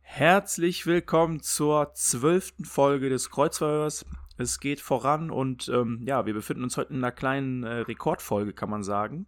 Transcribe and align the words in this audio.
Herzlich 0.00 0.86
willkommen 0.86 1.40
zur 1.40 1.94
zwölften 1.94 2.64
Folge 2.64 3.08
des 3.08 3.30
Kreuzverhörs. 3.30 4.04
Es 4.36 4.60
geht 4.60 4.80
voran 4.80 5.30
und 5.30 5.68
ähm, 5.68 6.02
ja, 6.06 6.26
wir 6.26 6.34
befinden 6.34 6.64
uns 6.64 6.76
heute 6.76 6.92
in 6.92 6.98
einer 6.98 7.12
kleinen 7.12 7.64
äh, 7.64 7.78
Rekordfolge, 7.78 8.52
kann 8.52 8.70
man 8.70 8.82
sagen. 8.82 9.26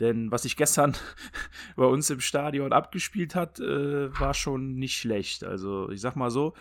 Denn 0.00 0.30
was 0.30 0.42
sich 0.42 0.56
gestern 0.56 0.94
bei 1.76 1.84
uns 1.84 2.10
im 2.10 2.20
Stadion 2.20 2.72
abgespielt 2.72 3.34
hat, 3.34 3.60
äh, 3.60 4.18
war 4.18 4.34
schon 4.34 4.74
nicht 4.74 4.96
schlecht. 4.96 5.44
Also 5.44 5.90
ich 5.90 6.00
sag 6.00 6.16
mal 6.16 6.30
so, 6.30 6.54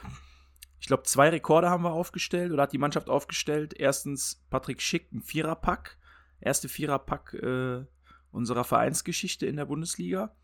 ich 0.79 0.87
glaube, 0.87 1.03
zwei 1.03 1.29
Rekorde 1.29 1.70
haben 1.70 1.84
wir 1.84 1.93
aufgestellt 1.93 2.51
oder 2.51 2.63
hat 2.63 2.73
die 2.73 2.77
Mannschaft 2.77 3.09
aufgestellt. 3.09 3.73
Erstens 3.76 4.45
Patrick 4.49 4.81
Schick, 4.81 5.12
ein 5.13 5.21
Viererpack. 5.21 5.98
Erste 6.41 6.67
Viererpack 6.67 7.34
äh, 7.35 7.85
unserer 8.33 8.63
Vereinsgeschichte 8.63 9.45
in 9.45 9.55
der 9.55 9.65
Bundesliga. 9.65 10.35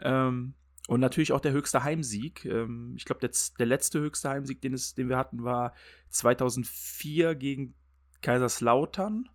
Ähm, 0.00 0.54
und 0.86 1.00
natürlich 1.00 1.32
auch 1.32 1.40
der 1.40 1.52
höchste 1.52 1.84
Heimsieg. 1.84 2.44
Ähm, 2.46 2.94
ich 2.96 3.04
glaube, 3.04 3.20
der, 3.20 3.30
der, 3.58 3.66
letzte 3.66 4.00
höchste 4.00 4.30
Heimsieg, 4.30 4.62
den, 4.62 4.72
es, 4.72 4.94
den 4.94 5.08
wir 5.08 5.18
hatten, 5.18 5.44
war 5.44 5.74
2004 6.10 7.34
gegen 7.34 7.74
Kaiserslautern. 8.22 9.28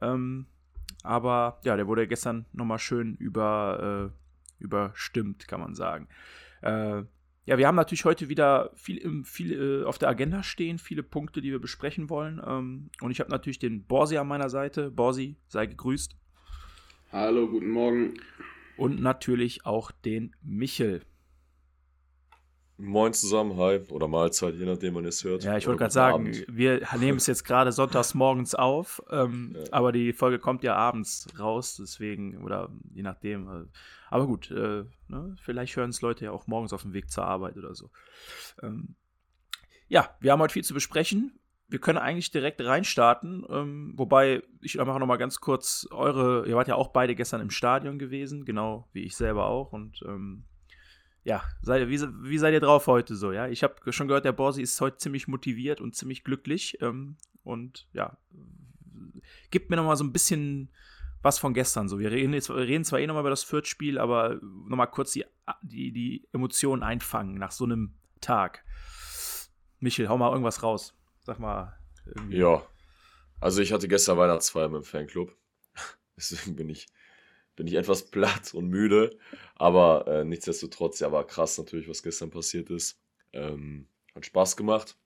Ähm, 0.00 0.46
aber 1.02 1.60
ja, 1.64 1.76
der 1.76 1.86
wurde 1.86 2.06
gestern 2.06 2.46
nochmal 2.52 2.78
schön 2.78 3.14
über, 3.16 4.12
äh, 4.12 4.62
überstimmt, 4.62 5.48
kann 5.48 5.60
man 5.60 5.74
sagen. 5.74 6.08
Äh, 6.60 7.04
ja, 7.44 7.58
wir 7.58 7.66
haben 7.66 7.74
natürlich 7.74 8.04
heute 8.04 8.28
wieder 8.28 8.70
viel, 8.74 9.24
viel 9.24 9.82
äh, 9.82 9.84
auf 9.84 9.98
der 9.98 10.08
Agenda 10.08 10.42
stehen, 10.42 10.78
viele 10.78 11.02
Punkte, 11.02 11.40
die 11.40 11.50
wir 11.50 11.60
besprechen 11.60 12.08
wollen. 12.08 12.40
Ähm, 12.44 12.90
und 13.00 13.10
ich 13.10 13.18
habe 13.18 13.30
natürlich 13.30 13.58
den 13.58 13.84
Borsi 13.84 14.16
an 14.16 14.28
meiner 14.28 14.48
Seite. 14.48 14.90
Borsi, 14.90 15.36
sei 15.48 15.66
gegrüßt. 15.66 16.16
Hallo, 17.12 17.46
guten 17.46 17.68
Morgen. 17.68 18.14
Und 18.78 19.02
natürlich 19.02 19.66
auch 19.66 19.90
den 19.90 20.34
Michel. 20.40 21.02
Moin 22.78 23.12
zusammen, 23.12 23.58
hi 23.58 23.80
oder 23.90 24.08
Mahlzeit, 24.08 24.54
je 24.54 24.64
nachdem 24.64 24.94
man 24.94 25.04
es 25.04 25.22
hört. 25.22 25.44
Ja, 25.44 25.58
ich 25.58 25.66
wollte 25.66 25.80
gerade 25.80 25.92
sagen, 25.92 26.14
Abend. 26.14 26.46
wir 26.48 26.80
nehmen 26.98 27.18
es 27.18 27.26
jetzt 27.26 27.44
gerade 27.44 27.70
sonntags 27.70 28.14
morgens 28.14 28.54
auf, 28.54 29.02
ähm, 29.10 29.54
ja. 29.54 29.64
aber 29.72 29.92
die 29.92 30.14
Folge 30.14 30.38
kommt 30.38 30.62
ja 30.62 30.74
abends 30.74 31.28
raus, 31.38 31.76
deswegen, 31.78 32.42
oder 32.42 32.70
je 32.94 33.02
nachdem. 33.02 33.46
Äh, 33.46 33.66
aber 34.08 34.26
gut, 34.26 34.50
äh, 34.50 34.84
ne, 35.08 35.36
vielleicht 35.38 35.76
hören 35.76 35.90
es 35.90 36.00
Leute 36.00 36.24
ja 36.24 36.30
auch 36.32 36.46
morgens 36.46 36.72
auf 36.72 36.80
dem 36.80 36.94
Weg 36.94 37.10
zur 37.10 37.26
Arbeit 37.26 37.58
oder 37.58 37.74
so. 37.74 37.90
Ähm, 38.62 38.96
ja, 39.86 40.16
wir 40.20 40.32
haben 40.32 40.40
heute 40.40 40.54
viel 40.54 40.64
zu 40.64 40.72
besprechen. 40.72 41.38
Wir 41.68 41.78
können 41.78 41.98
eigentlich 41.98 42.30
direkt 42.30 42.60
reinstarten, 42.60 43.46
ähm, 43.48 43.92
wobei 43.96 44.42
ich 44.60 44.76
mache 44.76 44.98
noch 44.98 45.06
mal 45.06 45.16
ganz 45.16 45.40
kurz 45.40 45.88
eure, 45.90 46.46
ihr 46.46 46.54
wart 46.54 46.68
ja 46.68 46.74
auch 46.74 46.88
beide 46.88 47.14
gestern 47.14 47.40
im 47.40 47.50
Stadion 47.50 47.98
gewesen, 47.98 48.44
genau 48.44 48.88
wie 48.92 49.04
ich 49.04 49.16
selber 49.16 49.46
auch 49.46 49.72
und 49.72 50.02
ähm, 50.06 50.44
ja, 51.24 51.42
seid, 51.60 51.88
wie, 51.88 52.00
wie 52.00 52.38
seid 52.38 52.52
ihr 52.52 52.60
drauf 52.60 52.86
heute 52.86 53.14
so? 53.14 53.32
Ja, 53.32 53.46
ich 53.46 53.62
habe 53.62 53.92
schon 53.92 54.08
gehört, 54.08 54.24
der 54.24 54.32
Borsi 54.32 54.62
ist 54.62 54.80
heute 54.80 54.96
ziemlich 54.96 55.28
motiviert 55.28 55.80
und 55.80 55.94
ziemlich 55.94 56.24
glücklich. 56.24 56.78
Ähm, 56.80 57.16
und 57.44 57.86
ja, 57.92 58.16
gibt 59.50 59.70
mir 59.70 59.76
noch 59.76 59.84
mal 59.84 59.96
so 59.96 60.04
ein 60.04 60.12
bisschen 60.12 60.70
was 61.22 61.38
von 61.38 61.54
gestern. 61.54 61.88
So, 61.88 62.00
wir 62.00 62.10
reden, 62.10 62.32
jetzt, 62.34 62.50
reden 62.50 62.84
zwar 62.84 62.98
eh 62.98 63.06
noch 63.06 63.14
mal 63.14 63.20
über 63.20 63.30
das 63.30 63.44
Fürth-Spiel, 63.44 63.98
aber 63.98 64.40
noch 64.42 64.76
mal 64.76 64.86
kurz 64.86 65.12
die, 65.12 65.24
die, 65.62 65.92
die 65.92 66.28
Emotionen 66.32 66.82
einfangen 66.82 67.34
nach 67.34 67.52
so 67.52 67.64
einem 67.64 67.94
Tag. 68.20 68.64
Michel, 69.78 70.08
hau 70.08 70.18
mal 70.18 70.30
irgendwas 70.30 70.64
raus. 70.64 70.96
Sag 71.22 71.38
mal. 71.38 71.78
Irgendwie. 72.04 72.38
Ja, 72.38 72.66
also 73.40 73.62
ich 73.62 73.72
hatte 73.72 73.88
gestern 73.88 74.18
Weihnachtsfeier 74.18 74.68
mit 74.68 74.82
dem 74.82 74.84
Fanclub. 74.84 75.36
Deswegen 76.16 76.56
bin 76.56 76.68
ich 76.68 76.86
bin 77.56 77.66
ich 77.66 77.74
etwas 77.74 78.10
platt 78.10 78.54
und 78.54 78.68
müde. 78.68 79.18
Aber 79.54 80.06
äh, 80.06 80.24
nichtsdestotrotz, 80.24 81.00
ja, 81.00 81.12
war 81.12 81.26
krass 81.26 81.58
natürlich, 81.58 81.88
was 81.88 82.02
gestern 82.02 82.30
passiert 82.30 82.70
ist. 82.70 83.00
Ähm, 83.32 83.88
hat 84.14 84.26
Spaß 84.26 84.56
gemacht. 84.56 84.96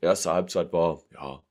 Erste 0.00 0.32
Halbzeit 0.32 0.72
war, 0.72 1.02
ja, 1.12 1.42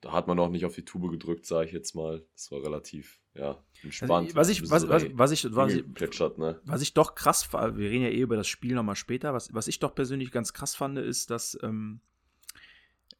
da 0.00 0.12
hat 0.12 0.28
man 0.28 0.36
noch 0.36 0.48
nicht 0.48 0.64
auf 0.64 0.74
die 0.74 0.84
Tube 0.84 1.10
gedrückt, 1.10 1.46
sage 1.46 1.66
ich 1.66 1.72
jetzt 1.72 1.94
mal. 1.94 2.24
Das 2.34 2.50
war 2.52 2.62
relativ, 2.62 3.20
ja, 3.34 3.62
entspannt. 3.82 4.28
Also, 4.28 4.36
was, 4.36 4.48
ich, 4.48 4.62
was, 4.70 4.88
was, 4.88 5.04
was, 5.12 5.32
ich, 5.32 5.54
was, 5.54 5.72
ich, 5.72 5.94
plätschert, 5.94 6.38
ne? 6.38 6.60
was 6.64 6.82
ich 6.82 6.94
doch 6.94 7.14
krass 7.14 7.42
fand, 7.42 7.76
wir 7.76 7.90
reden 7.90 8.04
ja 8.04 8.10
eh 8.10 8.20
über 8.20 8.36
das 8.36 8.46
Spiel 8.46 8.74
nochmal 8.74 8.96
später, 8.96 9.34
was, 9.34 9.52
was 9.52 9.66
ich 9.66 9.80
doch 9.80 9.94
persönlich 9.94 10.30
ganz 10.30 10.52
krass 10.52 10.76
fand, 10.76 10.98
ist, 10.98 11.30
dass 11.30 11.58
ähm, 11.62 12.00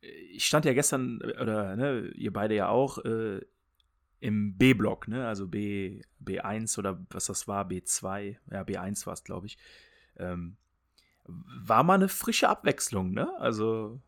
ich 0.01 0.47
stand 0.47 0.65
ja 0.65 0.73
gestern, 0.73 1.21
oder 1.23 1.77
ne, 1.77 2.09
ihr 2.15 2.33
beide 2.33 2.55
ja 2.55 2.69
auch, 2.69 2.99
äh, 3.05 3.41
im 4.21 4.57
B-Block, 4.57 5.09
ne? 5.09 5.27
Also 5.27 5.47
B, 5.47 6.03
B1 6.25 6.79
oder 6.79 7.05
was 7.11 7.27
das 7.27 7.47
war, 7.47 7.69
B2, 7.69 8.37
ja, 8.51 8.63
B1 8.63 9.07
war 9.07 9.13
es, 9.13 9.25
glaube 9.25 9.47
ich. 9.47 9.59
Ähm, 10.17 10.57
war 11.25 11.85
mal 11.85 11.95
eine 11.95 12.09
frische 12.09 12.49
Abwechslung, 12.49 13.13
ne? 13.13 13.31
Also 13.39 14.01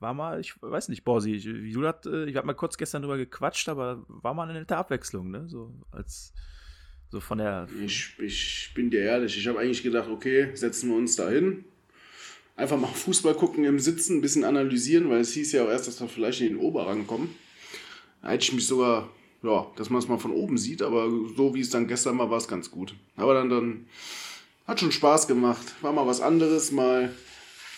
war 0.00 0.14
mal, 0.14 0.40
ich 0.40 0.54
weiß 0.62 0.88
nicht, 0.88 1.04
Borsi, 1.04 1.42
wie 1.44 1.72
du 1.72 1.82
das, 1.82 2.06
äh, 2.06 2.24
ich 2.24 2.36
habe 2.36 2.46
mal 2.46 2.54
kurz 2.54 2.78
gestern 2.78 3.02
drüber 3.02 3.18
gequatscht, 3.18 3.68
aber 3.68 4.04
war 4.08 4.32
mal 4.32 4.48
eine 4.48 4.58
nette 4.58 4.76
Abwechslung, 4.76 5.30
ne? 5.30 5.48
So 5.48 5.74
als 5.90 6.32
so 7.10 7.20
von 7.20 7.38
der. 7.38 7.68
Ich, 7.84 8.18
ich 8.18 8.72
bin 8.74 8.90
dir 8.90 9.00
ehrlich, 9.00 9.36
ich 9.36 9.46
habe 9.48 9.58
eigentlich 9.58 9.82
gedacht, 9.82 10.08
okay, 10.08 10.54
setzen 10.54 10.90
wir 10.90 10.96
uns 10.96 11.16
da 11.16 11.28
hin. 11.28 11.64
Einfach 12.58 12.76
mal 12.76 12.88
Fußball 12.88 13.34
gucken 13.34 13.64
im 13.64 13.78
Sitzen, 13.78 14.18
ein 14.18 14.20
bisschen 14.20 14.44
analysieren, 14.44 15.08
weil 15.08 15.20
es 15.20 15.32
hieß 15.32 15.52
ja 15.52 15.64
auch 15.64 15.68
erst, 15.68 15.86
dass 15.88 16.00
wir 16.00 16.08
vielleicht 16.08 16.40
in 16.40 16.48
den 16.48 16.56
Oberrang 16.58 17.06
kommen. 17.06 17.34
Da 18.20 18.30
hätte 18.30 18.42
ich 18.42 18.52
mich 18.52 18.66
sogar 18.66 19.08
ja, 19.42 19.66
dass 19.76 19.90
man 19.90 20.00
es 20.00 20.08
mal 20.08 20.18
von 20.18 20.32
oben 20.32 20.58
sieht, 20.58 20.82
aber 20.82 21.08
so 21.36 21.54
wie 21.54 21.60
es 21.60 21.70
dann 21.70 21.86
gestern 21.86 22.18
war, 22.18 22.30
war 22.30 22.38
es 22.38 22.48
ganz 22.48 22.70
gut. 22.70 22.94
Aber 23.16 23.34
dann, 23.34 23.48
dann 23.48 23.86
hat 24.66 24.80
schon 24.80 24.92
Spaß 24.92 25.28
gemacht. 25.28 25.64
War 25.80 25.92
mal 25.92 26.06
was 26.06 26.20
anderes, 26.20 26.72
mal 26.72 27.10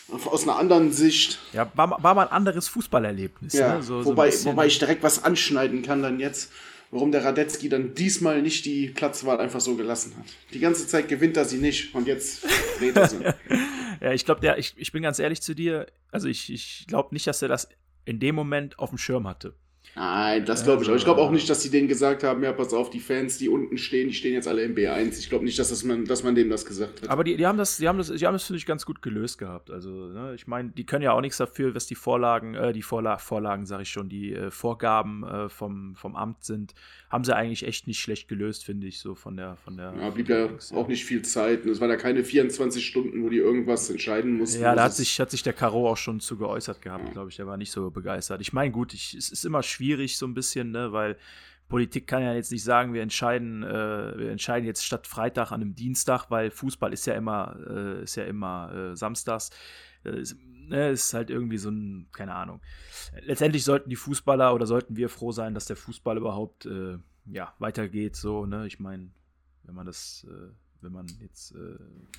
aus 0.09 0.45
einer 0.45 0.57
anderen 0.57 0.93
Sicht. 0.93 1.39
Ja, 1.53 1.71
war, 1.75 2.03
war 2.03 2.15
mal 2.15 2.27
ein 2.27 2.33
anderes 2.33 2.69
Fußballerlebnis. 2.69 3.53
Ja, 3.53 3.77
ne? 3.77 3.83
so, 3.83 4.05
wobei, 4.05 4.31
so 4.31 4.51
wobei 4.51 4.67
ich 4.67 4.79
direkt 4.79 5.03
was 5.03 5.23
anschneiden 5.23 5.83
kann 5.83 6.03
dann 6.03 6.19
jetzt, 6.19 6.51
warum 6.91 7.13
der 7.13 7.25
Radetzky 7.25 7.69
dann 7.69 7.95
diesmal 7.95 8.43
nicht 8.43 8.65
die 8.65 8.89
Platzwahl 8.89 9.39
einfach 9.39 9.61
so 9.61 9.77
gelassen 9.77 10.15
hat. 10.19 10.27
Die 10.53 10.61
ganze 10.61 10.87
Zeit 10.87 11.09
gewinnt 11.09 11.37
er 11.37 11.45
sie 11.45 11.59
nicht 11.59 11.95
und 11.95 12.07
jetzt 12.07 12.45
dreht 12.79 12.97
er 12.97 13.09
sie. 13.09 13.19
ja, 14.01 14.13
ich 14.13 14.25
glaube, 14.25 14.55
ich, 14.59 14.75
ich 14.77 14.93
bin 14.93 15.03
ganz 15.03 15.19
ehrlich 15.19 15.43
zu 15.43 15.55
dir, 15.55 15.87
also 16.11 16.29
ich, 16.29 16.53
ich 16.53 16.87
glaube 16.87 17.15
nicht, 17.15 17.27
dass 17.27 17.43
er 17.43 17.49
das 17.49 17.69
in 18.05 18.19
dem 18.19 18.35
Moment 18.35 18.79
auf 18.79 18.91
dem 18.91 18.99
Schirm 18.99 19.29
hatte. 19.29 19.55
Nein, 19.97 20.45
das 20.45 20.65
glaube 20.65 20.83
ich. 20.83 20.89
Aber 20.89 20.97
ich 20.97 21.05
glaube 21.05 21.21
auch 21.21 21.31
nicht, 21.31 21.49
dass 21.51 21.63
sie 21.63 21.71
denen 21.71 21.89
gesagt 21.89 22.23
haben, 22.23 22.43
ja, 22.43 22.53
pass 22.53 22.73
auf, 22.73 22.91
die 22.91 23.01
Fans, 23.01 23.39
die 23.39 23.49
unten 23.49 23.77
stehen, 23.77 24.09
die 24.09 24.15
stehen 24.15 24.35
jetzt 24.35 24.47
alle 24.47 24.63
im 24.63 24.75
B1. 24.75 25.19
Ich 25.19 25.29
glaube 25.29 25.45
nicht, 25.45 25.59
dass, 25.59 25.71
das 25.71 25.85
man, 25.85 26.05
dass 26.05 26.23
man 26.23 26.35
dem 26.35 26.49
das 26.49 26.65
gesagt 26.65 27.03
hat. 27.03 27.11
Aber 27.11 27.25
die, 27.25 27.37
die 27.37 27.47
haben 27.47 27.59
das, 27.59 27.79
die 27.79 27.89
haben 27.89 27.99
das, 27.99 28.09
die 28.09 28.27
haben 28.27 28.35
das, 28.35 28.45
finde 28.45 28.59
ich, 28.59 28.67
ganz 28.67 28.87
gut 28.87 29.03
gelöst 29.03 29.39
gehabt. 29.39 29.71
Also, 29.71 29.91
ne, 29.91 30.35
ich 30.35 30.47
meine, 30.47 30.71
die 30.71 30.85
können 30.85 31.03
ja 31.03 31.13
auch 31.13 31.21
nichts 31.21 31.39
dafür, 31.39 31.75
was 31.75 31.87
die 31.87 31.97
Vorlagen, 31.97 32.55
äh, 32.55 32.73
die 32.73 32.83
Vorla 32.83 33.19
Vorlagen, 33.19 33.67
sage 33.67 33.83
ich 33.83 33.91
schon, 33.91 34.09
die 34.09 34.33
äh, 34.33 34.51
Vorgaben 34.51 35.25
äh, 35.25 35.49
vom, 35.49 35.95
vom 35.97 36.17
Amt 36.17 36.45
sind, 36.45 36.75
haben 37.11 37.25
sie 37.25 37.35
eigentlich 37.35 37.67
echt 37.67 37.87
nicht 37.87 38.01
schlecht 38.01 38.29
gelöst, 38.29 38.65
finde 38.65 38.87
ich, 38.87 39.01
so 39.01 39.15
von 39.15 39.37
der, 39.37 39.57
von 39.57 39.77
der. 39.77 39.93
Ja, 40.01 40.11
blieb 40.11 40.29
ja 40.29 40.49
auch 40.73 40.89
nicht 40.89 41.05
viel 41.05 41.23
Zeit. 41.23 41.67
Es 41.67 41.81
waren 41.81 41.91
ja 41.91 41.97
keine 41.97 42.23
24 42.23 42.87
Stunden, 42.87 43.25
wo 43.25 43.29
die 43.29 43.39
irgendwas 43.39 43.91
entscheiden 43.91 44.39
mussten. 44.39 44.63
Ja, 44.63 44.75
da 44.75 44.85
hat 44.85 44.95
sich, 44.95 45.19
hat 45.21 45.31
sich 45.31 45.43
der 45.43 45.53
Caro 45.53 45.91
auch 45.91 45.97
schon 45.97 46.21
zu 46.21 46.37
geäußert 46.37 46.81
gehabt, 46.81 47.07
ja. 47.07 47.13
glaube 47.13 47.31
ich. 47.31 47.37
Der 47.37 47.47
war 47.47 47.57
nicht 47.57 47.73
so 47.73 47.91
begeistert. 47.91 48.41
Ich 48.41 48.53
meine, 48.53 48.71
gut, 48.71 48.95
ich, 48.95 49.15
es 49.15 49.31
ist 49.31 49.45
immer 49.45 49.63
schwierig, 49.63 49.80
so 50.17 50.27
ein 50.27 50.35
bisschen, 50.35 50.71
ne, 50.71 50.93
weil 50.93 51.17
Politik 51.69 52.07
kann 52.07 52.23
ja 52.23 52.35
jetzt 52.35 52.53
nicht 52.53 52.65
sagen, 52.65 52.93
wir 52.93 53.03
entscheiden, 53.03 53.63
äh, 53.63 54.19
wir 54.19 54.31
entscheiden 54.31 54.67
jetzt 54.67 54.85
statt 54.85 55.07
Freitag 55.07 55.53
an 55.53 55.63
einem 55.63 55.75
Dienstag, 55.75 56.31
weil 56.31 56.51
Fußball 56.51 56.93
ist 56.93 57.07
ja 57.07 57.15
immer, 57.15 57.57
äh, 57.69 58.03
ist 58.03 58.17
ja 58.17 58.25
immer 58.25 58.73
äh, 58.75 58.97
samstags. 58.97 59.51
Äh, 60.05 60.25
ne, 60.69 60.91
ist 60.91 61.15
halt 61.15 61.31
irgendwie 61.31 61.59
so 61.59 61.71
ein, 61.71 62.09
keine 62.13 62.35
Ahnung. 62.35 62.61
Letztendlich 63.23 63.65
sollten 63.65 63.91
die 63.91 63.97
Fußballer 63.97 64.55
oder 64.55 64.67
sollten 64.67 64.97
wir 64.97 65.09
froh 65.09 65.33
sein, 65.33 65.55
dass 65.55 65.67
der 65.67 65.77
Fußball 65.77 66.17
überhaupt 66.17 66.67
äh, 66.67 66.99
ja, 67.27 67.55
weitergeht. 67.59 68.17
So, 68.17 68.47
ne? 68.47 68.67
Ich 68.67 68.81
meine, 68.81 69.11
wenn 69.65 69.75
man 69.75 69.87
das, 69.87 70.27
äh, 70.29 70.53
wenn 70.83 70.93
man 70.93 71.07
jetzt. 71.21 71.53
Äh, 71.53 71.79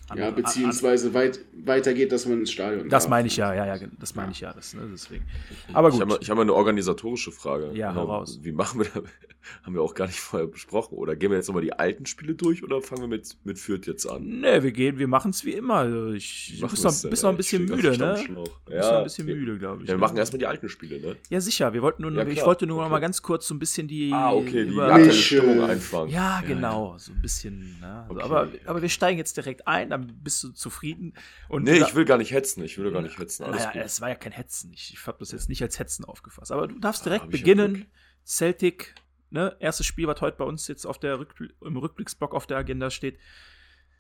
an, 0.10 0.18
ja, 0.18 0.32
beziehungsweise 0.32 1.08
an, 1.08 1.14
weit, 1.14 1.40
weiter 1.54 1.94
geht, 1.94 2.12
dass 2.12 2.26
man 2.26 2.40
ins 2.40 2.52
Stadion 2.52 2.90
Das 2.90 3.04
darf. 3.04 3.10
meine 3.10 3.28
ich 3.28 3.38
ja, 3.38 3.54
ja, 3.54 3.76
ja, 3.76 3.88
das 4.00 4.16
meine 4.16 4.30
ja. 4.30 4.32
ich 4.32 4.40
ja. 4.42 4.54
Das, 4.54 4.74
ne, 4.74 4.88
deswegen. 4.92 5.26
Aber 5.74 5.90
gut. 5.90 6.02
Ich 6.22 6.30
habe 6.30 6.40
hab 6.40 6.40
eine 6.40 6.54
organisatorische 6.54 7.32
Frage. 7.32 7.72
Ja, 7.74 7.94
hau 7.96 8.04
raus. 8.04 8.40
Wie 8.42 8.52
machen 8.52 8.82
wir 8.82 8.88
das? 8.88 9.04
Haben 9.64 9.74
wir 9.74 9.82
auch 9.82 9.94
gar 9.94 10.08
nicht 10.08 10.20
vorher 10.20 10.48
besprochen. 10.48 10.98
Oder 10.98 11.16
gehen 11.16 11.32
wir 11.32 11.38
jetzt 11.38 11.48
nochmal 11.48 11.64
die 11.64 11.74
alten 11.74 12.06
Spiele 12.06 12.36
durch 12.36 12.64
oder 12.64 12.82
fangen 12.82 13.02
wir 13.02 13.08
mit, 13.08 13.38
mit 13.44 13.60
Fürth 13.60 13.88
jetzt 13.88 14.06
an? 14.06 14.24
Nee, 14.24 14.64
wir 14.64 14.72
gehen, 14.72 15.00
wir 15.00 15.08
machen 15.08 15.32
es 15.32 15.46
wie 15.46 15.54
immer. 15.54 15.76
Also 15.76 16.12
ich 16.12 16.58
bin 16.60 16.70
noch, 16.70 16.70
bist 16.70 17.24
noch 17.24 17.30
ein 17.30 17.38
bisschen 17.38 17.66
müde, 17.66 17.98
ne? 17.98 17.98
Ja, 17.98 18.14
bist 18.14 18.30
noch 18.30 18.98
ein 18.98 19.04
bisschen 19.04 19.26
müde, 19.26 19.58
glaube 19.58 19.84
ich. 19.84 19.90
Ja, 19.90 19.96
wir 19.96 20.00
machen 20.00 20.18
erstmal 20.18 20.40
die 20.40 20.46
alten 20.46 20.70
Spiele, 20.70 21.00
ne? 21.00 21.16
Ja, 21.30 21.42
sicher. 21.42 21.74
Wir 21.74 21.82
wollten 21.82 22.04
nur, 22.04 22.12
ja, 22.12 22.28
ich 22.28 22.46
wollte 22.46 22.68
nur 22.68 22.78
okay. 22.78 22.86
noch 22.86 22.92
mal 22.92 23.00
ganz 23.00 23.22
kurz 23.22 23.48
so 23.48 23.56
ein 23.56 23.60
bisschen 23.60 23.88
die. 23.88 24.12
Ah, 24.14 24.34
okay, 24.34 24.66
die 24.66 24.74
über, 24.74 25.12
Stimmung 25.12 25.64
einfangen. 25.64 26.12
Ja, 26.12 26.42
genau. 26.46 26.96
So 26.98 27.12
ein 27.12 27.22
bisschen. 27.22 27.78
Ne? 27.80 28.06
Also, 28.08 28.14
okay. 28.14 28.24
aber, 28.24 28.48
aber 28.66 28.82
wir 28.82 28.90
steigen 28.90 29.18
jetzt 29.18 29.38
direkt 29.38 29.68
ein, 29.68 29.90
dann 29.90 30.08
bist 30.22 30.44
du 30.44 30.52
zufrieden. 30.52 31.14
Und 31.50 31.64
nee, 31.64 31.78
ich 31.78 31.96
will 31.96 32.06
gar 32.06 32.18
nicht 32.18 32.32
hetzen. 32.32 32.64
Ich 32.64 32.78
will 32.78 32.92
gar 32.92 33.02
nicht 33.02 33.18
hetzen. 33.18 33.44
Alles 33.44 33.64
naja, 33.66 33.82
es 33.84 34.02
war 34.02 34.10
ja 34.10 34.16
kein 34.16 34.32
Hetzen. 34.32 34.72
Ich, 34.74 34.94
ich 34.94 35.08
habe 35.08 35.18
das 35.20 35.32
jetzt 35.32 35.50
nicht 35.50 35.62
als 35.62 35.80
Hetzen 35.80 36.06
aufgefasst. 36.06 36.52
Aber 36.52 36.68
du 36.68 36.80
darfst 36.80 37.06
direkt 37.06 37.26
ah, 37.26 37.28
beginnen. 37.28 37.88
Celtic, 38.26 38.96
ne, 39.30 39.56
erstes 39.60 39.86
Spiel, 39.86 40.08
was 40.08 40.22
heute 40.22 40.38
bei 40.38 40.46
uns 40.46 40.68
jetzt 40.68 40.86
auf 40.86 41.00
der 41.00 41.20
Rück 41.20 41.36
im 41.62 41.78
Rückblicksblock 41.78 42.34
auf 42.34 42.48
der 42.48 42.58
Agenda 42.58 42.90
steht. 42.90 43.18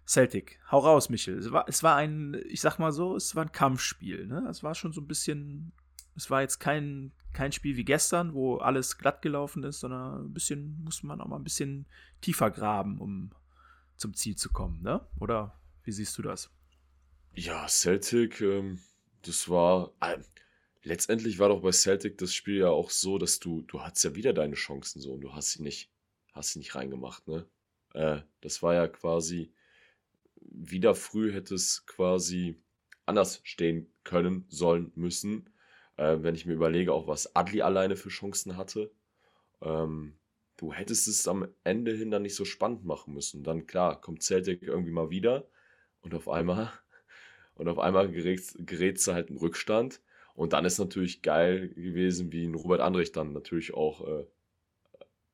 Celtic, 0.05 0.59
hau 0.69 0.79
raus, 0.79 1.09
Michel. 1.09 1.37
Es 1.37 1.51
war, 1.51 1.65
es 1.67 1.83
war 1.83 1.95
ein, 1.95 2.41
ich 2.47 2.61
sag 2.61 2.79
mal 2.79 2.91
so, 2.91 3.15
es 3.15 3.35
war 3.35 3.45
ein 3.45 3.51
Kampfspiel. 3.51 4.27
Ne? 4.27 4.45
Es 4.49 4.63
war 4.63 4.75
schon 4.75 4.93
so 4.93 5.01
ein 5.01 5.07
bisschen, 5.07 5.71
es 6.15 6.29
war 6.29 6.41
jetzt 6.41 6.59
kein, 6.59 7.13
kein 7.33 7.51
Spiel 7.51 7.77
wie 7.77 7.85
gestern, 7.85 8.33
wo 8.33 8.57
alles 8.57 8.97
glatt 8.97 9.21
gelaufen 9.21 9.63
ist, 9.63 9.79
sondern 9.79 10.25
ein 10.25 10.33
bisschen, 10.33 10.83
muss 10.83 11.03
man 11.03 11.21
auch 11.21 11.27
mal 11.27 11.37
ein 11.37 11.43
bisschen 11.43 11.85
tiefer 12.19 12.51
graben, 12.51 12.99
um 12.99 13.31
zum 14.01 14.13
Ziel 14.13 14.35
zu 14.35 14.51
kommen, 14.51 14.81
ne? 14.81 15.07
Oder 15.19 15.59
wie 15.83 15.91
siehst 15.91 16.17
du 16.17 16.21
das? 16.21 16.49
Ja, 17.33 17.67
Celtic, 17.67 18.41
ähm, 18.41 18.79
das 19.21 19.47
war. 19.47 19.93
Äh, 20.01 20.17
letztendlich 20.83 21.39
war 21.39 21.49
doch 21.49 21.61
bei 21.61 21.71
Celtic 21.71 22.17
das 22.17 22.33
Spiel 22.33 22.57
ja 22.57 22.69
auch 22.69 22.89
so, 22.89 23.17
dass 23.17 23.39
du, 23.39 23.61
du 23.61 23.81
hattest 23.81 24.03
ja 24.03 24.15
wieder 24.15 24.33
deine 24.33 24.55
Chancen 24.55 24.99
so 24.99 25.13
und 25.13 25.21
du 25.21 25.33
hast 25.33 25.51
sie 25.51 25.61
nicht, 25.61 25.91
hast 26.33 26.53
sie 26.53 26.59
nicht 26.59 26.75
reingemacht, 26.75 27.27
ne? 27.27 27.45
Äh, 27.93 28.21
das 28.41 28.61
war 28.61 28.73
ja 28.73 28.87
quasi 28.87 29.53
wieder 30.35 30.95
früh 30.95 31.31
hätte 31.31 31.55
es 31.55 31.85
quasi 31.85 32.59
anders 33.05 33.41
stehen 33.43 33.87
können, 34.03 34.45
sollen, 34.49 34.91
müssen. 34.95 35.49
Äh, 35.97 36.17
wenn 36.21 36.35
ich 36.35 36.45
mir 36.45 36.53
überlege, 36.53 36.93
auch 36.93 37.07
was 37.07 37.35
Adli 37.35 37.61
alleine 37.61 37.95
für 37.95 38.09
Chancen 38.09 38.57
hatte. 38.57 38.91
Ähm, 39.61 40.17
du 40.61 40.71
hättest 40.71 41.07
es 41.07 41.27
am 41.27 41.47
Ende 41.63 41.91
hin 41.91 42.11
dann 42.11 42.21
nicht 42.21 42.35
so 42.35 42.45
spannend 42.45 42.85
machen 42.85 43.15
müssen. 43.15 43.43
Dann 43.43 43.65
klar, 43.65 43.99
kommt 43.99 44.21
Celtic 44.21 44.61
irgendwie 44.61 44.91
mal 44.91 45.09
wieder 45.09 45.47
und 46.01 46.13
auf 46.13 46.29
einmal 46.29 46.71
und 47.55 47.67
auf 47.67 47.79
einmal 47.79 48.09
gerät, 48.09 48.43
gerät 48.59 49.05
halt 49.07 49.31
in 49.31 49.37
Rückstand. 49.37 50.01
Und 50.35 50.53
dann 50.53 50.63
ist 50.63 50.77
natürlich 50.77 51.23
geil 51.23 51.69
gewesen, 51.69 52.31
wie 52.31 52.45
ein 52.45 52.53
Robert 52.53 52.79
Andrich 52.79 53.11
dann 53.11 53.33
natürlich 53.33 53.73
auch 53.73 54.07
äh, 54.07 54.23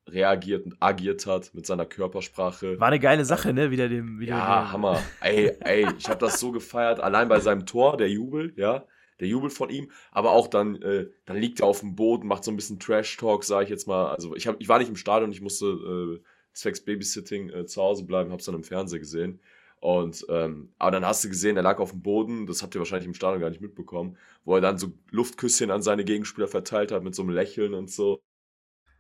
reagiert 0.08 0.66
und 0.66 0.78
agiert 0.80 1.28
hat 1.28 1.54
mit 1.54 1.66
seiner 1.66 1.86
Körpersprache. 1.86 2.80
War 2.80 2.88
eine 2.88 3.00
geile 3.00 3.26
Sache, 3.26 3.54
ne? 3.54 3.70
Wieder 3.70 3.90
dem. 3.90 4.20
Wieder 4.20 4.38
ja, 4.38 4.62
dem. 4.62 4.72
Hammer. 4.72 5.04
ey, 5.22 5.56
ey, 5.60 5.88
ich 5.98 6.08
habe 6.08 6.20
das 6.20 6.40
so 6.40 6.52
gefeiert. 6.52 7.02
Allein 7.02 7.28
bei 7.28 7.42
seinem 7.42 7.66
Tor, 7.66 7.98
der 7.98 8.10
Jubel, 8.10 8.54
ja 8.56 8.86
der 9.20 9.28
Jubel 9.28 9.50
von 9.50 9.70
ihm, 9.70 9.92
aber 10.12 10.32
auch 10.32 10.48
dann, 10.48 10.82
äh, 10.82 11.08
dann 11.26 11.38
liegt 11.38 11.60
er 11.60 11.68
auf 11.68 11.80
dem 11.80 11.96
Boden, 11.96 12.28
macht 12.28 12.44
so 12.44 12.52
ein 12.52 12.56
bisschen 12.56 12.80
Trash-Talk, 12.80 13.44
sage 13.44 13.66
ich 13.66 13.70
jetzt 13.70 13.88
mal. 13.88 14.10
Also 14.12 14.36
ich, 14.36 14.48
hab, 14.48 14.60
ich 14.60 14.70
war 14.70 14.80
nicht 14.80 14.90
im 14.90 14.96
Stadion, 14.96 15.32
ich 15.32 15.42
musste 15.42 15.66
äh, 15.66 16.24
zwecks 16.54 16.82
Babysitting 16.82 17.50
äh, 17.50 17.66
zu 17.66 17.82
Hause 17.82 18.06
bleiben, 18.06 18.32
hab's 18.32 18.46
dann 18.46 18.56
im 18.56 18.64
Fernsehen 18.64 19.00
gesehen. 19.00 19.40
Und 19.80 20.26
ähm, 20.30 20.74
aber 20.80 20.92
dann 20.92 21.06
hast 21.06 21.24
du 21.24 21.30
gesehen, 21.30 21.56
er 21.56 21.64
lag 21.64 21.80
auf 21.80 21.92
dem 21.92 22.02
Boden, 22.02 22.48
das 22.48 22.64
habt 22.64 22.74
ihr 22.76 22.80
wahrscheinlich 22.80 23.08
im 23.08 23.14
Stadion 23.14 23.42
gar 23.42 23.50
nicht 23.50 23.62
mitbekommen, 23.62 24.18
wo 24.44 24.56
er 24.56 24.62
dann 24.62 24.80
so 24.80 24.92
Luftküsschen 25.12 25.70
an 25.70 25.84
seine 25.84 26.04
Gegenspieler 26.04 26.48
verteilt 26.48 26.92
hat 26.92 27.04
mit 27.04 27.14
so 27.14 27.22
einem 27.22 27.32
Lächeln 27.32 27.76
und 27.76 27.92
so. 27.92 28.20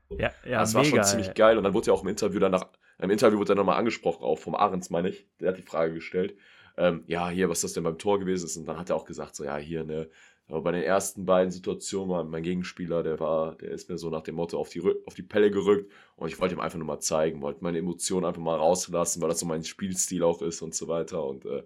Ja, 0.09 0.31
ja, 0.45 0.59
das 0.59 0.73
war 0.73 0.85
schon 0.85 1.03
ziemlich 1.03 1.33
geil. 1.33 1.57
Und 1.57 1.63
dann 1.63 1.73
wurde 1.73 1.87
ja 1.87 1.93
auch 1.93 2.03
im 2.03 2.09
Interview 2.09 2.39
danach, 2.39 2.67
im 2.99 3.09
Interview 3.09 3.39
wurde 3.39 3.53
er 3.53 3.55
nochmal 3.55 3.77
angesprochen, 3.77 4.23
auch 4.23 4.37
vom 4.37 4.55
Ahrens, 4.55 4.89
meine 4.89 5.09
ich. 5.09 5.27
Der 5.39 5.49
hat 5.49 5.57
die 5.57 5.63
Frage 5.63 5.95
gestellt. 5.95 6.37
Ähm, 6.77 7.03
ja, 7.07 7.29
hier, 7.29 7.49
was 7.49 7.61
das 7.61 7.73
denn 7.73 7.83
beim 7.83 7.97
Tor 7.97 8.19
gewesen 8.19 8.45
ist. 8.45 8.57
Und 8.57 8.67
dann 8.67 8.77
hat 8.77 8.89
er 8.89 8.95
auch 8.95 9.05
gesagt, 9.05 9.35
so, 9.35 9.43
ja, 9.43 9.57
hier, 9.57 9.83
ne, 9.83 10.09
aber 10.49 10.61
bei 10.61 10.71
den 10.71 10.83
ersten 10.83 11.25
beiden 11.25 11.51
Situationen 11.51 12.09
war 12.09 12.23
mein 12.23 12.43
Gegenspieler, 12.43 13.03
der 13.03 13.19
war, 13.19 13.55
der 13.55 13.71
ist 13.71 13.89
mir 13.89 13.97
so 13.97 14.09
nach 14.09 14.21
dem 14.21 14.35
Motto 14.35 14.57
auf 14.57 14.69
die, 14.69 14.81
auf 15.05 15.13
die 15.13 15.23
Pelle 15.23 15.51
gerückt 15.51 15.91
und 16.15 16.29
ich 16.29 16.39
wollte 16.39 16.55
ihm 16.55 16.61
einfach 16.61 16.77
nur 16.77 16.87
mal 16.87 16.99
zeigen, 16.99 17.41
wollte 17.41 17.63
meine 17.63 17.79
Emotionen 17.79 18.25
einfach 18.25 18.41
mal 18.41 18.55
rauslassen, 18.55 19.21
weil 19.21 19.27
das 19.27 19.39
so 19.39 19.45
mein 19.45 19.65
Spielstil 19.65 20.23
auch 20.23 20.41
ist 20.41 20.61
und 20.61 20.73
so 20.73 20.87
weiter. 20.87 21.23
Und 21.25 21.45
äh, 21.45 21.63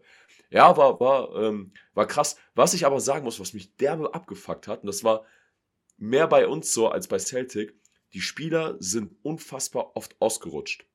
ja, 0.49 0.75
war, 0.77 0.99
war, 0.99 1.35
ähm, 1.35 1.73
war 1.93 2.07
krass. 2.07 2.37
Was 2.55 2.73
ich 2.73 2.85
aber 2.85 2.99
sagen 2.99 3.23
muss, 3.23 3.39
was 3.39 3.53
mich 3.53 3.75
derbe 3.75 4.15
abgefuckt 4.15 4.67
hat, 4.67 4.81
und 4.81 4.87
das 4.87 5.03
war 5.03 5.25
mehr 5.97 6.25
bei 6.27 6.47
uns 6.47 6.73
so 6.73 6.87
als 6.87 7.07
bei 7.07 7.19
Celtic, 7.19 7.75
die 8.13 8.21
Spieler 8.21 8.77
sind 8.79 9.15
unfassbar 9.21 9.95
oft 9.95 10.19
ausgerutscht. 10.19 10.87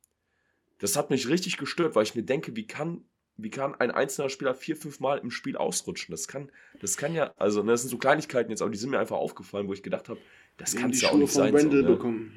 Das 0.79 0.97
hat 0.97 1.11
mich 1.11 1.29
richtig 1.29 1.57
gestört, 1.57 1.95
weil 1.95 2.03
ich 2.03 2.17
mir 2.17 2.25
denke, 2.25 2.57
wie 2.57 2.67
kann 2.67 3.05
wie 3.37 3.51
kann 3.51 3.75
ein 3.75 3.91
einzelner 3.91 4.29
Spieler 4.29 4.55
vier, 4.55 4.77
fünf 4.77 5.01
Mal 5.01 5.19
im 5.19 5.31
Spiel 5.31 5.57
ausrutschen? 5.57 6.13
Das 6.13 6.27
kann, 6.29 6.51
das 6.81 6.97
kann 6.97 7.15
ja, 7.15 7.33
also 7.37 7.63
ne, 7.63 7.73
das 7.73 7.83
sind 7.83 7.91
so 7.91 7.99
Kleinigkeiten 7.99 8.51
jetzt, 8.51 8.63
aber 8.63 8.71
die 8.71 8.79
sind 8.79 8.91
mir 8.91 8.99
einfach 8.99 9.17
aufgefallen, 9.17 9.69
wo 9.69 9.73
ich 9.73 9.83
gedacht 9.83 10.09
habe, 10.09 10.21
das 10.57 10.75
kann 10.75 10.93
ja 10.93 11.11
auch 11.11 11.15
nicht 11.17 11.33
sein. 11.33 11.57
So, 11.57 11.69
ne? 11.69 11.83
bekommen. 11.83 12.33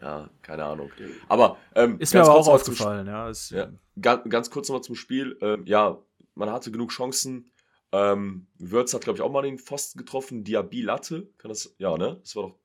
Ja, 0.00 0.30
keine 0.42 0.64
Ahnung. 0.64 0.90
Aber 1.28 1.58
ähm, 1.74 1.98
ist 1.98 2.12
mir 2.12 2.20
aber 2.20 2.34
auch 2.34 2.48
aufgefallen, 2.48 3.06
ja, 3.06 3.30
ist, 3.30 3.50
ja. 3.50 3.70
Ganz, 4.00 4.28
ganz 4.28 4.50
kurz 4.50 4.68
nochmal 4.68 4.82
zum 4.82 4.94
Spiel. 4.94 5.38
Ähm, 5.40 5.64
ja, 5.64 5.98
man 6.34 6.50
hatte 6.50 6.70
genug 6.70 6.90
Chancen. 6.90 7.50
Ähm, 7.92 8.46
Würz 8.58 8.92
hat, 8.92 9.02
glaube 9.02 9.18
ich, 9.18 9.22
auch 9.22 9.30
mal 9.30 9.42
den 9.42 9.58
Pfosten 9.58 9.98
getroffen. 9.98 10.44
Diaby 10.44 10.82
Latte, 10.82 11.28
kann 11.38 11.48
das, 11.48 11.74
ja, 11.78 11.96
ne? 11.96 12.18
Das 12.20 12.36
war 12.36 12.42
doch. 12.44 12.58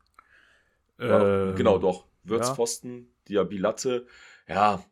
Ähm, 0.99 1.55
genau, 1.55 1.77
doch. 1.77 2.05
Würz 2.23 2.49
ja. 2.49 2.55
Pfosten, 2.55 3.13
Diaby 3.27 3.57
Latte. 3.57 4.05
Ja, 4.47 4.83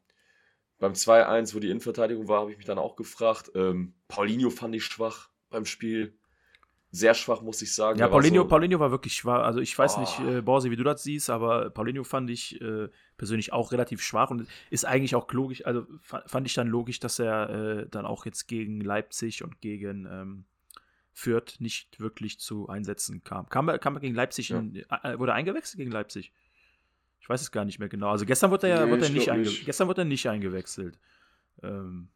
beim 0.80 0.94
2-1, 0.94 1.54
wo 1.54 1.60
die 1.60 1.70
Innenverteidigung 1.70 2.28
war, 2.28 2.42
habe 2.42 2.52
ich 2.52 2.58
mich 2.58 2.66
dann 2.66 2.80
auch 2.80 2.96
gefragt. 2.96 3.52
Ähm, 3.54 3.94
Paulinho 4.08 4.50
fand 4.50 4.74
ich 4.76 4.86
schwach 4.86 5.30
beim 5.50 5.66
Spiel. 5.66 6.18
Sehr 6.92 7.14
schwach, 7.14 7.42
muss 7.42 7.62
ich 7.62 7.76
sagen. 7.76 8.00
Ja, 8.00 8.08
Paulinho, 8.08 8.38
war 8.38 8.44
so, 8.46 8.50
Paulinho 8.50 8.80
war 8.80 8.90
wirklich 8.90 9.14
schwach. 9.14 9.44
Also 9.44 9.60
ich 9.60 9.78
weiß 9.78 9.98
oh. 9.98 10.00
nicht, 10.00 10.20
äh, 10.22 10.42
Borsi, 10.42 10.72
wie 10.72 10.76
du 10.76 10.84
das 10.84 11.04
siehst, 11.04 11.30
aber 11.30 11.70
Paulinho 11.70 12.04
fand 12.04 12.32
ich 12.32 12.60
äh, 12.62 12.88
persönlich 13.18 13.54
auch 13.54 13.72
relativ 13.72 14.02
schwach 14.02 14.32
und 14.32 14.48
ist 14.72 14.86
eigentlich 14.86 15.14
auch 15.14 15.32
logisch, 15.32 15.66
also 15.66 15.86
fand 16.02 16.48
ich 16.48 16.56
dann 16.56 16.68
logisch, 16.68 17.00
dass 17.00 17.20
er 17.20 17.50
äh, 17.50 17.90
dann 17.90 18.08
auch 18.08 18.26
jetzt 18.26 18.48
gegen 18.48 18.82
Leipzig 18.82 19.44
und 19.44 19.62
gegen 19.62 20.08
ähm, 20.10 20.46
Fürth 21.12 21.60
nicht 21.60 22.00
wirklich 22.00 22.40
zu 22.40 22.70
Einsätzen 22.70 23.24
kam. 23.24 23.48
Kam 23.50 23.68
er, 23.68 23.78
kam 23.78 23.96
er 23.96 24.00
gegen 24.00 24.16
Leipzig, 24.16 24.50
ja. 24.50 24.58
in, 24.58 24.78
äh, 24.78 25.20
wurde 25.20 25.34
er 25.34 25.36
eingewechselt 25.36 25.78
gegen 25.78 25.92
Leipzig? 25.92 26.34
Ich 27.20 27.30
weiß 27.30 27.42
es 27.42 27.52
gar 27.52 27.66
nicht 27.66 27.80
mehr 27.80 27.90
genau. 27.90 28.10
Also 28.10 28.26
gestern 28.26 28.52
wurde 28.52 28.68
er 28.68 28.80
ja 28.80 28.86
nee, 28.86 28.92
wurde 28.92 29.06
er 29.06 29.10
nicht, 29.12 29.32
nicht. 29.32 29.66
gestern 29.66 29.88
wurde 29.88 30.02
er 30.02 30.06
nicht 30.06 30.28
eingewechselt. 30.28 31.00
Ähm, 31.62 32.10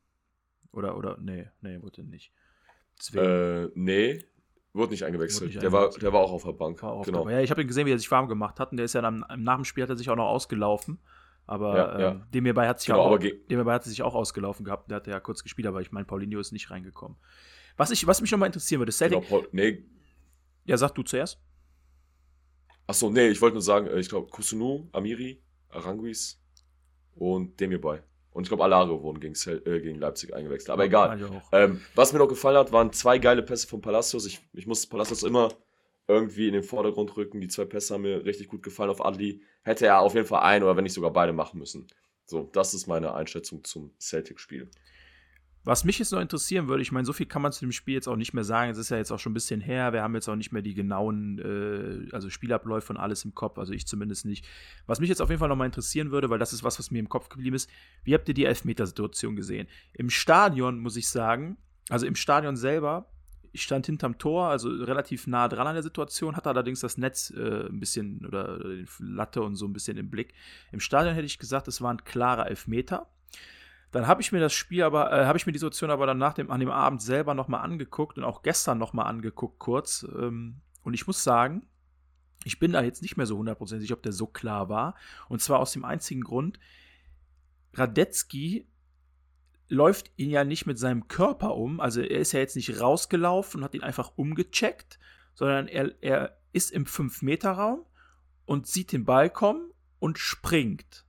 oder, 0.71 0.97
oder, 0.97 1.17
nee, 1.19 1.49
nee, 1.61 1.81
wurde 1.81 2.01
er 2.01 2.05
nicht. 2.05 2.31
Deswegen, 2.97 3.25
äh, 3.25 3.69
nee, 3.75 4.25
wurde 4.73 4.91
nicht 4.91 5.03
eingewechselt. 5.03 5.41
Wurde 5.41 5.53
nicht 5.53 5.61
der, 5.61 5.71
War, 5.71 5.89
der 5.89 6.13
war 6.13 6.21
auch 6.21 6.31
auf 6.31 6.43
der 6.43 6.53
Bank. 6.53 6.81
Auf 6.83 7.05
genau. 7.05 7.27
Der, 7.27 7.37
ja, 7.37 7.43
ich 7.43 7.51
habe 7.51 7.61
ihn 7.61 7.67
gesehen, 7.67 7.85
wie 7.85 7.91
er 7.91 7.99
sich 7.99 8.09
warm 8.09 8.27
gemacht 8.27 8.59
hat. 8.59 8.71
Und 8.71 8.77
der 8.77 8.85
ist 8.85 8.93
ja 8.93 9.01
dann 9.01 9.25
nach 9.37 9.55
dem 9.55 9.65
Spiel 9.65 9.83
hat 9.83 9.89
er 9.89 9.97
sich 9.97 10.09
auch 10.09 10.15
noch 10.15 10.27
ausgelaufen. 10.27 10.99
Aber 11.45 11.75
ja, 11.75 11.99
ja. 11.99 12.11
Ähm, 12.11 12.23
dem 12.33 12.45
hierbei 12.45 12.67
hat 12.67 12.79
sich 12.79 12.87
genau, 12.87 13.01
auch, 13.01 13.19
dem 13.19 13.41
hierbei 13.47 13.73
hat 13.73 13.85
er 13.85 13.89
sich 13.89 14.01
auch 14.01 14.15
ausgelaufen 14.15 14.63
gehabt. 14.63 14.89
Der 14.89 14.97
hat 14.97 15.07
ja 15.07 15.19
kurz 15.19 15.43
gespielt, 15.43 15.67
aber 15.67 15.81
ich 15.81 15.91
meine, 15.91 16.05
Paulinho 16.05 16.39
ist 16.39 16.53
nicht 16.53 16.71
reingekommen. 16.71 17.17
Was, 17.75 17.91
ich, 17.91 18.07
was 18.07 18.21
mich 18.21 18.31
nochmal 18.31 18.47
interessieren 18.47 18.79
würde, 18.79 18.91
Celtic. 18.91 19.19
Genau, 19.19 19.29
Paul, 19.29 19.49
nee. 19.51 19.83
Ja, 20.65 20.77
sag 20.77 20.95
du 20.95 21.03
zuerst. 21.03 21.41
Achso, 22.87 23.09
nee, 23.09 23.27
ich 23.27 23.41
wollte 23.41 23.55
nur 23.55 23.61
sagen, 23.61 23.87
äh, 23.87 23.99
ich 23.99 24.09
glaube, 24.09 24.29
Kusunu, 24.29 24.87
Amiri, 24.91 25.41
Aranguis 25.69 26.41
und 27.15 27.59
Demirbay. 27.59 27.99
Und 28.31 28.43
ich 28.43 28.49
glaube, 28.49 28.63
Alare 28.63 29.01
wurden 29.01 29.19
gegen, 29.19 29.35
äh, 29.47 29.79
gegen, 29.79 29.99
Leipzig 29.99 30.33
eingewechselt. 30.33 30.71
Aber 30.71 30.85
egal. 30.85 31.19
Ähm, 31.51 31.81
was 31.93 32.13
mir 32.13 32.19
noch 32.19 32.27
gefallen 32.27 32.57
hat, 32.57 32.71
waren 32.71 32.91
zwei 32.91 33.19
geile 33.19 33.43
Pässe 33.43 33.67
von 33.67 33.81
Palacios. 33.81 34.25
Ich, 34.25 34.41
ich 34.53 34.65
muss 34.65 34.87
Palacios 34.87 35.23
immer 35.23 35.49
irgendwie 36.07 36.47
in 36.47 36.53
den 36.53 36.63
Vordergrund 36.63 37.15
rücken. 37.15 37.39
Die 37.39 37.47
zwei 37.47 37.65
Pässe 37.65 37.93
haben 37.93 38.01
mir 38.01 38.25
richtig 38.25 38.47
gut 38.47 38.63
gefallen 38.63 38.89
auf 38.89 39.05
Adli. 39.05 39.41
Hätte 39.61 39.85
er 39.85 39.99
auf 39.99 40.15
jeden 40.15 40.25
Fall 40.25 40.41
ein 40.41 40.63
oder 40.63 40.75
wenn 40.75 40.83
nicht 40.83 40.93
sogar 40.93 41.13
beide 41.13 41.31
machen 41.31 41.59
müssen. 41.59 41.87
So, 42.25 42.49
das 42.51 42.73
ist 42.73 42.87
meine 42.87 43.13
Einschätzung 43.13 43.63
zum 43.63 43.93
Celtic-Spiel. 43.99 44.69
Was 45.65 45.85
mich 45.85 45.97
jetzt 45.97 46.11
noch 46.11 46.19
interessieren 46.19 46.67
würde, 46.67 46.81
ich 46.81 46.91
meine, 46.91 47.05
so 47.05 47.13
viel 47.13 47.25
kann 47.25 47.41
man 47.41 47.53
zu 47.53 47.61
dem 47.61 47.71
Spiel 47.71 47.93
jetzt 47.93 48.07
auch 48.07 48.17
nicht 48.17 48.33
mehr 48.33 48.43
sagen. 48.43 48.71
Es 48.71 48.77
ist 48.77 48.89
ja 48.89 48.97
jetzt 48.97 49.11
auch 49.11 49.19
schon 49.19 49.31
ein 49.31 49.33
bisschen 49.33 49.61
her. 49.61 49.93
Wir 49.93 50.03
haben 50.03 50.13
jetzt 50.13 50.27
auch 50.27 50.35
nicht 50.35 50.51
mehr 50.51 50.61
die 50.61 50.73
genauen, 50.73 51.39
äh, 51.39 52.13
also 52.13 52.29
Spielabläufe 52.29 52.91
und 52.91 52.97
alles 52.97 53.23
im 53.23 53.33
Kopf. 53.33 53.57
Also 53.57 53.71
ich 53.71 53.87
zumindest 53.87 54.25
nicht. 54.25 54.45
Was 54.87 54.99
mich 54.99 55.07
jetzt 55.07 55.21
auf 55.21 55.29
jeden 55.29 55.39
Fall 55.39 55.47
nochmal 55.47 55.67
interessieren 55.67 56.11
würde, 56.11 56.29
weil 56.29 56.39
das 56.39 56.51
ist 56.51 56.63
was, 56.63 56.79
was 56.79 56.91
mir 56.91 56.99
im 56.99 57.07
Kopf 57.07 57.29
geblieben 57.29 57.55
ist. 57.55 57.69
Wie 58.03 58.13
habt 58.13 58.27
ihr 58.27 58.33
die 58.33 58.43
Elfmetersituation 58.43 59.37
gesehen? 59.37 59.67
Im 59.93 60.09
Stadion 60.09 60.79
muss 60.79 60.97
ich 60.97 61.07
sagen, 61.07 61.57
also 61.89 62.05
im 62.05 62.15
Stadion 62.15 62.57
selber, 62.57 63.09
ich 63.53 63.61
stand 63.61 63.85
hinterm 63.85 64.17
Tor, 64.17 64.47
also 64.47 64.67
relativ 64.69 65.27
nah 65.27 65.47
dran 65.47 65.67
an 65.67 65.75
der 65.75 65.83
Situation, 65.83 66.35
hatte 66.35 66.49
allerdings 66.49 66.81
das 66.81 66.97
Netz 66.97 67.31
äh, 67.31 67.67
ein 67.67 67.79
bisschen 67.79 68.25
oder 68.25 68.59
die 68.59 68.85
Latte 68.99 69.41
und 69.43 69.55
so 69.55 69.65
ein 69.65 69.73
bisschen 69.73 69.97
im 69.97 70.09
Blick. 70.09 70.33
Im 70.71 70.81
Stadion 70.81 71.13
hätte 71.13 71.27
ich 71.27 71.39
gesagt, 71.39 71.67
es 71.67 71.81
war 71.81 71.93
ein 71.93 72.03
klarer 72.03 72.47
Elfmeter. 72.49 73.07
Dann 73.93 74.07
habe 74.07 74.21
ich 74.23 74.31
mir 74.31 74.39
das 74.39 74.53
Spiel 74.53 74.81
aber, 74.81 75.13
äh, 75.13 75.25
habe 75.25 75.37
ich 75.37 75.45
mir 75.45 75.51
die 75.51 75.59
Situation 75.59 75.91
aber 75.91 76.07
dann 76.07 76.17
nach 76.17 76.33
dem, 76.33 76.49
an 76.49 76.59
dem 76.59 76.71
Abend 76.71 76.99
selber 76.99 77.35
nochmal 77.35 77.61
angeguckt 77.61 78.17
und 78.17 78.23
auch 78.23 78.41
gestern 78.41 78.79
nochmal 78.79 79.05
angeguckt, 79.05 79.59
kurz. 79.59 80.03
Ähm, 80.17 80.61
und 80.81 80.95
ich 80.95 81.05
muss 81.05 81.23
sagen, 81.23 81.67
ich 82.43 82.57
bin 82.57 82.73
da 82.73 82.81
jetzt 82.81 83.03
nicht 83.03 83.17
mehr 83.17 83.27
so 83.27 83.37
hundertprozentig, 83.37 83.93
ob 83.93 84.01
der 84.01 84.11
so 84.11 84.25
klar 84.25 84.67
war. 84.67 84.95
Und 85.29 85.43
zwar 85.43 85.59
aus 85.59 85.73
dem 85.73 85.85
einzigen 85.85 86.21
Grund, 86.21 86.59
Radetzky 87.75 88.67
läuft 89.69 90.11
ihn 90.17 90.31
ja 90.31 90.43
nicht 90.43 90.65
mit 90.65 90.79
seinem 90.79 91.07
Körper 91.07 91.55
um. 91.55 91.79
Also 91.79 92.01
er 92.01 92.19
ist 92.19 92.31
ja 92.31 92.39
jetzt 92.39 92.55
nicht 92.55 92.81
rausgelaufen 92.81 93.59
und 93.59 93.63
hat 93.63 93.75
ihn 93.75 93.83
einfach 93.83 94.13
umgecheckt, 94.15 94.97
sondern 95.35 95.67
er, 95.67 95.93
er 96.01 96.35
ist 96.51 96.71
im 96.71 96.85
5-Meter-Raum 96.85 97.85
und 98.45 98.65
sieht 98.65 98.91
den 98.91 99.05
Ball 99.05 99.29
kommen 99.29 99.69
und 99.99 100.17
springt. 100.17 101.02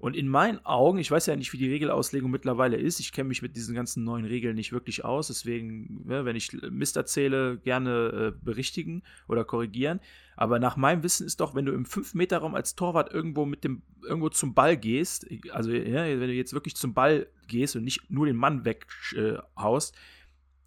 Und 0.00 0.16
in 0.16 0.28
meinen 0.28 0.64
Augen, 0.64 0.98
ich 0.98 1.10
weiß 1.10 1.26
ja 1.26 1.36
nicht, 1.36 1.52
wie 1.52 1.58
die 1.58 1.70
Regelauslegung 1.70 2.30
mittlerweile 2.30 2.78
ist, 2.78 3.00
ich 3.00 3.12
kenne 3.12 3.28
mich 3.28 3.42
mit 3.42 3.54
diesen 3.54 3.74
ganzen 3.74 4.02
neuen 4.02 4.24
Regeln 4.24 4.56
nicht 4.56 4.72
wirklich 4.72 5.04
aus, 5.04 5.26
deswegen, 5.26 6.06
ne, 6.06 6.24
wenn 6.24 6.36
ich 6.36 6.52
Mist 6.70 6.96
erzähle, 6.96 7.58
gerne 7.58 8.32
äh, 8.32 8.44
berichtigen 8.44 9.02
oder 9.28 9.44
korrigieren. 9.44 10.00
Aber 10.36 10.58
nach 10.58 10.78
meinem 10.78 11.02
Wissen 11.02 11.26
ist 11.26 11.38
doch, 11.40 11.54
wenn 11.54 11.66
du 11.66 11.72
im 11.72 11.84
5-Meter-Raum 11.84 12.54
als 12.54 12.74
Torwart 12.76 13.12
irgendwo 13.12 13.44
mit 13.44 13.62
dem, 13.62 13.82
irgendwo 14.02 14.30
zum 14.30 14.54
Ball 14.54 14.74
gehst, 14.78 15.26
also 15.50 15.70
ja, 15.70 16.06
wenn 16.06 16.28
du 16.28 16.32
jetzt 16.32 16.54
wirklich 16.54 16.76
zum 16.76 16.94
Ball 16.94 17.26
gehst 17.46 17.76
und 17.76 17.84
nicht 17.84 18.10
nur 18.10 18.24
den 18.24 18.36
Mann 18.36 18.64
weghaust, 18.64 19.94
äh, 19.94 19.98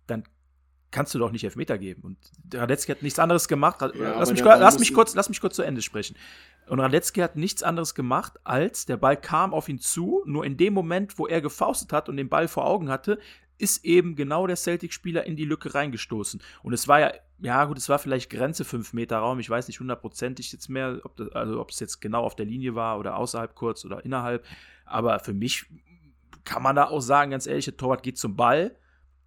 dann 0.06 0.24
kannst 0.94 1.14
du 1.14 1.20
doch 1.20 1.32
nicht 1.32 1.44
Elfmeter 1.44 1.78
geben. 1.78 2.02
Und 2.04 2.18
Radetzky 2.54 2.92
hat 2.94 3.02
nichts 3.02 3.20
anderes 3.20 3.50
gemacht. 3.50 3.82
Ja, 3.82 3.90
lass, 3.96 4.32
mich, 4.32 4.42
lass, 4.42 4.80
mich 4.80 4.94
kurz, 4.94 5.16
lass 5.16 5.28
mich 5.28 5.42
kurz 5.42 5.56
zu 5.56 5.64
Ende 5.64 5.82
sprechen. 5.82 6.16
Und 6.68 6.80
Radetzky 6.80 7.20
hat 7.20 7.36
nichts 7.36 7.64
anderes 7.64 7.96
gemacht, 7.96 8.40
als 8.44 8.86
der 8.86 8.96
Ball 8.96 9.18
kam 9.18 9.54
auf 9.54 9.68
ihn 9.68 9.80
zu. 9.80 10.24
Nur 10.26 10.46
in 10.46 10.56
dem 10.56 10.74
Moment, 10.74 11.20
wo 11.20 11.28
er 11.28 11.42
gefaustet 11.42 11.92
hat 11.92 12.08
und 12.08 12.16
den 12.16 12.30
Ball 12.30 12.48
vor 12.48 12.66
Augen 12.66 12.90
hatte, 12.90 13.20
ist 13.58 13.84
eben 13.84 14.16
genau 14.16 14.48
der 14.48 14.56
Celtic-Spieler 14.56 15.26
in 15.26 15.36
die 15.36 15.46
Lücke 15.46 15.74
reingestoßen. 15.74 16.42
Und 16.62 16.74
es 16.74 16.88
war 16.88 17.00
ja, 17.00 17.14
ja 17.40 17.66
gut, 17.66 17.78
es 17.78 17.90
war 17.90 18.00
vielleicht 18.00 18.30
Grenze 18.30 18.64
5 18.64 18.94
Meter 18.94 19.18
Raum. 19.18 19.40
Ich 19.40 19.50
weiß 19.50 19.68
nicht 19.68 19.80
hundertprozentig 19.80 20.52
jetzt 20.52 20.70
mehr, 20.70 21.00
ob 21.04 21.18
das, 21.18 21.30
also 21.30 21.60
ob 21.60 21.72
es 21.72 21.80
jetzt 21.80 22.02
genau 22.02 22.24
auf 22.24 22.36
der 22.36 22.46
Linie 22.46 22.76
war 22.76 23.00
oder 23.00 23.18
außerhalb 23.18 23.56
kurz 23.56 23.84
oder 23.84 24.06
innerhalb. 24.06 24.46
Aber 24.86 25.20
für 25.20 25.34
mich 25.34 25.66
kann 26.44 26.62
man 26.62 26.76
da 26.76 26.86
auch 26.86 27.02
sagen, 27.02 27.32
ganz 27.32 27.48
ehrlich, 27.48 27.66
der 27.66 27.78
Torwart 27.78 28.04
geht 28.04 28.18
zum 28.18 28.36
Ball 28.36 28.76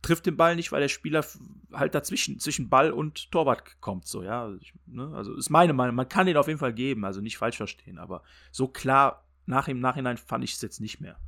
trifft 0.06 0.26
den 0.26 0.36
Ball 0.36 0.54
nicht, 0.54 0.70
weil 0.70 0.80
der 0.80 0.88
Spieler 0.88 1.24
halt 1.72 1.94
dazwischen, 1.94 2.38
zwischen 2.38 2.68
Ball 2.68 2.92
und 2.92 3.32
Torwart 3.32 3.80
kommt. 3.80 4.06
So, 4.06 4.22
ja. 4.22 4.54
Ich, 4.60 4.72
ne? 4.86 5.12
Also 5.14 5.34
ist 5.34 5.50
meine 5.50 5.72
Meinung. 5.72 5.96
Man 5.96 6.08
kann 6.08 6.26
den 6.26 6.36
auf 6.36 6.46
jeden 6.46 6.60
Fall 6.60 6.72
geben, 6.72 7.04
also 7.04 7.20
nicht 7.20 7.38
falsch 7.38 7.56
verstehen, 7.56 7.98
aber 7.98 8.22
so 8.52 8.68
klar 8.68 9.24
nach 9.46 9.66
im 9.68 9.80
Nachhinein 9.80 10.16
fand 10.16 10.44
ich 10.44 10.54
es 10.54 10.62
jetzt 10.62 10.80
nicht 10.80 11.00
mehr. 11.00 11.18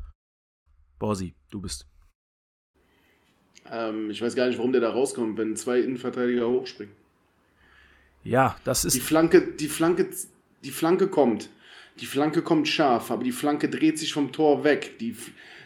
Borsi, 0.99 1.35
du 1.51 1.61
bist. 1.61 1.87
Ähm, 3.71 4.11
ich 4.11 4.23
weiß 4.23 4.37
gar 4.37 4.47
nicht, 4.47 4.59
warum 4.59 4.73
der 4.73 4.81
da 4.81 4.91
rauskommt, 4.91 5.37
wenn 5.39 5.57
zwei 5.57 5.81
Innenverteidiger 5.81 6.49
hochspringen. 6.49 6.95
Ja, 8.23 8.57
das 8.65 8.85
ist. 8.85 8.95
Die 8.95 9.01
Flanke, 9.01 9.55
die 9.55 9.69
Flanke, 9.69 10.09
die 10.65 10.71
Flanke 10.71 11.09
kommt. 11.09 11.51
Die 12.01 12.07
Flanke 12.07 12.43
kommt 12.43 12.69
scharf, 12.69 13.11
aber 13.11 13.25
die 13.25 13.33
Flanke 13.33 13.69
dreht 13.69 13.99
sich 13.99 14.13
vom 14.13 14.31
Tor 14.31 14.63
weg. 14.63 15.01
Die, 15.01 15.17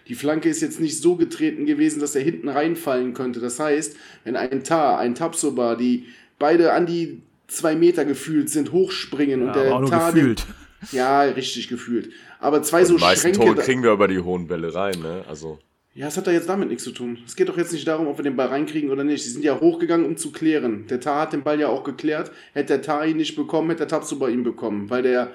die 0.09 0.15
Flanke 0.15 0.49
ist 0.49 0.63
jetzt 0.63 0.81
nicht 0.81 1.01
so 1.01 1.17
getreten 1.17 1.67
gewesen, 1.67 2.01
dass 2.01 2.15
er 2.15 2.23
hinten 2.23 2.49
reinfallen 2.49 3.15
könnte. 3.15 3.41
Das 3.41 3.59
heißt, 3.61 3.97
wenn 4.25 4.37
ein 4.37 4.65
Tar, 4.65 4.99
ein 4.99 5.15
Tapsoba, 5.15 5.77
die 5.77 6.07
beide 6.39 6.73
an 6.73 6.87
die 6.87 7.23
zwei 7.47 7.75
Meter 7.75 8.05
gefühlt 8.05 8.51
sind, 8.51 8.73
hochspringen 8.73 9.41
ja, 9.41 9.47
und 9.47 9.57
der 9.57 9.71
Tar. 9.91 10.13
Gefühlt. 10.13 10.47
Den, 10.91 10.99
ja, 10.99 11.23
richtig 11.23 11.69
gefühlt. 11.69 12.11
Aber 12.41 12.63
zwei 12.63 12.81
und 12.81 12.87
so 12.87 12.99
Schränke. 12.99 13.39
Tore 13.39 13.55
kriegen 13.57 13.83
wir 13.83 13.93
über 13.93 14.09
die 14.09 14.19
hohen 14.19 14.49
Bälle 14.49 14.75
rein, 14.75 14.99
ne? 15.01 15.25
Also. 15.29 15.59
Ja, 15.95 16.09
es 16.09 16.17
hat 16.17 16.27
da 16.27 16.33
jetzt 16.33 16.49
damit 16.49 16.71
nichts 16.71 16.85
zu 16.85 16.91
tun. 16.91 17.19
Es 17.27 17.37
geht 17.37 17.51
doch 17.51 17.59
jetzt 17.59 17.73
nicht 17.73 17.87
darum, 17.87 18.07
ob 18.07 18.19
wir 18.19 18.23
den 18.23 18.35
Ball 18.35 18.49
reinkriegen 18.49 18.91
oder 18.91 19.05
nicht. 19.05 19.23
Sie 19.23 19.29
sind 19.29 19.45
ja 19.45 19.61
hochgegangen, 19.61 20.07
um 20.07 20.17
zu 20.17 20.33
klären. 20.33 20.87
Der 20.89 21.01
Tar 21.01 21.21
hat 21.21 21.35
den 21.35 21.43
Ball 21.43 21.61
ja 21.61 21.69
auch 21.69 21.85
geklärt. 21.85 22.33
Hätte 22.55 22.69
der 22.69 22.83
Tar 22.83 23.07
ihn 23.07 23.19
nicht 23.19 23.37
bekommen, 23.37 23.69
hätte 23.69 23.81
der 23.81 23.89
Tapsuba 23.89 24.29
ihn 24.29 24.43
bekommen. 24.43 24.89
Weil 24.89 25.03
der 25.03 25.33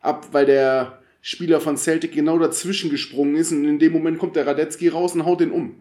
ab, 0.00 0.28
weil 0.30 0.46
der 0.46 1.02
Spieler 1.28 1.60
von 1.60 1.76
Celtic 1.76 2.12
genau 2.12 2.38
dazwischen 2.38 2.88
gesprungen 2.88 3.34
ist 3.34 3.50
und 3.50 3.64
in 3.64 3.80
dem 3.80 3.92
Moment 3.92 4.16
kommt 4.16 4.36
der 4.36 4.46
Radetzky 4.46 4.86
raus 4.86 5.16
und 5.16 5.24
haut 5.24 5.40
den 5.40 5.50
um. 5.50 5.74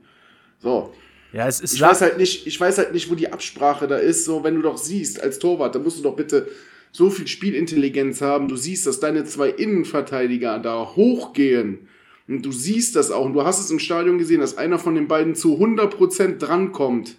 So. 0.57 0.91
Ja, 1.33 1.47
es 1.47 1.59
ist 1.61 1.75
ich 1.75 1.81
weiß 1.81 2.01
halt 2.01 2.17
nicht, 2.17 2.47
ich 2.47 2.59
weiß 2.59 2.79
halt 2.79 2.93
nicht, 2.93 3.11
wo 3.11 3.13
die 3.13 3.31
Absprache 3.31 3.85
da 3.85 3.97
ist. 3.97 4.25
So, 4.25 4.43
wenn 4.43 4.55
du 4.55 4.63
doch 4.63 4.79
siehst 4.79 5.21
als 5.21 5.37
Torwart, 5.37 5.75
dann 5.75 5.83
musst 5.83 5.99
du 5.99 6.01
doch 6.01 6.15
bitte 6.15 6.47
so 6.91 7.11
viel 7.11 7.27
Spielintelligenz 7.27 8.21
haben. 8.21 8.47
Du 8.47 8.55
siehst, 8.55 8.87
dass 8.87 8.99
deine 8.99 9.23
zwei 9.25 9.49
Innenverteidiger 9.49 10.57
da 10.57 10.95
hochgehen. 10.95 11.89
Und 12.27 12.43
du 12.43 12.51
siehst 12.51 12.95
das 12.95 13.11
auch. 13.11 13.25
Und 13.25 13.33
du 13.33 13.43
hast 13.43 13.59
es 13.59 13.69
im 13.69 13.77
Stadion 13.77 14.17
gesehen, 14.17 14.41
dass 14.41 14.57
einer 14.57 14.79
von 14.79 14.95
den 14.95 15.07
beiden 15.07 15.35
zu 15.35 15.59
100% 15.59 16.39
drankommt. 16.39 17.17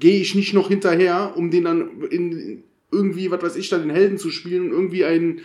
Gehe 0.00 0.20
ich 0.20 0.34
nicht 0.34 0.52
noch 0.52 0.66
hinterher, 0.66 1.34
um 1.36 1.52
den 1.52 1.62
dann 1.62 2.02
in 2.10 2.64
irgendwie, 2.90 3.30
was 3.30 3.40
weiß 3.40 3.54
ich, 3.54 3.68
da 3.68 3.78
den 3.78 3.90
Helden 3.90 4.18
zu 4.18 4.32
spielen 4.32 4.64
und 4.64 4.72
irgendwie 4.72 5.04
einen 5.04 5.42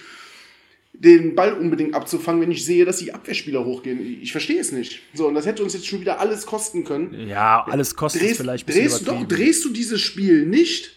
den 1.04 1.34
Ball 1.34 1.54
unbedingt 1.54 1.96
abzufangen, 1.96 2.42
wenn 2.42 2.52
ich 2.52 2.64
sehe, 2.64 2.86
dass 2.86 2.98
die 2.98 3.12
Abwehrspieler 3.14 3.66
hochgehen. 3.66 4.00
Ich 4.22 4.32
verstehe 4.32 4.60
es 4.60 4.72
nicht. 4.72 5.02
So, 5.16 5.28
und 5.28 5.34
das 5.34 5.48
hätte 5.48 5.64
uns 5.64 5.74
jetzt 5.74 5.88
schon 5.88 6.00
wieder 6.00 6.20
alles 6.20 6.46
kosten 6.46 6.84
können. 6.84 7.28
Ja, 7.28 7.66
alles 7.68 7.96
kostet 7.96 8.22
drehst, 8.22 8.38
vielleicht 8.38 8.68
ein 8.68 8.74
drehst, 8.74 9.08
doch, 9.08 9.28
drehst 9.28 9.66
du 9.66 9.70
dieses 9.70 10.00
Spiel 10.00 10.46
nicht, 10.46 10.92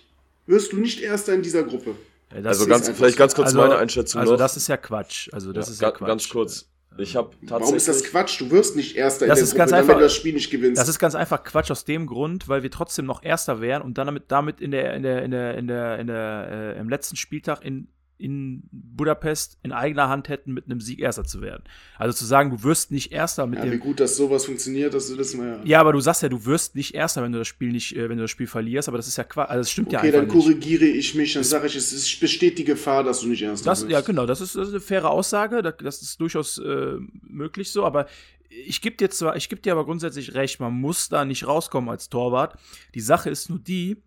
wirst 0.46 0.72
du 0.72 0.76
nicht 0.76 1.00
Erster 1.00 1.32
in 1.32 1.42
dieser 1.42 1.62
Gruppe. 1.62 1.96
Ja, 2.34 2.42
also 2.42 2.66
ganz, 2.66 2.90
vielleicht 2.90 3.16
ganz 3.16 3.34
kurz 3.34 3.48
also, 3.48 3.58
meine 3.58 3.76
Einschätzung 3.76 4.20
Also 4.20 4.32
noch. 4.32 4.38
das 4.38 4.58
ist 4.58 4.68
ja 4.68 4.76
Quatsch. 4.76 5.30
Also 5.32 5.52
das 5.52 5.68
ja, 5.68 5.72
ist 5.72 5.80
ja 5.80 5.90
Quatsch. 5.90 6.08
Ganz 6.08 6.28
kurz. 6.28 6.68
Ich 6.98 7.16
habe 7.16 7.30
tatsächlich. 7.30 7.60
Warum 7.60 7.74
ist 7.74 7.88
das 7.88 8.04
Quatsch? 8.04 8.40
Du 8.40 8.50
wirst 8.50 8.76
nicht 8.76 8.96
Erster 8.96 9.26
das 9.26 9.40
in 9.40 9.46
der 9.46 9.64
Gruppe, 9.64 9.76
einfach, 9.76 9.88
wenn 9.88 9.98
du 9.98 10.04
das 10.04 10.14
Spiel 10.14 10.34
nicht 10.34 10.50
gewinnst. 10.50 10.80
Das 10.80 10.88
ist 10.88 10.98
ganz 10.98 11.14
einfach 11.14 11.42
Quatsch 11.44 11.70
aus 11.70 11.86
dem 11.86 12.06
Grund, 12.06 12.48
weil 12.48 12.62
wir 12.62 12.70
trotzdem 12.70 13.06
noch 13.06 13.22
Erster 13.22 13.62
wären 13.62 13.82
und 13.82 13.96
dann 13.96 14.06
damit, 14.06 14.24
damit 14.28 14.60
in 14.60 14.70
der, 14.70 14.94
in 14.94 15.02
der, 15.02 15.22
in 15.22 15.30
der, 15.30 15.56
in 15.56 15.66
der, 15.66 15.98
in 15.98 16.06
der, 16.06 16.48
äh, 16.76 16.78
im 16.78 16.88
letzten 16.90 17.16
Spieltag 17.16 17.64
in 17.64 17.88
in 18.16 18.62
Budapest 18.70 19.58
in 19.62 19.72
eigener 19.72 20.08
Hand 20.08 20.28
hätten, 20.28 20.52
mit 20.52 20.66
einem 20.66 20.80
Sieg 20.80 21.00
Erster 21.00 21.24
zu 21.24 21.42
werden. 21.42 21.64
Also 21.98 22.16
zu 22.16 22.24
sagen, 22.24 22.50
du 22.50 22.62
wirst 22.62 22.90
nicht 22.90 23.12
Erster 23.12 23.46
mit 23.46 23.58
ja, 23.58 23.64
dem. 23.64 23.72
Wie 23.72 23.78
gut, 23.78 24.00
dass 24.00 24.16
sowas 24.16 24.46
funktioniert, 24.46 24.94
dass 24.94 25.08
du 25.08 25.16
das 25.16 25.34
mal. 25.34 25.60
Ja, 25.64 25.80
aber 25.80 25.92
du 25.92 26.00
sagst 26.00 26.22
ja, 26.22 26.28
du 26.28 26.44
wirst 26.44 26.76
nicht 26.76 26.94
Erster, 26.94 27.22
wenn 27.22 27.32
du 27.32 27.38
das 27.38 27.48
Spiel 27.48 27.72
nicht, 27.72 27.96
äh, 27.96 28.08
wenn 28.08 28.16
du 28.16 28.24
das 28.24 28.30
Spiel 28.30 28.46
verlierst, 28.46 28.88
aber 28.88 28.96
das 28.96 29.08
ist 29.08 29.16
ja 29.16 29.24
Quatsch. 29.24 29.50
Also 29.50 29.60
das 29.60 29.70
stimmt 29.70 29.88
okay, 29.88 29.94
ja 29.94 30.00
einfach 30.02 30.20
nicht. 30.20 30.30
Okay, 30.30 30.38
dann 30.38 30.60
korrigiere 30.60 30.84
ich 30.84 31.14
mich, 31.14 31.32
dann 31.34 31.44
sage 31.44 31.66
ich, 31.66 31.76
es 31.76 31.92
ist, 31.92 32.20
besteht 32.20 32.58
die 32.58 32.64
Gefahr, 32.64 33.02
dass 33.02 33.20
du 33.20 33.28
nicht 33.28 33.42
Erster 33.42 33.70
das, 33.70 33.82
wirst. 33.82 33.90
Ja, 33.90 34.00
genau, 34.00 34.26
das 34.26 34.40
ist, 34.40 34.54
das 34.54 34.68
ist 34.68 34.74
eine 34.74 34.80
faire 34.80 35.10
Aussage, 35.10 35.62
das 35.62 36.02
ist 36.02 36.20
durchaus 36.20 36.58
äh, 36.58 36.96
möglich 37.22 37.72
so, 37.72 37.84
aber 37.84 38.06
ich 38.48 38.80
gebe 38.80 38.96
dir 38.96 39.10
zwar, 39.10 39.36
ich 39.36 39.48
gebe 39.48 39.60
dir 39.60 39.72
aber 39.72 39.84
grundsätzlich 39.84 40.34
recht, 40.34 40.60
man 40.60 40.72
muss 40.72 41.08
da 41.08 41.24
nicht 41.24 41.46
rauskommen 41.46 41.90
als 41.90 42.08
Torwart. 42.08 42.56
Die 42.94 43.00
Sache 43.00 43.30
ist 43.30 43.50
nur 43.50 43.58
die, 43.58 44.02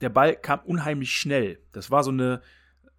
der 0.00 0.08
Ball 0.08 0.36
kam 0.36 0.60
unheimlich 0.60 1.12
schnell. 1.12 1.58
Das 1.72 1.90
war 1.90 2.04
so 2.04 2.10
eine 2.10 2.40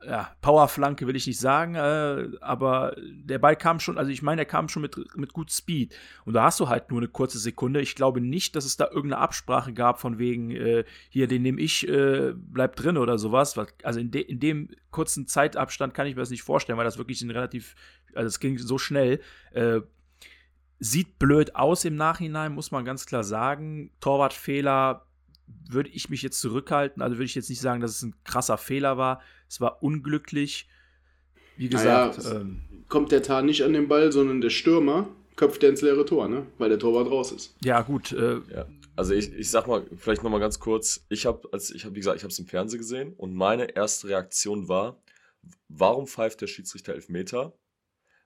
ja, 0.05 0.35
Powerflanke 0.41 1.05
will 1.05 1.15
ich 1.15 1.27
nicht 1.27 1.39
sagen, 1.39 1.75
äh, 1.75 2.29
aber 2.41 2.95
der 2.97 3.39
Ball 3.39 3.55
kam 3.55 3.79
schon, 3.79 3.97
also 3.97 4.11
ich 4.11 4.21
meine, 4.21 4.41
er 4.41 4.45
kam 4.45 4.67
schon 4.67 4.81
mit, 4.81 4.97
mit 5.15 5.33
gut 5.33 5.51
Speed. 5.51 5.95
Und 6.25 6.33
da 6.33 6.43
hast 6.43 6.59
du 6.59 6.69
halt 6.69 6.89
nur 6.89 6.99
eine 6.99 7.07
kurze 7.07 7.37
Sekunde. 7.37 7.81
Ich 7.81 7.95
glaube 7.95 8.21
nicht, 8.21 8.55
dass 8.55 8.65
es 8.65 8.77
da 8.77 8.85
irgendeine 8.85 9.21
Absprache 9.21 9.73
gab 9.73 9.99
von 9.99 10.17
wegen, 10.17 10.51
äh, 10.51 10.85
hier, 11.09 11.27
den 11.27 11.43
nehme 11.43 11.61
ich, 11.61 11.87
äh, 11.87 12.33
bleib 12.35 12.75
drin 12.75 12.97
oder 12.97 13.17
sowas. 13.17 13.55
Also 13.83 13.99
in, 13.99 14.11
de 14.11 14.21
in 14.21 14.39
dem 14.39 14.69
kurzen 14.89 15.27
Zeitabstand 15.27 15.93
kann 15.93 16.07
ich 16.07 16.15
mir 16.15 16.21
das 16.21 16.31
nicht 16.31 16.43
vorstellen, 16.43 16.77
weil 16.77 16.85
das 16.85 16.97
wirklich 16.97 17.21
ein 17.21 17.31
relativ, 17.31 17.75
also 18.15 18.27
es 18.27 18.39
ging 18.39 18.57
so 18.57 18.77
schnell. 18.77 19.19
Äh, 19.51 19.81
sieht 20.79 21.19
blöd 21.19 21.55
aus 21.55 21.85
im 21.85 21.95
Nachhinein, 21.95 22.53
muss 22.53 22.71
man 22.71 22.85
ganz 22.85 23.05
klar 23.05 23.23
sagen. 23.23 23.91
Torwartfehler 23.99 25.05
würde 25.69 25.89
ich 25.89 26.09
mich 26.09 26.21
jetzt 26.21 26.39
zurückhalten. 26.39 27.01
Also 27.01 27.15
würde 27.15 27.25
ich 27.25 27.35
jetzt 27.35 27.49
nicht 27.49 27.61
sagen, 27.61 27.81
dass 27.81 27.95
es 27.95 28.01
ein 28.03 28.15
krasser 28.23 28.57
Fehler 28.57 28.97
war. 28.97 29.21
Es 29.47 29.61
war 29.61 29.81
unglücklich. 29.83 30.67
Wie 31.57 31.69
gesagt. 31.69 32.23
Naja, 32.23 32.41
ähm, 32.41 32.61
kommt 32.87 33.11
der 33.11 33.23
Tar 33.23 33.41
nicht 33.41 33.63
an 33.63 33.73
den 33.73 33.87
Ball, 33.87 34.11
sondern 34.11 34.41
der 34.41 34.49
Stürmer 34.49 35.07
köpft 35.35 35.63
er 35.63 35.69
ins 35.69 35.81
leere 35.81 36.05
Tor, 36.05 36.27
ne? 36.27 36.45
Weil 36.57 36.69
der 36.69 36.79
Torwart 36.79 37.09
raus 37.09 37.31
ist. 37.31 37.55
Ja, 37.63 37.81
gut. 37.81 38.11
Äh, 38.11 38.39
ja. 38.53 38.67
Also 38.95 39.13
ich, 39.13 39.33
ich 39.33 39.49
sag 39.49 39.67
mal, 39.67 39.85
vielleicht 39.95 40.23
nochmal 40.23 40.39
ganz 40.39 40.59
kurz, 40.59 41.05
ich 41.09 41.25
habe, 41.25 41.47
als 41.51 41.71
ich 41.71 41.85
habe, 41.85 41.95
wie 41.95 41.99
gesagt, 41.99 42.17
ich 42.17 42.23
habe 42.23 42.31
es 42.31 42.39
im 42.39 42.45
Fernsehen 42.45 42.79
gesehen 42.79 43.13
und 43.13 43.33
meine 43.33 43.75
erste 43.75 44.09
Reaktion 44.09 44.67
war, 44.67 45.01
warum 45.69 46.07
pfeift 46.07 46.41
der 46.41 46.47
Schiedsrichter 46.47 46.93
Elfmeter? 46.93 47.57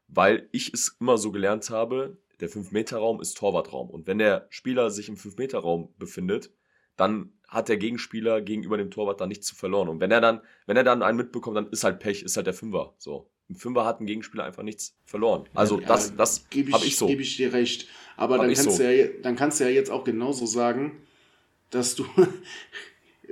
Weil 0.08 0.50
ich 0.52 0.74
es 0.74 0.98
immer 1.00 1.18
so 1.18 1.32
gelernt 1.32 1.70
habe, 1.70 2.18
der 2.40 2.50
5-Meter-Raum 2.50 3.22
ist 3.22 3.38
Torwartraum. 3.38 3.90
Und 3.90 4.08
wenn 4.08 4.18
der 4.18 4.48
Spieler 4.50 4.90
sich 4.90 5.10
im 5.10 5.16
5-Meter-Raum 5.16 5.94
befindet, 5.98 6.52
dann 6.98 7.32
hat 7.48 7.70
der 7.70 7.78
Gegenspieler 7.78 8.42
gegenüber 8.42 8.78
dem 8.78 8.92
Torwart 8.92 9.22
dann 9.22 9.30
nichts 9.30 9.48
zu 9.48 9.56
verloren. 9.56 9.90
Und 9.90 10.00
wenn 10.00 10.12
er 10.12 10.22
dann, 10.22 10.42
wenn 10.66 10.78
er 10.78 10.84
dann 10.84 11.04
einen 11.04 11.18
mitbekommt, 11.18 11.56
dann 11.56 11.70
ist 11.70 11.84
halt 11.84 12.00
Pech, 12.00 12.24
ist 12.24 12.38
halt 12.38 12.48
der 12.48 12.54
Fünfer. 12.54 12.94
So. 12.98 13.30
Ein 13.50 13.56
Fünfer 13.56 13.86
hat 13.86 14.02
ein 14.02 14.08
Gegenspieler 14.08 14.44
einfach 14.44 14.64
nichts 14.64 14.98
verloren. 15.06 15.48
Also 15.54 15.80
ja, 15.80 15.88
das, 15.88 16.16
das 16.16 16.46
habe 16.52 16.86
ich 16.86 16.98
so. 16.98 17.06
Gebe 17.06 17.22
ich 17.22 17.38
dir 17.38 17.54
recht. 17.54 17.88
Aber 18.18 18.38
dann 18.38 18.48
kannst, 18.48 18.64
so. 18.64 18.78
du 18.78 18.96
ja, 18.96 19.08
dann 19.22 19.36
kannst 19.36 19.60
du 19.60 19.66
ja 19.66 19.70
jetzt 19.70 19.92
auch 19.92 20.04
genauso 20.04 20.46
sagen, 20.46 21.04
dass 21.70 21.96
du 21.96 22.06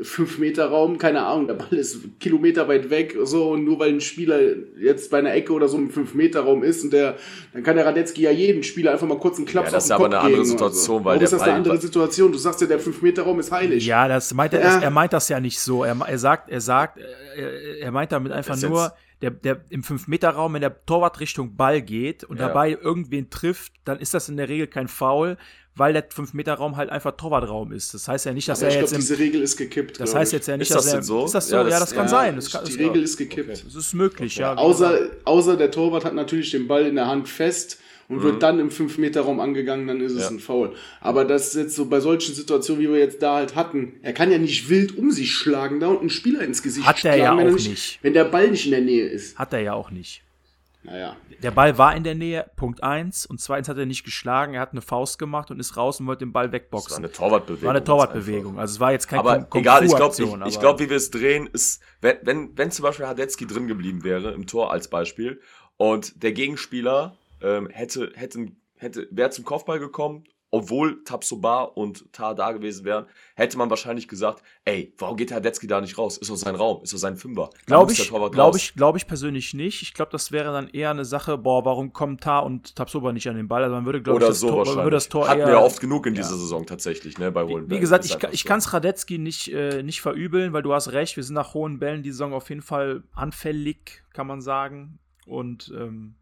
fünf 0.01 0.39
Meter 0.39 0.65
Raum, 0.67 0.97
keine 0.97 1.23
Ahnung, 1.25 1.47
der 1.47 1.53
Ball 1.55 1.73
ist 1.77 1.99
Kilometer 2.19 2.67
weit 2.67 2.89
weg, 2.89 3.15
so, 3.23 3.51
und 3.51 3.63
nur 3.63 3.79
weil 3.79 3.89
ein 3.93 4.01
Spieler 4.01 4.39
jetzt 4.79 5.11
bei 5.11 5.19
einer 5.19 5.33
Ecke 5.33 5.53
oder 5.53 5.67
so 5.67 5.77
im 5.77 5.89
fünf 5.89 6.13
Meter 6.13 6.41
Raum 6.41 6.63
ist 6.63 6.83
und 6.83 6.91
der, 6.93 7.15
dann 7.53 7.63
kann 7.63 7.75
der 7.75 7.85
Radetzky 7.85 8.21
ja 8.23 8.31
jeden 8.31 8.63
Spieler 8.63 8.91
einfach 8.91 9.07
mal 9.07 9.17
kurz 9.19 9.37
einen 9.37 9.45
Klaps 9.45 9.71
Ja, 9.71 9.77
das 9.77 9.91
auf 9.91 9.97
den 10.01 10.05
ist 10.05 10.05
aber 10.05 10.05
Kopf 10.05 10.13
eine 10.13 10.19
andere 10.25 10.33
geben 10.41 10.45
Situation, 10.49 10.85
so. 10.85 10.93
weil 10.99 11.03
Warum 11.05 11.19
der 11.19 11.23
ist 11.25 11.31
das 11.33 11.39
Ball- 11.41 11.49
eine 11.49 11.57
andere 11.57 11.77
Situation? 11.77 12.31
Du 12.31 12.37
sagst 12.37 12.61
ja, 12.61 12.67
der 12.67 12.79
fünf 12.79 13.01
Meter 13.01 13.23
Raum 13.23 13.39
ist 13.39 13.51
heilig. 13.51 13.85
Ja, 13.85 14.07
das 14.07 14.33
meint 14.33 14.53
er, 14.53 14.61
Ja. 14.61 14.79
er 14.79 14.89
meint 14.91 15.13
das 15.13 15.29
ja 15.29 15.39
nicht 15.39 15.59
so. 15.59 15.83
Er, 15.83 15.95
er 16.07 16.17
sagt, 16.17 16.49
er 16.49 16.61
sagt, 16.61 16.97
er, 17.37 17.79
er 17.81 17.91
meint 17.91 18.11
damit 18.11 18.31
einfach 18.31 18.55
Das 18.55 18.63
nur, 18.63 18.81
jetzt- 18.83 18.93
der, 19.23 19.31
der 19.31 19.61
im 19.69 19.81
5-Meter-Raum, 19.83 20.53
wenn 20.53 20.61
der 20.61 20.85
Torwart 20.85 21.19
Richtung 21.19 21.55
Ball 21.55 21.81
geht 21.81 22.23
und 22.23 22.39
Ja. 22.39 22.47
dabei 22.49 22.71
irgendwen 22.79 23.29
trifft, 23.29 23.71
dann 23.85 23.97
ist 23.99 24.13
das 24.13 24.27
in 24.29 24.37
der 24.37 24.49
Regel 24.49 24.67
kein 24.67 24.87
Foul, 24.87 25.37
weil 25.75 25.93
der 25.93 26.07
5-Meter-Raum 26.11 26.75
halt 26.75 26.89
einfach 26.91 27.13
Torwartraum 27.17 27.71
ist. 27.71 27.93
Das 27.93 28.07
heißt 28.07 28.25
ja 28.25 28.33
nicht, 28.33 28.47
dass 28.47 28.59
Aber 28.61 28.67
ich 28.69 28.75
er 28.75 28.81
glaube, 28.81 28.91
jetzt 28.95 28.95
im, 28.95 29.01
diese 29.01 29.17
Regel 29.17 29.41
ist 29.41 29.57
gekippt. 29.57 29.99
Das 29.99 30.09
glaub 30.11 30.19
heißt 30.19 30.33
ich. 30.33 30.37
jetzt 30.37 30.47
ja 30.47 30.57
nicht, 30.57 30.69
Ist 30.69 30.75
das 30.75 30.83
dass 30.85 30.93
er. 30.93 30.97
denn 30.99 31.03
so? 31.03 31.25
Ist 31.25 31.33
das 31.35 31.47
so? 31.49 31.55
Ja, 31.55 31.63
Ja, 31.63 31.69
das- 31.69 31.79
das, 31.79 31.91
kann 31.93 32.05
Ja, 32.05 32.09
sein. 32.09 32.35
Das, 32.35 32.47
ich- 32.47 32.53
kann, 32.53 32.65
die 32.65 32.71
das, 32.71 32.79
Regel 32.79 33.01
ist 33.03 33.17
gekippt. 33.17 33.65
das 33.65 33.73
ist 33.75 33.93
möglich, 33.93 34.35
ja. 34.35 34.55
Außer, 34.55 34.99
außer 35.23 35.57
der 35.57 35.71
Torwart 35.71 36.05
hat 36.05 36.13
natürlich 36.13 36.51
den 36.51 36.67
Ball 36.67 36.85
in 36.85 36.95
der 36.95 37.07
Hand 37.07 37.27
fest 37.29 37.79
und 38.13 38.19
Mhm. 38.19 38.23
wird 38.23 38.43
dann 38.43 38.59
im 38.59 38.69
5-Meter-Raum 38.69 39.39
angegangen, 39.39 39.87
dann 39.87 39.99
ist 40.01 40.13
es 40.13 40.23
Ja. 40.23 40.29
ein 40.29 40.39
Foul. 40.39 40.73
Aber 41.01 41.25
das 41.25 41.47
ist 41.49 41.55
jetzt 41.55 41.75
so 41.75 41.85
bei 41.87 41.99
solchen 41.99 42.33
Situationen, 42.33 42.81
wie 42.81 42.89
wir 42.89 42.99
jetzt 42.99 43.21
da 43.21 43.35
halt 43.35 43.55
hatten, 43.55 43.93
er 44.01 44.13
kann 44.13 44.31
ja 44.31 44.37
nicht 44.37 44.69
wild 44.69 44.97
um 44.97 45.11
sich 45.11 45.33
schlagen 45.33 45.79
da 45.79 45.87
und 45.87 45.99
einen 45.99 46.09
Spieler 46.09 46.41
ins 46.41 46.63
Gesicht 46.63 46.85
Hat 46.87 46.95
er 46.97 46.99
schlagen, 46.99 47.17
ja 47.19 47.31
wenn, 47.37 47.45
er 47.47 47.51
auch 47.51 47.55
nicht, 47.57 47.69
nicht. 47.69 47.99
wenn 48.01 48.13
der 48.13 48.25
Ball 48.25 48.49
nicht 48.51 48.65
in 48.65 48.71
der 48.71 48.81
Nähe 48.81 49.07
ist. 49.07 49.37
Hat 49.37 49.51
er 49.53 49.59
ja 49.59 49.73
auch 49.73 49.91
nicht. 49.91 50.21
Naja. 50.85 51.15
Der 51.41 51.51
Ball 51.51 51.77
war 51.77 51.95
in 51.95 52.03
der 52.03 52.13
Nähe, 52.15 52.45
Punkt 52.57 52.83
eins. 52.83 53.25
Und 53.25 53.39
zweitens 53.39 53.69
hat 53.69 53.77
er 53.77 53.85
nicht 53.85 54.03
geschlagen. 54.03 54.53
Er 54.53 54.59
hat 54.59 54.73
eine 54.73 54.81
Faust 54.81 55.17
gemacht 55.17 55.49
und 55.49 55.57
ist 55.59 55.77
raus 55.77 56.01
und 56.01 56.07
wollte 56.07 56.25
den 56.25 56.33
Ball 56.33 56.47
Das 56.47 56.51
war 56.51 56.59
wegboxen. 56.59 56.97
eine 56.97 57.11
Torwartbewegung. 57.11 57.63
War 57.65 57.71
eine 57.75 57.83
Torwartbewegung. 57.85 58.59
Also 58.59 58.73
es 58.73 58.79
war 58.81 58.91
jetzt 58.91 59.07
kein 59.07 59.19
Aber 59.19 59.43
Kung- 59.43 59.61
egal, 59.61 59.85
ich 59.85 59.95
glaube, 59.95 60.13
ich, 60.17 60.53
ich 60.53 60.59
glaub, 60.59 60.79
wie 60.81 60.89
wir 60.89 60.97
es 60.97 61.09
drehen, 61.09 61.47
ist, 61.53 61.81
wenn, 62.01 62.17
wenn, 62.23 62.57
wenn 62.57 62.69
zum 62.71 62.83
Beispiel 62.83 63.05
Hadetzky 63.07 63.47
drin 63.47 63.67
geblieben 63.67 64.03
wäre, 64.03 64.31
im 64.33 64.45
Tor 64.45 64.71
als 64.73 64.89
Beispiel, 64.89 65.39
und 65.77 66.21
der 66.21 66.33
Gegenspieler 66.33 67.17
ähm, 67.43 67.69
hätte, 67.69 68.11
hätte, 68.15 68.47
hätte, 68.77 69.07
wäre 69.11 69.29
zum 69.29 69.45
Kopfball 69.45 69.79
gekommen, 69.79 70.23
obwohl 70.55 71.03
Tabsoba 71.03 71.63
und 71.63 72.13
Tar 72.13 72.35
da 72.35 72.51
gewesen 72.51 72.85
wären, 72.85 73.07
hätte 73.33 73.57
man 73.57 73.71
wahrscheinlich 73.71 74.07
gesagt, 74.07 74.43
ey, 74.65 74.93
warum 74.99 75.17
geht 75.17 75.31
Hadetzky 75.31 75.65
da 75.65 75.81
nicht 75.81 75.97
raus? 75.97 76.17
Ist 76.19 76.29
doch 76.29 76.35
sein 76.35 76.53
Raum, 76.53 76.83
ist 76.83 76.93
doch 76.93 76.99
sein 76.99 77.17
Fünfer. 77.17 77.49
Glaube 77.65 77.91
ich, 77.91 78.07
glaube 78.07 78.57
ich, 78.59 78.75
glaube 78.75 78.99
ich 78.99 79.07
persönlich 79.07 79.55
nicht. 79.55 79.81
Ich 79.81 79.95
glaube, 79.95 80.11
das 80.11 80.31
wäre 80.31 80.53
dann 80.53 80.67
eher 80.69 80.91
eine 80.91 81.05
Sache, 81.05 81.39
boah, 81.39 81.65
warum 81.65 81.91
kommen 81.91 82.19
Tar 82.19 82.45
und 82.45 82.75
Tabsoba 82.75 83.11
nicht 83.13 83.27
an 83.27 83.35
den 83.35 83.47
Ball? 83.47 83.63
Also 83.63 83.73
man 83.73 83.85
würde, 83.87 84.03
glaube 84.03 84.21
ich, 84.21 84.27
das 84.27 84.41
so 84.41 84.49
Tor, 84.49 84.67
würde 84.67 84.91
das 84.91 85.09
Tor 85.09 85.27
Hatten 85.27 85.39
eher, 85.39 85.47
wir 85.47 85.53
ja 85.53 85.59
oft 85.63 85.81
genug 85.81 86.05
in 86.05 86.13
Ja. 86.13 86.21
dieser 86.21 86.37
Saison 86.37 86.67
tatsächlich, 86.67 87.17
ne, 87.17 87.31
bei 87.31 87.41
hohen 87.45 87.63
Wie 87.63 87.69
Bällen. 87.69 87.81
gesagt, 87.81 88.05
ich, 88.05 88.15
ich 88.31 88.43
so. 88.43 88.47
kann 88.47 88.59
es 88.59 88.71
Radetzky 88.73 89.17
nicht, 89.17 89.51
äh, 89.51 89.81
nicht 89.81 90.01
verübeln, 90.01 90.53
weil 90.53 90.61
du 90.61 90.71
hast 90.71 90.91
recht, 90.91 91.15
wir 91.15 91.23
sind 91.23 91.33
nach 91.33 91.55
hohen 91.55 91.79
Bällen 91.79 92.03
die 92.03 92.11
Saison 92.11 92.31
auf 92.31 92.49
jeden 92.49 92.61
Fall 92.61 93.01
anfällig, 93.13 94.03
kann 94.13 94.27
man 94.27 94.39
sagen. 94.39 94.99
Und 95.25 95.73
ähm, 95.75 96.13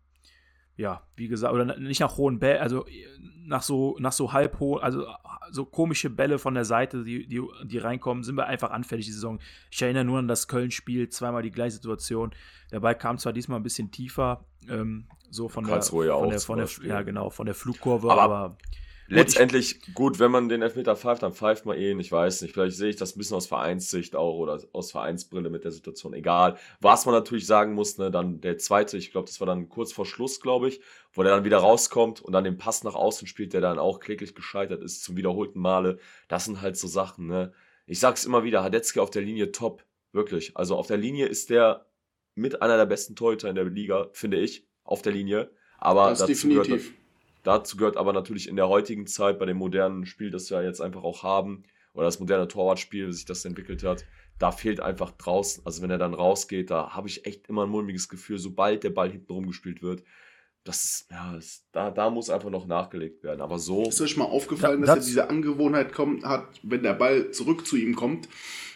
ja, 0.81 1.01
wie 1.15 1.27
gesagt, 1.27 1.53
oder 1.53 1.77
nicht 1.77 1.99
nach 2.01 2.17
hohen 2.17 2.39
Bällen, 2.39 2.61
also 2.61 2.85
äh, 2.87 3.05
nach 3.45 3.61
so, 3.63 3.95
nach 3.99 4.11
so 4.11 4.33
halb 4.33 4.59
hohen, 4.59 4.81
also 4.81 5.03
äh, 5.05 5.07
so 5.51 5.65
komische 5.65 6.09
Bälle 6.09 6.39
von 6.39 6.53
der 6.53 6.65
Seite, 6.65 7.03
die, 7.03 7.27
die, 7.27 7.41
die 7.65 7.77
reinkommen, 7.77 8.23
sind 8.23 8.35
wir 8.35 8.47
einfach 8.47 8.71
anfällig 8.71 9.05
die 9.05 9.11
Saison. 9.11 9.39
Ich 9.69 9.81
erinnere 9.81 10.05
nur 10.05 10.19
an 10.19 10.27
das 10.27 10.47
Köln-Spiel, 10.47 11.09
zweimal 11.09 11.43
die 11.43 11.51
gleiche 11.51 11.71
Situation. 11.73 12.31
Der 12.71 12.79
Ball 12.79 12.95
kam 12.95 13.17
zwar 13.17 13.33
diesmal 13.33 13.59
ein 13.59 13.63
bisschen 13.63 13.91
tiefer, 13.91 14.45
ähm, 14.69 15.05
so 15.29 15.47
von 15.49 15.63
der, 15.65 15.73
Karlsruhe 15.73 16.07
von 16.07 16.15
auch 16.15 16.29
der, 16.29 16.39
von 16.39 16.57
der, 16.57 16.69
ja 16.83 17.01
genau, 17.03 17.29
von 17.29 17.45
der 17.45 17.55
Flugkurve, 17.55 18.11
Aber- 18.11 18.21
aber 18.21 18.57
Letztendlich, 19.11 19.93
gut, 19.93 20.19
wenn 20.19 20.31
man 20.31 20.49
den 20.49 20.61
Elfmeter 20.61 20.95
pfeift, 20.95 21.23
dann 21.23 21.33
pfeift 21.33 21.65
man 21.65 21.77
ihn. 21.77 21.99
Ich 21.99 22.11
weiß 22.11 22.41
nicht, 22.41 22.53
vielleicht 22.53 22.77
sehe 22.77 22.89
ich 22.89 22.95
das 22.95 23.15
ein 23.15 23.19
bisschen 23.19 23.37
aus 23.37 23.47
Vereinssicht 23.47 24.15
auch 24.15 24.37
oder 24.37 24.59
aus 24.73 24.91
Vereinsbrille 24.91 25.49
mit 25.49 25.63
der 25.63 25.71
Situation. 25.71 26.13
Egal. 26.13 26.57
Was 26.79 27.05
man 27.05 27.13
natürlich 27.13 27.45
sagen 27.45 27.73
muss, 27.73 27.97
ne, 27.97 28.09
dann 28.09 28.41
der 28.41 28.57
zweite, 28.57 28.97
ich 28.97 29.11
glaube, 29.11 29.27
das 29.27 29.39
war 29.39 29.47
dann 29.47 29.69
kurz 29.69 29.91
vor 29.91 30.05
Schluss, 30.05 30.39
glaube 30.39 30.69
ich, 30.69 30.81
wo 31.13 31.23
der 31.23 31.35
dann 31.35 31.43
wieder 31.43 31.57
rauskommt 31.57 32.21
und 32.21 32.33
dann 32.33 32.43
den 32.43 32.57
Pass 32.57 32.83
nach 32.83 32.95
außen 32.95 33.27
spielt, 33.27 33.53
der 33.53 33.61
dann 33.61 33.79
auch 33.79 33.99
kläglich 33.99 34.33
gescheitert 34.33 34.81
ist 34.81 35.03
zum 35.03 35.17
wiederholten 35.17 35.59
Male. 35.59 35.99
Das 36.27 36.45
sind 36.45 36.61
halt 36.61 36.77
so 36.77 36.87
Sachen, 36.87 37.27
ne. 37.27 37.53
Ich 37.85 37.99
sag's 37.99 38.25
immer 38.25 38.43
wieder, 38.43 38.63
Hadetzky 38.63 38.99
auf 38.99 39.09
der 39.09 39.21
Linie 39.21 39.51
top. 39.51 39.83
Wirklich. 40.13 40.55
Also 40.55 40.75
auf 40.77 40.87
der 40.87 40.97
Linie 40.97 41.27
ist 41.27 41.49
der 41.49 41.85
mit 42.35 42.61
einer 42.61 42.77
der 42.77 42.85
besten 42.85 43.15
Torhüter 43.15 43.49
in 43.49 43.55
der 43.55 43.65
Liga, 43.65 44.09
finde 44.13 44.37
ich, 44.37 44.65
auf 44.83 45.01
der 45.01 45.11
Linie. 45.11 45.51
Aber 45.77 46.09
Das 46.09 46.19
dazu 46.19 46.47
gehört, 46.47 46.67
definitiv. 46.67 47.00
Dazu 47.43 47.77
gehört 47.77 47.97
aber 47.97 48.13
natürlich 48.13 48.47
in 48.47 48.55
der 48.55 48.67
heutigen 48.69 49.07
Zeit, 49.07 49.39
bei 49.39 49.45
dem 49.45 49.57
modernen 49.57 50.05
Spiel, 50.05 50.29
das 50.29 50.49
wir 50.51 50.63
jetzt 50.63 50.81
einfach 50.81 51.03
auch 51.03 51.23
haben, 51.23 51.63
oder 51.93 52.05
das 52.05 52.19
moderne 52.19 52.47
Torwartspiel, 52.47 53.07
wie 53.07 53.13
sich 53.13 53.25
das 53.25 53.45
entwickelt 53.45 53.83
hat, 53.83 54.05
da 54.37 54.51
fehlt 54.51 54.79
einfach 54.79 55.11
draußen, 55.11 55.65
also 55.65 55.81
wenn 55.81 55.91
er 55.91 55.97
dann 55.97 56.13
rausgeht, 56.13 56.71
da 56.71 56.91
habe 56.91 57.07
ich 57.07 57.25
echt 57.25 57.47
immer 57.47 57.63
ein 57.63 57.69
mulmiges 57.69 58.09
Gefühl, 58.09 58.39
sobald 58.39 58.83
der 58.83 58.89
Ball 58.89 59.11
hinten 59.11 59.31
rumgespielt 59.31 59.81
wird. 59.81 60.03
Das 60.63 60.83
ist, 60.83 61.05
ja, 61.09 61.33
das, 61.33 61.63
da, 61.71 61.89
da 61.89 62.09
muss 62.11 62.29
einfach 62.29 62.51
noch 62.51 62.67
nachgelegt 62.67 63.23
werden. 63.23 63.41
Aber 63.41 63.57
so, 63.57 63.83
Ist 63.83 63.99
euch 64.01 64.15
mal 64.17 64.25
aufgefallen, 64.25 64.81
Da- 64.81 64.95
dass 64.95 65.05
er 65.05 65.09
diese 65.09 65.29
Angewohnheit 65.29 65.91
kommt, 65.91 66.23
hat, 66.23 66.45
wenn 66.61 66.83
der 66.83 66.93
Ball 66.93 67.31
zurück 67.31 67.65
zu 67.65 67.77
ihm 67.77 67.95
kommt, 67.95 68.29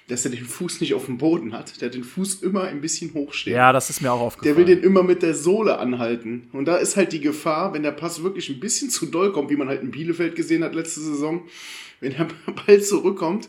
dass 0.07 0.25
er 0.25 0.31
den 0.31 0.45
Fuß 0.45 0.81
nicht 0.81 0.93
auf 0.95 1.05
dem 1.05 1.17
Boden 1.19 1.53
hat. 1.53 1.79
Der 1.81 1.87
hat 1.89 1.95
den 1.95 2.03
Fuß 2.03 2.41
immer 2.41 2.63
ein 2.63 2.81
bisschen 2.81 3.13
hochstehen. 3.13 3.55
ja, 3.55 3.71
das 3.71 3.89
ist 3.91 4.01
mir 4.01 4.11
auch 4.11 4.17
Der 4.17 4.25
aufgefallen. 4.25 4.57
will 4.57 4.65
den 4.65 4.83
immer 4.83 5.03
mit 5.03 5.21
der 5.21 5.35
Sohle 5.35 5.77
anhalten. 5.79 6.47
Und 6.53 6.65
da 6.65 6.77
ist 6.77 6.95
halt 6.95 7.11
die 7.11 7.19
Gefahr, 7.21 7.73
wenn 7.73 7.83
der 7.83 7.91
Pass 7.91 8.23
wirklich 8.23 8.49
ein 8.49 8.59
bisschen 8.59 8.89
zu 8.89 9.05
doll 9.07 9.31
kommt, 9.31 9.49
wie 9.51 9.55
man 9.55 9.67
halt 9.67 9.81
in 9.83 9.91
Bielefeld 9.91 10.35
gesehen 10.35 10.63
hat 10.63 10.73
letzte 10.75 11.01
Saison, 11.01 11.43
wenn 11.99 12.13
der 12.13 12.27
Ball 12.67 12.81
zurückkommt. 12.81 13.47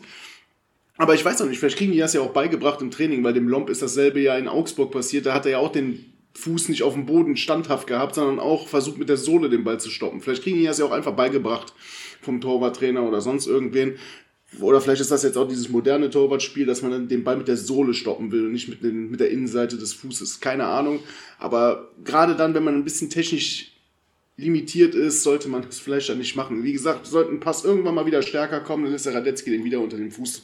Aber 0.97 1.13
ich 1.13 1.23
weiß 1.25 1.39
noch 1.39 1.47
nicht, 1.47 1.59
vielleicht 1.59 1.77
kriegen 1.77 1.91
die 1.91 1.99
das 1.99 2.13
ja 2.13 2.21
auch 2.21 2.33
beigebracht 2.33 2.81
im 2.81 2.89
Training, 2.91 3.23
weil 3.23 3.33
dem 3.33 3.47
Lomp 3.47 3.69
ist 3.69 3.83
dasselbe 3.83 4.19
ja 4.19 4.35
in 4.37 4.47
Augsburg 4.47 4.91
passiert. 4.91 5.27
Da 5.27 5.33
hat 5.35 5.45
er 5.45 5.53
ja 5.53 5.57
auch 5.59 5.71
den 5.71 6.11
Fuß 6.37 6.69
nicht 6.69 6.83
auf 6.83 6.93
dem 6.93 7.05
Boden 7.07 7.35
standhaft 7.35 7.87
gehabt, 7.87 8.15
sondern 8.15 8.39
auch 8.39 8.67
versucht 8.67 8.97
mit 8.99 9.09
der 9.09 9.17
Sohle 9.17 9.49
den 9.49 9.63
Ball 9.63 9.79
zu 9.79 9.89
stoppen. 9.89 10.21
Vielleicht 10.21 10.43
kriegen 10.43 10.57
die 10.57 10.65
das 10.65 10.77
ja 10.77 10.85
auch 10.85 10.91
einfach 10.91 11.13
beigebracht 11.13 11.73
vom 12.21 12.41
Torwarttrainer 12.41 13.03
oder 13.03 13.21
sonst 13.21 13.47
irgendwen. 13.47 13.95
Oder 14.59 14.79
vielleicht 14.79 15.01
ist 15.01 15.11
das 15.11 15.23
jetzt 15.23 15.37
auch 15.37 15.47
dieses 15.47 15.69
moderne 15.69 16.09
Torwartspiel, 16.09 16.65
dass 16.65 16.81
man 16.81 16.91
dann 16.91 17.07
den 17.07 17.23
Ball 17.23 17.37
mit 17.37 17.47
der 17.47 17.57
Sohle 17.57 17.93
stoppen 17.93 18.31
will 18.31 18.45
und 18.45 18.53
nicht 18.53 18.69
mit, 18.69 18.83
den, 18.83 19.09
mit 19.09 19.19
der 19.19 19.31
Innenseite 19.31 19.77
des 19.77 19.93
Fußes. 19.93 20.39
Keine 20.39 20.65
Ahnung. 20.65 20.99
Aber 21.39 21.89
gerade 22.03 22.35
dann, 22.35 22.53
wenn 22.53 22.63
man 22.63 22.75
ein 22.75 22.83
bisschen 22.83 23.09
technisch 23.09 23.73
limitiert 24.37 24.93
ist, 24.93 25.23
sollte 25.23 25.49
man 25.49 25.63
das 25.63 25.79
vielleicht 25.79 26.09
dann 26.09 26.19
nicht 26.19 26.35
machen. 26.35 26.63
Wie 26.63 26.71
gesagt, 26.71 27.07
sollte 27.07 27.31
ein 27.31 27.39
Pass 27.39 27.65
irgendwann 27.65 27.95
mal 27.95 28.05
wieder 28.05 28.21
stärker 28.21 28.59
kommen, 28.59 28.85
dann 28.85 28.93
ist 28.93 29.07
der 29.07 29.15
Radetzky 29.15 29.49
den 29.49 29.63
wieder 29.63 29.79
unter 29.79 29.97
den 29.97 30.11
Fuß 30.11 30.43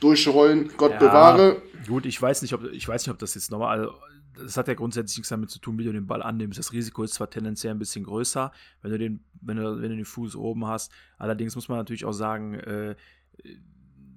durchrollen. 0.00 0.70
Gott 0.76 0.92
Ja, 0.92 0.98
bewahre. 0.98 1.62
Gut, 1.86 2.06
ich 2.06 2.20
weiß 2.22 2.42
nicht, 2.42 2.54
ob 2.54 2.64
ich 2.72 2.86
weiß 2.86 3.04
nicht, 3.04 3.12
ob 3.12 3.18
das 3.18 3.34
jetzt 3.34 3.50
nochmal. 3.50 3.90
Das 4.36 4.56
hat 4.56 4.68
ja 4.68 4.74
grundsätzlich 4.74 5.18
nichts 5.18 5.28
damit 5.28 5.50
zu 5.50 5.58
tun, 5.58 5.78
wie 5.78 5.84
du 5.84 5.92
den 5.92 6.06
Ball 6.06 6.22
annimmst. 6.22 6.58
Das 6.58 6.72
Risiko 6.72 7.02
ist 7.02 7.14
zwar 7.14 7.30
tendenziell 7.30 7.72
ein 7.72 7.78
bisschen 7.78 8.04
größer, 8.04 8.52
wenn 8.82 8.90
du 8.90 8.98
den, 8.98 9.24
wenn 9.40 9.56
du, 9.56 9.80
wenn 9.80 9.90
du 9.90 9.96
den 9.96 10.04
Fuß 10.04 10.36
oben 10.36 10.66
hast. 10.66 10.92
Allerdings 11.18 11.54
muss 11.54 11.68
man 11.68 11.78
natürlich 11.78 12.04
auch 12.04 12.12
sagen, 12.12 12.54
äh, 12.54 12.96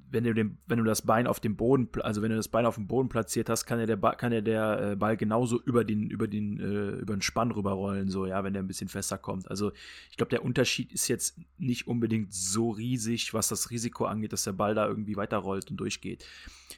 wenn 0.09 0.23
du, 0.23 0.33
den, 0.33 0.57
wenn 0.67 0.77
du 0.77 0.85
das 0.85 1.01
Bein 1.01 1.27
auf 1.27 1.39
dem 1.39 1.55
Boden, 1.55 1.89
also 2.01 2.21
wenn 2.21 2.29
du 2.29 2.37
das 2.37 2.47
Bein 2.47 2.65
auf 2.65 2.75
dem 2.75 2.87
Boden 2.87 3.09
platziert 3.09 3.49
hast, 3.49 3.65
kann 3.65 3.79
ja 3.79 3.85
der, 3.85 3.97
ba 3.97 4.15
kann 4.15 4.31
ja 4.31 4.41
der 4.41 4.91
äh, 4.91 4.95
Ball 4.95 5.17
genauso 5.17 5.61
über 5.61 5.83
den, 5.83 6.09
über 6.09 6.27
den, 6.27 6.59
äh, 6.59 6.99
über 7.01 7.15
den 7.15 7.21
Spann 7.21 7.51
rüberrollen, 7.51 8.09
so, 8.09 8.25
ja, 8.25 8.43
wenn 8.43 8.53
der 8.53 8.63
ein 8.63 8.67
bisschen 8.67 8.87
fester 8.87 9.17
kommt. 9.17 9.49
Also 9.49 9.71
ich 10.09 10.17
glaube, 10.17 10.29
der 10.29 10.45
Unterschied 10.45 10.93
ist 10.93 11.07
jetzt 11.07 11.39
nicht 11.57 11.87
unbedingt 11.87 12.33
so 12.33 12.69
riesig, 12.69 13.33
was 13.33 13.49
das 13.49 13.69
Risiko 13.69 14.05
angeht, 14.05 14.31
dass 14.31 14.43
der 14.43 14.53
Ball 14.53 14.75
da 14.75 14.87
irgendwie 14.87 15.17
weiterrollt 15.17 15.69
und 15.69 15.77
durchgeht. 15.77 16.25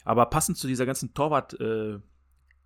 Aber 0.05 0.25
passend 0.25 0.57
zu 0.57 0.67
dieser 0.67 0.85
ganzen 0.85 1.13
Torwart, 1.13 1.59
äh, 1.59 1.99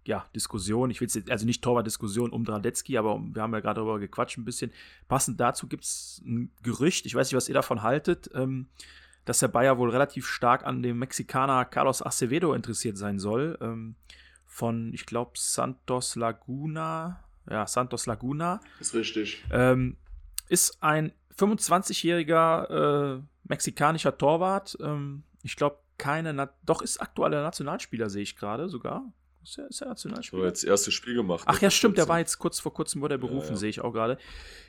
ja, 0.06 0.26
Diskussion, 0.36 0.92
ich 0.92 1.00
will 1.00 1.08
jetzt, 1.08 1.30
also 1.30 1.46
nicht 1.46 1.63
Torwart-Diskussion 1.63 2.32
um 2.32 2.44
Dradetzky, 2.44 2.98
aber 2.98 3.22
wir 3.22 3.42
haben 3.42 3.54
ja 3.54 3.60
gerade 3.62 3.80
darüber 3.80 4.00
gequatscht 4.00 4.38
ein 4.38 4.46
bisschen. 4.46 4.72
Passend 5.08 5.39
dazu 5.39 5.68
gibt 5.68 5.86
es 5.86 6.22
ein 6.26 6.52
Gerücht, 6.62 7.06
ich 7.06 7.16
weiß 7.16 7.28
nicht, 7.28 7.38
was 7.38 7.48
ihr 7.48 7.54
davon 7.54 7.84
haltet, 7.84 8.30
ähm, 8.34 8.68
dass 9.26 9.39
der 9.39 9.48
Bayer 9.48 9.78
wohl 9.78 9.89
relativ 9.89 10.28
stark 10.28 10.66
an 10.66 10.84
dem 10.84 11.00
Mexikaner 11.00 11.63
Carlos 11.66 12.02
Acevedo 12.06 12.54
interessiert 12.54 12.98
sein 12.98 13.20
soll. 13.20 13.58
Ähm, 13.62 13.96
von, 14.46 14.94
ich 14.94 15.06
glaube, 15.06 15.32
Santos 15.36 16.16
Laguna. 16.16 17.24
Ja, 17.50 17.66
Santos 17.66 18.06
Laguna. 18.06 18.60
Ist 18.80 18.94
richtig. 18.94 19.44
Ähm, 19.52 19.98
ist 20.48 20.84
ein 20.84 21.12
25-jähriger 21.38 23.18
äh, 23.18 23.22
mexikanischer 23.46 24.18
Torwart. 24.18 24.78
Ähm, 24.82 25.24
ich 25.42 25.56
glaube, 25.56 25.78
keine, 25.98 26.34
Na 26.34 26.50
doch 26.66 26.82
ist 26.82 27.02
aktueller 27.02 27.42
Nationalspieler, 27.42 28.10
sehe 28.10 28.24
ich 28.24 28.36
gerade 28.36 28.70
sogar. 28.70 29.04
Er, 29.58 29.65
er 29.65 29.71
so 29.71 29.86
Nationalspieler? 29.86 30.45
jetzt 30.45 30.63
erstes 30.63 30.93
Spiel 30.93 31.15
gemacht. 31.15 31.43
Ach 31.47 31.56
ne, 31.56 31.62
ja, 31.63 31.71
stimmt, 31.71 31.97
der 31.97 32.08
war 32.08 32.19
jetzt 32.19 32.39
kurz 32.39 32.60
vor 32.60 32.73
kurzem 32.73 33.01
wurde 33.01 33.15
er 33.15 33.19
berufen, 33.19 33.51
ja. 33.51 33.56
sehe 33.56 33.69
ich 33.69 33.82
auch 33.82 33.91
gerade. 33.91 34.17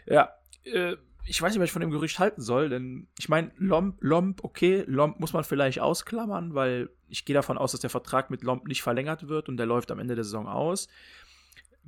Ja, 0.07 0.31
äh, 0.65 0.97
ich 1.27 1.41
weiß 1.41 1.53
nicht, 1.53 1.61
was 1.61 1.67
ich 1.67 1.73
von 1.73 1.81
dem 1.81 1.91
Gerücht 1.91 2.19
halten 2.19 2.43
soll, 2.43 2.69
denn 2.69 3.09
ich 3.19 3.29
meine, 3.29 3.51
Lomp, 3.57 3.97
Lomp, 4.01 4.45
okay, 4.45 4.85
Lomp 4.87 5.21
muss 5.21 5.33
man 5.33 5.45
vielleicht 5.45 5.81
ausklammern, 5.81 6.55
weil 6.55 6.91
ich 7.09 7.25
gehe 7.25 7.35
davon 7.35 7.57
aus, 7.57 7.73
dass 7.73 7.81
der 7.81 7.91
Vertrag 7.91 8.31
mit 8.31 8.43
Lomp 8.43 8.67
nicht 8.67 8.83
verlängert 8.83 9.29
wird 9.29 9.49
und 9.49 9.57
der 9.57 9.67
läuft 9.67 9.91
am 9.91 9.99
Ende 9.99 10.15
der 10.15 10.25
Saison 10.25 10.47
aus. 10.47 10.89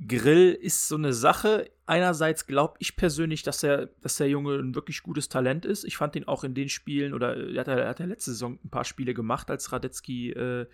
Grill 0.05 0.51
ist 0.53 0.87
so 0.87 0.95
eine 0.95 1.13
Sache. 1.13 1.71
Einerseits 1.87 2.45
glaube 2.45 2.75
ich 2.79 2.95
persönlich, 2.95 3.41
dass 3.41 3.63
er, 3.63 3.87
dass 4.01 4.17
der 4.17 4.29
Junge 4.29 4.55
ein 4.55 4.75
wirklich 4.75 5.01
gutes 5.01 5.27
Talent 5.27 5.65
ist. 5.65 5.85
Ich 5.85 5.97
fand 5.97 6.15
ihn 6.15 6.27
auch 6.27 6.43
in 6.43 6.53
den 6.53 6.69
Spielen, 6.69 7.13
oder 7.13 7.35
er 7.35 7.59
hat, 7.61 7.67
er 7.67 7.87
hat 7.87 7.99
ja 7.99 8.05
letzte 8.05 8.31
Saison 8.31 8.59
ein 8.63 8.69
paar 8.69 8.85
Spiele 8.85 9.13
gemacht, 9.13 9.49
als 9.49 9.71
Radetzky 9.71 10.31
äh, 10.31 10.67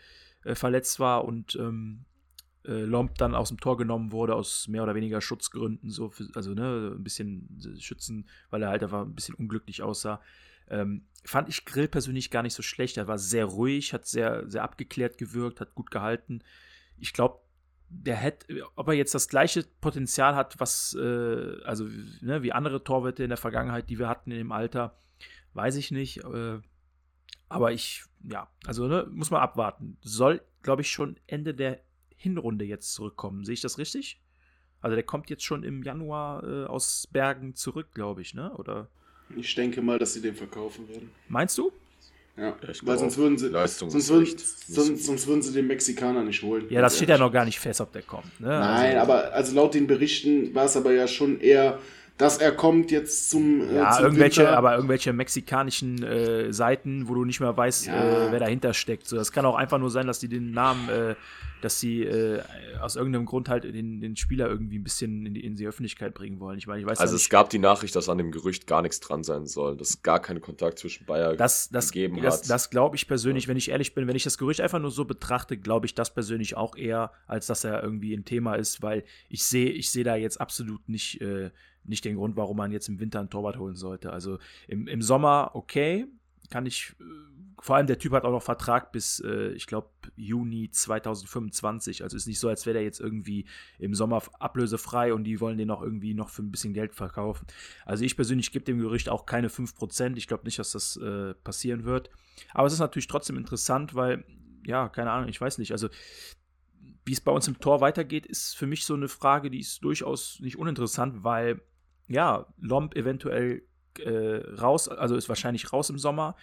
äh, 0.43 0.55
verletzt 0.55 0.99
war 0.99 1.25
und 1.25 1.55
ähm, 1.55 2.05
äh, 2.65 2.83
Lomb 2.83 3.17
dann 3.17 3.35
aus 3.35 3.49
dem 3.49 3.59
Tor 3.59 3.77
genommen 3.77 4.11
wurde, 4.11 4.35
aus 4.35 4.67
mehr 4.67 4.83
oder 4.83 4.95
weniger 4.95 5.21
Schutzgründen, 5.21 5.89
so 5.89 6.09
für, 6.09 6.27
also 6.33 6.53
ne, 6.53 6.93
ein 6.95 7.03
bisschen 7.03 7.77
schützen, 7.79 8.27
weil 8.49 8.63
er 8.63 8.69
halt 8.69 8.83
einfach 8.83 9.01
ein 9.01 9.15
bisschen 9.15 9.35
unglücklich 9.35 9.81
aussah. 9.81 10.21
Ähm, 10.69 11.05
fand 11.25 11.49
ich 11.49 11.65
Grill 11.65 11.87
persönlich 11.87 12.31
gar 12.31 12.43
nicht 12.43 12.53
so 12.53 12.63
schlecht. 12.63 12.97
Er 12.97 13.07
war 13.07 13.17
sehr 13.17 13.45
ruhig, 13.45 13.93
hat 13.93 14.05
sehr, 14.05 14.49
sehr 14.49 14.63
abgeklärt 14.63 15.17
gewirkt, 15.17 15.59
hat 15.59 15.75
gut 15.75 15.91
gehalten. 15.91 16.41
Ich 16.97 17.13
glaube, 17.13 17.39
der 17.89 18.15
hätte, 18.15 18.63
ob 18.75 18.87
er 18.87 18.93
jetzt 18.93 19.13
das 19.13 19.27
gleiche 19.27 19.63
Potenzial 19.81 20.35
hat, 20.35 20.59
was, 20.59 20.95
äh, 20.99 21.61
also 21.63 21.85
ne, 22.21 22.41
wie 22.41 22.53
andere 22.53 22.83
Torwette 22.83 23.23
in 23.23 23.29
der 23.29 23.37
Vergangenheit, 23.37 23.89
die 23.89 23.99
wir 23.99 24.07
hatten 24.07 24.31
in 24.31 24.37
dem 24.37 24.51
Alter, 24.51 24.97
weiß 25.53 25.75
ich 25.75 25.91
nicht. 25.91 26.23
Äh, 26.23 26.59
aber 27.49 27.71
ich, 27.71 28.05
ja, 28.29 28.47
also 28.65 28.87
ne, 28.87 29.07
muss 29.11 29.31
man 29.31 29.41
abwarten. 29.41 29.97
Soll, 30.01 30.41
glaube 30.61 30.81
ich, 30.81 30.91
schon 30.91 31.17
Ende 31.27 31.53
der 31.53 31.79
Hinrunde 32.15 32.65
jetzt 32.65 32.93
zurückkommen. 32.93 33.45
Sehe 33.45 33.53
ich 33.53 33.61
das 33.61 33.77
richtig? 33.77 34.21
Also 34.81 34.95
der 34.95 35.03
kommt 35.03 35.29
jetzt 35.29 35.43
schon 35.43 35.63
im 35.63 35.83
Januar 35.83 36.43
äh, 36.43 36.65
aus 36.65 37.07
Bergen 37.11 37.55
zurück, 37.55 37.87
glaube 37.93 38.21
ich, 38.21 38.33
ne? 38.33 38.53
Oder? 38.57 38.89
Ich 39.35 39.55
denke 39.55 39.81
mal, 39.81 39.97
dass 39.97 40.13
sie 40.13 40.21
den 40.21 40.35
verkaufen 40.35 40.87
werden. 40.89 41.09
Meinst 41.27 41.57
du? 41.57 41.71
Ja, 42.35 42.55
weil 42.81 42.97
sonst 42.97 43.17
würden 43.17 43.37
sie, 43.37 43.51
sonst 43.51 44.09
würden, 44.09 44.25
sonst, 44.25 45.05
sonst, 45.05 45.27
würden 45.27 45.43
sie 45.43 45.53
den 45.53 45.67
Mexikaner 45.67 46.23
nicht 46.23 46.41
holen. 46.41 46.65
Ja, 46.69 46.81
das 46.81 46.95
steht 46.95 47.09
ja 47.09 47.17
noch 47.19 47.31
gar 47.31 47.45
nicht 47.45 47.59
fest, 47.59 47.79
ob 47.79 47.91
der 47.91 48.01
kommt. 48.01 48.39
Ne? 48.39 48.47
Nein, 48.47 48.97
also, 48.97 49.11
aber 49.11 49.33
also 49.33 49.55
laut 49.55 49.75
den 49.75 49.85
Berichten 49.85 50.53
war 50.55 50.65
es 50.65 50.75
aber 50.75 50.93
ja 50.93 51.07
schon 51.07 51.39
eher 51.39 51.79
dass 52.23 52.37
er 52.37 52.53
kommt 52.53 52.89
jetzt 52.89 53.29
zum. 53.29 53.69
Äh, 53.69 53.75
ja, 53.75 53.91
zum 53.91 54.05
irgendwelche, 54.05 54.41
Winter. 54.41 54.57
aber 54.57 54.75
irgendwelche 54.75 55.11
mexikanischen 55.11 56.01
äh, 56.03 56.53
Seiten, 56.53 57.09
wo 57.09 57.15
du 57.15 57.25
nicht 57.25 57.41
mehr 57.41 57.55
weißt, 57.55 57.87
ja. 57.87 58.27
äh, 58.27 58.31
wer 58.31 58.39
dahinter 58.39 58.73
steckt. 58.73 59.07
So, 59.07 59.17
das 59.17 59.31
kann 59.31 59.45
auch 59.45 59.55
einfach 59.55 59.77
nur 59.77 59.91
sein, 59.91 60.07
dass 60.07 60.19
die 60.19 60.29
den 60.29 60.51
Namen, 60.51 60.87
äh, 60.87 61.15
dass 61.61 61.79
sie 61.79 62.03
äh, 62.03 62.41
aus 62.81 62.95
irgendeinem 62.95 63.25
Grund 63.25 63.49
halt 63.49 63.65
den, 63.65 63.99
den 63.99 64.15
Spieler 64.15 64.47
irgendwie 64.47 64.79
ein 64.79 64.83
bisschen 64.83 65.25
in 65.25 65.33
die, 65.33 65.45
in 65.45 65.55
die 65.55 65.67
Öffentlichkeit 65.67 66.13
bringen 66.13 66.39
wollen. 66.39 66.57
Ich 66.57 66.67
meine, 66.67 66.79
ich 66.79 66.85
weiß 66.85 66.99
Also 66.99 67.15
es 67.15 67.29
gab 67.29 67.49
die 67.49 67.59
Nachricht, 67.59 67.95
dass 67.95 68.07
an 68.07 68.17
dem 68.17 68.31
Gerücht 68.31 68.67
gar 68.67 68.81
nichts 68.81 68.99
dran 69.01 69.23
sein 69.23 69.45
soll, 69.45 69.75
dass 69.75 69.89
es 69.89 70.01
gar 70.01 70.21
keinen 70.21 70.41
Kontakt 70.41 70.79
zwischen 70.79 71.05
Bayer 71.05 71.35
das, 71.35 71.69
das, 71.69 71.91
gegeben 71.91 72.21
das, 72.21 72.43
hat. 72.43 72.49
Das 72.49 72.69
glaube 72.69 72.95
ich 72.95 73.07
persönlich, 73.07 73.45
ja. 73.45 73.49
wenn 73.49 73.57
ich 73.57 73.69
ehrlich 73.69 73.93
bin, 73.93 74.07
wenn 74.07 74.15
ich 74.15 74.23
das 74.23 74.37
Gerücht 74.37 74.61
einfach 74.61 74.79
nur 74.79 74.91
so 74.91 75.05
betrachte, 75.05 75.57
glaube 75.57 75.85
ich 75.85 75.95
das 75.95 76.13
persönlich 76.13 76.55
auch 76.55 76.75
eher, 76.75 77.11
als 77.27 77.47
dass 77.47 77.63
er 77.63 77.83
irgendwie 77.83 78.13
ein 78.13 78.25
Thema 78.25 78.55
ist, 78.55 78.81
weil 78.81 79.03
ich 79.29 79.43
sehe, 79.43 79.69
ich 79.69 79.89
sehe 79.89 80.03
da 80.03 80.15
jetzt 80.15 80.39
absolut 80.39 80.87
nicht 80.89 81.21
äh, 81.21 81.51
nicht 81.85 82.05
den 82.05 82.15
Grund, 82.15 82.35
warum 82.35 82.57
man 82.57 82.71
jetzt 82.71 82.89
im 82.89 82.99
Winter 82.99 83.19
einen 83.19 83.29
Torwart 83.29 83.57
holen 83.57 83.75
sollte. 83.75 84.11
Also 84.11 84.39
im, 84.67 84.87
im 84.87 85.01
Sommer 85.01 85.51
okay, 85.53 86.07
kann 86.49 86.65
ich, 86.65 86.95
äh, 86.99 87.03
vor 87.61 87.77
allem 87.77 87.87
der 87.87 87.97
Typ 87.97 88.11
hat 88.13 88.25
auch 88.25 88.31
noch 88.31 88.43
Vertrag 88.43 88.91
bis, 88.91 89.19
äh, 89.21 89.51
ich 89.53 89.67
glaube, 89.67 89.89
Juni 90.15 90.69
2025. 90.69 92.03
Also 92.03 92.17
ist 92.17 92.27
nicht 92.27 92.39
so, 92.39 92.49
als 92.49 92.65
wäre 92.65 92.75
der 92.75 92.83
jetzt 92.83 92.99
irgendwie 92.99 93.45
im 93.79 93.95
Sommer 93.95 94.21
ablösefrei 94.39 95.13
und 95.13 95.23
die 95.23 95.39
wollen 95.39 95.57
den 95.57 95.71
auch 95.71 95.81
irgendwie 95.81 96.13
noch 96.13 96.29
für 96.29 96.43
ein 96.43 96.51
bisschen 96.51 96.73
Geld 96.73 96.93
verkaufen. 96.93 97.47
Also 97.85 98.03
ich 98.03 98.15
persönlich 98.15 98.51
gebe 98.51 98.65
dem 98.65 98.79
Gerücht 98.79 99.09
auch 99.09 99.25
keine 99.25 99.49
5%. 99.49 100.17
Ich 100.17 100.27
glaube 100.27 100.43
nicht, 100.45 100.59
dass 100.59 100.71
das 100.71 100.97
äh, 100.97 101.33
passieren 101.33 101.85
wird. 101.85 102.09
Aber 102.53 102.67
es 102.67 102.73
ist 102.73 102.79
natürlich 102.79 103.07
trotzdem 103.07 103.37
interessant, 103.37 103.95
weil, 103.95 104.25
ja, 104.65 104.89
keine 104.89 105.11
Ahnung, 105.11 105.29
ich 105.29 105.39
weiß 105.39 105.57
nicht. 105.57 105.71
Also 105.71 105.89
wie 107.05 107.13
es 107.13 107.21
bei 107.21 107.31
uns 107.31 107.47
im 107.47 107.59
Tor 107.59 107.81
weitergeht, 107.81 108.25
ist 108.25 108.55
für 108.55 108.67
mich 108.67 108.85
so 108.85 108.93
eine 108.93 109.07
Frage, 109.07 109.49
die 109.49 109.59
ist 109.59 109.83
durchaus 109.83 110.39
nicht 110.39 110.57
uninteressant, 110.57 111.23
weil 111.23 111.61
ja, 112.13 112.45
Lomb 112.59 112.95
eventuell 112.95 113.63
äh, 113.99 114.37
raus, 114.59 114.87
also 114.87 115.15
ist 115.15 115.29
wahrscheinlich 115.29 115.73
raus 115.73 115.89
im 115.89 115.97
Sommer. 115.97 116.35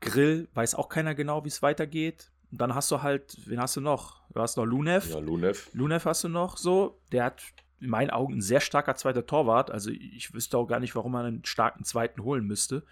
Grill 0.00 0.48
weiß 0.54 0.74
auch 0.74 0.88
keiner 0.88 1.14
genau, 1.14 1.44
wie 1.44 1.48
es 1.48 1.62
weitergeht. 1.62 2.30
Und 2.50 2.60
dann 2.60 2.74
hast 2.74 2.90
du 2.90 3.02
halt, 3.02 3.36
wen 3.46 3.60
hast 3.60 3.76
du 3.76 3.80
noch? 3.80 4.22
Du 4.32 4.40
hast 4.40 4.56
noch 4.56 4.64
Lunev. 4.64 5.10
Ja, 5.10 5.18
Lunev. 5.18 5.70
Lunev 5.74 6.04
hast 6.04 6.24
du 6.24 6.28
noch 6.28 6.56
so. 6.56 7.00
Der 7.10 7.24
hat 7.24 7.42
in 7.80 7.88
meinen 7.88 8.10
Augen 8.10 8.34
ein 8.34 8.42
sehr 8.42 8.60
starker 8.60 8.94
zweiter 8.94 9.26
Torwart. 9.26 9.70
Also 9.70 9.90
ich 9.90 10.32
wüsste 10.34 10.58
auch 10.58 10.66
gar 10.66 10.80
nicht, 10.80 10.94
warum 10.94 11.12
man 11.12 11.26
einen 11.26 11.44
starken 11.44 11.84
zweiten 11.84 12.22
holen 12.22 12.46
müsste. 12.46 12.84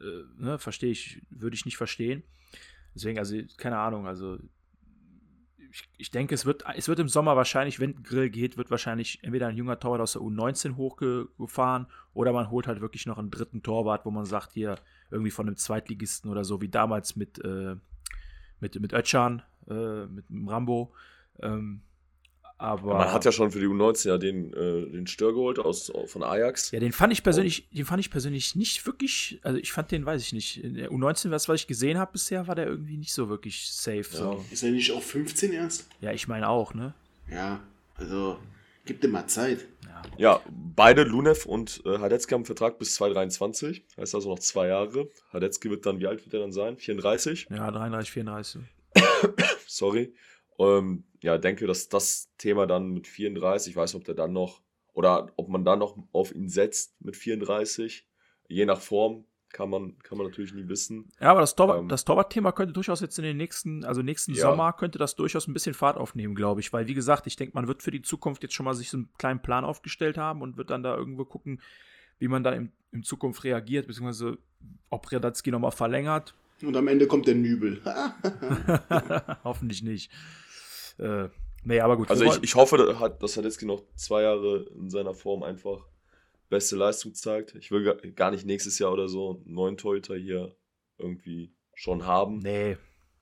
Äh, 0.00 0.24
ne, 0.38 0.58
verstehe 0.58 0.90
ich, 0.90 1.22
würde 1.30 1.54
ich 1.54 1.64
nicht 1.64 1.76
verstehen. 1.76 2.22
Deswegen, 2.94 3.18
also, 3.18 3.36
keine 3.56 3.78
Ahnung, 3.78 4.06
also 4.06 4.38
ich, 5.70 5.88
ich, 5.96 6.10
denke, 6.10 6.34
es 6.34 6.46
wird, 6.46 6.64
es 6.76 6.88
wird 6.88 6.98
im 6.98 7.08
Sommer 7.08 7.36
wahrscheinlich, 7.36 7.80
wenn 7.80 8.02
Grill 8.02 8.30
geht, 8.30 8.56
wird 8.56 8.70
wahrscheinlich 8.70 9.22
entweder 9.22 9.48
ein 9.48 9.56
junger 9.56 9.78
Torwart 9.78 10.00
aus 10.00 10.12
der 10.12 10.22
U19 10.22 10.76
hochgefahren 10.76 11.86
oder 12.14 12.32
man 12.32 12.50
holt 12.50 12.66
halt 12.66 12.80
wirklich 12.80 13.06
noch 13.06 13.18
einen 13.18 13.30
dritten 13.30 13.62
Torwart, 13.62 14.04
wo 14.04 14.10
man 14.10 14.24
sagt, 14.24 14.52
hier 14.52 14.76
irgendwie 15.10 15.30
von 15.30 15.46
einem 15.46 15.56
Zweitligisten 15.56 16.30
oder 16.30 16.44
so, 16.44 16.60
wie 16.60 16.68
damals 16.68 17.16
mit, 17.16 17.38
äh, 17.44 17.76
mit, 18.60 18.80
mit 18.80 18.92
Ötchan, 18.92 19.42
äh, 19.68 20.06
mit 20.06 20.26
Rambo. 20.30 20.92
Ähm, 21.40 21.82
aber 22.58 22.94
man 22.94 23.12
hat 23.12 23.24
ja 23.24 23.32
schon 23.32 23.50
für 23.50 23.60
die 23.60 23.66
U19 23.66 24.08
ja 24.08 24.18
den, 24.18 24.52
äh, 24.54 24.90
den 24.90 25.06
Stör 25.06 25.32
geholt 25.32 25.58
aus, 25.58 25.92
von 26.06 26.22
Ajax. 26.22 26.70
Ja, 26.70 26.80
den 26.80 26.92
fand 26.92 27.12
ich 27.12 27.22
persönlich, 27.22 27.68
den 27.70 27.84
fand 27.84 28.00
ich 28.00 28.10
persönlich 28.10 28.54
nicht 28.56 28.86
wirklich, 28.86 29.38
also 29.42 29.58
ich 29.58 29.72
fand 29.72 29.90
den, 29.90 30.06
weiß 30.06 30.22
ich 30.22 30.32
nicht. 30.32 30.64
In 30.64 30.74
der 30.74 30.90
U19, 30.90 31.30
was, 31.30 31.48
was 31.48 31.60
ich 31.60 31.66
gesehen 31.66 31.98
habe 31.98 32.12
bisher, 32.12 32.46
war 32.46 32.54
der 32.54 32.66
irgendwie 32.66 32.96
nicht 32.96 33.12
so 33.12 33.28
wirklich 33.28 33.70
safe. 33.70 34.06
Ja. 34.12 34.18
So. 34.18 34.44
Ist 34.50 34.62
er 34.62 34.70
nicht 34.70 34.90
auch 34.92 35.02
15 35.02 35.52
erst? 35.52 35.88
Ja, 36.00 36.12
ich 36.12 36.28
meine 36.28 36.48
auch, 36.48 36.72
ne? 36.72 36.94
Ja, 37.30 37.60
also 37.96 38.38
gib 38.86 39.02
dir 39.02 39.08
mal 39.08 39.26
Zeit. 39.26 39.66
Ja, 39.84 40.02
ja 40.16 40.40
beide, 40.48 41.02
Lunev 41.02 41.44
und 41.44 41.82
äh, 41.84 41.98
Hadetzky 41.98 42.32
haben 42.32 42.40
einen 42.40 42.46
Vertrag 42.46 42.78
bis 42.78 42.94
2023. 42.94 43.84
Heißt 43.98 44.14
also 44.14 44.30
noch 44.30 44.38
zwei 44.38 44.68
Jahre. 44.68 45.08
Hadetzky 45.30 45.68
wird 45.68 45.84
dann, 45.84 46.00
wie 46.00 46.06
alt 46.06 46.24
wird 46.24 46.32
er 46.32 46.40
dann 46.40 46.52
sein? 46.52 46.78
34? 46.78 47.48
Ja, 47.50 47.70
33, 47.70 48.10
34. 48.12 48.62
Sorry. 49.66 50.14
Ähm, 50.58 51.04
ja, 51.22 51.38
denke, 51.38 51.66
dass 51.66 51.88
das 51.88 52.30
Thema 52.38 52.66
dann 52.66 52.90
mit 52.90 53.06
34, 53.06 53.70
ich 53.70 53.76
weiß 53.76 53.92
nicht, 53.92 54.00
ob 54.00 54.04
der 54.04 54.14
dann 54.14 54.32
noch, 54.32 54.62
oder 54.92 55.32
ob 55.36 55.48
man 55.48 55.64
dann 55.64 55.78
noch 55.78 55.96
auf 56.12 56.34
ihn 56.34 56.48
setzt 56.48 57.00
mit 57.02 57.16
34, 57.16 58.06
je 58.48 58.64
nach 58.64 58.80
Form, 58.80 59.24
kann 59.52 59.70
man, 59.70 59.98
kann 60.02 60.18
man 60.18 60.26
natürlich 60.26 60.52
nie 60.52 60.68
wissen. 60.68 61.10
Ja, 61.20 61.30
aber 61.30 61.40
das, 61.40 61.54
Torwart, 61.54 61.80
ähm, 61.80 61.88
das 61.88 62.04
Torwart-Thema 62.04 62.52
könnte 62.52 62.74
durchaus 62.74 63.00
jetzt 63.00 63.18
in 63.18 63.24
den 63.24 63.36
nächsten, 63.36 63.84
also 63.84 64.02
nächsten 64.02 64.34
ja. 64.34 64.42
Sommer 64.42 64.72
könnte 64.72 64.98
das 64.98 65.14
durchaus 65.14 65.46
ein 65.46 65.54
bisschen 65.54 65.72
Fahrt 65.72 65.96
aufnehmen, 65.96 66.34
glaube 66.34 66.60
ich. 66.60 66.72
Weil, 66.72 66.88
wie 66.88 66.94
gesagt, 66.94 67.26
ich 67.26 67.36
denke, 67.36 67.54
man 67.54 67.66
wird 67.66 67.82
für 67.82 67.90
die 67.90 68.02
Zukunft 68.02 68.42
jetzt 68.42 68.54
schon 68.54 68.64
mal 68.64 68.74
sich 68.74 68.90
so 68.90 68.98
einen 68.98 69.08
kleinen 69.18 69.40
Plan 69.40 69.64
aufgestellt 69.64 70.18
haben 70.18 70.42
und 70.42 70.58
wird 70.58 70.70
dann 70.70 70.82
da 70.82 70.96
irgendwo 70.96 71.24
gucken, 71.24 71.62
wie 72.18 72.28
man 72.28 72.44
dann 72.44 72.54
in, 72.54 72.72
in 72.92 73.02
Zukunft 73.02 73.44
reagiert, 73.44 73.86
beziehungsweise 73.86 74.38
ob 74.90 75.10
Radatski 75.10 75.50
nochmal 75.50 75.72
verlängert. 75.72 76.34
Und 76.62 76.76
am 76.76 76.88
Ende 76.88 77.06
kommt 77.06 77.26
der 77.26 77.34
Nübel. 77.34 77.80
Hoffentlich 79.44 79.82
nicht. 79.82 80.10
Äh, 80.98 81.28
nee, 81.64 81.80
aber 81.80 81.96
gut. 81.96 82.10
Also 82.10 82.24
ich, 82.24 82.42
ich 82.42 82.54
hoffe, 82.54 82.96
dass 83.20 83.36
Hadetzky 83.36 83.66
noch 83.66 83.82
zwei 83.94 84.22
Jahre 84.22 84.66
in 84.74 84.90
seiner 84.90 85.14
Form 85.14 85.42
einfach 85.42 85.86
beste 86.48 86.76
Leistung 86.76 87.14
zeigt. 87.14 87.54
Ich 87.56 87.70
will 87.70 87.94
gar 88.14 88.30
nicht 88.30 88.46
nächstes 88.46 88.78
Jahr 88.78 88.92
oder 88.92 89.08
so 89.08 89.42
einen 89.44 89.54
neuen 89.54 89.76
Torhüter 89.76 90.16
hier 90.16 90.54
irgendwie 90.98 91.52
schon 91.74 92.06
haben. 92.06 92.38
Nee. 92.38 92.76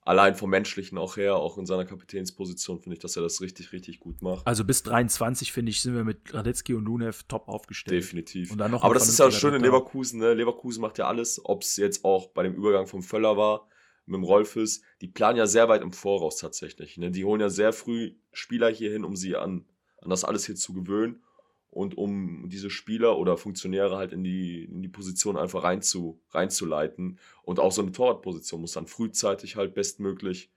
Allein 0.06 0.34
vom 0.34 0.50
Menschlichen 0.50 0.98
auch 0.98 1.16
her, 1.16 1.36
auch 1.36 1.56
in 1.56 1.64
seiner 1.64 1.86
Kapitänsposition, 1.86 2.78
finde 2.78 2.96
ich, 2.96 3.00
dass 3.00 3.16
er 3.16 3.22
das 3.22 3.40
richtig, 3.40 3.72
richtig 3.72 4.00
gut 4.00 4.20
macht. 4.20 4.46
Also 4.46 4.62
bis 4.62 4.82
23, 4.82 5.50
finde 5.50 5.70
ich, 5.70 5.80
sind 5.80 5.94
wir 5.94 6.04
mit 6.04 6.34
Radetzky 6.34 6.74
und 6.74 6.84
Lunev 6.84 7.22
top 7.26 7.48
aufgestellt. 7.48 8.02
Definitiv. 8.02 8.52
Aber 8.60 8.92
das 8.92 9.08
ist 9.08 9.18
ja 9.18 9.30
schön 9.30 9.54
in 9.54 9.62
Leverkusen. 9.62 10.20
Ne? 10.20 10.34
Leverkusen 10.34 10.82
macht 10.82 10.98
ja 10.98 11.08
alles, 11.08 11.40
ob 11.42 11.62
es 11.62 11.78
jetzt 11.78 12.04
auch 12.04 12.28
bei 12.28 12.42
dem 12.42 12.54
Übergang 12.54 12.86
vom 12.86 13.02
Völler 13.02 13.38
war, 13.38 13.66
mit 14.06 14.16
dem 14.16 14.24
Rolfes, 14.24 14.82
die 15.00 15.08
planen 15.08 15.38
ja 15.38 15.46
sehr 15.46 15.68
weit 15.68 15.82
im 15.82 15.92
Voraus 15.92 16.36
tatsächlich. 16.36 16.98
Ne? 16.98 17.10
Die 17.10 17.24
holen 17.24 17.40
ja 17.40 17.48
sehr 17.48 17.72
früh 17.72 18.14
Spieler 18.32 18.70
hier 18.70 18.90
hin, 18.90 19.04
um 19.04 19.16
sie 19.16 19.36
an, 19.36 19.64
an 20.00 20.10
das 20.10 20.24
alles 20.24 20.46
hier 20.46 20.56
zu 20.56 20.74
gewöhnen 20.74 21.22
und 21.70 21.96
um 21.96 22.48
diese 22.48 22.70
Spieler 22.70 23.18
oder 23.18 23.36
Funktionäre 23.36 23.96
halt 23.96 24.12
in 24.12 24.22
die, 24.22 24.64
in 24.64 24.82
die 24.82 24.88
Position 24.88 25.36
einfach 25.36 25.64
rein 25.64 25.82
zu, 25.82 26.20
reinzuleiten. 26.30 27.18
Und 27.42 27.58
auch 27.58 27.72
so 27.72 27.82
eine 27.82 27.92
Torwartposition 27.92 28.60
muss 28.60 28.72
dann 28.72 28.86
frühzeitig 28.86 29.56
halt 29.56 29.74
bestmöglich 29.74 30.50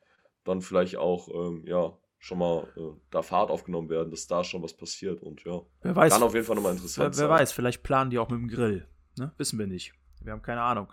dann 0.44 0.62
vielleicht 0.62 0.98
auch, 0.98 1.28
ähm, 1.34 1.64
ja, 1.66 1.98
schon 2.20 2.40
mal 2.40 2.68
äh, 2.78 2.82
da 3.12 3.22
Fahrt 3.22 3.50
aufgenommen 3.50 3.90
werden, 3.90 4.10
dass 4.12 4.28
da 4.28 4.44
schon 4.44 4.64
was 4.64 4.74
passiert 4.74 5.22
und 5.22 5.44
ja. 5.44 5.62
Wer 5.82 5.96
weiß, 5.96 6.14
kann 6.14 6.24
auf 6.24 6.34
jeden 6.34 6.46
Fall 6.46 6.56
nochmal 6.56 6.74
interessant 6.74 7.16
wer, 7.16 7.22
wer 7.22 7.28
sein. 7.28 7.30
weiß, 7.30 7.52
vielleicht 7.52 7.84
planen 7.84 8.10
die 8.10 8.18
auch 8.18 8.30
mit 8.30 8.40
dem 8.40 8.48
Grill. 8.48 8.88
Ne? 9.18 9.32
Wissen 9.38 9.60
wir 9.60 9.68
nicht. 9.68 9.94
Wir 10.22 10.34
haben 10.34 10.42
keine 10.42 10.62
Ahnung. 10.62 10.92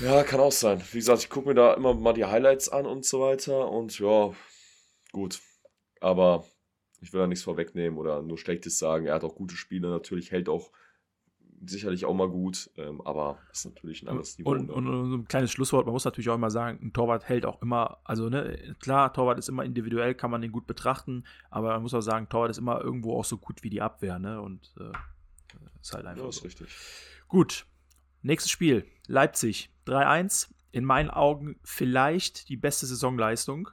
Ja, 0.00 0.22
kann 0.22 0.40
auch 0.40 0.52
sein. 0.52 0.82
Wie 0.92 0.98
gesagt, 0.98 1.20
ich 1.20 1.30
gucke 1.30 1.48
mir 1.48 1.54
da 1.54 1.74
immer 1.74 1.94
mal 1.94 2.14
die 2.14 2.24
Highlights 2.24 2.68
an 2.68 2.86
und 2.86 3.04
so 3.04 3.20
weiter 3.20 3.70
und 3.70 3.98
ja, 3.98 4.32
gut. 5.12 5.40
Aber 6.00 6.44
ich 7.00 7.12
will 7.12 7.20
da 7.20 7.26
nichts 7.26 7.44
vorwegnehmen 7.44 7.98
oder 7.98 8.22
nur 8.22 8.38
Schlechtes 8.38 8.78
sagen. 8.78 9.06
Er 9.06 9.14
hat 9.14 9.24
auch 9.24 9.34
gute 9.34 9.56
Spiele, 9.56 9.88
natürlich 9.88 10.30
hält 10.30 10.48
auch 10.48 10.70
sicherlich 11.66 12.04
auch 12.04 12.14
mal 12.14 12.28
gut, 12.28 12.70
ähm, 12.76 13.00
aber 13.02 13.38
ist 13.52 13.64
natürlich 13.64 14.02
ein 14.02 14.08
anderes 14.08 14.38
Niveau. 14.38 14.50
Und, 14.50 14.70
und, 14.70 14.86
und, 14.86 15.10
so 15.10 15.16
ein 15.16 15.28
kleines 15.28 15.50
Schlusswort, 15.50 15.86
man 15.86 15.92
muss 15.92 16.04
natürlich 16.04 16.28
auch 16.28 16.34
immer 16.34 16.50
sagen, 16.50 16.78
ein 16.82 16.92
Torwart 16.92 17.28
hält 17.28 17.46
auch 17.46 17.62
immer, 17.62 17.98
also 18.04 18.28
ne, 18.28 18.76
klar, 18.80 19.12
Torwart 19.12 19.38
ist 19.38 19.48
immer 19.48 19.64
individuell, 19.64 20.14
kann 20.14 20.30
man 20.30 20.42
den 20.42 20.52
gut 20.52 20.66
betrachten, 20.66 21.24
aber 21.50 21.70
man 21.70 21.82
muss 21.82 21.94
auch 21.94 22.00
sagen, 22.00 22.28
Torwart 22.28 22.50
ist 22.50 22.58
immer 22.58 22.80
irgendwo 22.80 23.16
auch 23.18 23.24
so 23.24 23.38
gut 23.38 23.62
wie 23.62 23.70
die 23.70 23.80
Abwehr, 23.80 24.18
ne? 24.18 24.40
Und 24.40 24.74
äh, 24.78 24.92
ist 25.80 25.94
halt 25.94 26.06
einfach. 26.06 26.24
Ja, 26.24 26.28
ist 26.28 26.36
so. 26.36 26.44
richtig. 26.44 26.68
Gut. 27.28 27.66
Nächstes 28.24 28.50
Spiel. 28.50 28.86
Leipzig. 29.06 29.70
3-1. 29.86 30.48
In 30.72 30.84
meinen 30.84 31.10
Augen 31.10 31.56
vielleicht 31.62 32.48
die 32.48 32.56
beste 32.56 32.86
Saisonleistung. 32.86 33.68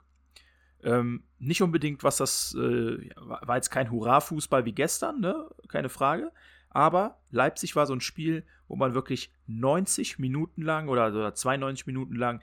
Ähm, 0.83 1.23
nicht 1.39 1.61
unbedingt, 1.61 2.03
was 2.03 2.17
das, 2.17 2.53
äh, 2.55 3.09
war 3.15 3.55
jetzt 3.55 3.71
kein 3.71 3.89
Hurra-Fußball 3.89 4.65
wie 4.65 4.73
gestern, 4.73 5.21
ne? 5.21 5.49
Keine 5.69 5.87
Frage. 5.87 6.33
Aber 6.69 7.21
Leipzig 7.29 7.77
war 7.77 7.85
so 7.87 7.93
ein 7.93 8.01
Spiel, 8.01 8.45
wo 8.67 8.75
man 8.75 8.93
wirklich 8.93 9.31
90 9.47 10.19
Minuten 10.19 10.63
lang 10.63 10.89
oder, 10.89 11.07
oder 11.07 11.33
92 11.33 11.87
Minuten 11.87 12.15
lang 12.15 12.41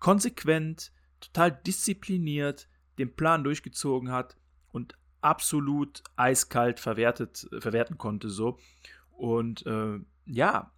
konsequent, 0.00 0.92
total 1.20 1.52
diszipliniert 1.52 2.68
den 2.98 3.14
Plan 3.14 3.44
durchgezogen 3.44 4.10
hat 4.10 4.36
und 4.72 4.96
absolut 5.20 6.02
eiskalt 6.16 6.80
verwertet, 6.80 7.48
verwerten 7.60 7.98
konnte. 7.98 8.30
So. 8.30 8.58
Und 9.12 9.64
äh, 9.66 10.00
ja, 10.26 10.72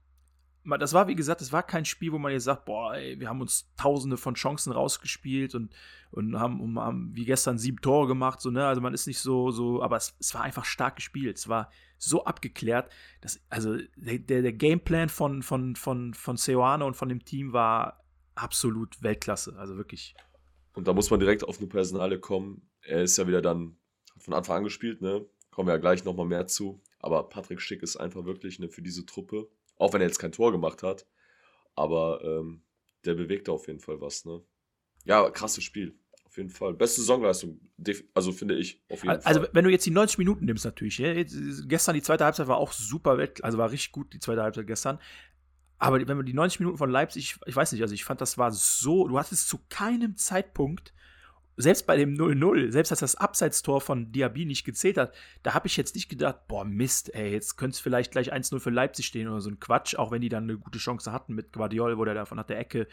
das 0.64 0.92
war, 0.92 1.08
wie 1.08 1.14
gesagt, 1.14 1.40
das 1.40 1.52
war 1.52 1.62
kein 1.62 1.84
Spiel, 1.84 2.12
wo 2.12 2.18
man 2.18 2.32
jetzt 2.32 2.44
sagt, 2.44 2.64
boah, 2.64 2.94
ey, 2.94 3.18
wir 3.18 3.28
haben 3.28 3.40
uns 3.40 3.72
tausende 3.76 4.16
von 4.16 4.34
Chancen 4.34 4.72
rausgespielt 4.72 5.54
und, 5.54 5.74
und 6.10 6.38
haben, 6.38 6.78
haben, 6.78 7.10
wie 7.14 7.24
gestern 7.24 7.58
sieben 7.58 7.80
Tore 7.80 8.06
gemacht, 8.06 8.40
so, 8.40 8.50
ne? 8.50 8.66
Also 8.66 8.80
man 8.80 8.94
ist 8.94 9.06
nicht 9.06 9.18
so, 9.18 9.50
so, 9.50 9.82
aber 9.82 9.96
es, 9.96 10.14
es 10.20 10.34
war 10.34 10.42
einfach 10.42 10.64
stark 10.64 10.96
gespielt. 10.96 11.38
Es 11.38 11.48
war 11.48 11.70
so 11.98 12.24
abgeklärt, 12.24 12.90
dass, 13.20 13.40
also 13.48 13.76
der, 13.96 14.42
der 14.42 14.52
Gameplan 14.52 15.08
von, 15.08 15.42
von, 15.42 15.74
von, 15.76 16.14
von 16.14 16.36
Seoane 16.36 16.84
und 16.84 16.94
von 16.94 17.08
dem 17.08 17.24
Team 17.24 17.52
war 17.52 18.04
absolut 18.34 19.02
Weltklasse. 19.02 19.56
Also 19.58 19.76
wirklich. 19.76 20.14
Und 20.74 20.86
da 20.86 20.92
muss 20.92 21.10
man 21.10 21.20
direkt 21.20 21.44
auf 21.44 21.58
eine 21.58 21.66
Personale 21.66 22.18
kommen. 22.18 22.68
Er 22.82 23.02
ist 23.02 23.18
ja 23.18 23.26
wieder 23.26 23.42
dann 23.42 23.76
von 24.18 24.34
Anfang 24.34 24.58
an 24.58 24.64
gespielt, 24.64 25.00
ne? 25.00 25.26
Kommen 25.50 25.68
wir 25.68 25.74
ja 25.74 25.80
gleich 25.80 26.04
nochmal 26.04 26.26
mehr 26.26 26.46
zu. 26.46 26.80
Aber 26.98 27.28
Patrick 27.28 27.60
Schick 27.60 27.82
ist 27.82 27.96
einfach 27.96 28.24
wirklich 28.24 28.58
ne, 28.58 28.68
für 28.68 28.80
diese 28.80 29.04
Truppe 29.04 29.48
auch 29.82 29.92
wenn 29.92 30.00
er 30.00 30.06
jetzt 30.06 30.18
kein 30.18 30.32
Tor 30.32 30.52
gemacht 30.52 30.82
hat. 30.82 31.06
Aber 31.74 32.22
ähm, 32.24 32.62
der 33.04 33.14
bewegt 33.14 33.48
auf 33.48 33.66
jeden 33.66 33.80
Fall 33.80 34.00
was, 34.00 34.24
ne? 34.24 34.40
Ja, 35.04 35.28
krasses 35.30 35.64
Spiel. 35.64 35.98
Auf 36.24 36.36
jeden 36.36 36.50
Fall. 36.50 36.72
Beste 36.72 37.00
Saisonleistung, 37.00 37.60
also 38.14 38.32
finde 38.32 38.54
ich, 38.54 38.80
auf 38.88 39.02
jeden 39.02 39.10
also, 39.10 39.22
Fall. 39.22 39.36
Also, 39.36 39.54
wenn 39.54 39.64
du 39.64 39.70
jetzt 39.70 39.84
die 39.84 39.90
90 39.90 40.18
Minuten 40.18 40.44
nimmst, 40.44 40.64
natürlich. 40.64 40.98
Ja, 40.98 41.12
jetzt, 41.12 41.36
gestern 41.68 41.94
die 41.94 42.02
zweite 42.02 42.24
Halbzeit 42.24 42.46
war 42.46 42.56
auch 42.56 42.72
super, 42.72 43.18
also 43.42 43.58
war 43.58 43.70
richtig 43.70 43.92
gut, 43.92 44.14
die 44.14 44.20
zweite 44.20 44.42
Halbzeit 44.42 44.66
gestern. 44.66 44.98
Aber 45.78 46.06
wenn 46.06 46.16
man 46.16 46.24
die 46.24 46.32
90 46.32 46.60
Minuten 46.60 46.78
von 46.78 46.88
Leipzig, 46.88 47.36
ich 47.44 47.56
weiß 47.56 47.72
nicht, 47.72 47.82
also 47.82 47.92
ich 47.92 48.04
fand, 48.04 48.20
das 48.20 48.38
war 48.38 48.52
so, 48.52 49.08
du 49.08 49.18
hattest 49.18 49.48
zu 49.48 49.58
keinem 49.68 50.16
Zeitpunkt 50.16 50.94
selbst 51.62 51.86
bei 51.86 51.96
dem 51.96 52.14
0-0, 52.14 52.70
selbst 52.70 52.92
als 52.92 53.00
das 53.00 53.16
Abseitstor 53.16 53.80
von 53.80 54.12
Diaby 54.12 54.44
nicht 54.44 54.64
gezählt 54.64 54.98
hat, 54.98 55.14
da 55.42 55.54
habe 55.54 55.66
ich 55.66 55.76
jetzt 55.76 55.94
nicht 55.94 56.08
gedacht, 56.08 56.48
boah, 56.48 56.64
Mist, 56.64 57.14
ey, 57.14 57.32
jetzt 57.32 57.56
könnte 57.56 57.74
es 57.74 57.80
vielleicht 57.80 58.12
gleich 58.12 58.32
1-0 58.32 58.60
für 58.60 58.70
Leipzig 58.70 59.06
stehen 59.06 59.28
oder 59.28 59.40
so 59.40 59.50
ein 59.50 59.60
Quatsch, 59.60 59.96
auch 59.96 60.10
wenn 60.10 60.20
die 60.20 60.28
dann 60.28 60.44
eine 60.44 60.58
gute 60.58 60.78
Chance 60.78 61.12
hatten 61.12 61.34
mit 61.34 61.52
Guardiol, 61.52 61.98
wo 61.98 62.04
der 62.04 62.14
davon 62.14 62.38
hat 62.38 62.50
der 62.50 62.58
Ecke 62.58 62.86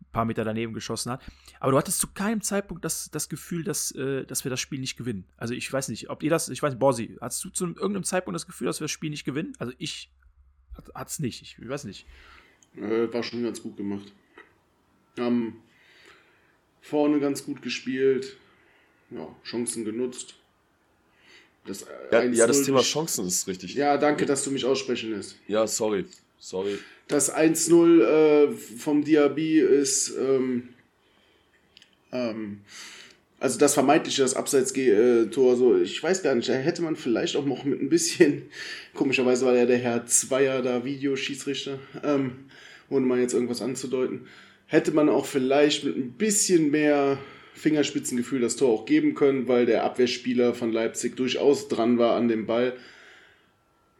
ein 0.00 0.12
paar 0.12 0.24
Meter 0.24 0.44
daneben 0.44 0.74
geschossen 0.74 1.12
hat. 1.12 1.22
Aber 1.60 1.72
du 1.72 1.78
hattest 1.78 2.00
zu 2.00 2.08
keinem 2.08 2.40
Zeitpunkt 2.40 2.84
das, 2.84 3.10
das 3.10 3.28
Gefühl, 3.28 3.64
dass, 3.64 3.90
äh, 3.92 4.24
dass 4.24 4.44
wir 4.44 4.50
das 4.50 4.60
Spiel 4.60 4.78
nicht 4.78 4.96
gewinnen. 4.96 5.24
Also 5.36 5.54
ich 5.54 5.72
weiß 5.72 5.88
nicht, 5.88 6.10
ob 6.10 6.22
ihr 6.22 6.30
das, 6.30 6.48
ich 6.48 6.62
weiß 6.62 6.72
nicht, 6.72 6.80
Borsi, 6.80 7.16
hast 7.20 7.44
du 7.44 7.50
zu 7.50 7.66
irgendeinem 7.66 8.04
Zeitpunkt 8.04 8.34
das 8.34 8.46
Gefühl, 8.46 8.66
dass 8.66 8.80
wir 8.80 8.84
das 8.84 8.92
Spiel 8.92 9.10
nicht 9.10 9.24
gewinnen? 9.24 9.54
Also 9.58 9.72
ich 9.78 10.10
hatte 10.76 11.08
es 11.08 11.18
nicht, 11.18 11.42
ich, 11.42 11.56
ich 11.58 11.68
weiß 11.68 11.84
nicht. 11.84 12.06
Äh, 12.76 13.12
war 13.12 13.22
schon 13.22 13.42
ganz 13.42 13.62
gut 13.62 13.76
gemacht. 13.76 14.12
Ähm, 15.16 15.56
vorne 16.88 17.20
ganz 17.20 17.44
gut 17.44 17.62
gespielt, 17.62 18.36
ja, 19.10 19.28
Chancen 19.44 19.84
genutzt. 19.84 20.34
Das, 21.66 21.84
ja, 22.10 22.24
ja, 22.24 22.46
das 22.46 22.62
Thema 22.62 22.80
Chancen 22.80 23.26
ist 23.26 23.46
richtig. 23.46 23.74
Ja, 23.74 23.98
danke, 23.98 24.24
dass 24.24 24.44
du 24.44 24.50
mich 24.50 24.64
aussprechen 24.64 25.10
lässt. 25.10 25.36
Ja, 25.48 25.66
sorry. 25.66 26.06
Sorry. 26.38 26.78
Das 27.08 27.34
1-0 27.34 28.02
äh, 28.02 28.52
vom 28.52 29.04
Diaby 29.04 29.60
ist, 29.60 30.14
ähm, 30.16 30.68
ähm, 32.12 32.60
also 33.40 33.58
das 33.58 33.74
vermeintliche, 33.74 34.22
das 34.22 34.34
Abseits-Tor, 34.34 35.56
so, 35.56 35.76
ich 35.78 36.02
weiß 36.02 36.22
gar 36.22 36.34
nicht, 36.34 36.48
da 36.48 36.54
hätte 36.54 36.82
man 36.82 36.96
vielleicht 36.96 37.36
auch 37.36 37.44
noch 37.44 37.64
mit 37.64 37.82
ein 37.82 37.88
bisschen, 37.88 38.50
komischerweise 38.94 39.44
war 39.44 39.54
ja 39.54 39.66
der 39.66 39.78
Herr 39.78 40.06
Zweier 40.06 40.62
da 40.62 40.84
Videoschießrichter, 40.84 41.78
ähm, 42.02 42.46
ohne 42.88 43.04
mal 43.04 43.18
jetzt 43.18 43.34
irgendwas 43.34 43.60
anzudeuten 43.60 44.26
hätte 44.68 44.92
man 44.92 45.08
auch 45.08 45.26
vielleicht 45.26 45.84
mit 45.84 45.96
ein 45.96 46.12
bisschen 46.12 46.70
mehr 46.70 47.18
Fingerspitzengefühl 47.54 48.40
das 48.40 48.56
Tor 48.56 48.68
auch 48.68 48.86
geben 48.86 49.14
können, 49.14 49.48
weil 49.48 49.66
der 49.66 49.82
Abwehrspieler 49.82 50.54
von 50.54 50.72
Leipzig 50.72 51.16
durchaus 51.16 51.68
dran 51.68 51.98
war 51.98 52.14
an 52.14 52.28
dem 52.28 52.46
Ball. 52.46 52.74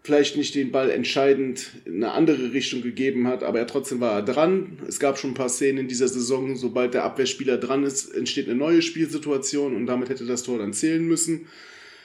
Vielleicht 0.04 0.36
nicht 0.36 0.54
den 0.54 0.70
Ball 0.70 0.90
entscheidend 0.90 1.72
in 1.84 1.96
eine 1.96 2.12
andere 2.12 2.52
Richtung 2.52 2.82
gegeben 2.82 3.26
hat, 3.26 3.42
aber 3.42 3.58
er 3.58 3.66
trotzdem 3.66 4.00
war 4.00 4.12
er 4.14 4.22
dran. 4.22 4.78
Es 4.86 5.00
gab 5.00 5.18
schon 5.18 5.32
ein 5.32 5.34
paar 5.34 5.48
Szenen 5.48 5.78
in 5.78 5.88
dieser 5.88 6.08
Saison, 6.08 6.54
sobald 6.54 6.94
der 6.94 7.04
Abwehrspieler 7.04 7.58
dran 7.58 7.82
ist, 7.82 8.14
entsteht 8.14 8.46
eine 8.46 8.56
neue 8.56 8.82
Spielsituation 8.82 9.74
und 9.74 9.86
damit 9.86 10.08
hätte 10.08 10.24
das 10.24 10.44
Tor 10.44 10.58
dann 10.58 10.72
zählen 10.72 11.06
müssen. 11.06 11.46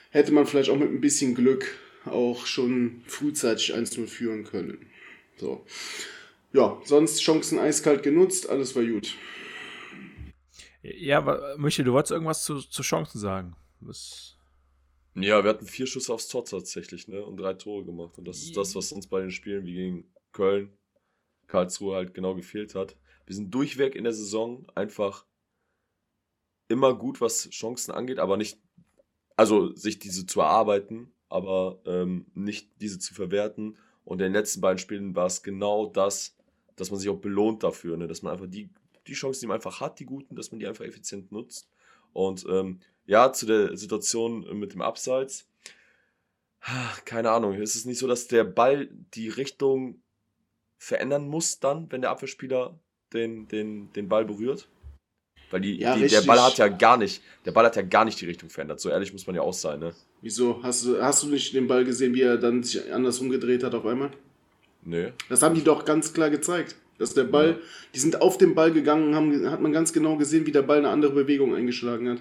Hätte 0.10 0.32
man 0.32 0.48
vielleicht 0.48 0.70
auch 0.70 0.80
mit 0.80 0.90
ein 0.90 1.02
bisschen 1.02 1.36
Glück 1.36 1.76
auch 2.06 2.46
schon 2.46 3.02
frühzeitig 3.08 3.76
1-0 3.76 4.08
führen 4.08 4.44
können. 4.44 4.78
So 5.38 5.64
ja, 6.54 6.80
sonst 6.86 7.22
Chancen 7.22 7.60
eiskalt 7.60 8.04
genutzt, 8.04 8.50
alles 8.50 8.76
war 8.76 8.84
gut. 8.84 9.16
Ja, 10.84 11.18
aber 11.18 11.58
Michael, 11.58 11.86
du 11.86 11.94
wolltest 11.94 12.12
irgendwas 12.12 12.44
zu, 12.44 12.60
zu 12.60 12.84
Chancen 12.84 13.20
sagen. 13.20 13.56
Was? 13.80 14.38
Ja, 15.16 15.44
wir 15.44 15.50
hatten 15.50 15.66
vier 15.66 15.88
Schüsse 15.88 16.14
aufs 16.14 16.28
Tor 16.28 16.44
tatsächlich, 16.46 17.08
ne? 17.08 17.24
Und 17.24 17.38
drei 17.38 17.54
Tore 17.54 17.86
gemacht. 17.86 18.18
Und 18.18 18.28
das 18.28 18.40
ist 18.42 18.58
das, 18.58 18.76
was 18.76 18.92
uns 18.92 19.08
bei 19.08 19.22
den 19.22 19.32
Spielen 19.32 19.66
wie 19.66 19.74
gegen 19.74 20.14
Köln, 20.32 20.74
Karlsruhe 21.48 21.96
halt 21.96 22.14
genau 22.14 22.36
gefehlt 22.36 22.76
hat. 22.76 22.98
Wir 23.26 23.36
sind 23.36 23.54
durchweg 23.54 23.96
in 23.96 24.04
der 24.04 24.14
Saison 24.14 24.68
einfach 24.76 25.26
immer 26.68 26.96
gut, 26.96 27.22
was 27.22 27.50
Chancen 27.52 27.92
angeht, 27.92 28.20
aber 28.20 28.38
nicht, 28.38 28.60
also 29.36 29.74
sich 29.76 30.00
diese 30.00 30.26
zu 30.26 30.42
erarbeiten, 30.42 31.14
aber 31.30 31.82
ähm, 31.86 32.26
nicht 32.34 32.70
diese 32.82 33.00
zu 33.00 33.14
verwerten. 33.14 33.78
Und 34.04 34.20
in 34.20 34.26
den 34.26 34.34
letzten 34.34 34.62
beiden 34.62 34.80
Spielen 34.80 35.16
war 35.16 35.28
es 35.28 35.44
genau 35.44 35.86
das, 35.86 36.36
dass 36.76 36.92
man 36.92 37.00
sich 37.00 37.10
auch 37.10 37.20
belohnt 37.20 37.64
dafür, 37.64 37.98
ne? 37.98 38.08
dass 38.08 38.22
man 38.22 38.34
einfach 38.34 38.48
die, 38.48 38.70
die 39.08 39.14
Chancen, 39.14 39.42
die 39.42 39.48
man 39.48 39.56
einfach 39.56 39.82
hat, 39.82 40.00
die 40.00 40.06
guten, 40.06 40.36
dass 40.36 40.52
man 40.52 40.60
die 40.60 40.68
einfach 40.68 40.86
effizient 40.86 41.32
nutzt. 41.32 41.70
Und 42.14 42.46
ähm, 42.50 42.80
ja, 43.06 43.34
zu 43.34 43.46
der 43.46 43.76
Situation 43.76 44.60
mit 44.60 44.74
dem 44.74 44.82
Abseits. 44.82 45.48
Keine 47.06 47.32
Ahnung, 47.32 47.56
ist 47.56 47.76
es 47.76 47.86
nicht 47.86 48.00
so, 48.00 48.08
dass 48.08 48.28
der 48.28 48.44
Ball 48.44 48.90
die 49.14 49.30
Richtung 49.30 50.02
verändern 50.78 51.28
muss 51.28 51.60
dann, 51.60 51.92
wenn 51.92 52.02
der 52.02 52.12
Abwehrspieler 52.12 52.80
den, 53.14 53.48
den, 53.48 53.92
den 53.94 54.08
Ball 54.08 54.26
berührt? 54.26 54.70
Weil 55.52 55.62
die, 55.62 55.78
ja, 55.80 55.96
die, 55.96 56.08
der 56.08 56.22
Ball 56.22 56.42
hat 56.42 56.58
ja 56.58 56.68
gar 56.68 56.98
nicht, 56.98 57.22
der 57.46 57.52
Ball 57.52 57.66
hat 57.66 57.76
ja 57.76 57.84
gar 57.84 58.06
nicht 58.06 58.20
die 58.20 58.26
Richtung 58.26 58.50
verändert. 58.50 58.80
So 58.80 58.90
ehrlich 58.90 59.14
muss 59.14 59.28
man 59.28 59.36
ja 59.36 59.44
auch 59.44 59.54
sein, 59.54 59.80
ne? 59.80 59.94
Wieso? 60.22 60.64
Hast 60.64 60.86
du, 60.86 61.02
hast 61.02 61.22
du 61.24 61.28
nicht 61.28 61.54
den 61.54 61.68
Ball 61.68 61.86
gesehen, 61.86 62.14
wie 62.16 62.22
er 62.22 62.38
dann 62.38 62.64
sich 62.64 62.92
anders 62.92 63.20
umgedreht 63.20 63.64
hat 63.64 63.76
auf 63.76 63.86
einmal? 63.86 64.12
Nö. 64.86 65.10
Das 65.30 65.42
haben 65.42 65.56
die 65.56 65.64
doch 65.64 65.86
ganz 65.86 66.14
klar 66.14 66.30
gezeigt. 66.30 66.76
Dass 67.00 67.14
der 67.14 67.24
Ball, 67.24 67.50
ja. 67.50 67.56
die 67.96 68.00
sind 68.00 68.22
auf 68.22 68.38
den 68.38 68.54
Ball 68.54 68.72
gegangen, 68.72 69.16
haben, 69.16 69.50
hat 69.50 69.62
man 69.62 69.74
ganz 69.74 69.94
genau 69.94 70.16
gesehen, 70.16 70.46
wie 70.46 70.52
der 70.52 70.62
Ball 70.62 70.78
eine 70.78 70.90
andere 70.90 71.12
Bewegung 71.12 71.56
eingeschlagen 71.56 72.08
hat. 72.08 72.20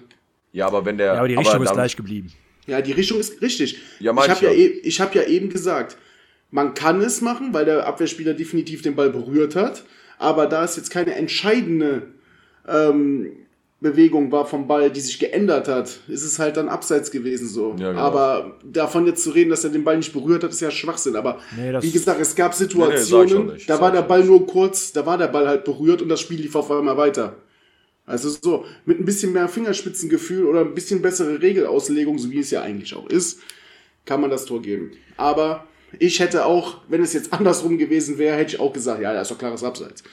Ja, 0.51 0.67
aber 0.67 0.83
wenn 0.85 0.97
der. 0.97 1.07
Ja, 1.07 1.19
aber 1.19 1.27
die 1.27 1.35
Richtung 1.35 1.55
aber 1.55 1.65
ist 1.65 1.73
gleich 1.73 1.95
geblieben. 1.95 2.31
Ja, 2.65 2.81
die 2.81 2.91
Richtung 2.91 3.19
ist 3.19 3.41
richtig. 3.41 3.77
Ja, 3.99 4.13
ich 4.13 4.29
habe 4.29 4.45
ja, 4.45 4.51
e 4.51 4.67
ich 4.83 4.99
hab 4.99 5.13
ja 5.15 5.23
eben 5.23 5.49
gesagt, 5.49 5.97
man 6.49 6.73
kann 6.73 7.01
es 7.01 7.21
machen, 7.21 7.53
weil 7.53 7.65
der 7.65 7.85
Abwehrspieler 7.85 8.33
definitiv 8.33 8.81
den 8.81 8.95
Ball 8.95 9.09
berührt 9.09 9.55
hat. 9.55 9.83
Aber 10.17 10.45
da 10.47 10.63
ist 10.63 10.77
jetzt 10.77 10.89
keine 10.89 11.15
entscheidende 11.15 12.13
ähm, 12.67 13.31
Bewegung 13.83 14.31
war 14.31 14.45
vom 14.45 14.65
Ball, 14.67 14.89
die 14.89 15.01
sich 15.01 15.19
geändert 15.19 15.67
hat, 15.67 15.99
ist 16.07 16.23
es 16.23 16.39
halt 16.39 16.57
dann 16.57 16.69
abseits 16.69 17.11
gewesen 17.11 17.47
so. 17.47 17.75
Ja, 17.77 17.91
genau. 17.91 18.01
Aber 18.01 18.57
davon 18.63 19.05
jetzt 19.05 19.23
zu 19.23 19.29
reden, 19.29 19.51
dass 19.51 19.63
er 19.63 19.69
den 19.69 19.83
Ball 19.83 19.97
nicht 19.97 20.13
berührt 20.13 20.43
hat, 20.43 20.49
ist 20.49 20.61
ja 20.61 20.71
Schwachsinn. 20.71 21.15
Aber 21.15 21.39
nee, 21.55 21.71
wie 21.81 21.91
gesagt, 21.91 22.19
es 22.19 22.33
gab 22.35 22.55
Situationen, 22.55 23.45
nee, 23.45 23.53
nee, 23.53 23.63
da 23.67 23.79
war 23.79 23.91
der 23.91 24.01
Ball 24.01 24.23
nur 24.23 24.47
kurz, 24.47 24.91
da 24.93 25.05
war 25.05 25.19
der 25.19 25.27
Ball 25.27 25.47
halt 25.47 25.65
berührt 25.65 26.01
und 26.01 26.09
das 26.09 26.21
Spiel 26.21 26.41
lief 26.41 26.55
auf 26.55 26.71
einmal 26.71 26.97
weiter. 26.97 27.35
Also 28.05 28.29
so, 28.29 28.65
mit 28.85 28.99
ein 28.99 29.05
bisschen 29.05 29.31
mehr 29.31 29.47
Fingerspitzengefühl 29.47 30.45
oder 30.45 30.61
ein 30.61 30.73
bisschen 30.73 31.01
bessere 31.01 31.41
Regelauslegung, 31.41 32.17
so 32.17 32.31
wie 32.31 32.39
es 32.39 32.51
ja 32.51 32.61
eigentlich 32.61 32.95
auch 32.95 33.07
ist, 33.07 33.39
kann 34.05 34.19
man 34.19 34.29
das 34.29 34.45
Tor 34.45 34.61
geben. 34.61 34.91
Aber 35.15 35.67
ich 35.99 36.19
hätte 36.19 36.45
auch, 36.45 36.77
wenn 36.89 37.01
es 37.01 37.13
jetzt 37.13 37.31
andersrum 37.31 37.77
gewesen 37.77 38.17
wäre, 38.17 38.35
hätte 38.35 38.55
ich 38.55 38.59
auch 38.59 38.73
gesagt, 38.73 39.01
ja, 39.01 39.13
da 39.13 39.21
ist 39.21 39.31
doch 39.31 39.37
klares 39.37 39.63
Abseits. 39.63 40.03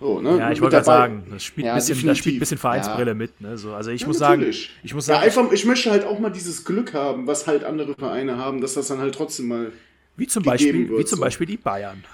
So, 0.00 0.20
ne? 0.20 0.38
Ja, 0.38 0.50
ich 0.50 0.60
wollte 0.60 0.74
gerade 0.74 0.84
sagen, 0.84 1.24
das 1.30 1.44
spielt, 1.44 1.66
ja, 1.66 1.74
bisschen, 1.74 2.06
das 2.06 2.18
spielt 2.18 2.36
ein 2.36 2.38
bisschen 2.40 2.58
Vereinsbrille 2.58 3.12
ja. 3.12 3.14
mit. 3.14 3.40
Ne? 3.40 3.56
So, 3.56 3.72
also 3.72 3.90
ich 3.90 4.02
ja, 4.02 4.06
muss 4.06 4.18
natürlich. 4.18 4.66
sagen, 4.66 4.80
ich 4.82 4.94
muss 4.94 5.06
sagen. 5.06 5.22
Einfach, 5.24 5.52
ich 5.52 5.64
möchte 5.64 5.90
halt 5.90 6.04
auch 6.04 6.18
mal 6.18 6.30
dieses 6.30 6.64
Glück 6.64 6.92
haben, 6.94 7.26
was 7.26 7.46
halt 7.46 7.64
andere 7.64 7.94
Vereine 7.94 8.36
haben, 8.36 8.60
dass 8.60 8.74
das 8.74 8.88
dann 8.88 8.98
halt 8.98 9.14
trotzdem 9.14 9.48
mal 9.48 9.72
Wie 10.16 10.26
zum, 10.26 10.42
Beispiel, 10.42 10.88
wird, 10.88 11.00
wie 11.00 11.04
zum 11.04 11.18
so. 11.18 11.24
Beispiel 11.24 11.46
die 11.46 11.56
Bayern. 11.56 12.04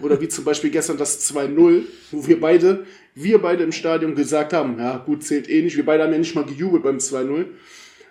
Oder 0.00 0.20
wie 0.20 0.28
zum 0.28 0.44
Beispiel 0.44 0.70
gestern 0.70 0.96
das 0.96 1.28
2-0, 1.32 1.82
wo 2.12 2.26
wir 2.26 2.40
beide, 2.40 2.84
wir 3.14 3.38
beide 3.40 3.64
im 3.64 3.72
Stadion 3.72 4.14
gesagt 4.14 4.52
haben, 4.52 4.78
ja 4.78 4.98
gut, 4.98 5.24
zählt 5.24 5.48
eh 5.48 5.62
nicht. 5.62 5.76
Wir 5.76 5.84
beide 5.84 6.04
haben 6.04 6.12
ja 6.12 6.18
nicht 6.18 6.34
mal 6.34 6.44
gejubelt 6.44 6.82
beim 6.84 6.98
2-0, 6.98 7.46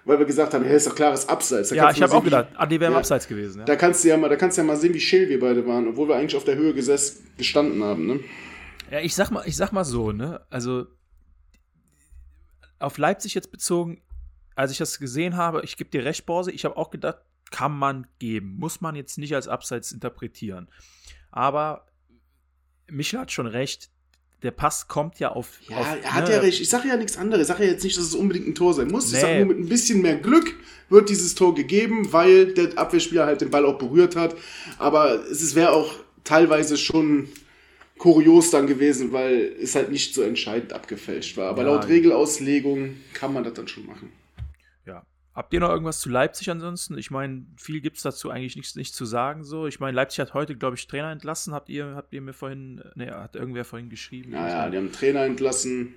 weil 0.03 0.19
wir 0.19 0.25
gesagt 0.25 0.53
haben, 0.53 0.65
ja, 0.65 0.71
ist 0.71 0.87
doch 0.87 0.95
klares 0.95 1.29
Abseits. 1.29 1.69
Da 1.69 1.75
Ja, 1.75 1.91
ich 1.91 2.01
habe 2.01 2.13
auch 2.13 2.23
gedacht, 2.23 2.47
ah, 2.55 2.65
die 2.65 2.79
wären 2.79 2.91
Ja. 2.93 2.97
abseits 2.97 3.27
gewesen. 3.27 3.59
Ja. 3.59 3.65
da 3.65 3.75
kannst 3.77 4.03
du 4.03 4.09
ja 4.09 4.17
mal, 4.17 4.29
da 4.29 4.35
kannst 4.35 4.57
du 4.57 4.61
ja 4.61 4.67
mal 4.67 4.75
sehen, 4.75 4.93
wie 4.93 4.99
scheel 4.99 5.29
wir 5.29 5.39
beide 5.39 5.65
waren, 5.65 5.87
obwohl 5.87 6.09
wir 6.09 6.15
eigentlich 6.15 6.35
auf 6.35 6.43
der 6.43 6.55
Höhe 6.55 6.73
gesessen, 6.73 7.25
gestanden 7.37 7.83
haben, 7.83 8.05
ne? 8.07 8.19
Ja, 8.91 8.99
ich 8.99 9.15
sag 9.15 9.31
mal, 9.31 9.43
ich 9.45 9.55
sag 9.55 9.71
mal 9.71 9.83
so, 9.85 10.11
ne? 10.11 10.45
Also 10.49 10.87
auf 12.79 12.97
Leipzig 12.97 13.33
jetzt 13.33 13.51
bezogen, 13.51 14.01
als 14.55 14.71
ich 14.71 14.77
das 14.77 14.99
gesehen 14.99 15.35
habe, 15.35 15.61
ich 15.63 15.77
gebe 15.77 15.89
dir 15.89 16.05
recht, 16.05 16.25
Borse, 16.25 16.51
ich 16.51 16.65
habe 16.65 16.77
auch 16.77 16.89
gedacht, 16.89 17.17
kann 17.51 17.77
man 17.77 18.07
geben. 18.19 18.55
Muss 18.57 18.81
man 18.81 18.95
jetzt 18.95 19.17
nicht 19.17 19.33
als 19.35 19.47
Abseits 19.47 19.91
interpretieren. 19.91 20.67
Aber 21.31 21.85
Michel 22.89 23.19
hat 23.19 23.31
schon 23.31 23.47
recht, 23.47 23.89
der 24.43 24.51
Pass 24.51 24.87
kommt 24.87 25.19
ja 25.19 25.31
auf. 25.31 25.59
Ja, 25.67 25.77
auf, 25.77 25.87
er 26.03 26.13
hat 26.13 26.27
ne, 26.27 26.35
ja 26.35 26.39
recht. 26.39 26.61
Ich 26.61 26.69
sage 26.69 26.87
ja 26.89 26.97
nichts 26.97 27.17
anderes. 27.17 27.43
Ich 27.43 27.47
sage 27.47 27.65
ja 27.65 27.71
jetzt 27.71 27.83
nicht, 27.83 27.97
dass 27.97 28.03
es 28.05 28.13
unbedingt 28.15 28.47
ein 28.47 28.55
Tor 28.55 28.73
sein 28.73 28.87
muss. 28.89 29.07
Ich 29.07 29.13
Nee. 29.13 29.21
sage 29.21 29.37
nur, 29.37 29.47
mit 29.47 29.57
ein 29.59 29.69
bisschen 29.69 30.01
mehr 30.01 30.17
Glück 30.17 30.53
wird 30.89 31.09
dieses 31.09 31.33
Tor 31.35 31.55
gegeben, 31.55 32.11
weil 32.13 32.53
der 32.53 32.77
Abwehrspieler 32.77 33.25
halt 33.25 33.41
den 33.41 33.49
Ball 33.49 33.65
auch 33.65 33.77
berührt 33.77 34.15
hat. 34.15 34.35
Aber 34.77 35.15
es 35.29 35.55
wäre 35.55 35.71
auch 35.71 35.91
teilweise 36.23 36.77
schon 36.77 37.29
kurios 37.97 38.51
dann 38.51 38.67
gewesen, 38.67 39.11
weil 39.11 39.55
es 39.61 39.75
halt 39.75 39.91
nicht 39.91 40.13
so 40.13 40.21
entscheidend 40.21 40.73
abgefälscht 40.73 41.37
war. 41.37 41.49
Aber 41.49 41.63
Ja. 41.63 41.69
laut 41.73 41.87
Regelauslegung 41.87 42.95
kann 43.13 43.33
man 43.33 43.43
das 43.43 43.53
dann 43.53 43.67
schon 43.67 43.85
machen. 43.85 44.11
Ja. 44.85 45.03
Habt 45.33 45.53
ihr 45.53 45.59
noch 45.59 45.69
irgendwas 45.69 45.99
zu 45.99 46.09
Leipzig 46.09 46.49
ansonsten? 46.49 46.97
Ich 46.97 47.11
meine, 47.11 47.45
viel 47.57 47.79
gibt 47.81 47.97
es 47.97 48.03
dazu 48.03 48.29
eigentlich 48.29 48.55
nichts 48.55 48.75
nicht 48.75 48.95
zu 48.95 49.05
sagen. 49.05 49.43
So. 49.43 49.67
Ich 49.67 49.79
meine, 49.79 49.95
Leipzig 49.95 50.19
hat 50.19 50.33
heute, 50.33 50.55
glaube 50.55 50.75
ich, 50.75 50.87
Trainer 50.87 51.11
entlassen. 51.11 51.53
Habt 51.53 51.69
ihr, 51.69 51.93
habt 51.95 52.13
ihr 52.13 52.21
mir 52.21 52.33
vorhin, 52.33 52.81
ne, 52.95 53.11
hat 53.13 53.35
irgendwer 53.35 53.65
vorhin 53.65 53.89
geschrieben? 53.89 54.31
Naja, 54.31 54.69
die 54.69 54.77
haben 54.77 54.91
Trainer 54.91 55.25
entlassen. 55.25 55.93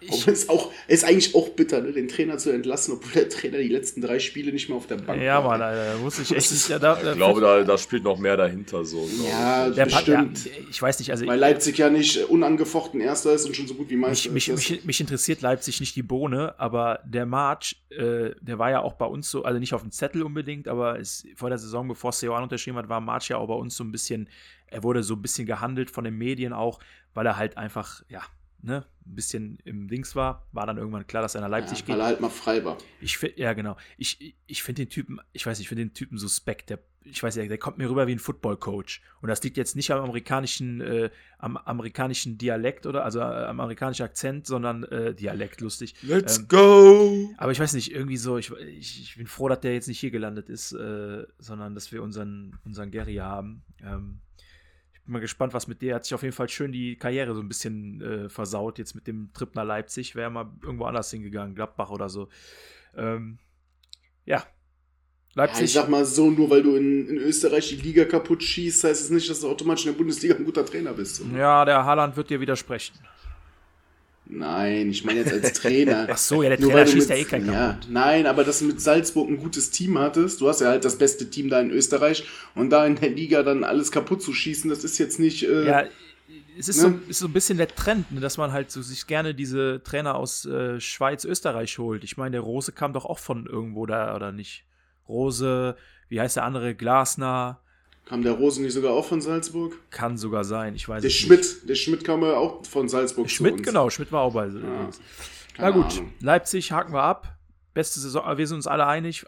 Ich- 0.00 0.26
es 0.26 0.48
auch, 0.48 0.72
ist 0.88 1.04
eigentlich 1.04 1.34
auch 1.34 1.50
bitter, 1.50 1.80
ne, 1.82 1.92
den 1.92 2.08
Trainer 2.08 2.38
zu 2.38 2.50
entlassen, 2.50 2.94
obwohl 2.94 3.12
der 3.12 3.28
Trainer 3.28 3.58
die 3.58 3.68
letzten 3.68 4.00
drei 4.00 4.18
Spiele 4.18 4.50
nicht 4.52 4.68
mehr 4.68 4.78
auf 4.78 4.86
der 4.86 4.96
Bank 4.96 5.20
ja, 5.22 5.42
war. 5.44 5.50
Mann, 5.50 5.62
Alter, 5.62 5.92
da 5.92 5.98
muss 5.98 6.18
ich 6.18 6.30
echt 6.36 6.50
nicht. 6.50 6.68
Ja, 6.70 6.78
da, 6.78 6.94
da, 6.94 7.10
Ich 7.12 7.16
glaube, 7.16 7.40
da, 7.40 7.62
da 7.64 7.76
spielt 7.76 8.02
noch 8.04 8.18
mehr 8.18 8.36
dahinter. 8.36 8.84
So, 8.84 9.06
Ja, 9.28 9.68
ich. 9.68 9.74
der 9.74 9.86
Pa- 9.86 10.00
ja, 10.00 10.22
bestimmt. 10.22 10.50
ich 10.70 10.80
weiß 10.80 10.98
nicht, 11.00 11.10
also 11.10 11.26
Weil 11.26 11.38
Leipzig 11.38 11.76
ja 11.78 11.90
nicht 11.90 12.16
unangefochten 12.30 13.00
Erster 13.00 13.32
ist 13.34 13.44
und 13.46 13.54
schon 13.54 13.66
so 13.66 13.74
gut 13.74 13.90
wie 13.90 13.96
Meister 13.96 14.30
mich, 14.30 14.48
mich, 14.48 14.48
ist. 14.48 14.70
mich, 14.70 14.84
mich 14.86 15.00
interessiert 15.00 15.42
Leipzig 15.42 15.80
nicht 15.80 15.94
die 15.96 16.02
Bohne, 16.02 16.54
aber 16.58 17.00
der 17.04 17.26
March, 17.26 17.82
äh, 17.90 18.30
der 18.40 18.58
war 18.58 18.70
ja 18.70 18.80
auch 18.80 18.94
bei 18.94 19.06
uns 19.06 19.30
so, 19.30 19.42
also 19.44 19.58
nicht 19.58 19.74
auf 19.74 19.82
dem 19.82 19.90
Zettel 19.90 20.22
unbedingt, 20.22 20.66
aber 20.66 20.98
es, 20.98 21.26
vor 21.36 21.50
der 21.50 21.58
Saison, 21.58 21.86
bevor 21.88 22.12
Seoane 22.12 22.44
unterschrieben 22.44 22.78
hat, 22.78 22.88
war 22.88 23.00
March 23.00 23.28
ja 23.28 23.36
auch 23.36 23.48
bei 23.48 23.54
uns 23.54 23.76
so 23.76 23.84
ein 23.84 23.92
bisschen, 23.92 24.28
er 24.68 24.82
wurde 24.82 25.02
so 25.02 25.14
ein 25.14 25.22
bisschen 25.22 25.46
gehandelt 25.46 25.90
von 25.90 26.04
den 26.04 26.16
Medien 26.16 26.52
auch, 26.54 26.78
weil 27.12 27.26
er 27.26 27.36
halt 27.36 27.56
einfach, 27.58 28.02
ja, 28.08 28.22
ne, 28.62 28.86
ein 29.06 29.14
bisschen 29.14 29.58
im 29.64 29.88
Dings 29.88 30.14
war, 30.14 30.46
war 30.52 30.66
dann 30.66 30.78
irgendwann 30.78 31.06
klar, 31.06 31.22
dass 31.22 31.34
er 31.34 31.40
nach 31.40 31.48
Leipzig 31.48 31.80
ja, 31.80 31.86
geht. 31.86 31.94
weil 31.94 32.00
er 32.00 32.06
halt 32.06 32.20
mal 32.20 32.28
frei 32.28 32.64
war. 32.64 32.78
Ich 33.00 33.18
ja, 33.36 33.52
genau. 33.52 33.76
Ich, 33.96 34.34
ich 34.46 34.62
finde 34.62 34.82
den 34.82 34.90
Typen, 34.90 35.20
ich 35.32 35.46
weiß 35.46 35.58
nicht, 35.58 35.66
ich 35.66 35.68
finde 35.68 35.84
den 35.84 35.94
Typen 35.94 36.18
suspekt. 36.18 36.70
Der, 36.70 36.78
ich 37.04 37.22
weiß 37.22 37.36
nicht, 37.36 37.50
der 37.50 37.58
kommt 37.58 37.78
mir 37.78 37.88
rüber 37.88 38.06
wie 38.06 38.12
ein 38.12 38.18
Football-Coach. 38.18 39.02
Und 39.20 39.28
das 39.28 39.42
liegt 39.42 39.56
jetzt 39.56 39.74
nicht 39.74 39.90
am 39.90 40.02
amerikanischen, 40.02 40.80
äh, 40.80 41.10
am 41.38 41.56
amerikanischen 41.56 42.38
Dialekt 42.38 42.86
oder, 42.86 43.04
also 43.04 43.20
äh, 43.20 43.22
am 43.22 43.60
amerikanischen 43.60 44.04
Akzent, 44.04 44.46
sondern 44.46 44.84
äh, 44.84 45.14
Dialekt, 45.14 45.60
lustig. 45.60 45.94
Let's 46.02 46.38
Ähm, 46.38 46.48
go! 46.48 47.34
Aber 47.38 47.52
ich 47.52 47.60
weiß 47.60 47.72
nicht, 47.72 47.92
irgendwie 47.92 48.18
so, 48.18 48.36
ich, 48.38 48.52
ich, 48.52 49.00
ich 49.00 49.16
bin 49.16 49.26
froh, 49.26 49.48
dass 49.48 49.60
der 49.60 49.72
jetzt 49.74 49.88
nicht 49.88 50.00
hier 50.00 50.10
gelandet 50.10 50.48
ist, 50.48 50.72
äh, 50.72 51.26
sondern 51.38 51.74
dass 51.74 51.90
wir 51.90 52.02
unseren, 52.02 52.58
unseren 52.64 52.90
Gary 52.90 53.16
haben. 53.16 53.62
Ähm, 53.82 54.20
bin 55.04 55.12
mal 55.12 55.20
gespannt, 55.20 55.54
was 55.54 55.66
mit 55.66 55.82
der. 55.82 55.96
Hat 55.96 56.04
sich 56.04 56.14
auf 56.14 56.22
jeden 56.22 56.34
Fall 56.34 56.48
schön 56.48 56.72
die 56.72 56.96
Karriere 56.96 57.34
so 57.34 57.40
ein 57.40 57.48
bisschen 57.48 58.00
äh, 58.00 58.28
versaut, 58.28 58.78
jetzt 58.78 58.94
mit 58.94 59.06
dem 59.06 59.32
Trip 59.32 59.54
nach 59.54 59.64
Leipzig. 59.64 60.14
Wäre 60.14 60.30
mal 60.30 60.50
irgendwo 60.62 60.84
anders 60.84 61.10
hingegangen, 61.10 61.54
Gladbach 61.54 61.90
oder 61.90 62.08
so. 62.08 62.28
Ähm, 62.96 63.38
ja. 64.24 64.38
Ja, 64.38 65.44
Leipzig. 65.44 65.64
ich 65.64 65.72
sag 65.72 65.88
mal 65.88 66.04
so, 66.04 66.30
nur 66.30 66.50
weil 66.50 66.62
du 66.62 66.74
in, 66.74 67.08
in 67.08 67.16
Österreich 67.18 67.68
die 67.68 67.76
Liga 67.76 68.04
kaputt 68.04 68.42
schießt, 68.42 68.82
heißt 68.82 69.00
es 69.00 69.10
nicht, 69.10 69.30
dass 69.30 69.40
du 69.40 69.48
automatisch 69.48 69.86
in 69.86 69.92
der 69.92 69.98
Bundesliga 69.98 70.34
ein 70.34 70.44
guter 70.44 70.64
Trainer 70.64 70.92
bist. 70.92 71.16
So. 71.16 71.24
ja, 71.36 71.64
der 71.64 71.84
Haaland 71.84 72.16
wird 72.16 72.30
dir 72.30 72.40
widersprechen. 72.40 72.98
Nein, 74.32 74.90
ich 74.90 75.04
meine 75.04 75.20
jetzt 75.20 75.32
als 75.32 75.52
Trainer. 75.54 76.06
Ach 76.10 76.16
so, 76.18 76.42
ja, 76.42 76.50
der 76.50 76.60
Nur 76.60 76.70
Trainer 76.70 76.86
schießt 76.86 77.08
mit- 77.08 77.18
ja 77.18 77.24
eh 77.24 77.28
keinen 77.28 77.46
ja, 77.52 77.68
kaputt. 77.72 77.88
Nein, 77.90 78.26
aber 78.26 78.44
dass 78.44 78.60
du 78.60 78.66
mit 78.66 78.80
Salzburg 78.80 79.28
ein 79.28 79.38
gutes 79.38 79.70
Team 79.70 79.98
hattest, 79.98 80.40
du 80.40 80.48
hast 80.48 80.60
ja 80.60 80.68
halt 80.68 80.84
das 80.84 80.96
beste 80.96 81.28
Team 81.30 81.48
da 81.50 81.60
in 81.60 81.70
Österreich 81.70 82.24
und 82.54 82.70
da 82.70 82.86
in 82.86 82.96
der 82.96 83.10
Liga 83.10 83.42
dann 83.42 83.64
alles 83.64 83.90
kaputt 83.90 84.22
zu 84.22 84.32
schießen, 84.32 84.70
das 84.70 84.84
ist 84.84 84.98
jetzt 84.98 85.18
nicht. 85.18 85.42
Äh, 85.42 85.66
Ja, 85.66 85.84
es 86.58 86.68
ist, 86.68 86.82
Ne? 86.82 87.00
so, 87.04 87.10
ist 87.10 87.18
so 87.18 87.26
ein 87.26 87.32
bisschen 87.32 87.58
der 87.58 87.68
Trend, 87.68 88.12
ne, 88.12 88.20
dass 88.20 88.36
man 88.36 88.52
halt 88.52 88.70
so 88.70 88.82
sich 88.82 89.06
gerne 89.06 89.34
diese 89.34 89.82
Trainer 89.82 90.14
aus 90.14 90.44
äh, 90.44 90.78
Schweiz, 90.80 91.24
Österreich 91.24 91.78
holt. 91.78 92.04
Ich 92.04 92.16
meine, 92.16 92.32
der 92.32 92.40
Rose 92.42 92.70
kam 92.72 92.92
doch 92.92 93.04
auch 93.06 93.18
von 93.18 93.46
irgendwo 93.46 93.86
da, 93.86 94.14
oder 94.14 94.30
nicht? 94.30 94.64
Rose, 95.08 95.74
wie 96.08 96.20
heißt 96.20 96.36
der 96.36 96.44
andere? 96.44 96.74
Glasner, 96.76 97.60
Kam 98.10 98.22
der 98.24 98.32
Rosen 98.32 98.64
nicht 98.64 98.72
sogar 98.72 98.92
auch 98.92 99.04
von 99.04 99.20
Salzburg? 99.20 99.78
kann 99.92 100.16
sogar 100.16 100.42
sein. 100.42 100.74
Ich 100.74 100.88
weiß 100.88 101.00
Der 101.00 101.10
Schmidt, 101.10 101.68
der 101.68 101.76
Schmidt 101.76 102.02
kam 102.02 102.22
ja 102.22 102.34
auch 102.38 102.66
von 102.66 102.88
Salzburg 102.88 103.26
nicht. 103.26 103.36
Schmidt, 103.36 103.62
genau, 103.62 103.88
Schmidt 103.88 104.10
war 104.10 104.22
auch 104.22 104.34
bei. 104.34 104.48
Ja, 104.48 104.90
Na 105.58 105.70
gut, 105.70 105.92
Ahnung. 105.92 106.12
Leipzig 106.18 106.72
haken 106.72 106.92
wir 106.92 107.04
ab. 107.04 107.38
Beste 107.72 108.00
Saison, 108.00 108.36
wir 108.36 108.46
sind 108.48 108.56
uns 108.56 108.66
alle 108.66 108.88
einig. 108.88 109.26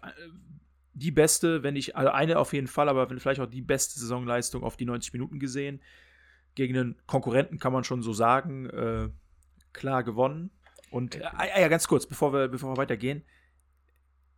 Die 0.95 1.13
beste, 1.13 1.63
wenn 1.63 1.75
nicht, 1.75 1.95
also 1.95 2.11
eine 2.11 2.41
auf 2.41 2.53
jeden 2.55 2.67
Fall, 2.67 2.89
aber 2.89 3.07
vielleicht 3.21 3.41
auch 3.41 3.47
die 3.47 3.63
beste 3.63 4.01
Saisonleistung 4.01 4.65
auf 4.65 4.77
die 4.77 4.85
90 4.85 5.13
Minuten 5.13 5.39
gesehen. 5.39 5.81
Gegen 6.57 6.77
einen 6.77 6.97
Konkurrenten 7.07 7.61
kann 7.61 7.73
man 7.73 7.85
schon 7.85 8.03
so 8.03 8.13
sagen, 8.13 8.69
äh, 8.69 9.11
klar 9.73 10.03
gewonnen. 10.03 10.51
Und 10.91 11.15
äh, 11.15 11.23
ah, 11.23 11.61
ja, 11.61 11.69
ganz 11.69 11.87
kurz, 11.87 12.07
bevor 12.07 12.33
wir, 12.33 12.49
bevor 12.49 12.73
wir 12.73 12.79
weitergehen. 12.79 13.23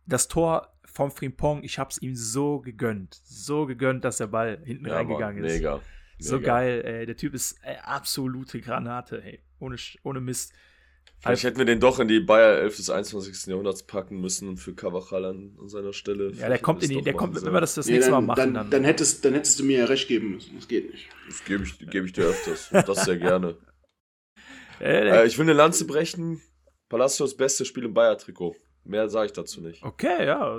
Das 0.07 0.27
Tor 0.27 0.71
vom 0.85 1.11
Frimpong, 1.11 1.63
ich 1.63 1.79
hab's 1.79 1.97
ihm 1.97 2.15
so 2.15 2.59
gegönnt. 2.59 3.19
So 3.23 3.65
gegönnt, 3.65 4.05
dass 4.05 4.17
der 4.17 4.27
Ball 4.27 4.61
hinten 4.63 4.85
Ja, 4.87 4.95
reingegangen 4.95 5.41
Mann, 5.41 5.45
ist. 5.49 5.55
mega. 5.57 5.81
So 6.19 6.35
mega. 6.37 6.45
geil, 6.53 6.81
ey. 6.85 7.05
Der 7.05 7.17
Typ 7.17 7.33
ist 7.33 7.57
ey, 7.63 7.75
absolute 7.83 8.61
Granate, 8.61 9.21
ey. 9.23 9.39
Ohne, 9.59 9.75
ohne 10.03 10.21
Mist. 10.21 10.53
Vielleicht 11.19 11.43
hätten 11.43 11.57
wir 11.57 11.65
den 11.65 11.79
doch 11.79 11.99
in 11.99 12.07
die 12.07 12.19
Bayer 12.19 12.57
11 12.59 12.75
des 12.77 12.89
21. 12.89 13.47
Jahrhunderts 13.47 13.83
packen 13.83 14.21
müssen 14.21 14.57
für 14.57 14.75
Cavachal 14.75 15.25
an, 15.25 15.57
an 15.59 15.69
seiner 15.69 15.91
Stelle. 15.93 16.31
Ja, 16.33 16.49
der 16.49 16.59
kommt 16.59 16.83
in 16.83 16.89
die, 16.89 17.01
der 17.01 17.13
kommt, 17.13 17.35
wenn 17.43 17.53
wir 17.53 17.61
das 17.61 17.73
das 17.73 17.87
Nee, 17.87 17.93
nächste 17.93 18.11
Mal 18.11 18.17
dann, 18.17 18.25
machen, 18.27 18.37
dann, 18.37 18.53
dann. 18.53 18.69
dann, 18.69 18.83
hättest, 18.83 19.25
dann 19.25 19.33
hättest 19.33 19.59
du 19.59 19.63
mir 19.63 19.79
ja 19.79 19.85
recht 19.85 20.07
geben 20.07 20.31
müssen. 20.31 20.55
Das 20.55 20.67
geht 20.67 20.91
nicht. 20.91 21.09
Das 21.27 21.43
gebe 21.43 21.63
ich, 21.63 21.77
gebe 21.79 22.05
ich 22.05 22.13
dir 22.13 22.25
öfters. 22.25 22.71
Und 22.71 22.87
das 22.87 23.05
sehr 23.05 23.17
gerne. 23.17 23.57
Äh, 24.79 25.07
Äh, 25.09 25.25
ich 25.25 25.37
will 25.37 25.45
eine 25.45 25.53
Lanze 25.53 25.85
brechen. 25.87 26.41
Palacios 26.89 27.35
beste 27.35 27.65
Spiel 27.65 27.85
im 27.85 27.93
Bayer-Trikot. 27.93 28.55
Mehr 28.85 29.09
sage 29.09 29.25
ich 29.27 29.33
dazu 29.33 29.61
nicht. 29.61 29.83
okay, 29.83 30.25
ja. 30.25 30.57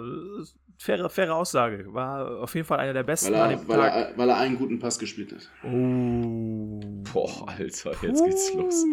Faire, 0.78 1.08
faire 1.08 1.34
Aussage. 1.34 1.86
War 1.94 2.40
auf 2.42 2.54
jeden 2.54 2.66
Fall 2.66 2.78
einer 2.80 2.92
der 2.92 3.02
besten 3.02 3.32
Weil 3.32 3.40
an 3.40 3.50
er, 3.52 3.56
dem 3.56 3.68
weil, 3.68 3.78
Tag. 3.78 3.94
er, 3.94 4.18
weil 4.18 4.28
er 4.28 4.36
einen 4.36 4.58
guten 4.58 4.78
Pass 4.78 4.98
gespielt 4.98 5.32
hat. 5.32 5.48
oh. 5.64 6.80
Boah, 7.12 7.48
Alter, 7.48 7.92
jetzt 8.02 8.22
geht's 8.24 8.52
los. 8.52 8.84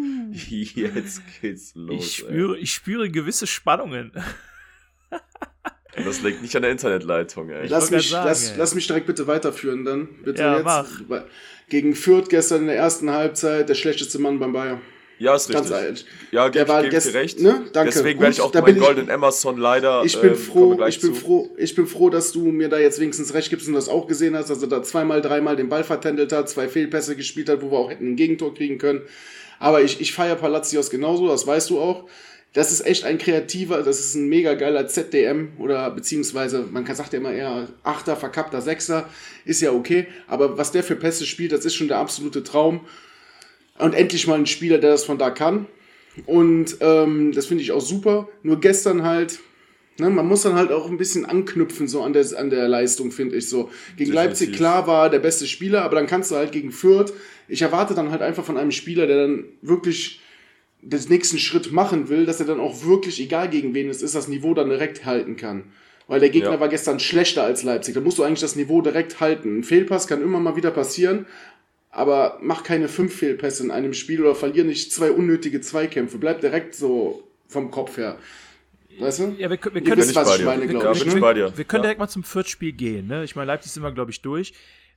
Jetzt 0.74 1.22
geht's 1.42 1.72
los. 1.74 1.94
Ich 2.02 2.16
spüre, 2.16 2.56
ich 2.58 2.72
spüre 2.72 3.10
gewisse 3.10 3.46
Spannungen. 3.46 4.12
Das 5.96 6.22
liegt 6.22 6.42
nicht 6.42 6.56
an 6.56 6.62
der 6.62 6.72
Internetleitung, 6.72 7.50
ey. 7.50 7.68
Lass 7.68 7.90
mich, 7.90 8.10
sagen, 8.10 8.26
lass, 8.28 8.50
ey. 8.50 8.56
lass 8.58 8.74
mich 8.74 8.86
direkt 8.86 9.06
bitte 9.06 9.26
weiterführen 9.26 9.84
dann. 9.84 10.08
Bitte 10.24 10.42
Ja, 10.42 10.54
jetzt. 10.56 10.64
mach. 10.64 11.22
Gegen 11.68 11.94
Fürth 11.94 12.28
gestern 12.28 12.62
in 12.62 12.66
der 12.66 12.76
ersten 12.76 13.10
Halbzeit 13.10 13.68
der 13.68 13.74
schlechteste 13.74 14.18
Mann 14.18 14.38
beim 14.38 14.52
Bayern. 14.52 14.80
Ja, 15.18 15.34
ist 15.36 15.50
Ganz 15.50 15.70
richtig. 15.70 15.84
ehrlich. 15.84 16.06
Ja, 16.32 16.48
gebe 16.48 16.64
geb 16.82 16.92
ich 16.92 17.04
dir 17.04 17.14
recht. 17.14 17.40
ne? 17.40 17.62
Danke. 17.72 17.92
Deswegen 17.92 18.20
werde 18.20 18.32
ich 18.32 18.40
auch 18.40 18.52
meinen 18.52 18.78
goldenen 18.78 19.08
Emerson 19.08 19.58
leider. 19.58 20.02
Ich 20.04 20.20
bin 20.20 20.30
ähm, 20.30 20.36
froh, 20.36 20.72
ich 20.86 21.00
bin 21.00 21.14
zu. 21.14 21.20
froh, 21.20 21.50
ich 21.56 21.74
bin 21.74 21.86
froh, 21.86 22.10
dass 22.10 22.32
du 22.32 22.46
mir 22.46 22.68
da 22.68 22.78
jetzt 22.78 23.00
wenigstens 23.00 23.32
recht 23.34 23.50
gibst 23.50 23.68
und 23.68 23.74
das 23.74 23.88
auch 23.88 24.06
gesehen 24.08 24.36
hast, 24.36 24.50
dass 24.50 24.60
er 24.60 24.68
da 24.68 24.82
zweimal, 24.82 25.20
dreimal 25.22 25.56
den 25.56 25.68
Ball 25.68 25.84
vertändelt 25.84 26.32
hat, 26.32 26.48
zwei 26.48 26.68
Fehlpässe 26.68 27.16
gespielt 27.16 27.48
hat, 27.48 27.62
wo 27.62 27.70
wir 27.70 27.78
auch 27.78 27.90
hätten 27.90 28.12
ein 28.12 28.16
Gegentor 28.16 28.54
kriegen 28.54 28.78
können. 28.78 29.02
Aber 29.60 29.82
ich, 29.82 30.00
ich 30.00 30.12
feiere 30.12 30.34
Palacios 30.34 30.90
genauso, 30.90 31.28
das 31.28 31.46
weißt 31.46 31.70
du 31.70 31.78
auch. 31.78 32.08
Das 32.52 32.70
ist 32.70 32.86
echt 32.86 33.04
ein 33.04 33.18
kreativer, 33.18 33.82
das 33.82 33.98
ist 33.98 34.14
ein 34.14 34.28
mega 34.28 34.54
geiler 34.54 34.86
ZDM 34.86 35.54
oder 35.58 35.90
beziehungsweise, 35.90 36.64
man 36.70 36.84
kann 36.84 36.94
sagt 36.94 37.12
ja 37.12 37.18
immer 37.18 37.32
eher 37.32 37.68
Achter, 37.82 38.14
verkappter 38.14 38.60
Sechser, 38.60 39.08
ist 39.44 39.60
ja 39.60 39.72
okay. 39.72 40.06
Aber 40.28 40.56
was 40.56 40.70
der 40.70 40.84
für 40.84 40.94
Pässe 40.94 41.26
spielt, 41.26 41.50
das 41.50 41.64
ist 41.64 41.74
schon 41.74 41.88
der 41.88 41.98
absolute 41.98 42.44
Traum. 42.44 42.82
Und 43.78 43.94
endlich 43.94 44.26
mal 44.26 44.38
ein 44.38 44.46
Spieler, 44.46 44.78
der 44.78 44.90
das 44.92 45.04
von 45.04 45.18
da 45.18 45.30
kann. 45.30 45.66
Und 46.26 46.76
ähm, 46.80 47.32
das 47.32 47.46
finde 47.46 47.62
ich 47.64 47.72
auch 47.72 47.80
super. 47.80 48.28
Nur 48.42 48.60
gestern 48.60 49.02
halt, 49.02 49.40
ne, 49.98 50.10
man 50.10 50.26
muss 50.28 50.42
dann 50.42 50.54
halt 50.54 50.70
auch 50.70 50.88
ein 50.88 50.96
bisschen 50.96 51.24
anknüpfen 51.24 51.88
so 51.88 52.02
an 52.02 52.12
der, 52.12 52.24
an 52.36 52.50
der 52.50 52.68
Leistung, 52.68 53.10
finde 53.10 53.36
ich 53.36 53.48
so. 53.48 53.64
Gegen 53.96 54.10
Definitiv. 54.10 54.14
Leipzig, 54.14 54.52
klar, 54.52 54.86
war 54.86 55.06
er 55.06 55.10
der 55.10 55.18
beste 55.18 55.46
Spieler, 55.46 55.82
aber 55.82 55.96
dann 55.96 56.06
kannst 56.06 56.30
du 56.30 56.36
halt 56.36 56.52
gegen 56.52 56.70
Fürth. 56.70 57.12
Ich 57.48 57.62
erwarte 57.62 57.94
dann 57.94 58.10
halt 58.12 58.22
einfach 58.22 58.44
von 58.44 58.56
einem 58.56 58.70
Spieler, 58.70 59.06
der 59.08 59.26
dann 59.26 59.44
wirklich 59.60 60.20
den 60.80 61.00
nächsten 61.08 61.38
Schritt 61.38 61.72
machen 61.72 62.08
will, 62.08 62.26
dass 62.26 62.40
er 62.40 62.46
dann 62.46 62.60
auch 62.60 62.84
wirklich, 62.84 63.20
egal 63.20 63.48
gegen 63.48 63.74
wen 63.74 63.88
es 63.88 64.02
ist, 64.02 64.14
das 64.14 64.28
Niveau 64.28 64.54
dann 64.54 64.68
direkt 64.68 65.04
halten 65.04 65.34
kann. 65.36 65.64
Weil 66.06 66.20
der 66.20 66.28
Gegner 66.28 66.52
Ja. 66.52 66.60
war 66.60 66.68
gestern 66.68 67.00
schlechter 67.00 67.42
als 67.44 67.62
Leipzig. 67.62 67.94
Da 67.94 68.00
musst 68.02 68.18
du 68.18 68.22
eigentlich 68.22 68.40
das 68.40 68.56
Niveau 68.56 68.82
direkt 68.82 69.20
halten. 69.20 69.60
Ein 69.60 69.64
Fehlpass 69.64 70.06
kann 70.06 70.22
immer 70.22 70.38
mal 70.38 70.54
wieder 70.54 70.70
passieren, 70.70 71.24
aber 71.94 72.38
mach 72.42 72.62
keine 72.64 72.88
fünf 72.88 73.14
Fehlpässe 73.14 73.62
in 73.64 73.70
einem 73.70 73.94
Spiel 73.94 74.20
oder 74.20 74.34
verlier 74.34 74.64
nicht 74.64 74.92
zwei 74.92 75.10
unnötige 75.10 75.60
Zweikämpfe. 75.60 76.18
Bleib 76.18 76.40
direkt 76.40 76.74
so 76.74 77.22
vom 77.48 77.70
Kopf 77.70 77.96
her. 77.96 78.18
Weißt 78.98 79.20
du? 79.20 79.34
Ja, 79.38 79.50
wir, 79.50 79.56
können- 79.56 79.74
wir 79.74 79.82
können, 79.82 79.98
wisst, 79.98 80.10
ich 80.10 80.16
was 80.16 80.28
bei 80.28 80.34
ich 80.34 80.40
dir. 80.40 80.46
meine, 80.46 80.66
glaube 80.66 80.96
ich. 80.96 81.56
Wir 81.58 81.64
können 81.64 81.82
direkt 81.82 81.98
mal 81.98 82.08
zum 82.08 82.22
Viertspiel 82.22 82.72
gehen. 82.72 83.06
Ne? 83.06 83.24
Ich 83.24 83.34
meine, 83.34 83.46
Leipzig 83.46 83.72
sind 83.72 83.82
wir, 83.82 83.92
glaube 83.92 84.10
ich, 84.10 84.22
durch. 84.22 84.52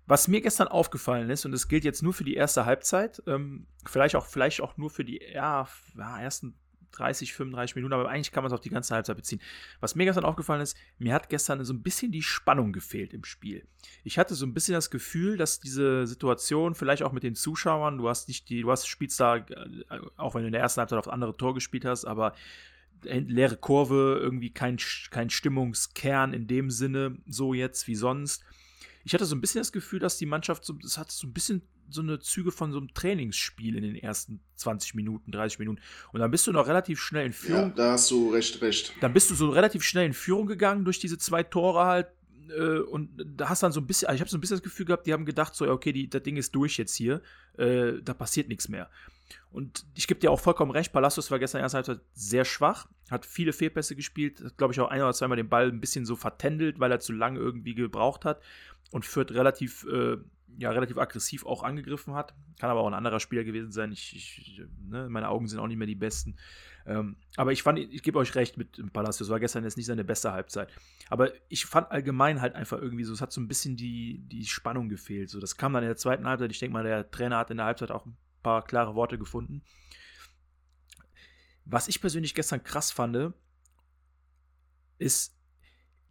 Was 0.06 0.28
mir 0.28 0.40
gestern 0.42 0.68
aufgefallen 0.68 1.30
ist, 1.30 1.46
und 1.46 1.52
das 1.52 1.68
gilt 1.68 1.84
jetzt 1.84 2.02
nur 2.02 2.14
für 2.14 2.24
die 2.24 2.36
erste 2.36 2.66
Halbzeit, 2.66 3.22
ähm, 3.28 3.66
vielleicht, 3.86 4.16
auch, 4.16 4.26
vielleicht 4.26 4.62
auch 4.62 4.78
nur 4.78 4.90
für 4.90 5.04
die 5.04 5.20
ja, 5.34 5.68
ersten 6.20 6.54
30, 6.98 7.34
35 7.34 7.76
Minuten, 7.76 7.94
aber 7.94 8.10
eigentlich 8.10 8.32
kann 8.32 8.44
man 8.44 8.52
es 8.52 8.54
auf 8.54 8.62
die 8.62 8.70
ganze 8.70 8.94
Halbzeit 8.96 9.16
beziehen. 9.16 9.42
Was 9.80 9.96
mir 9.96 10.06
gestern 10.06 10.26
aufgefallen 10.26 10.62
ist, 10.62 10.78
mir 10.98 11.14
hat 11.14 11.30
gestern 11.30 11.64
so 11.64 11.74
ein 11.74 11.84
bisschen 11.84 12.12
die 12.12 12.24
Spannung 12.24 12.74
gefehlt 12.74 13.14
im 13.14 13.24
Spiel. 13.24 13.66
Ich 14.04 14.18
hatte 14.18 14.36
so 14.36 14.46
ein 14.46 14.54
bisschen 14.54 14.74
das 14.74 14.90
Gefühl, 14.90 15.38
dass 15.38 15.60
diese 15.60 16.08
Situation, 16.08 16.76
vielleicht 16.76 17.04
auch 17.04 17.12
mit 17.12 17.24
den 17.24 17.36
Zuschauern, 17.36 17.98
du 17.98 18.10
hast 18.10 18.28
nicht 18.28 18.50
die, 18.50 18.62
du 18.62 18.72
hast 18.72 18.88
spielst 18.88 19.20
da, 19.20 19.38
äh, 19.38 19.46
auch 20.18 20.36
wenn 20.36 20.42
du 20.42 20.48
in 20.48 20.54
der 20.54 20.62
ersten 20.62 20.80
Halbzeit 20.80 21.00
auf 21.00 21.10
andere 21.10 21.36
Tor 21.38 21.54
gespielt 21.54 21.86
hast, 21.86 22.06
aber 22.06 22.34
leere 23.04 23.58
Kurve, 23.58 24.20
irgendwie 24.22 24.52
kein, 24.52 24.78
kein 25.12 25.30
Stimmungskern 25.30 26.34
in 26.34 26.48
dem 26.48 26.70
Sinne, 26.72 27.18
so 27.28 27.54
jetzt 27.54 27.88
wie 27.88 27.96
sonst. 27.96 28.44
Ich 29.04 29.14
hatte 29.14 29.26
so 29.26 29.36
ein 29.36 29.42
bisschen 29.42 29.62
das 29.62 29.72
Gefühl, 29.72 30.00
dass 30.00 30.18
die 30.18 30.26
Mannschaft, 30.26 30.66
so, 30.66 30.74
das 30.74 30.98
hat 30.98 31.12
so 31.12 31.28
ein 31.28 31.34
bisschen 31.34 31.62
so 31.90 32.02
eine 32.02 32.20
Züge 32.20 32.52
von 32.52 32.72
so 32.72 32.78
einem 32.80 32.94
Trainingsspiel 32.94 33.76
in 33.76 33.84
den 33.84 33.96
ersten 33.96 34.40
20 34.56 34.94
Minuten, 34.96 35.32
30 35.32 35.60
Minuten. 35.60 35.82
Und 36.12 36.20
dann 36.20 36.32
bist 36.32 36.46
du 36.48 36.52
noch 36.52 36.68
relativ 36.68 37.00
schnell 37.00 37.26
in 37.26 37.32
Ja, 37.32 37.38
Führung. 37.38 37.74
da 37.76 37.92
hast 37.94 38.12
du 38.12 38.30
recht, 38.32 38.62
recht. 38.62 38.94
Dann 39.02 39.14
bist 39.14 39.30
du 39.32 39.36
so 39.36 39.50
relativ 39.50 39.84
schnell 39.84 40.06
in 40.06 40.14
Führung 40.14 40.48
gegangen 40.48 40.84
durch 40.86 41.00
diese 41.00 41.18
zwei 41.18 41.44
Tore 41.44 41.86
halt. 41.86 42.08
äh, 42.50 42.80
Und 42.80 43.10
da 43.38 43.50
hast 43.50 43.64
dann 43.64 43.72
so 43.72 43.80
ein 43.80 43.88
bisschen, 43.88 44.08
also 44.08 44.16
ich 44.16 44.22
habe 44.22 44.30
so 44.30 44.38
ein 44.38 44.42
bisschen 44.42 44.58
das 44.58 44.64
Gefühl 44.64 44.86
gehabt, 44.86 45.06
die 45.08 45.14
haben 45.14 45.26
gedacht, 45.26 45.56
so, 45.56 45.66
ja, 45.66 45.72
okay, 45.72 45.92
die, 45.94 46.10
das 46.10 46.24
Ding 46.24 46.38
ist 46.38 46.54
durch 46.56 46.78
jetzt 46.78 46.96
hier, 46.96 47.22
äh, 47.58 47.94
da 48.02 48.14
passiert 48.14 48.48
nichts 48.48 48.68
mehr. 48.70 48.90
Und 49.52 49.86
ich 49.96 50.08
gebe 50.08 50.20
dir 50.20 50.32
auch 50.32 50.40
vollkommen 50.40 50.72
recht, 50.72 50.94
Palacios 50.94 51.30
war 51.32 51.40
gestern 51.40 51.62
ersten 51.62 51.76
Halbzeit 51.78 52.00
sehr 52.14 52.46
schwach, 52.46 52.88
hat 53.10 53.26
viele 53.26 53.52
Fehlpässe 53.54 53.96
gespielt, 53.96 54.42
hat, 54.44 54.58
glaube 54.58 54.74
ich, 54.74 54.80
auch 54.80 54.90
ein 54.90 55.02
oder 55.02 55.14
zweimal 55.14 55.36
den 55.38 55.50
Ball 55.50 55.68
ein 55.70 55.82
bisschen 55.82 56.06
so 56.06 56.16
vertändelt, 56.16 56.80
weil 56.80 56.92
er 56.92 57.00
zu 57.00 57.12
lange 57.12 57.40
irgendwie 57.40 57.74
gebraucht 57.76 58.24
hat 58.24 58.42
und 58.92 59.06
Fürth 59.06 59.32
relativ, 59.32 59.86
äh, 59.86 60.18
ja, 60.58 60.72
relativ 60.72 60.98
aggressiv 60.98 61.46
auch 61.46 61.64
angegriffen 61.64 62.14
hat. 62.16 62.34
Kann 62.60 62.70
aber 62.70 62.82
auch 62.82 62.88
ein 62.88 62.94
anderer 62.94 63.20
Spieler 63.20 63.44
gewesen 63.44 63.72
sein. 63.72 63.92
Ich, 63.92 64.16
ich, 64.16 64.62
ne, 64.88 65.08
meine 65.10 65.30
Augen 65.30 65.48
sind 65.48 65.60
auch 65.60 65.68
nicht 65.68 65.78
mehr 65.78 65.88
die 65.88 65.96
besten. 65.96 66.36
Ähm, 66.86 67.18
aber 67.36 67.52
ich 67.52 67.62
fand, 67.62 67.78
ich 67.78 68.02
gebe 68.02 68.18
euch 68.18 68.34
recht 68.34 68.58
mit 68.58 68.78
dem 68.78 68.90
Palacios, 68.90 69.30
war 69.30 69.40
gestern 69.40 69.64
jetzt 69.64 69.78
nicht 69.78 69.86
seine 69.86 70.04
beste 70.04 70.32
Halbzeit. 70.32 70.70
Aber 71.10 71.32
ich 71.50 71.66
fand 71.66 71.92
allgemein 71.92 72.42
halt 72.42 72.56
einfach 72.56 72.82
irgendwie 72.82 73.04
so, 73.04 73.14
es 73.14 73.22
hat 73.22 73.32
so 73.32 73.40
ein 73.40 73.48
bisschen 73.48 73.76
die, 73.76 74.24
die 74.28 74.46
Spannung 74.46 74.90
gefehlt. 74.90 75.30
So, 75.30 75.40
das 75.40 75.58
kam 75.58 75.74
dann 75.74 75.84
in 75.84 75.90
der 75.90 75.98
zweiten 75.98 76.26
Halbzeit. 76.26 76.52
Ich 76.52 76.60
denke 76.60 76.74
mal, 76.74 76.84
der 76.84 77.12
Trainer 77.12 77.38
hat 77.38 77.52
in 77.52 77.58
der 77.58 77.68
Halbzeit 77.68 77.92
auch 77.92 78.06
ein 78.06 78.18
paar 78.42 78.64
klare 78.66 78.96
Worte 78.96 79.20
gefunden. 79.20 79.62
Was 81.66 81.88
ich 81.88 82.02
persönlich 82.02 82.34
gestern 82.34 82.64
krass 82.64 82.92
fand, 82.92 83.34
ist, 84.98 85.38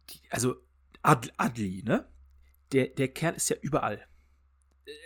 die, 0.09 0.21
also 0.29 0.55
Ad, 1.01 1.31
Adli, 1.37 1.83
ne? 1.83 2.07
Der, 2.71 2.87
der 2.87 3.07
Kerl 3.07 3.35
ist 3.35 3.49
ja 3.49 3.55
überall. 3.61 4.07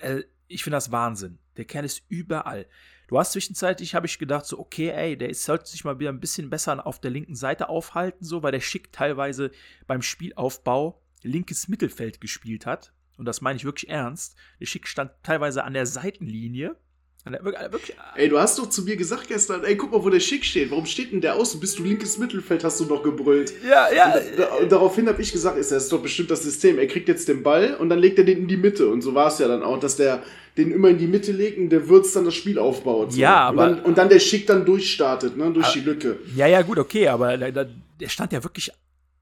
Äh, 0.01 0.23
ich 0.47 0.63
finde 0.63 0.77
das 0.77 0.91
Wahnsinn. 0.91 1.39
Der 1.57 1.65
Kerl 1.65 1.85
ist 1.85 2.03
überall. 2.09 2.67
Du 3.07 3.19
hast 3.19 3.33
zwischenzeitlich, 3.33 3.93
habe 3.93 4.07
ich 4.07 4.19
gedacht, 4.19 4.45
so, 4.45 4.57
okay, 4.59 4.89
ey, 4.89 5.17
der 5.17 5.29
ist, 5.29 5.43
sollte 5.43 5.67
sich 5.67 5.83
mal 5.83 5.99
wieder 5.99 6.11
ein 6.11 6.19
bisschen 6.19 6.49
besser 6.49 6.85
auf 6.85 6.99
der 6.99 7.11
linken 7.11 7.35
Seite 7.35 7.69
aufhalten, 7.69 8.23
so, 8.23 8.41
weil 8.41 8.53
der 8.53 8.61
schick 8.61 8.91
teilweise 8.91 9.51
beim 9.87 10.01
Spielaufbau 10.01 11.01
linkes 11.21 11.67
Mittelfeld 11.67 12.21
gespielt 12.21 12.65
hat. 12.65 12.93
Und 13.17 13.25
das 13.25 13.41
meine 13.41 13.57
ich 13.57 13.65
wirklich 13.65 13.89
ernst. 13.89 14.35
Der 14.59 14.65
Schick 14.65 14.87
stand 14.87 15.11
teilweise 15.23 15.63
an 15.63 15.73
der 15.73 15.85
Seitenlinie. 15.85 16.75
Wirklich, 17.23 17.71
wirklich, 17.71 17.95
Ey, 18.15 18.29
du 18.29 18.39
hast 18.39 18.57
doch 18.57 18.67
zu 18.67 18.81
mir 18.83 18.95
gesagt 18.97 19.27
gestern, 19.27 19.63
ey, 19.63 19.77
guck 19.77 19.91
mal, 19.91 20.03
wo 20.03 20.09
der 20.09 20.19
Schick 20.19 20.43
steht. 20.43 20.71
Warum 20.71 20.87
steht 20.87 21.11
denn 21.11 21.21
der 21.21 21.35
außen? 21.35 21.59
Bist 21.59 21.77
du 21.77 21.83
linkes 21.83 22.17
Mittelfeld, 22.17 22.63
hast 22.63 22.79
du 22.79 22.85
noch 22.85 23.03
gebrüllt. 23.03 23.53
ja, 23.63 23.93
ja. 23.93 24.13
Und, 24.15 24.23
da, 24.39 24.45
und 24.55 24.71
daraufhin 24.71 25.07
habe 25.07 25.21
ich 25.21 25.31
gesagt, 25.31 25.57
ist 25.57 25.71
das 25.71 25.83
ist 25.83 25.91
doch 25.91 26.01
bestimmt 26.01 26.31
das 26.31 26.41
System. 26.41 26.79
Er 26.79 26.87
kriegt 26.87 27.07
jetzt 27.07 27.27
den 27.27 27.43
Ball 27.43 27.75
und 27.75 27.89
dann 27.89 27.99
legt 27.99 28.17
er 28.17 28.23
den 28.25 28.39
in 28.39 28.47
die 28.47 28.57
Mitte. 28.57 28.87
Und 28.89 29.01
so 29.03 29.13
war 29.13 29.27
es 29.27 29.37
ja 29.37 29.47
dann 29.47 29.61
auch, 29.61 29.79
dass 29.79 29.97
der 29.97 30.23
den 30.57 30.71
immer 30.71 30.89
in 30.89 30.97
die 30.97 31.07
Mitte 31.07 31.31
legt 31.31 31.57
und 31.59 31.69
der 31.69 31.87
Würz 31.87 32.11
dann 32.13 32.25
das 32.25 32.33
Spiel 32.33 32.57
aufbaut. 32.59 33.13
So. 33.13 33.19
Ja, 33.19 33.49
und 33.49 33.59
aber- 33.59 33.69
dann, 33.75 33.81
und 33.83 33.97
dann 33.99 34.09
der 34.09 34.19
Schick 34.19 34.47
dann 34.47 34.65
durchstartet, 34.65 35.37
ne, 35.37 35.51
durch 35.53 35.67
Ah, 35.67 35.71
die 35.75 35.81
Lücke. 35.81 36.17
Ja, 36.35 36.47
ja, 36.47 36.61
gut, 36.63 36.79
okay, 36.79 37.07
aber 37.07 37.37
der 37.37 37.69
stand 38.09 38.33
ja 38.33 38.43
wirklich 38.43 38.71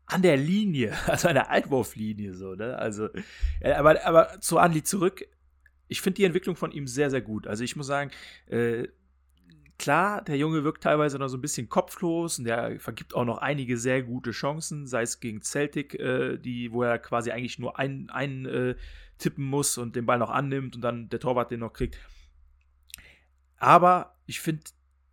an 0.08 0.22
der 0.24 0.38
Linie, 0.38 0.94
also 1.06 1.28
an 1.28 1.36
der 1.36 1.50
Einwurflinie, 1.52 2.34
so, 2.34 2.56
ne? 2.56 2.78
Also, 2.80 3.10
ja, 3.62 3.78
aber, 3.78 4.04
aber 4.06 4.40
zu 4.40 4.58
Anli 4.58 4.84
zurück. 4.84 5.26
Ich 5.90 6.02
finde 6.02 6.16
die 6.16 6.24
Entwicklung 6.24 6.56
von 6.56 6.72
ihm 6.72 6.88
sehr, 6.88 7.10
sehr 7.10 7.22
gut. 7.22 7.48
Also, 7.48 7.66
ich 7.66 7.76
muss 7.76 7.88
sagen, 7.88 8.12
äh, 8.48 8.88
klar, 9.78 10.24
der 10.24 10.38
Junge 10.38 10.64
wirkt 10.64 10.84
teilweise 10.84 11.18
noch 11.18 11.30
so 11.30 11.38
ein 11.38 11.42
bisschen 11.42 11.68
kopflos 11.68 12.38
und 12.38 12.46
der 12.46 12.80
vergibt 12.80 13.16
auch 13.16 13.26
noch 13.26 13.40
einige 13.40 13.78
sehr 13.78 14.04
gute 14.04 14.32
Chancen, 14.32 14.86
sei 14.86 15.02
es 15.02 15.20
gegen 15.20 15.42
Celtic, 15.42 15.96
äh, 15.96 16.38
die, 16.38 16.72
wo 16.72 16.84
er 16.84 17.00
quasi 17.00 17.32
eigentlich 17.32 17.58
nur 17.58 17.80
einen, 17.80 18.10
einen 18.10 18.46
äh, 18.46 18.76
tippen 19.18 19.46
muss 19.46 19.78
und 19.78 19.96
den 19.96 20.06
Ball 20.06 20.20
noch 20.20 20.30
annimmt 20.30 20.76
und 20.76 20.82
dann 20.82 21.10
der 21.10 21.20
Torwart 21.20 21.50
den 21.50 21.62
noch 21.62 21.74
kriegt. 21.74 21.98
Aber 23.58 24.16
ich 24.26 24.40
finde, 24.40 24.64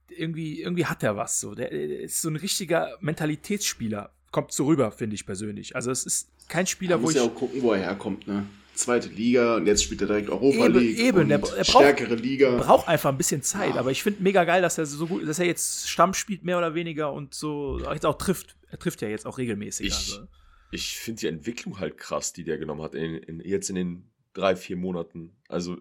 irgendwie, 0.08 0.60
irgendwie 0.60 0.86
hat 0.86 1.02
er 1.02 1.16
was. 1.16 1.40
So. 1.40 1.54
Der, 1.54 1.70
der 1.70 2.00
ist 2.00 2.20
so 2.20 2.28
ein 2.28 2.36
richtiger 2.36 2.96
Mentalitätsspieler. 3.00 4.12
Kommt 4.30 4.52
so 4.52 4.66
rüber, 4.66 4.90
finde 4.90 5.14
ich 5.14 5.26
persönlich. 5.26 5.74
Also 5.74 5.90
es 5.90 6.04
ist 6.04 6.48
kein 6.48 6.66
Spieler, 6.66 6.98
wo 6.98 7.02
muss 7.02 7.14
ich. 7.14 7.20
ja 7.20 7.24
auch 7.24 7.34
gucken, 7.34 7.62
wo 7.62 7.72
er 7.72 7.80
herkommt, 7.80 8.26
ne? 8.26 8.46
Zweite 8.76 9.08
Liga 9.08 9.56
und 9.56 9.66
jetzt 9.66 9.82
spielt 9.82 10.00
er 10.02 10.06
direkt 10.06 10.28
Europa 10.30 10.66
Eben, 10.66 10.78
League. 10.78 10.98
eben, 10.98 11.18
und 11.22 11.28
der- 11.28 11.38
braucht- 11.38 11.66
stärkere 11.66 12.14
Liga. 12.14 12.56
braucht 12.56 12.86
einfach 12.88 13.10
ein 13.10 13.16
bisschen 13.18 13.42
Zeit, 13.42 13.76
aber 13.76 13.90
ich 13.90 14.02
finde 14.02 14.22
mega 14.22 14.44
geil, 14.44 14.62
dass 14.62 14.78
er 14.78 14.86
so 14.86 15.06
gut, 15.06 15.26
dass 15.26 15.38
er 15.38 15.46
jetzt 15.46 15.88
Stamm 15.88 16.14
spielt, 16.14 16.44
mehr 16.44 16.58
oder 16.58 16.74
weniger 16.74 17.12
und 17.12 17.34
so 17.34 17.78
jetzt 17.92 18.06
auch 18.06 18.18
trifft. 18.18 18.56
Er 18.70 18.78
trifft 18.78 19.00
ja 19.02 19.08
jetzt 19.08 19.26
auch 19.26 19.38
regelmäßig. 19.38 19.86
Ich, 19.86 19.94
also. 19.94 20.26
ich 20.70 20.98
finde 20.98 21.20
die 21.20 21.26
Entwicklung 21.28 21.80
halt 21.80 21.96
krass, 21.98 22.32
die 22.32 22.44
der 22.44 22.58
genommen 22.58 22.82
hat, 22.82 22.94
in, 22.94 23.14
in, 23.16 23.40
jetzt 23.40 23.70
in 23.70 23.76
den 23.76 24.10
drei, 24.34 24.54
vier 24.56 24.76
Monaten. 24.76 25.32
Also, 25.48 25.78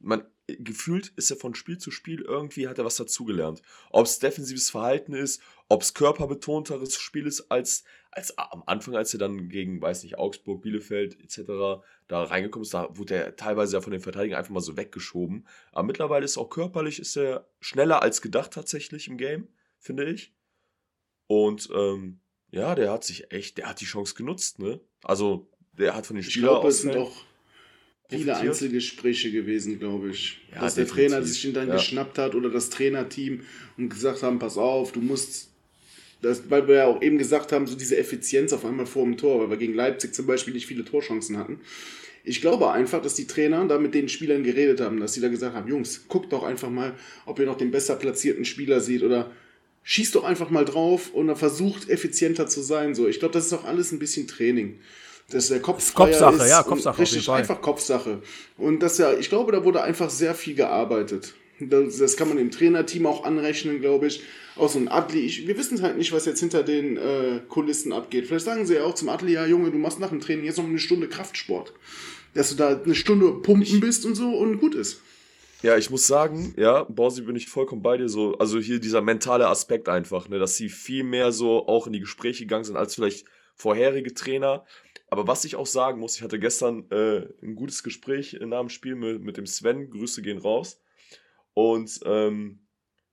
man 0.00 0.22
gefühlt 0.46 1.12
ist 1.16 1.30
er 1.30 1.36
von 1.36 1.54
Spiel 1.54 1.78
zu 1.78 1.90
Spiel 1.90 2.20
irgendwie 2.22 2.68
hat 2.68 2.78
er 2.78 2.84
was 2.84 2.96
dazugelernt. 2.96 3.62
Ob 3.90 4.06
es 4.06 4.18
defensives 4.18 4.70
Verhalten 4.70 5.12
ist, 5.14 5.40
ob 5.68 5.82
es 5.82 5.94
körperbetonteres 5.94 6.96
Spiel 6.96 7.26
ist 7.26 7.50
als, 7.50 7.84
als 8.10 8.36
am 8.36 8.62
Anfang, 8.66 8.96
als 8.96 9.12
er 9.14 9.18
dann 9.20 9.48
gegen, 9.48 9.80
weiß 9.80 10.02
nicht, 10.02 10.18
Augsburg, 10.18 10.62
Bielefeld 10.62 11.18
etc. 11.22 11.84
da 12.08 12.22
reingekommen 12.24 12.64
ist, 12.64 12.74
da 12.74 12.88
wurde 12.96 13.14
er 13.14 13.36
teilweise 13.36 13.76
ja 13.76 13.80
von 13.80 13.92
den 13.92 14.00
Verteidigern 14.00 14.38
einfach 14.38 14.52
mal 14.52 14.60
so 14.60 14.76
weggeschoben. 14.76 15.46
Aber 15.70 15.84
mittlerweile 15.86 16.24
ist 16.24 16.36
auch 16.38 16.50
körperlich 16.50 16.98
ist 16.98 17.16
er 17.16 17.48
schneller 17.60 18.02
als 18.02 18.20
gedacht 18.20 18.52
tatsächlich 18.52 19.08
im 19.08 19.16
Game, 19.16 19.48
finde 19.78 20.04
ich. 20.10 20.34
Und 21.28 21.70
ähm, 21.74 22.20
ja, 22.50 22.74
der 22.74 22.90
hat 22.90 23.04
sich 23.04 23.32
echt, 23.32 23.58
der 23.58 23.68
hat 23.68 23.80
die 23.80 23.86
Chance 23.86 24.14
genutzt, 24.14 24.58
ne? 24.58 24.80
Also, 25.02 25.48
der 25.72 25.94
hat 25.94 26.06
von 26.06 26.16
den 26.16 26.20
Ich 26.24 26.32
Spielern 26.32 26.50
glaube, 26.50 26.68
es 26.68 26.80
sind 26.82 26.90
auswählen- 26.90 27.06
auch 27.06 27.31
viele. 28.18 28.36
Einzelgespräche 28.36 29.30
gewesen, 29.30 29.78
glaube 29.78 30.10
ich. 30.10 30.40
Ja, 30.54 30.60
dass 30.60 30.74
der 30.74 30.84
definitiv. 30.84 31.10
Trainer 31.12 31.26
sich 31.26 31.44
ihn 31.44 31.52
dann 31.54 31.68
Ja. 31.68 31.74
geschnappt 31.74 32.18
hat 32.18 32.34
oder 32.34 32.50
das 32.50 32.70
Trainerteam 32.70 33.40
und 33.76 33.88
gesagt 33.88 34.22
haben, 34.22 34.38
pass 34.38 34.56
auf, 34.58 34.92
du 34.92 35.00
musst, 35.00 35.48
das, 36.20 36.50
weil 36.50 36.68
wir 36.68 36.74
ja 36.76 36.86
auch 36.86 37.02
eben 37.02 37.18
gesagt 37.18 37.52
haben, 37.52 37.66
so 37.66 37.76
diese 37.76 37.96
Effizienz 37.96 38.52
auf 38.52 38.64
einmal 38.64 38.86
vor 38.86 39.04
dem 39.04 39.16
Tor, 39.16 39.40
weil 39.40 39.50
wir 39.50 39.56
gegen 39.56 39.74
Leipzig 39.74 40.14
zum 40.14 40.26
Beispiel 40.26 40.54
nicht 40.54 40.66
viele 40.66 40.84
Torchancen 40.84 41.36
hatten. 41.36 41.60
Ich 42.24 42.40
glaube 42.40 42.70
einfach, 42.70 43.02
dass 43.02 43.14
die 43.14 43.26
Trainer 43.26 43.66
da 43.66 43.78
mit 43.78 43.94
den 43.94 44.08
Spielern 44.08 44.44
geredet 44.44 44.80
haben, 44.80 45.00
dass 45.00 45.14
sie 45.14 45.20
da 45.20 45.28
gesagt 45.28 45.56
haben, 45.56 45.68
Jungs, 45.68 46.04
guckt 46.06 46.32
doch 46.32 46.44
einfach 46.44 46.70
mal, 46.70 46.94
ob 47.26 47.40
ihr 47.40 47.46
noch 47.46 47.56
den 47.58 47.72
besser 47.72 47.96
platzierten 47.96 48.44
Spieler 48.44 48.80
seht 48.80 49.02
oder 49.02 49.32
schießt 49.82 50.14
doch 50.14 50.22
einfach 50.22 50.48
mal 50.48 50.64
drauf 50.64 51.12
und 51.12 51.26
dann 51.26 51.36
versucht 51.36 51.88
effizienter 51.88 52.46
zu 52.46 52.60
sein. 52.62 52.94
So, 52.94 53.08
ich 53.08 53.18
glaube, 53.18 53.34
das 53.34 53.46
ist 53.46 53.52
auch 53.52 53.64
alles 53.64 53.90
ein 53.90 53.98
bisschen 53.98 54.28
Training. 54.28 54.78
Der 55.32 55.60
Kopf 55.60 55.94
Kopfsache, 55.94 56.36
ist 56.36 56.48
ja, 56.48 56.62
Kopfsache 56.62 57.00
Richtig, 57.00 57.28
einfach 57.28 57.60
Kopfsache. 57.60 58.22
Und 58.58 58.80
das 58.80 58.98
ja, 58.98 59.12
ich 59.12 59.28
glaube, 59.28 59.52
da 59.52 59.64
wurde 59.64 59.82
einfach 59.82 60.10
sehr 60.10 60.34
viel 60.34 60.54
gearbeitet. 60.54 61.34
Das, 61.60 61.98
das 61.98 62.16
kann 62.16 62.28
man 62.28 62.36
dem 62.36 62.50
Trainerteam 62.50 63.06
auch 63.06 63.24
anrechnen, 63.24 63.80
glaube 63.80 64.06
ich. 64.06 64.22
Auch 64.56 64.68
so 64.68 64.78
ein 64.78 64.88
Adli, 64.88 65.20
ich, 65.20 65.46
wir 65.46 65.56
wissen 65.56 65.80
halt 65.80 65.96
nicht, 65.96 66.12
was 66.12 66.26
jetzt 66.26 66.40
hinter 66.40 66.62
den 66.62 66.96
äh, 66.96 67.40
Kulissen 67.48 67.92
abgeht. 67.92 68.26
Vielleicht 68.26 68.44
sagen 68.44 68.66
sie 68.66 68.74
ja 68.74 68.84
auch 68.84 68.94
zum 68.94 69.08
Adli, 69.08 69.32
ja 69.32 69.46
Junge, 69.46 69.70
du 69.70 69.78
machst 69.78 69.98
nach 69.98 70.10
dem 70.10 70.20
Training 70.20 70.44
jetzt 70.44 70.58
noch 70.58 70.64
eine 70.64 70.78
Stunde 70.78 71.08
Kraftsport. 71.08 71.72
Dass 72.34 72.50
du 72.50 72.56
da 72.56 72.80
eine 72.82 72.94
Stunde 72.94 73.32
pumpen 73.32 73.80
bist 73.80 74.04
und 74.04 74.14
so 74.14 74.30
und 74.30 74.58
gut 74.58 74.74
ist. 74.74 75.00
Ja, 75.62 75.76
ich 75.78 75.90
muss 75.90 76.06
sagen, 76.06 76.54
ja, 76.56 76.82
Borsi 76.84 77.22
bin 77.22 77.36
ich 77.36 77.48
vollkommen 77.48 77.82
bei 77.82 77.96
dir 77.96 78.08
so. 78.08 78.36
Also 78.38 78.58
hier 78.58 78.80
dieser 78.80 79.00
mentale 79.00 79.46
Aspekt 79.46 79.88
einfach, 79.88 80.28
ne, 80.28 80.38
dass 80.38 80.56
sie 80.56 80.68
viel 80.68 81.04
mehr 81.04 81.30
so 81.30 81.68
auch 81.68 81.86
in 81.86 81.92
die 81.92 82.00
Gespräche 82.00 82.44
gegangen 82.44 82.64
sind 82.64 82.76
als 82.76 82.96
vielleicht 82.96 83.26
vorherige 83.54 84.12
Trainer. 84.12 84.64
Aber 85.12 85.26
was 85.26 85.44
ich 85.44 85.56
auch 85.56 85.66
sagen 85.66 86.00
muss, 86.00 86.16
ich 86.16 86.22
hatte 86.22 86.38
gestern 86.38 86.90
äh, 86.90 87.28
ein 87.42 87.54
gutes 87.54 87.82
Gespräch 87.82 88.38
nach 88.40 88.60
dem 88.60 88.70
Spiel 88.70 88.94
mit, 88.94 89.20
mit 89.20 89.36
dem 89.36 89.44
Sven. 89.44 89.90
Grüße 89.90 90.22
gehen 90.22 90.38
raus. 90.38 90.80
Und 91.52 92.00
ähm, 92.06 92.60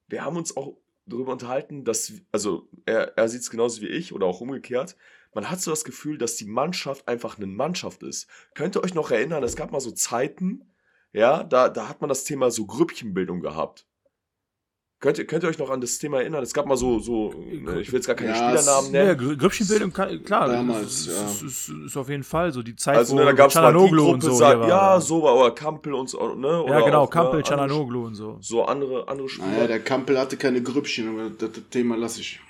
wir 0.07 0.23
haben 0.23 0.37
uns 0.37 0.55
auch 0.55 0.77
darüber 1.05 1.33
unterhalten, 1.33 1.83
dass, 1.83 2.13
also 2.31 2.69
er, 2.85 3.17
er 3.17 3.27
sieht 3.27 3.41
es 3.41 3.49
genauso 3.49 3.81
wie 3.81 3.89
ich 3.89 4.13
oder 4.13 4.27
auch 4.27 4.39
umgekehrt, 4.39 4.95
man 5.33 5.49
hat 5.49 5.59
so 5.59 5.71
das 5.71 5.83
Gefühl, 5.83 6.17
dass 6.17 6.37
die 6.37 6.45
Mannschaft 6.45 7.05
einfach 7.05 7.35
eine 7.35 7.47
Mannschaft 7.47 8.01
ist. 8.03 8.29
Könnt 8.53 8.77
ihr 8.77 8.83
euch 8.85 8.93
noch 8.93 9.11
erinnern, 9.11 9.43
es 9.43 9.57
gab 9.57 9.73
mal 9.73 9.81
so 9.81 9.91
Zeiten, 9.91 10.71
ja, 11.11 11.43
da, 11.43 11.67
da 11.67 11.89
hat 11.89 11.99
man 11.99 12.07
das 12.07 12.23
Thema 12.23 12.49
so 12.49 12.65
Grüppchenbildung 12.65 13.41
gehabt. 13.41 13.88
Könnt 15.01 15.17
ihr, 15.17 15.25
könnt 15.25 15.43
ihr 15.43 15.49
euch 15.49 15.57
noch 15.57 15.69
an 15.69 15.79
das 15.79 15.97
Thema 15.97 16.19
erinnern? 16.19 16.43
Es 16.43 16.53
gab 16.53 16.65
mal 16.65 16.75
so, 16.75 16.99
so 16.99 17.33
ne, 17.33 17.79
ich 17.79 17.89
will 17.89 17.99
jetzt 17.99 18.07
gar 18.07 18.17
keine 18.17 18.31
Ja, 18.31 18.35
Spielernamen 18.35 18.93
Ja, 18.93 19.05
nennen. 19.05 19.19
Grü- 19.19 19.37
Grüppchenbildung, 19.37 19.93
klar, 19.93 20.09
Damals, 20.49 21.07
ist, 21.07 21.07
ja. 21.07 21.25
ist, 21.25 21.41
ist, 21.41 21.69
ist 21.69 21.95
auf 21.97 22.09
jeden 22.09 22.23
Fall 22.23 22.51
so 22.51 22.61
die 22.61 22.75
Zeit, 22.75 22.97
Also, 22.97 23.13
wo 23.13 23.19
ne, 23.19 23.25
da 23.25 23.31
gab 23.31 23.49
es 23.49 23.55
mal 23.55 23.71
die 23.71 23.79
Gruppe, 23.79 24.01
und 24.03 24.21
so 24.21 24.33
sagt, 24.33 24.67
ja, 24.67 24.99
so 24.99 25.23
war, 25.23 25.37
oder 25.37 25.51
Kampel 25.51 25.93
und 25.93 26.09
so, 26.09 26.35
ne? 26.35 26.47
ja, 26.49 26.59
Oder 26.59 26.81
genau, 26.83 27.03
auch, 27.03 27.09
Kampel, 27.09 27.37
ne, 27.39 27.45
Çalhanoğlu 27.45 28.05
und 28.07 28.15
so. 28.15 28.37
so 28.41 28.65
andere, 28.65 29.07
andere 29.07 29.29
Spieler. 29.29 29.47
Naja, 29.47 29.67
der 29.67 29.79
Kampel 29.79 30.19
hatte 30.19 30.35
keine 30.35 30.61
Grüppchen, 30.61 31.07
aber 31.17 31.29
das, 31.29 31.49
das 31.53 31.63
Thema 31.69 31.95
lasse 31.95 32.19
ich. 32.19 32.41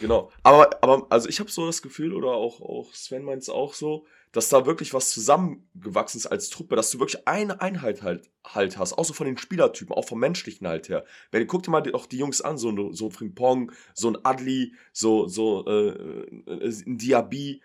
Genau. 0.00 0.30
Aber, 0.42 0.70
aber 0.82 1.06
also 1.10 1.28
ich 1.28 1.38
habe 1.38 1.50
so 1.50 1.66
das 1.66 1.82
Gefühl, 1.82 2.14
oder 2.14 2.28
auch, 2.30 2.62
auch 2.62 2.94
Sven 2.94 3.24
meint 3.24 3.42
es 3.42 3.50
auch 3.50 3.74
so, 3.74 4.06
dass 4.32 4.48
da 4.48 4.64
wirklich 4.66 4.94
was 4.94 5.10
zusammengewachsen 5.10 6.18
ist 6.18 6.26
als 6.26 6.50
Truppe, 6.50 6.76
dass 6.76 6.90
du 6.90 7.00
wirklich 7.00 7.26
eine 7.26 7.60
Einheit 7.60 8.02
halt, 8.02 8.30
halt 8.44 8.78
hast, 8.78 8.92
auch 8.92 9.04
so 9.04 9.12
von 9.12 9.26
den 9.26 9.36
Spielertypen, 9.38 9.94
auch 9.94 10.06
vom 10.06 10.20
menschlichen 10.20 10.66
halt 10.68 10.88
her. 10.88 11.04
Wenn, 11.32 11.46
guck 11.46 11.62
dir 11.64 11.70
mal 11.70 11.82
auch 11.94 12.06
die 12.06 12.18
Jungs 12.18 12.40
an, 12.40 12.56
so, 12.58 12.70
ein- 12.70 12.94
so 12.94 13.06
ein 13.06 13.10
Frimpong, 13.10 13.72
so 13.94 14.08
ein 14.08 14.24
Adli, 14.24 14.74
so, 14.92 15.26
so 15.26 15.66
äh, 15.66 15.88
äh, 15.88 16.82
ein 16.86 16.98
Diaby, 16.98 17.60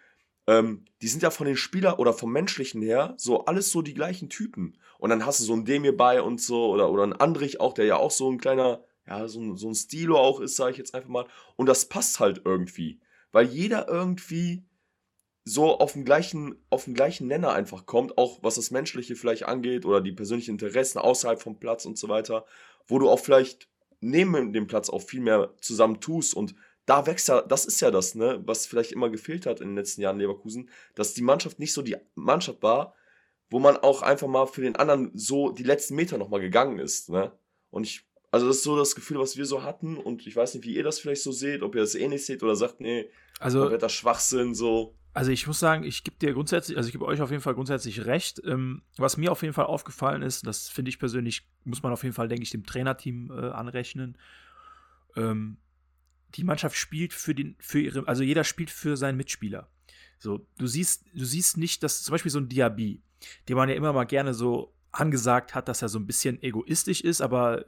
ähm, 0.47 0.85
die 1.01 1.07
sind 1.07 1.23
ja 1.23 1.29
von 1.29 1.47
den 1.47 1.57
Spieler 1.57 1.99
oder 1.99 2.13
vom 2.13 2.31
menschlichen 2.31 2.81
her 2.81 3.13
so 3.17 3.45
alles 3.45 3.71
so 3.71 3.81
die 3.81 3.93
gleichen 3.93 4.29
Typen. 4.29 4.77
Und 4.97 5.09
dann 5.09 5.25
hast 5.25 5.39
du 5.39 5.43
so 5.43 5.53
einen 5.53 5.65
Demir 5.65 5.95
bei 5.95 6.21
und 6.21 6.41
so, 6.41 6.71
oder, 6.71 6.89
oder 6.91 7.03
einen 7.03 7.13
Andrich 7.13 7.59
auch, 7.59 7.73
der 7.73 7.85
ja 7.85 7.97
auch 7.97 8.11
so 8.11 8.29
ein 8.31 8.39
kleiner, 8.39 8.83
ja, 9.07 9.27
so 9.27 9.39
ein, 9.39 9.55
so 9.57 9.67
ein 9.69 9.75
Stilo 9.75 10.17
auch 10.17 10.39
ist, 10.39 10.55
sage 10.55 10.71
ich 10.71 10.77
jetzt 10.77 10.95
einfach 10.95 11.09
mal. 11.09 11.25
Und 11.55 11.67
das 11.67 11.85
passt 11.89 12.19
halt 12.19 12.41
irgendwie. 12.45 12.99
Weil 13.31 13.45
jeder 13.47 13.87
irgendwie 13.87 14.63
so 15.45 15.77
auf 15.77 15.93
den 15.93 16.03
gleichen, 16.03 16.55
auf 16.71 16.85
den 16.85 16.95
gleichen 16.95 17.27
Nenner 17.27 17.53
einfach 17.53 17.85
kommt, 17.85 18.17
auch 18.17 18.39
was 18.41 18.55
das 18.55 18.71
Menschliche 18.71 19.15
vielleicht 19.15 19.43
angeht 19.43 19.85
oder 19.85 20.01
die 20.01 20.11
persönlichen 20.11 20.51
Interessen 20.51 20.97
außerhalb 20.97 21.39
vom 21.39 21.59
Platz 21.59 21.85
und 21.85 21.97
so 21.97 22.09
weiter, 22.09 22.45
wo 22.87 22.97
du 22.99 23.07
auch 23.07 23.19
vielleicht 23.19 23.69
neben 24.01 24.53
dem 24.53 24.67
Platz 24.67 24.89
auch 24.89 25.01
viel 25.01 25.21
mehr 25.21 25.53
zusammen 25.61 26.01
tust 26.01 26.33
und 26.33 26.55
da 26.87 27.07
wächst 27.07 27.27
ja, 27.29 27.41
das 27.41 27.65
ist 27.65 27.79
ja 27.79 27.91
das, 27.91 28.15
ne, 28.15 28.41
was 28.45 28.65
vielleicht 28.65 28.91
immer 28.91 29.09
gefehlt 29.09 29.45
hat 29.45 29.61
in 29.61 29.69
den 29.69 29.75
letzten 29.75 30.01
Jahren 30.01 30.17
in 30.17 30.21
Leverkusen, 30.21 30.69
dass 30.95 31.13
die 31.13 31.23
Mannschaft 31.23 31.59
nicht 31.59 31.73
so 31.73 31.81
die 31.81 31.95
Mannschaft 32.15 32.61
war, 32.61 32.95
wo 33.49 33.59
man 33.59 33.77
auch 33.77 34.01
einfach 34.01 34.27
mal 34.27 34.47
für 34.47 34.61
den 34.61 34.75
anderen 34.75 35.11
so 35.13 35.51
die 35.51 35.63
letzten 35.63 35.95
Meter 35.95 36.17
nochmal 36.17 36.41
gegangen 36.41 36.79
ist, 36.79 37.09
ne? 37.09 37.31
Und 37.69 37.85
ich, 37.85 38.07
also 38.31 38.47
das 38.47 38.57
ist 38.57 38.63
so 38.63 38.77
das 38.77 38.95
Gefühl, 38.95 39.19
was 39.19 39.37
wir 39.37 39.45
so 39.45 39.63
hatten 39.63 39.97
und 39.97 40.25
ich 40.25 40.35
weiß 40.35 40.55
nicht, 40.55 40.65
wie 40.65 40.75
ihr 40.75 40.83
das 40.83 40.99
vielleicht 40.99 41.23
so 41.23 41.31
seht, 41.31 41.61
ob 41.61 41.75
ihr 41.75 41.81
das 41.81 41.95
ähnlich 41.95 42.25
seht 42.25 42.41
oder 42.41 42.55
sagt, 42.55 42.81
nee, 42.81 43.09
Also, 43.39 43.61
kompletter 43.61 43.89
Schwachsinn, 43.89 44.55
so. 44.55 44.95
Also 45.15 45.31
ich 45.31 45.47
muss 45.47 45.59
sagen, 45.59 45.85
ich 45.85 46.03
gebe 46.03 46.17
dir 46.17 46.33
grundsätzlich, 46.33 46.75
also 46.75 46.87
ich 46.87 46.91
gebe 46.91 47.05
euch 47.05 47.21
auf 47.21 47.31
jeden 47.31 47.41
Fall 47.41 47.53
grundsätzlich 47.53 48.05
recht. 48.05 48.41
Ähm, 48.43 48.81
was 48.97 49.15
mir 49.15 49.31
auf 49.31 49.43
jeden 49.43 49.53
Fall 49.53 49.65
aufgefallen 49.65 50.21
ist, 50.21 50.45
das 50.45 50.67
finde 50.67 50.89
ich 50.89 50.99
persönlich, 50.99 51.47
muss 51.63 51.81
man 51.81 51.93
auf 51.93 52.03
jeden 52.03 52.13
Fall, 52.13 52.27
denke 52.27 52.43
ich, 52.43 52.49
dem 52.49 52.65
Trainerteam 52.65 53.31
äh, 53.31 53.51
anrechnen. 53.51 54.17
Ähm, 55.15 55.55
die 56.35 56.43
Mannschaft 56.43 56.75
spielt 56.75 57.13
für 57.13 57.33
den, 57.33 57.55
für 57.59 57.79
ihre, 57.79 58.05
also 58.09 58.23
jeder 58.23 58.43
spielt 58.43 58.69
für 58.69 58.97
seinen 58.97 59.15
Mitspieler. 59.15 59.69
So, 60.19 60.45
du 60.57 60.67
siehst, 60.67 61.05
du 61.13 61.23
siehst 61.23 61.55
nicht, 61.55 61.81
dass 61.83 62.03
zum 62.03 62.11
Beispiel 62.11 62.31
so 62.31 62.39
ein 62.39 62.49
Diaby, 62.49 63.01
den 63.47 63.55
man 63.55 63.69
ja 63.69 63.75
immer 63.75 63.93
mal 63.93 64.03
gerne 64.03 64.33
so 64.33 64.73
angesagt 64.91 65.55
hat, 65.55 65.69
dass 65.69 65.81
er 65.81 65.87
so 65.87 65.97
ein 65.97 66.07
bisschen 66.07 66.43
egoistisch 66.43 66.99
ist, 66.99 67.21
aber 67.21 67.63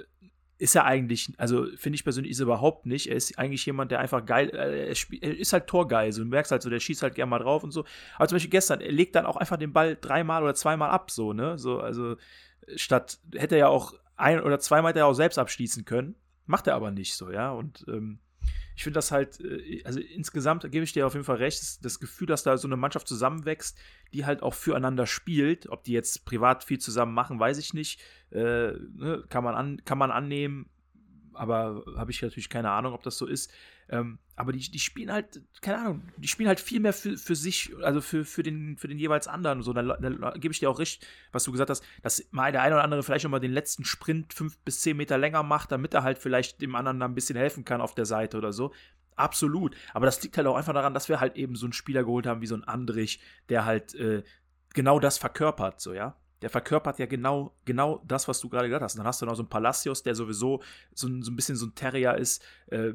ist 0.60 0.76
er 0.76 0.86
eigentlich, 0.86 1.32
also 1.38 1.68
finde 1.76 1.96
ich 1.96 2.04
persönlich, 2.04 2.32
ist 2.32 2.40
er 2.40 2.46
überhaupt 2.46 2.86
nicht. 2.86 3.10
Er 3.10 3.16
ist 3.16 3.38
eigentlich 3.38 3.66
jemand, 3.66 3.92
der 3.92 4.00
einfach 4.00 4.26
geil, 4.26 4.50
äh, 4.50 4.88
er, 4.90 4.96
er 5.22 5.38
ist 5.38 5.54
halt 5.54 5.68
torgeil. 5.68 6.12
So, 6.12 6.24
du 6.24 6.30
merkst 6.30 6.52
halt 6.52 6.62
so, 6.62 6.70
der 6.70 6.80
schießt 6.80 7.04
halt 7.04 7.16
gerne 7.16 7.30
mal 7.30 7.40
drauf 7.40 7.64
und 7.64 7.72
so. 7.72 7.86
Aber 8.16 8.28
zum 8.28 8.38
Beispiel 8.38 8.50
gestern, 8.50 8.82
er 8.82 8.92
legt 8.92 9.16
dann 9.16 9.26
auch 9.26 9.38
einfach 9.38 9.58
den 9.58 9.74
Ball 9.74 9.98
dreimal 10.00 10.44
oder 10.44 10.56
zweimal 10.56 10.90
ab, 10.90 11.12
so, 11.12 11.34
ne? 11.34 11.58
So, 11.58 11.80
also 11.80 12.16
statt, 12.76 13.20
hätte 13.36 13.56
er 13.56 13.60
ja 13.60 13.68
auch 13.68 13.94
ein 14.16 14.42
oder 14.42 14.60
zweimal 14.60 14.90
hätte 14.90 15.00
er 15.00 15.08
auch 15.08 15.14
selbst 15.14 15.38
abschließen 15.38 15.86
können. 15.86 16.16
Macht 16.48 16.68
er 16.68 16.76
aber 16.76 16.92
nicht 16.92 17.16
so, 17.16 17.30
ja. 17.32 17.52
Und 17.52 17.86
ähm, 17.88 18.20
ich 18.78 18.84
finde 18.84 19.00
das 19.00 19.12
halt, 19.12 19.40
äh, 19.42 19.82
also 19.86 20.00
insgesamt 20.00 20.62
gebe 20.72 20.84
ich 20.84 20.94
dir 20.94 21.08
auf 21.08 21.14
jeden 21.14 21.26
Fall 21.26 21.38
recht, 21.38 21.84
das, 21.84 22.00
Gefühl, 22.00 22.28
dass 22.28 22.44
da 22.44 22.58
so 22.58 22.68
eine 22.68 22.78
Mannschaft 22.78 23.08
zusammenwächst, 23.08 23.76
die 24.14 24.24
halt 24.24 24.44
auch 24.44 24.54
füreinander 24.54 25.08
spielt. 25.08 25.68
Ob 25.70 25.84
die 25.84 25.94
jetzt 25.94 26.26
privat 26.26 26.64
viel 26.64 26.78
zusammen 26.78 27.16
machen, 27.16 27.40
weiß 27.40 27.58
ich 27.58 27.74
nicht. 27.74 28.00
Äh, 28.30 28.74
ne, 28.74 29.24
kann, 29.30 29.44
man 29.44 29.56
an, 29.56 29.84
kann 29.84 29.98
man 29.98 30.12
annehmen, 30.12 30.70
aber 31.34 31.84
habe 31.96 32.12
ich 32.12 32.22
natürlich 32.22 32.50
keine 32.50 32.70
Ahnung, 32.70 32.94
ob 32.94 33.02
das 33.02 33.18
so 33.18 33.26
ist. 33.26 33.52
Ähm, 33.90 34.20
aber 34.36 34.52
die, 34.52 34.60
die 34.70 34.80
spielen 34.80 35.12
halt, 35.12 35.42
keine 35.62 35.80
Ahnung, 35.80 36.04
die 36.18 36.28
spielen 36.28 36.48
halt 36.48 36.60
viel 36.60 36.80
mehr 36.80 36.94
für, 36.94 37.18
für 37.18 37.36
sich, 37.36 37.74
also 37.82 38.02
für, 38.02 38.24
für, 38.24 38.44
den, 38.44 38.78
für 38.78 38.88
den 38.88 39.00
jeweils 39.00 39.28
anderen. 39.28 39.64
So, 39.64 39.74
dann, 39.74 39.88
dann 39.88 40.40
gebe 40.40 40.52
ich 40.52 40.60
dir 40.60 40.70
auch 40.70 40.80
recht, 40.80 41.08
was 41.32 41.44
du 41.44 41.52
gesagt 41.52 41.70
hast, 41.70 41.84
dass 42.04 42.28
mal 42.32 42.52
der 42.52 42.62
eine 42.62 42.76
oder 42.76 42.84
andere 42.84 43.02
vielleicht 43.02 43.24
nochmal 43.24 43.40
den 43.40 43.54
letzten 43.54 43.86
Sprint 43.86 44.34
fünf 44.34 44.58
bis 44.60 44.82
zehn 44.82 44.98
Meter 44.98 45.18
länger 45.18 45.42
macht, 45.42 45.72
damit 45.72 45.94
er 45.94 46.04
halt 46.04 46.20
vielleicht 46.20 46.62
dem 46.62 46.76
anderen 46.76 47.00
da 47.00 47.06
ein 47.06 47.16
bisschen 47.16 47.38
helfen 47.38 47.66
kann 47.66 47.82
auf 47.82 47.96
der 47.96 48.06
Seite 48.06 48.38
oder 48.38 48.54
so. 48.54 48.74
Absolut. 49.16 49.76
Aber 49.94 50.06
das 50.06 50.22
liegt 50.22 50.38
halt 50.38 50.46
auch 50.46 50.56
einfach 50.56 50.74
daran, 50.74 50.94
dass 50.94 51.10
wir 51.10 51.20
halt 51.20 51.36
eben 51.36 51.56
so 51.56 51.66
einen 51.66 51.74
Spieler 51.74 52.04
geholt 52.04 52.28
haben 52.28 52.42
wie 52.42 52.48
so 52.48 52.56
ein 52.56 52.64
Andrich, 52.64 53.20
der 53.50 53.66
halt 53.66 53.96
äh, 53.96 54.24
genau 54.74 55.00
das 55.00 55.18
verkörpert, 55.18 55.82
so, 55.82 55.94
ja. 55.94 56.16
Der 56.44 56.52
verkörpert 56.52 57.00
ja 57.00 57.08
genau, 57.08 57.58
genau 57.66 58.04
das, 58.08 58.28
was 58.28 58.40
du 58.40 58.50
gerade 58.50 58.68
gesagt 58.68 58.84
hast. 58.84 58.94
Und 58.94 59.00
dann 59.00 59.08
hast 59.08 59.22
du 59.24 59.26
noch 59.26 59.36
so 59.36 59.42
einen 59.42 59.50
Palacios, 59.50 60.04
der 60.04 60.14
sowieso 60.14 60.62
so 60.94 61.08
ein, 61.08 61.24
so 61.24 61.32
ein 61.32 61.36
bisschen 61.36 61.56
so 61.56 61.66
ein 61.66 61.74
Terrier 61.74 62.16
ist. 62.16 62.46
Äh, 62.68 62.94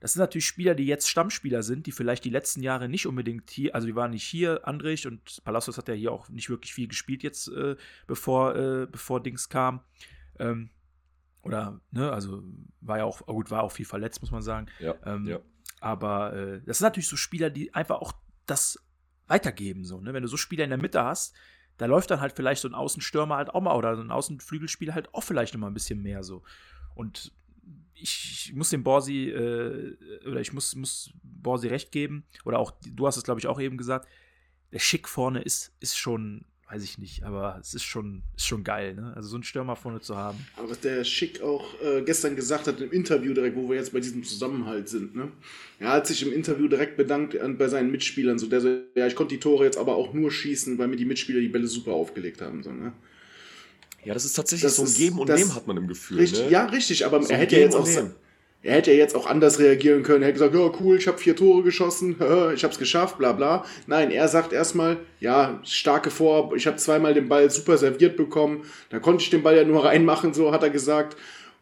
das 0.00 0.14
sind 0.14 0.20
natürlich 0.20 0.46
Spieler, 0.46 0.74
die 0.74 0.86
jetzt 0.86 1.08
Stammspieler 1.08 1.62
sind, 1.62 1.86
die 1.86 1.92
vielleicht 1.92 2.24
die 2.24 2.30
letzten 2.30 2.62
Jahre 2.62 2.88
nicht 2.88 3.06
unbedingt 3.06 3.50
hier, 3.50 3.74
also 3.74 3.86
die 3.86 3.94
waren 3.94 4.10
nicht 4.10 4.24
hier, 4.24 4.66
Andrich 4.66 5.06
und 5.06 5.42
Palacios 5.44 5.76
hat 5.76 5.88
ja 5.88 5.94
hier 5.94 6.12
auch 6.12 6.28
nicht 6.28 6.48
wirklich 6.48 6.72
viel 6.72 6.88
gespielt 6.88 7.22
jetzt, 7.22 7.48
äh, 7.48 7.76
bevor, 8.06 8.56
äh, 8.56 8.86
bevor 8.86 9.22
Dings 9.22 9.48
kam. 9.48 9.80
Ähm, 10.38 10.70
oder, 11.42 11.80
ne, 11.90 12.10
also 12.10 12.42
war 12.80 12.98
ja 12.98 13.04
auch, 13.04 13.22
oh 13.26 13.34
gut, 13.34 13.50
war 13.50 13.62
auch 13.62 13.72
viel 13.72 13.86
verletzt, 13.86 14.20
muss 14.20 14.30
man 14.30 14.42
sagen. 14.42 14.66
Ja, 14.80 14.94
Ähm, 15.04 15.26
ja. 15.26 15.40
Aber 15.80 16.32
äh, 16.32 16.62
das 16.64 16.78
sind 16.78 16.86
natürlich 16.86 17.08
so 17.08 17.16
Spieler, 17.16 17.50
die 17.50 17.74
einfach 17.74 17.96
auch 17.96 18.12
das 18.46 18.82
weitergeben, 19.26 19.84
so, 19.84 20.00
ne? 20.00 20.14
Wenn 20.14 20.22
du 20.22 20.28
so 20.28 20.36
Spieler 20.36 20.64
in 20.64 20.70
der 20.70 20.80
Mitte 20.80 21.04
hast, 21.04 21.34
da 21.76 21.86
läuft 21.86 22.10
dann 22.10 22.20
halt 22.20 22.32
vielleicht 22.32 22.62
so 22.62 22.68
ein 22.68 22.74
Außenstürmer 22.74 23.36
halt 23.36 23.50
auch 23.50 23.60
mal 23.60 23.76
oder 23.76 23.96
so 23.96 24.02
ein 24.02 24.10
Außenflügelspieler 24.10 24.94
halt 24.94 25.12
auch 25.14 25.22
vielleicht 25.22 25.54
noch 25.54 25.60
mal 25.60 25.66
ein 25.66 25.74
bisschen 25.74 26.02
mehr 26.02 26.22
so. 26.22 26.42
Und 26.94 27.32
ich 28.00 28.52
muss 28.54 28.70
dem 28.70 28.82
Borsi, 28.82 29.30
äh, 29.30 29.96
oder 30.26 30.40
ich 30.40 30.52
muss, 30.52 30.74
muss 30.74 31.10
Borsi 31.22 31.68
recht 31.68 31.92
geben, 31.92 32.24
oder 32.44 32.58
auch, 32.58 32.72
du 32.86 33.06
hast 33.06 33.16
es, 33.16 33.22
glaube 33.22 33.40
ich, 33.40 33.46
auch 33.46 33.60
eben 33.60 33.76
gesagt, 33.76 34.08
der 34.72 34.78
Schick 34.78 35.08
vorne 35.08 35.40
ist, 35.42 35.72
ist 35.80 35.96
schon, 35.96 36.44
weiß 36.68 36.82
ich 36.82 36.98
nicht, 36.98 37.22
aber 37.22 37.58
es 37.60 37.74
ist 37.74 37.84
schon, 37.84 38.22
ist 38.36 38.46
schon 38.46 38.64
geil, 38.64 38.94
ne? 38.94 39.12
Also 39.14 39.28
so 39.28 39.36
einen 39.36 39.44
Stürmer 39.44 39.76
vorne 39.76 40.00
zu 40.00 40.16
haben. 40.16 40.44
Aber 40.56 40.70
was 40.70 40.80
der 40.80 41.04
Schick 41.04 41.40
auch 41.40 41.80
äh, 41.80 42.02
gestern 42.02 42.34
gesagt 42.34 42.66
hat 42.66 42.80
im 42.80 42.90
Interview 42.90 43.32
direkt, 43.32 43.56
wo 43.56 43.68
wir 43.68 43.76
jetzt 43.76 43.92
bei 43.92 44.00
diesem 44.00 44.24
Zusammenhalt 44.24 44.88
sind, 44.88 45.14
ne? 45.14 45.30
Er 45.78 45.92
hat 45.92 46.06
sich 46.06 46.22
im 46.22 46.32
Interview 46.32 46.68
direkt 46.68 46.96
bedankt 46.96 47.38
an, 47.38 47.56
bei 47.56 47.68
seinen 47.68 47.90
Mitspielern, 47.90 48.38
so 48.38 48.48
der 48.48 48.60
so, 48.60 48.80
ja, 48.96 49.06
ich 49.06 49.14
konnte 49.14 49.34
die 49.34 49.40
Tore 49.40 49.64
jetzt 49.64 49.78
aber 49.78 49.94
auch 49.94 50.12
nur 50.12 50.30
schießen, 50.30 50.76
weil 50.78 50.88
mir 50.88 50.96
die 50.96 51.04
Mitspieler 51.04 51.40
die 51.40 51.48
Bälle 51.48 51.68
super 51.68 51.92
aufgelegt 51.92 52.42
haben, 52.42 52.62
so, 52.62 52.72
ne? 52.72 52.92
Ja, 54.06 54.14
das 54.14 54.24
ist 54.24 54.34
tatsächlich 54.34 54.62
Das 54.62 54.76
so 54.76 54.82
ein 54.82 54.86
ist- 54.86 54.96
Geben 54.96 55.18
und 55.18 55.28
Nehmen, 55.28 55.54
hat 55.54 55.66
man 55.66 55.76
im 55.76 55.88
Gefühl. 55.88 56.18
Richtig, 56.18 56.44
ne? 56.44 56.50
ja, 56.50 56.64
richtig, 56.66 57.04
aber 57.04 57.22
So 57.22 57.30
er 57.30 57.38
hätte 57.38 57.56
ja 57.56 57.62
jetzt 57.62 57.74
auch 57.76 57.86
er 58.62 58.74
hätte 58.74 58.90
ja 58.90 58.96
jetzt 58.96 59.14
auch 59.14 59.26
anders 59.26 59.58
reagieren 59.60 60.02
können. 60.02 60.22
Er 60.22 60.28
hätte 60.28 60.40
gesagt, 60.40 60.54
ja, 60.54 60.72
cool, 60.80 60.96
ich 60.96 61.06
habe 61.06 61.18
vier 61.18 61.36
Tore 61.36 61.62
geschossen, 61.62 62.16
ich 62.54 62.64
habe 62.64 62.72
es 62.72 62.78
geschafft, 62.78 63.18
bla 63.18 63.32
bla. 63.32 63.64
Nein, 63.86 64.10
er 64.10 64.26
sagt 64.28 64.52
erstmal, 64.52 64.96
ja, 65.20 65.60
starke 65.64 66.10
Vor, 66.10 66.52
ich 66.56 66.66
habe 66.66 66.76
zweimal 66.76 67.14
den 67.14 67.28
Ball 67.28 67.48
super 67.50 67.78
serviert 67.78 68.16
bekommen, 68.16 68.64
da 68.90 68.98
konnte 68.98 69.22
ich 69.22 69.30
den 69.30 69.42
Ball 69.42 69.56
ja 69.56 69.64
nur 69.64 69.84
reinmachen, 69.84 70.34
so 70.34 70.50
hat 70.52 70.62
er 70.62 70.70
gesagt. 70.70 71.16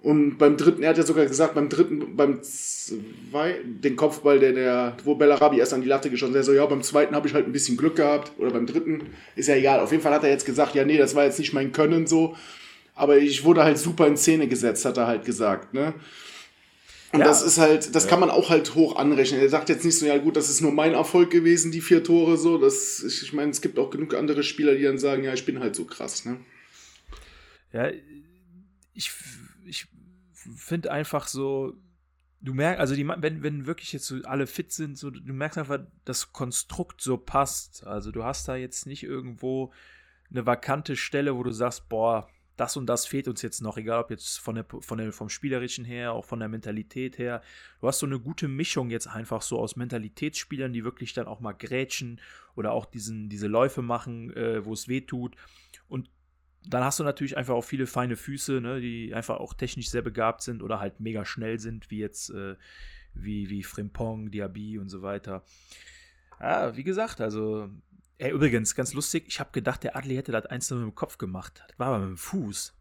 Und 0.05 0.37
beim 0.37 0.59
dritten, 0.59 0.83
er 0.83 0.91
hat 0.91 0.99
ja 0.99 1.03
sogar 1.03 1.25
gesagt, 1.25 1.55
beim 1.55 1.71
dritten, 1.71 2.15
beim 2.15 2.43
zwei, 2.43 3.57
den 3.65 3.97
Kopfball, 3.97 4.39
der, 4.39 4.53
der, 4.53 4.97
wo 5.03 5.15
Bellarabi 5.15 5.59
erst 5.59 5.73
an 5.73 5.81
die 5.81 5.89
Latte 5.89 6.11
geschossen 6.11 6.37
hat, 6.37 6.45
so, 6.45 6.53
ja, 6.53 6.67
beim 6.67 6.83
zweiten 6.83 7.15
habe 7.15 7.27
ich 7.27 7.33
halt 7.33 7.47
ein 7.47 7.53
bisschen 7.53 7.79
Glück 7.79 7.97
gehabt. 7.97 8.33
Oder 8.39 8.51
beim 8.51 8.67
dritten, 8.67 9.07
ist 9.35 9.49
ja 9.49 9.55
egal. 9.57 9.81
Auf 9.81 9.93
jeden 9.93 10.03
Fall 10.03 10.13
hat 10.13 10.23
er 10.23 10.29
jetzt 10.29 10.45
gesagt, 10.45 10.75
ja, 10.75 10.85
nee, 10.85 10.99
das 10.99 11.15
war 11.15 11.25
jetzt 11.25 11.39
nicht 11.39 11.55
mein 11.55 11.73
Können 11.73 12.07
so. 12.07 12.37
Aber 12.95 13.17
ich 13.17 13.45
wurde 13.45 13.65
halt 13.65 13.79
super 13.79 14.07
in 14.07 14.19
Szene 14.19 14.47
gesetzt, 14.47 14.85
hat 14.85 14.99
er 14.99 15.07
halt 15.07 15.25
gesagt, 15.25 15.73
ne? 15.73 15.95
Und 17.13 17.21
Ja. 17.21 17.27
das 17.27 17.43
ist 17.43 17.57
halt, 17.57 17.95
das 17.95 18.07
kann 18.07 18.21
man 18.21 18.29
auch 18.29 18.51
halt 18.51 18.75
hoch 18.75 18.97
anrechnen. 18.97 19.41
Er 19.41 19.49
sagt 19.49 19.71
jetzt 19.71 19.87
nicht 19.87 19.99
so, 19.99 20.05
ja 20.05 20.19
gut, 20.19 20.37
das 20.37 20.51
ist 20.51 20.61
nur 20.61 20.73
mein 20.73 20.93
Erfolg 20.93 21.31
gewesen, 21.31 21.73
die 21.73 21.81
vier 21.81 22.05
Tore 22.05 22.37
so. 22.37 22.59
Das, 22.59 23.03
ich, 23.03 23.23
ich 23.23 23.33
meine, 23.33 23.53
es 23.53 23.63
gibt 23.63 23.79
auch 23.79 23.89
genug 23.89 24.15
andere 24.15 24.43
Spieler, 24.43 24.75
die 24.75 24.83
dann 24.83 24.99
sagen, 24.99 25.25
ja, 25.25 25.33
ich 25.33 25.47
bin 25.47 25.61
halt 25.61 25.75
so 25.75 25.85
krass, 25.87 26.27
ne? 26.27 26.37
Ja, 27.73 27.91
ich, 28.93 29.11
ich 29.67 29.87
finde 30.57 30.91
einfach 30.91 31.27
so, 31.29 31.75
du 32.41 32.55
merkst, 32.55 32.81
also 32.81 32.95
die, 32.95 33.07
wenn, 33.07 33.43
wenn 33.43 33.67
wirklich 33.67 33.93
jetzt 33.93 34.07
so 34.07 34.17
alle 34.25 34.47
fit 34.47 34.73
sind, 34.73 34.99
so, 34.99 35.11
du 35.11 35.33
merkst 35.33 35.59
einfach, 35.59 35.81
das 36.05 36.33
Konstrukt 36.33 37.01
so 37.01 37.17
passt. 37.17 37.87
Also 37.87 38.13
du 38.13 38.25
hast 38.25 38.47
da 38.49 38.57
jetzt 38.57 38.87
nicht 38.87 39.03
irgendwo 39.03 39.73
eine 40.31 40.47
vakante 40.47 40.97
Stelle, 40.97 41.37
wo 41.37 41.43
du 41.43 41.51
sagst, 41.51 41.89
boah, 41.89 42.29
das 42.57 42.77
und 42.77 42.87
das 42.87 43.07
fehlt 43.07 43.27
uns 43.27 43.43
jetzt 43.43 43.63
noch, 43.63 43.77
egal 43.77 44.01
ob 44.01 44.11
jetzt 44.11 44.39
von 44.39 44.55
der, 44.55 44.65
von 44.81 44.99
der, 44.99 45.13
vom 45.13 45.29
Spielerischen 45.29 45.85
her, 45.85 46.13
auch 46.13 46.25
von 46.25 46.39
der 46.39 46.49
Mentalität 46.49 47.19
her. 47.19 47.43
Du 47.81 47.89
hast 47.89 47.99
so 47.99 48.07
eine 48.07 48.21
gute 48.21 48.47
Mischung 48.47 48.91
jetzt 48.91 49.09
einfach 49.09 49.43
so 49.43 49.59
aus 49.59 49.75
Mentalitätsspielern, 49.75 50.73
die 50.73 50.85
wirklich 50.85 51.15
dann 51.15 51.27
auch 51.27 51.41
mal 51.41 51.53
grätschen 51.53 52.21
oder 52.55 52.73
auch 52.73 52.87
diesen, 52.87 53.29
diese 53.29 53.49
Läufe 53.49 53.83
machen, 53.83 54.33
äh, 54.37 54.65
wo 54.65 54.73
es 54.73 54.87
weh 54.87 55.01
tut. 55.01 55.35
Dann 56.67 56.83
hast 56.83 56.99
du 56.99 57.05
natürlich 57.05 57.37
einfach 57.37 57.55
auch 57.55 57.65
viele 57.65 57.87
feine 57.87 58.17
Füße, 58.17 58.61
ne, 58.61 58.81
die 58.81 59.15
einfach 59.15 59.39
auch 59.39 59.55
technisch 59.55 59.91
sehr 59.91 60.03
begabt 60.03 60.43
sind 60.43 60.63
oder 60.63 60.81
halt 60.81 61.01
mega 61.01 61.25
schnell 61.25 61.59
sind, 61.59 61.91
wie 61.91 61.99
jetzt 61.99 62.31
äh, 62.31 62.57
wie, 63.15 63.49
wie 63.51 63.63
Frimpong, 63.63 64.31
Diaby 64.31 64.79
und 64.79 64.89
so 64.89 65.03
weiter. 65.03 65.45
Ja, 66.41 66.77
wie 66.77 66.85
gesagt, 66.85 67.21
also 67.21 67.71
Ey, 68.17 68.31
übrigens, 68.31 68.77
ganz 68.77 68.93
lustig, 68.95 69.25
ich 69.27 69.41
habe 69.41 69.51
gedacht, 69.51 69.83
der 69.83 69.97
Adli 69.97 70.15
hätte 70.15 70.31
das 70.31 70.71
nur 70.71 70.81
mit 70.81 70.89
dem 70.89 70.95
Kopf 70.95 71.19
gemacht. 71.19 71.65
Das 71.67 71.79
war 71.79 71.89
aber 71.89 71.99
mit 71.99 72.11
dem 72.11 72.17
Fuß. 72.17 72.74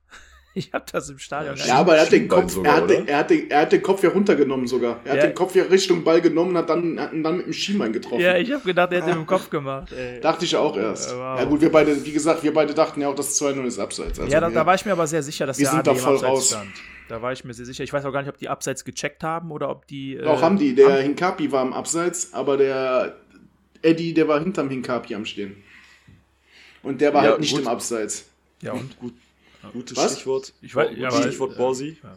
Ich 0.56 0.72
habe 0.72 0.86
das 0.91 1.10
im 1.10 1.18
Stadion 1.18 1.56
Ja, 1.66 1.78
aber 1.78 1.95
er 1.95 2.04
hat, 2.04 2.12
den 2.12 2.28
Kopf, 2.28 2.51
sogar, 2.51 2.76
er, 2.76 2.82
hat 2.82 2.89
den, 2.89 3.08
er, 3.08 3.18
hat 3.18 3.30
den, 3.32 3.49
er 3.49 3.62
hat 3.62 3.72
den 3.72 3.82
Kopf 3.82 4.04
ja 4.04 4.10
runtergenommen 4.10 4.68
sogar. 4.68 4.99
Er 5.04 5.16
ja. 5.16 5.22
hat 5.22 5.30
den 5.30 5.36
Kopf 5.36 5.56
ja 5.56 5.64
Richtung 5.64 6.04
Ball 6.04 6.22
genommen 6.22 6.56
hat 6.56 6.70
dann, 6.70 6.99
hat 6.99 7.12
dann 7.12 7.38
mit 7.38 7.47
dem 7.47 7.54
Schienbein 7.54 7.91
getroffen. 7.91 8.22
Ja, 8.22 8.38
ich 8.38 8.51
habe 8.51 8.64
gedacht, 8.64 8.91
er 8.91 8.99
hätte 8.99 9.10
mit 9.10 9.18
dem 9.18 9.26
Kopf 9.26 9.49
gemacht. 9.49 9.91
Ey. 9.91 10.20
Dachte 10.22 10.45
ich 10.45 10.56
auch 10.56 10.78
erst. 10.78 11.12
Wow. 11.12 11.39
Ja 11.39 11.45
gut, 11.45 11.62
wir 11.62 11.72
beide, 11.72 12.06
wie 12.06 12.12
gesagt, 12.12 12.43
wir 12.43 12.54
beide 12.54 12.74
dachten 12.74 13.01
ja 13.01 13.10
auch, 13.10 13.16
dass 13.16 13.41
2-0 13.41 13.66
ist 13.66 13.80
Abseits. 13.80 14.20
Also 14.20 14.32
ja, 14.32 14.39
da, 14.39 14.49
da, 14.49 14.66
war 14.66 14.76
ich 14.76 14.86
mir 14.86 14.91
aber 14.91 15.08
sehr 15.08 15.24
sicher, 15.24 15.47
dass 15.47 15.58
wir 15.58 15.66
der 15.66 15.72
sind 15.72 15.80
Adli 15.88 15.99
da 15.99 15.99
voll 15.99 16.18
raus. 16.18 16.49
stand. 16.49 16.72
Da 17.10 17.22
war 17.22 17.32
ich 17.32 17.43
mir 17.43 17.54
sehr 17.54 17.66
sicher. 17.66 17.84
Ich 17.84 17.91
weiß 17.91 18.06
auch 18.06 18.12
gar 18.12 18.22
nicht, 18.22 18.30
ob 18.30 18.38
die 18.38 18.49
Abseits 18.49 18.86
gecheckt 18.86 19.24
haben 19.24 19.51
oder 19.51 19.70
ob 19.70 19.88
die. 19.88 20.16
Äh, 20.16 20.26
auch 20.26 20.41
haben 20.41 20.58
die. 20.58 20.76
Der 20.76 21.01
Hinkapi 21.01 21.51
war 21.51 21.66
im 21.66 21.74
Abseits, 21.74 22.34
aber 22.34 22.58
der 22.58 23.16
Eddie, 23.82 24.14
der 24.14 24.28
war 24.28 24.39
hinterm 24.39 24.70
Hinkapi 24.70 25.16
am 25.16 25.26
Stehen. 25.26 25.64
Und 26.84 27.01
der 27.01 27.14
war 27.14 27.24
ja, 27.24 27.30
halt 27.32 27.39
nicht 27.39 27.54
gut. 27.54 27.62
im 27.62 27.68
Abseits. 27.68 28.26
Ja, 28.62 28.74
und 28.74 28.97
gut. 28.99 29.14
Gutes 29.72 29.97
Was? 29.97 30.14
Stichwort. 30.14 30.53
Ich 30.61 30.76
weiß, 30.76 30.91
ja, 30.97 31.11
Stichwort 31.11 31.57
Borsi. 31.57 31.97
Ja. 32.03 32.16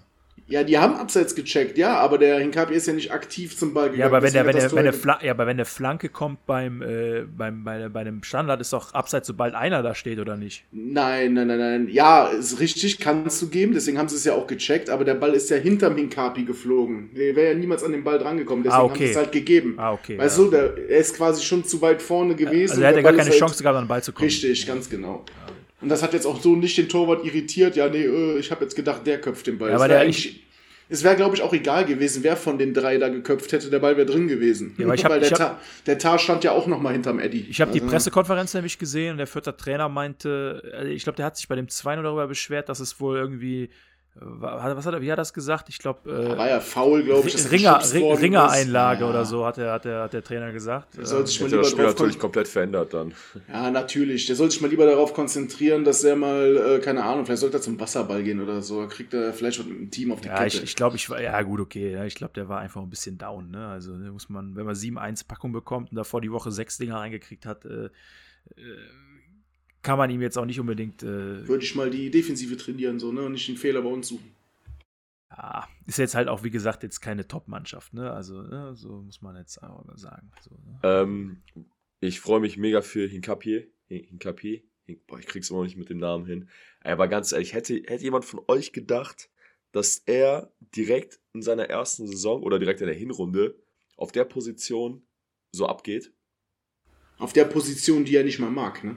Ja, 0.48 0.62
die 0.62 0.78
haben 0.78 0.94
abseits 0.94 1.34
gecheckt, 1.34 1.76
ja, 1.76 1.98
aber 1.98 2.18
der 2.18 2.38
Hinkapi 2.38 2.72
ist 2.72 2.86
ja 2.86 2.92
nicht 2.92 3.10
aktiv 3.10 3.58
zum 3.58 3.74
Ball 3.74 3.90
gegangen. 3.90 4.00
Ja, 4.00 4.06
aber 4.06 4.22
wenn, 4.22 4.32
der, 4.32 4.46
wenn, 4.46 4.54
der, 4.54 4.70
wenn, 4.72 4.84
der 4.84 4.92
Fla 4.92 5.18
ja, 5.20 5.32
aber 5.32 5.48
wenn 5.48 5.56
der 5.56 5.66
Flanke 5.66 6.08
kommt 6.08 6.46
beim, 6.46 6.82
äh, 6.82 7.22
beim, 7.22 7.64
bei, 7.64 7.88
bei 7.88 8.00
einem 8.00 8.22
Standard, 8.22 8.60
ist 8.60 8.72
doch 8.72 8.94
abseits, 8.94 9.26
sobald 9.26 9.56
einer 9.56 9.82
da 9.82 9.96
steht, 9.96 10.20
oder 10.20 10.36
nicht? 10.36 10.64
Nein, 10.70 11.34
nein, 11.34 11.48
nein, 11.48 11.58
nein. 11.58 11.88
Ja, 11.90 12.26
ist 12.28 12.60
richtig, 12.60 13.00
kannst 13.00 13.42
du 13.42 13.48
geben, 13.48 13.74
deswegen 13.74 13.98
haben 13.98 14.08
sie 14.08 14.14
es 14.14 14.24
ja 14.24 14.34
auch 14.34 14.46
gecheckt, 14.46 14.88
aber 14.88 15.04
der 15.04 15.14
Ball 15.14 15.34
ist 15.34 15.50
ja 15.50 15.56
hinterm 15.56 15.96
Hinkapi 15.96 16.44
geflogen. 16.44 17.10
Der 17.16 17.34
wäre 17.34 17.52
ja 17.52 17.58
niemals 17.58 17.82
an 17.82 17.90
den 17.90 18.04
Ball 18.04 18.18
drangekommen, 18.20 18.62
deswegen 18.62 18.80
ah, 18.80 18.84
okay. 18.84 18.92
haben 18.92 19.04
sie 19.04 19.10
es 19.10 19.16
halt 19.16 19.32
gegeben. 19.32 19.74
Ah, 19.78 19.94
okay. 19.94 20.16
Weißt 20.16 20.38
ja. 20.38 20.44
du, 20.44 20.50
der, 20.52 20.78
er 20.90 20.98
ist 20.98 21.16
quasi 21.16 21.42
schon 21.42 21.64
zu 21.64 21.82
weit 21.82 22.00
vorne 22.00 22.36
gewesen. 22.36 22.70
Also 22.70 22.82
er 22.82 22.90
hätte 22.90 23.02
gar 23.02 23.14
keine 23.14 23.30
halt 23.30 23.38
Chance 23.38 23.60
gehabt, 23.64 23.78
an 23.78 23.84
den 23.84 23.88
Ball 23.88 24.02
zu 24.02 24.12
kommen. 24.12 24.26
Richtig, 24.26 24.64
ganz 24.64 24.88
genau. 24.88 25.24
Und 25.80 25.88
das 25.88 26.02
hat 26.02 26.14
jetzt 26.14 26.26
auch 26.26 26.40
so 26.40 26.56
nicht 26.56 26.78
den 26.78 26.88
Torwart 26.88 27.24
irritiert. 27.24 27.76
Ja, 27.76 27.88
nee, 27.88 28.04
äh, 28.04 28.38
ich 28.38 28.50
habe 28.50 28.64
jetzt 28.64 28.74
gedacht, 28.74 29.06
der 29.06 29.20
köpft 29.20 29.46
den 29.46 29.58
Ball. 29.58 29.70
Ja, 29.70 29.76
aber 29.76 29.88
der, 29.88 30.06
ich, 30.06 30.46
es 30.88 31.02
wäre, 31.02 31.16
glaube 31.16 31.34
ich, 31.34 31.42
auch 31.42 31.52
egal 31.52 31.84
gewesen, 31.84 32.22
wer 32.22 32.36
von 32.36 32.58
den 32.58 32.72
drei 32.72 32.96
da 32.98 33.08
geköpft 33.08 33.52
hätte. 33.52 33.70
Der 33.70 33.80
Ball 33.80 33.96
wäre 33.96 34.06
drin 34.06 34.28
gewesen. 34.28 34.74
Ja, 34.78 34.92
ich 34.94 35.04
hab, 35.04 35.10
Weil 35.10 35.20
der, 35.20 35.30
hab, 35.30 35.38
Tar, 35.38 35.60
der 35.86 35.98
Tar 35.98 36.18
stand 36.18 36.44
ja 36.44 36.52
auch 36.52 36.66
noch 36.66 36.80
mal 36.80 36.92
hinterm 36.92 37.18
Eddie. 37.18 37.46
Ich 37.50 37.60
habe 37.60 37.72
also, 37.72 37.84
die 37.84 37.90
Pressekonferenz 37.90 38.54
nämlich 38.54 38.78
gesehen 38.78 39.12
und 39.12 39.18
der 39.18 39.26
vierte 39.26 39.56
Trainer 39.56 39.88
meinte, 39.88 40.62
äh, 40.80 40.88
ich 40.88 41.02
glaube, 41.02 41.16
der 41.16 41.26
hat 41.26 41.36
sich 41.36 41.48
bei 41.48 41.56
dem 41.56 41.68
2 41.68 41.96
darüber 41.96 42.28
beschwert, 42.28 42.68
dass 42.68 42.80
es 42.80 43.00
wohl 43.00 43.16
irgendwie 43.16 43.68
was 44.18 44.86
hat 44.86 44.94
er, 44.94 45.02
wie 45.02 45.10
hat 45.10 45.18
er 45.18 45.22
das 45.22 45.34
gesagt? 45.34 45.68
Ich 45.68 45.78
glaube. 45.78 46.10
Äh, 46.10 46.38
war 46.38 46.48
ja 46.48 46.60
faul, 46.60 47.02
glaube 47.02 47.28
ich. 47.28 47.50
Ringer, 47.50 47.80
Ringer-Einlage 47.92 49.02
ja. 49.02 49.10
oder 49.10 49.24
so, 49.26 49.44
hat 49.44 49.58
der, 49.58 49.72
hat, 49.72 49.84
der, 49.84 50.02
hat 50.02 50.12
der 50.14 50.24
Trainer 50.24 50.52
gesagt. 50.52 50.96
Der 50.96 51.04
soll 51.04 51.26
sich 51.26 51.40
mal 51.40 51.48
lieber 51.48 51.62
das 51.62 51.70
Spiel 51.70 51.84
natürlich 51.84 52.18
komplett 52.18 52.48
verändert 52.48 52.94
dann. 52.94 53.12
Ja, 53.48 53.70
natürlich. 53.70 54.26
Der 54.26 54.36
soll 54.36 54.50
sich 54.50 54.60
mal 54.60 54.68
lieber 54.68 54.86
darauf 54.86 55.12
konzentrieren, 55.12 55.84
dass 55.84 56.02
er 56.02 56.16
mal, 56.16 56.56
äh, 56.56 56.78
keine 56.80 57.04
Ahnung, 57.04 57.26
vielleicht 57.26 57.42
sollte 57.42 57.58
er 57.58 57.62
zum 57.62 57.78
Wasserball 57.78 58.22
gehen 58.22 58.40
oder 58.40 58.62
so. 58.62 58.86
Kriegt 58.88 59.12
er 59.12 59.34
vielleicht 59.34 59.58
mit 59.58 59.68
dem 59.68 59.90
Team 59.90 60.12
auf 60.12 60.22
die 60.22 60.28
ja, 60.28 60.38
Kette. 60.38 60.56
Ich, 60.56 60.62
ich 60.62 60.76
glaube, 60.76 60.96
ich 60.96 61.10
war, 61.10 61.20
ja 61.20 61.40
gut, 61.42 61.60
okay. 61.60 61.92
Ja, 61.92 62.04
ich 62.04 62.14
glaube, 62.14 62.32
der 62.34 62.48
war 62.48 62.60
einfach 62.60 62.80
ein 62.80 62.90
bisschen 62.90 63.18
down. 63.18 63.50
Ne? 63.50 63.66
Also 63.66 63.92
muss 63.92 64.30
man, 64.30 64.56
wenn 64.56 64.64
man 64.64 64.74
7-1 64.74 65.26
Packung 65.28 65.52
bekommt 65.52 65.90
und 65.90 65.96
davor 65.96 66.22
die 66.22 66.32
Woche 66.32 66.50
sechs 66.50 66.78
Dinger 66.78 66.96
reingekriegt 66.96 67.44
hat, 67.44 67.66
äh, 67.66 67.86
äh 67.86 67.90
kann 69.86 69.98
man 69.98 70.10
ihm 70.10 70.20
jetzt 70.20 70.36
auch 70.36 70.44
nicht 70.44 70.60
unbedingt. 70.60 71.02
Äh, 71.02 71.46
Würde 71.48 71.64
ich 71.64 71.74
mal 71.74 71.90
die 71.90 72.10
Defensive 72.10 72.56
trainieren, 72.56 72.98
so, 72.98 73.12
ne? 73.12 73.22
Und 73.22 73.32
nicht 73.32 73.48
den 73.48 73.56
Fehler 73.56 73.82
bei 73.82 73.88
uns 73.88 74.08
suchen 74.08 74.36
ja, 75.36 75.68
ist 75.86 75.98
jetzt 75.98 76.14
halt 76.14 76.28
auch, 76.28 76.44
wie 76.44 76.50
gesagt, 76.50 76.82
jetzt 76.82 77.00
keine 77.00 77.26
Top-Mannschaft, 77.26 77.94
ne? 77.94 78.12
Also, 78.12 78.42
ne? 78.42 78.74
so 78.74 79.02
muss 79.02 79.22
man 79.22 79.36
jetzt 79.36 79.62
auch 79.62 79.84
mal 79.84 79.98
sagen. 79.98 80.30
So, 80.42 80.50
ne? 80.50 80.80
ähm, 80.82 81.42
ich 82.00 82.20
freue 82.20 82.40
mich 82.40 82.56
mega 82.56 82.80
für 82.80 83.06
Hinkapie. 83.06 83.66
Hinkapie. 83.88 84.64
Hink, 84.84 85.06
boah, 85.06 85.18
ich 85.18 85.26
krieg's 85.26 85.50
immer 85.50 85.60
noch 85.60 85.66
nicht 85.66 85.76
mit 85.76 85.90
dem 85.90 85.98
Namen 85.98 86.26
hin. 86.26 86.48
Aber 86.82 87.08
ganz 87.08 87.32
ehrlich, 87.32 87.52
hätte, 87.52 87.74
hätte 87.74 88.04
jemand 88.04 88.24
von 88.24 88.40
euch 88.48 88.72
gedacht, 88.72 89.30
dass 89.72 89.98
er 90.06 90.52
direkt 90.74 91.20
in 91.34 91.42
seiner 91.42 91.64
ersten 91.64 92.06
Saison 92.06 92.42
oder 92.42 92.58
direkt 92.58 92.80
in 92.80 92.86
der 92.86 92.96
Hinrunde 92.96 93.56
auf 93.96 94.12
der 94.12 94.24
Position 94.24 95.02
so 95.52 95.66
abgeht? 95.66 96.12
Auf 97.18 97.32
der 97.32 97.44
Position, 97.44 98.04
die 98.04 98.16
er 98.16 98.24
nicht 98.24 98.38
mal 98.38 98.50
mag, 98.50 98.84
ne? 98.84 98.96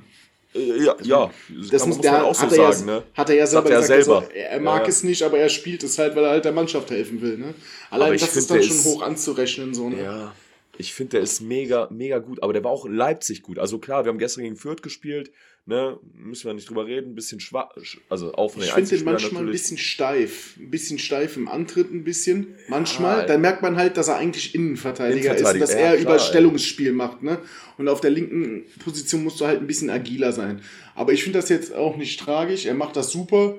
Äh, 0.55 0.83
ja, 0.83 0.95
ja, 1.03 1.29
das 1.71 1.85
muss, 1.85 2.01
der, 2.01 2.25
auch 2.25 2.33
so 2.33 2.49
sagen, 2.49 2.79
ja, 2.79 2.85
ne? 2.85 3.03
Hat 3.13 3.29
er 3.29 3.35
ja 3.35 3.45
selber 3.45 3.69
er 3.69 3.81
gesagt, 3.81 4.03
selber. 4.03 4.19
Also, 4.21 4.31
er 4.31 4.59
mag 4.59 4.81
ja. 4.81 4.87
es 4.89 5.03
nicht, 5.03 5.21
aber 5.21 5.37
er 5.37 5.49
spielt 5.49 5.83
es 5.83 5.97
halt, 5.99 6.15
weil 6.15 6.23
er 6.23 6.31
halt 6.31 6.45
der 6.45 6.51
Mannschaft 6.51 6.89
helfen 6.89 7.21
will, 7.21 7.37
ne? 7.37 7.53
Allein 7.91 8.17
das 8.17 8.35
ist 8.35 8.49
dann 8.49 8.63
schon 8.63 8.83
hoch 8.83 9.01
anzurechnen, 9.03 9.75
so, 9.75 9.89
ne? 9.89 10.03
Ja. 10.03 10.33
Ich 10.79 10.93
finde, 10.93 11.11
der 11.11 11.21
ist 11.21 11.41
mega, 11.41 11.89
mega 11.91 12.19
gut, 12.19 12.41
aber 12.41 12.53
der 12.53 12.63
war 12.63 12.71
auch 12.71 12.85
in 12.85 12.95
Leipzig 12.95 13.43
gut. 13.43 13.59
Also 13.59 13.79
klar, 13.79 14.05
wir 14.05 14.09
haben 14.09 14.17
gestern 14.17 14.45
gegen 14.45 14.55
Fürth 14.55 14.81
gespielt, 14.81 15.29
ne, 15.65 15.99
müssen 16.15 16.45
wir 16.45 16.53
nicht 16.53 16.69
drüber 16.69 16.85
reden, 16.85 17.11
ein 17.11 17.15
bisschen 17.15 17.41
schwach, 17.41 17.71
also 18.07 18.33
auch 18.33 18.53
von 18.53 18.63
Ich 18.63 18.71
finde 18.71 18.89
den 18.89 19.03
manchmal 19.03 19.43
natürlich. 19.43 19.49
ein 19.49 19.51
bisschen 19.51 19.77
steif, 19.77 20.55
ein 20.57 20.71
bisschen 20.71 20.97
steif 20.97 21.35
im 21.35 21.49
Antritt, 21.49 21.91
ein 21.91 22.05
bisschen. 22.05 22.55
Manchmal, 22.69 23.19
ja, 23.19 23.25
dann 23.25 23.41
merkt 23.41 23.61
man 23.61 23.75
halt, 23.75 23.97
dass 23.97 24.07
er 24.07 24.15
eigentlich 24.15 24.55
Innenverteidiger, 24.55 25.35
ist, 25.35 25.43
dass 25.43 25.73
ja, 25.73 25.79
er 25.79 25.91
klar, 25.91 26.01
Überstellungsspiel 26.01 26.93
macht, 26.93 27.23
ne? 27.23 27.39
Und 27.77 27.89
auf 27.89 27.99
der 27.99 28.11
linken 28.11 28.63
Position 28.81 29.25
musst 29.25 29.41
du 29.41 29.47
halt 29.47 29.59
ein 29.59 29.67
bisschen 29.67 29.89
agiler 29.89 30.31
sein. 30.31 30.61
Aber 30.95 31.11
ich 31.11 31.23
finde 31.23 31.39
das 31.39 31.49
jetzt 31.49 31.73
auch 31.73 31.97
nicht 31.97 32.17
tragisch, 32.21 32.65
er 32.65 32.73
macht 32.73 32.95
das 32.95 33.11
super. 33.11 33.57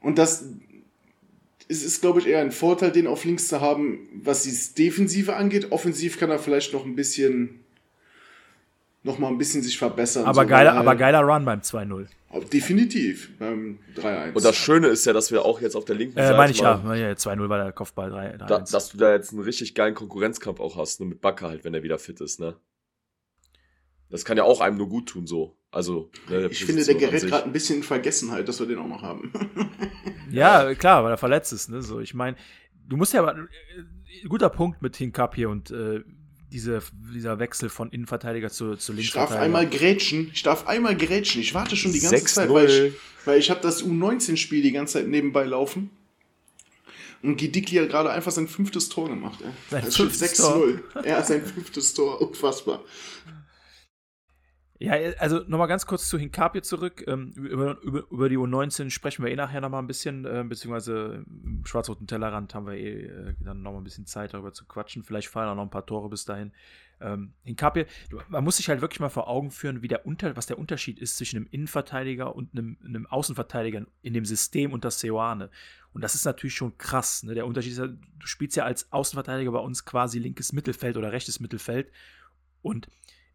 Und 0.00 0.18
das, 0.18 0.44
es 1.68 1.82
ist, 1.82 2.00
glaube 2.00 2.20
ich, 2.20 2.26
eher 2.26 2.40
ein 2.40 2.52
Vorteil, 2.52 2.92
den 2.92 3.06
auf 3.06 3.24
links 3.24 3.48
zu 3.48 3.60
haben, 3.60 4.08
was 4.22 4.42
die 4.42 4.74
Defensive 4.74 5.36
angeht. 5.36 5.72
Offensiv 5.72 6.18
kann 6.18 6.30
er 6.30 6.38
vielleicht 6.38 6.72
noch 6.72 6.84
ein 6.84 6.94
bisschen 6.94 7.64
noch 9.06 9.18
mal 9.18 9.28
ein 9.28 9.38
bisschen 9.38 9.62
sich 9.62 9.78
verbessern. 9.78 10.26
Aber, 10.26 10.42
so, 10.42 10.48
geiler, 10.48 10.74
aber 10.74 10.96
geiler 10.96 11.20
Run 11.20 11.44
beim 11.44 11.60
2-0. 11.60 12.06
Definitiv 12.52 13.30
beim 13.38 13.78
3-1. 13.96 14.34
Und 14.34 14.44
das 14.44 14.56
Schöne 14.56 14.88
ist 14.88 15.06
ja, 15.06 15.12
dass 15.12 15.30
wir 15.30 15.44
auch 15.44 15.60
jetzt 15.60 15.74
auf 15.74 15.84
der 15.84 15.94
linken 15.94 16.18
äh, 16.18 16.22
Seite. 16.22 16.36
Meine 16.36 16.50
ich 16.50 16.58
ja, 16.58 16.94
ja 16.94 17.12
2-0 17.12 17.48
war 17.48 17.62
der 17.62 17.72
Kopfball 17.72 18.10
3 18.10 18.36
da, 18.36 18.58
Dass 18.58 18.90
du 18.90 18.98
da 18.98 19.12
jetzt 19.12 19.32
einen 19.32 19.42
richtig 19.42 19.74
geilen 19.74 19.94
Konkurrenzkampf 19.94 20.60
auch 20.60 20.76
hast, 20.76 21.00
nur 21.00 21.08
mit 21.08 21.20
Bakker 21.20 21.48
halt, 21.48 21.64
wenn 21.64 21.72
er 21.72 21.82
wieder 21.82 21.98
fit 21.98 22.20
ist, 22.20 22.40
ne? 22.40 22.56
Das 24.10 24.24
kann 24.24 24.36
ja 24.36 24.44
auch 24.44 24.60
einem 24.60 24.76
nur 24.76 24.88
gut 24.88 25.08
tun, 25.08 25.26
so. 25.26 25.56
Also, 25.76 26.10
ne, 26.30 26.48
ich 26.50 26.64
finde, 26.64 26.82
der 26.86 26.94
gerät 26.94 27.26
gerade 27.26 27.44
ein 27.44 27.52
bisschen 27.52 27.76
in 27.76 27.82
Vergessenheit, 27.82 28.48
dass 28.48 28.60
wir 28.60 28.66
den 28.66 28.78
auch 28.78 28.88
noch 28.88 29.02
haben. 29.02 29.30
ja, 30.30 30.74
klar, 30.74 31.04
weil 31.04 31.10
er 31.10 31.18
verletzt 31.18 31.52
ist, 31.52 31.68
ne? 31.68 31.82
So, 31.82 32.00
ich 32.00 32.14
meine, 32.14 32.34
du 32.88 32.96
musst 32.96 33.12
ja 33.12 33.20
aber. 33.20 33.36
Äh, 33.36 34.26
guter 34.26 34.48
Punkt 34.48 34.80
mit 34.80 34.96
Hinkap 34.96 35.34
hier 35.34 35.50
und 35.50 35.70
äh, 35.70 36.00
diese, 36.50 36.80
dieser 37.14 37.38
Wechsel 37.38 37.68
von 37.68 37.90
Innenverteidiger 37.90 38.48
zu, 38.48 38.76
zu 38.76 38.94
Linksverteidiger. 38.94 39.34
Ich 39.34 39.36
darf 39.36 39.38
einmal 39.38 39.68
grätschen. 39.68 40.30
Ich 40.32 40.42
darf 40.42 40.66
einmal 40.66 40.96
grätschen. 40.96 41.42
Ich 41.42 41.52
warte 41.52 41.76
schon 41.76 41.92
die 41.92 42.00
ganze 42.00 42.24
Zeit, 42.24 42.48
weil 42.48 42.70
ich, 42.70 42.92
weil 43.26 43.38
ich 43.38 43.50
habe 43.50 43.60
das 43.60 43.84
U19-Spiel 43.84 44.62
die 44.62 44.72
ganze 44.72 44.94
Zeit 44.94 45.08
nebenbei 45.08 45.44
laufen. 45.44 45.90
Und 47.22 47.36
Gidikli 47.36 47.76
hat 47.76 47.90
gerade 47.90 48.10
einfach 48.10 48.32
sein 48.32 48.48
fünftes 48.48 48.88
Tor 48.88 49.10
gemacht. 49.10 49.40
Ey. 49.42 49.82
Sein 49.90 50.08
6-0. 50.08 50.80
Er 51.02 51.18
hat 51.18 51.26
sein 51.26 51.44
fünftes 51.44 51.92
Tor. 51.92 52.22
Unfassbar. 52.22 52.82
Ja, 54.78 54.92
also 55.18 55.38
nochmal 55.46 55.68
ganz 55.68 55.86
kurz 55.86 56.08
zu 56.08 56.18
Hinkapie 56.18 56.60
zurück. 56.60 57.02
Ähm, 57.06 57.32
über, 57.32 57.80
über, 57.80 58.04
über, 58.10 58.28
die 58.28 58.36
U19 58.36 58.90
sprechen 58.90 59.24
wir 59.24 59.30
eh 59.30 59.36
nachher 59.36 59.62
nochmal 59.62 59.82
ein 59.82 59.86
bisschen, 59.86 60.26
äh, 60.26 60.44
beziehungsweise 60.46 61.24
im 61.26 61.64
schwarz-roten 61.64 62.06
Tellerrand 62.06 62.54
haben 62.54 62.66
wir 62.66 62.74
eh 62.74 63.06
äh, 63.06 63.34
dann 63.40 63.62
nochmal 63.62 63.80
ein 63.80 63.84
bisschen 63.84 64.06
Zeit 64.06 64.34
darüber 64.34 64.52
zu 64.52 64.66
quatschen. 64.66 65.02
Vielleicht 65.02 65.28
fallen 65.28 65.48
auch 65.48 65.54
noch 65.54 65.62
ein 65.62 65.70
paar 65.70 65.86
Tore 65.86 66.10
bis 66.10 66.26
dahin. 66.26 66.52
Ähm, 67.00 67.32
man 68.28 68.44
muss 68.44 68.58
sich 68.58 68.68
halt 68.68 68.80
wirklich 68.82 69.00
mal 69.00 69.08
vor 69.08 69.28
Augen 69.28 69.50
führen, 69.50 69.82
wie 69.82 69.88
der 69.88 70.06
Unter, 70.06 70.36
was 70.36 70.46
der 70.46 70.58
Unterschied 70.58 70.98
ist 70.98 71.16
zwischen 71.16 71.36
einem 71.36 71.48
Innenverteidiger 71.50 72.34
und 72.34 72.52
einem, 72.52 72.76
einem 72.84 73.06
Außenverteidiger 73.06 73.86
in 74.02 74.14
dem 74.14 74.24
System 74.24 74.72
unter 74.72 74.90
Seoane. 74.90 75.50
Und 75.92 76.02
das 76.02 76.14
ist 76.14 76.26
natürlich 76.26 76.54
schon 76.54 76.76
krass. 76.76 77.22
Ne? 77.22 77.34
Der 77.34 77.46
Unterschied 77.46 77.72
ist 77.72 77.78
ja, 77.78 77.86
du 77.86 78.26
spielst 78.26 78.56
ja 78.56 78.64
als 78.64 78.92
Außenverteidiger 78.92 79.52
bei 79.52 79.58
uns 79.58 79.86
quasi 79.86 80.18
linkes 80.18 80.52
Mittelfeld 80.52 80.98
oder 80.98 81.12
rechtes 81.12 81.40
Mittelfeld. 81.40 81.90
Und 82.60 82.88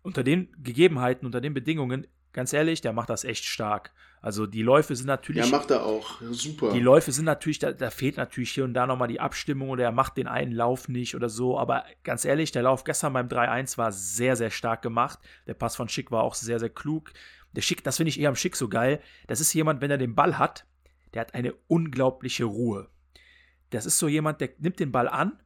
unter 0.03 0.23
den 0.23 0.49
Gegebenheiten, 0.61 1.25
unter 1.25 1.41
den 1.41 1.53
Bedingungen, 1.53 2.07
ganz 2.33 2.53
ehrlich, 2.53 2.81
der 2.81 2.93
macht 2.93 3.09
das 3.09 3.23
echt 3.23 3.45
stark. 3.45 3.91
Also 4.21 4.45
die 4.45 4.61
Läufe 4.61 4.95
sind 4.95 5.07
natürlich. 5.07 5.45
Ja, 5.45 5.51
macht 5.51 5.71
er 5.71 5.83
auch. 5.83 6.21
Super. 6.31 6.71
Die 6.73 6.79
Läufe 6.79 7.11
sind 7.11 7.25
natürlich, 7.25 7.59
da, 7.59 7.71
da 7.71 7.89
fehlt 7.89 8.17
natürlich 8.17 8.51
hier 8.51 8.63
und 8.63 8.73
da 8.73 8.85
nochmal 8.85 9.07
die 9.07 9.19
Abstimmung 9.19 9.69
oder 9.69 9.83
er 9.83 9.91
macht 9.91 10.17
den 10.17 10.27
einen 10.27 10.51
Lauf 10.51 10.87
nicht 10.87 11.15
oder 11.15 11.27
so. 11.27 11.57
Aber 11.57 11.85
ganz 12.03 12.23
ehrlich, 12.23 12.51
der 12.51 12.63
Lauf 12.63 12.83
gestern 12.83 13.13
beim 13.13 13.27
3-1 13.27 13.77
war 13.77 13.91
sehr, 13.91 14.35
sehr 14.35 14.51
stark 14.51 14.81
gemacht. 14.81 15.19
Der 15.47 15.55
Pass 15.55 15.75
von 15.75 15.89
Schick 15.89 16.11
war 16.11 16.23
auch 16.23 16.35
sehr, 16.35 16.59
sehr 16.59 16.69
klug. 16.69 17.11
Der 17.53 17.61
Schick, 17.61 17.83
das 17.83 17.97
finde 17.97 18.09
ich 18.09 18.19
eher 18.19 18.29
am 18.29 18.35
Schick 18.35 18.55
so 18.55 18.69
geil. 18.69 19.01
Das 19.27 19.41
ist 19.41 19.53
jemand, 19.53 19.81
wenn 19.81 19.91
er 19.91 19.97
den 19.97 20.15
Ball 20.15 20.37
hat, 20.37 20.65
der 21.13 21.21
hat 21.21 21.33
eine 21.33 21.53
unglaubliche 21.67 22.45
Ruhe. 22.45 22.89
Das 23.71 23.85
ist 23.85 23.97
so 23.97 24.07
jemand, 24.07 24.39
der 24.39 24.49
nimmt 24.59 24.79
den 24.79 24.91
Ball 24.91 25.09
an 25.09 25.39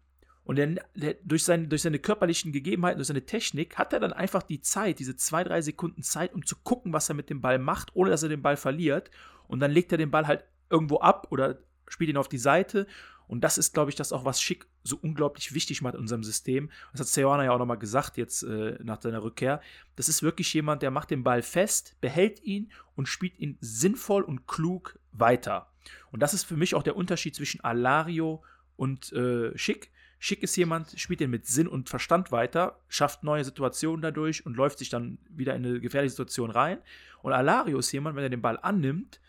und 0.46 0.58
der, 0.58 0.76
der, 0.94 1.16
durch, 1.24 1.44
seine, 1.44 1.68
durch 1.68 1.82
seine 1.82 2.00
körperlichen 2.00 2.52
Gegebenheiten, 2.52 3.00
durch 3.00 3.08
seine 3.08 3.26
Technik, 3.26 3.78
hat 3.78 3.94
er 3.94 4.00
dann 4.00 4.14
einfach 4.14 4.44
die 4.44 4.62
Zeit, 4.62 5.00
diese 5.00 5.16
zwei, 5.16 5.44
drei 5.44 5.62
Sekunden 5.62 6.04
Zeit, 6.04 6.34
um 6.36 6.46
zu 6.46 6.56
gucken, 6.58 6.94
was 6.94 7.10
er 7.10 7.16
mit 7.16 7.32
dem 7.32 7.42
Ball 7.42 7.58
macht, 7.58 7.96
ohne 7.96 8.12
dass 8.12 8.22
er 8.22 8.30
den 8.30 8.44
Ball 8.44 8.56
verliert. 8.56 9.10
Und 9.48 9.60
dann 9.60 9.72
legt 9.72 9.92
er 9.92 9.98
den 9.98 10.12
Ball 10.12 10.28
halt 10.28 10.46
irgendwo 10.70 11.00
ab 11.00 11.28
oder 11.32 11.58
spielt 11.88 12.12
ihn 12.12 12.18
auf 12.18 12.30
die 12.30 12.38
Seite. 12.38 12.86
Und 13.28 13.44
das 13.44 13.58
ist, 13.58 13.74
glaube 13.74 13.90
ich, 13.90 13.96
das 13.96 14.14
auch, 14.14 14.24
was 14.24 14.40
Schick 14.40 14.68
so 14.84 15.00
unglaublich 15.02 15.56
wichtig 15.56 15.82
macht 15.82 15.96
in 15.96 16.02
unserem 16.02 16.24
System. 16.24 16.70
Das 16.92 17.02
hat 17.02 17.08
Seoana 17.08 17.46
ja 17.46 17.52
auch 17.52 17.58
nochmal 17.58 17.80
gesagt, 17.80 18.16
jetzt 18.18 18.44
äh, 18.44 18.78
nach 18.84 19.02
seiner 19.02 19.24
Rückkehr. 19.24 19.62
Das 19.96 20.10
ist 20.10 20.22
wirklich 20.22 20.54
jemand, 20.54 20.84
der 20.84 20.92
macht 20.92 21.10
den 21.10 21.24
Ball 21.24 21.42
fest, 21.42 21.96
behält 22.02 22.44
ihn 22.44 22.72
und 22.96 23.08
spielt 23.08 23.40
ihn 23.40 23.58
sinnvoll 23.62 24.22
und 24.22 24.46
klug 24.46 25.00
weiter. 25.12 25.72
Und 26.12 26.20
das 26.20 26.36
ist 26.36 26.44
für 26.44 26.56
mich 26.56 26.76
auch 26.76 26.84
der 26.84 26.96
Unterschied 26.96 27.34
zwischen 27.34 27.62
Alario 27.62 28.44
und 28.76 29.12
äh, 29.14 29.58
Schick. 29.58 29.92
Schick 30.26 30.42
ist 30.42 30.56
jemand, 30.56 31.00
spielt 31.00 31.20
den 31.20 31.30
mit 31.30 31.46
Sinn 31.46 31.68
und 31.68 31.88
Verstand 31.88 32.32
weiter, 32.32 32.80
schafft 32.88 33.24
neue 33.24 33.44
Situationen 33.44 34.02
dadurch 34.02 34.44
und 34.44 34.58
läuft 34.58 34.80
sich 34.80 34.90
dann 34.90 35.20
wieder 35.30 35.56
in 35.56 35.64
eine 35.64 35.80
gefährliche 35.80 36.14
Situation 36.14 36.50
rein. 36.50 36.80
Und 37.22 37.32
Alario 37.32 37.78
ist 37.78 37.92
jemand, 37.92 38.16
wenn 38.16 38.24
er 38.24 38.32
den 38.32 38.42
Ball 38.42 38.58
annimmt, 38.60 39.22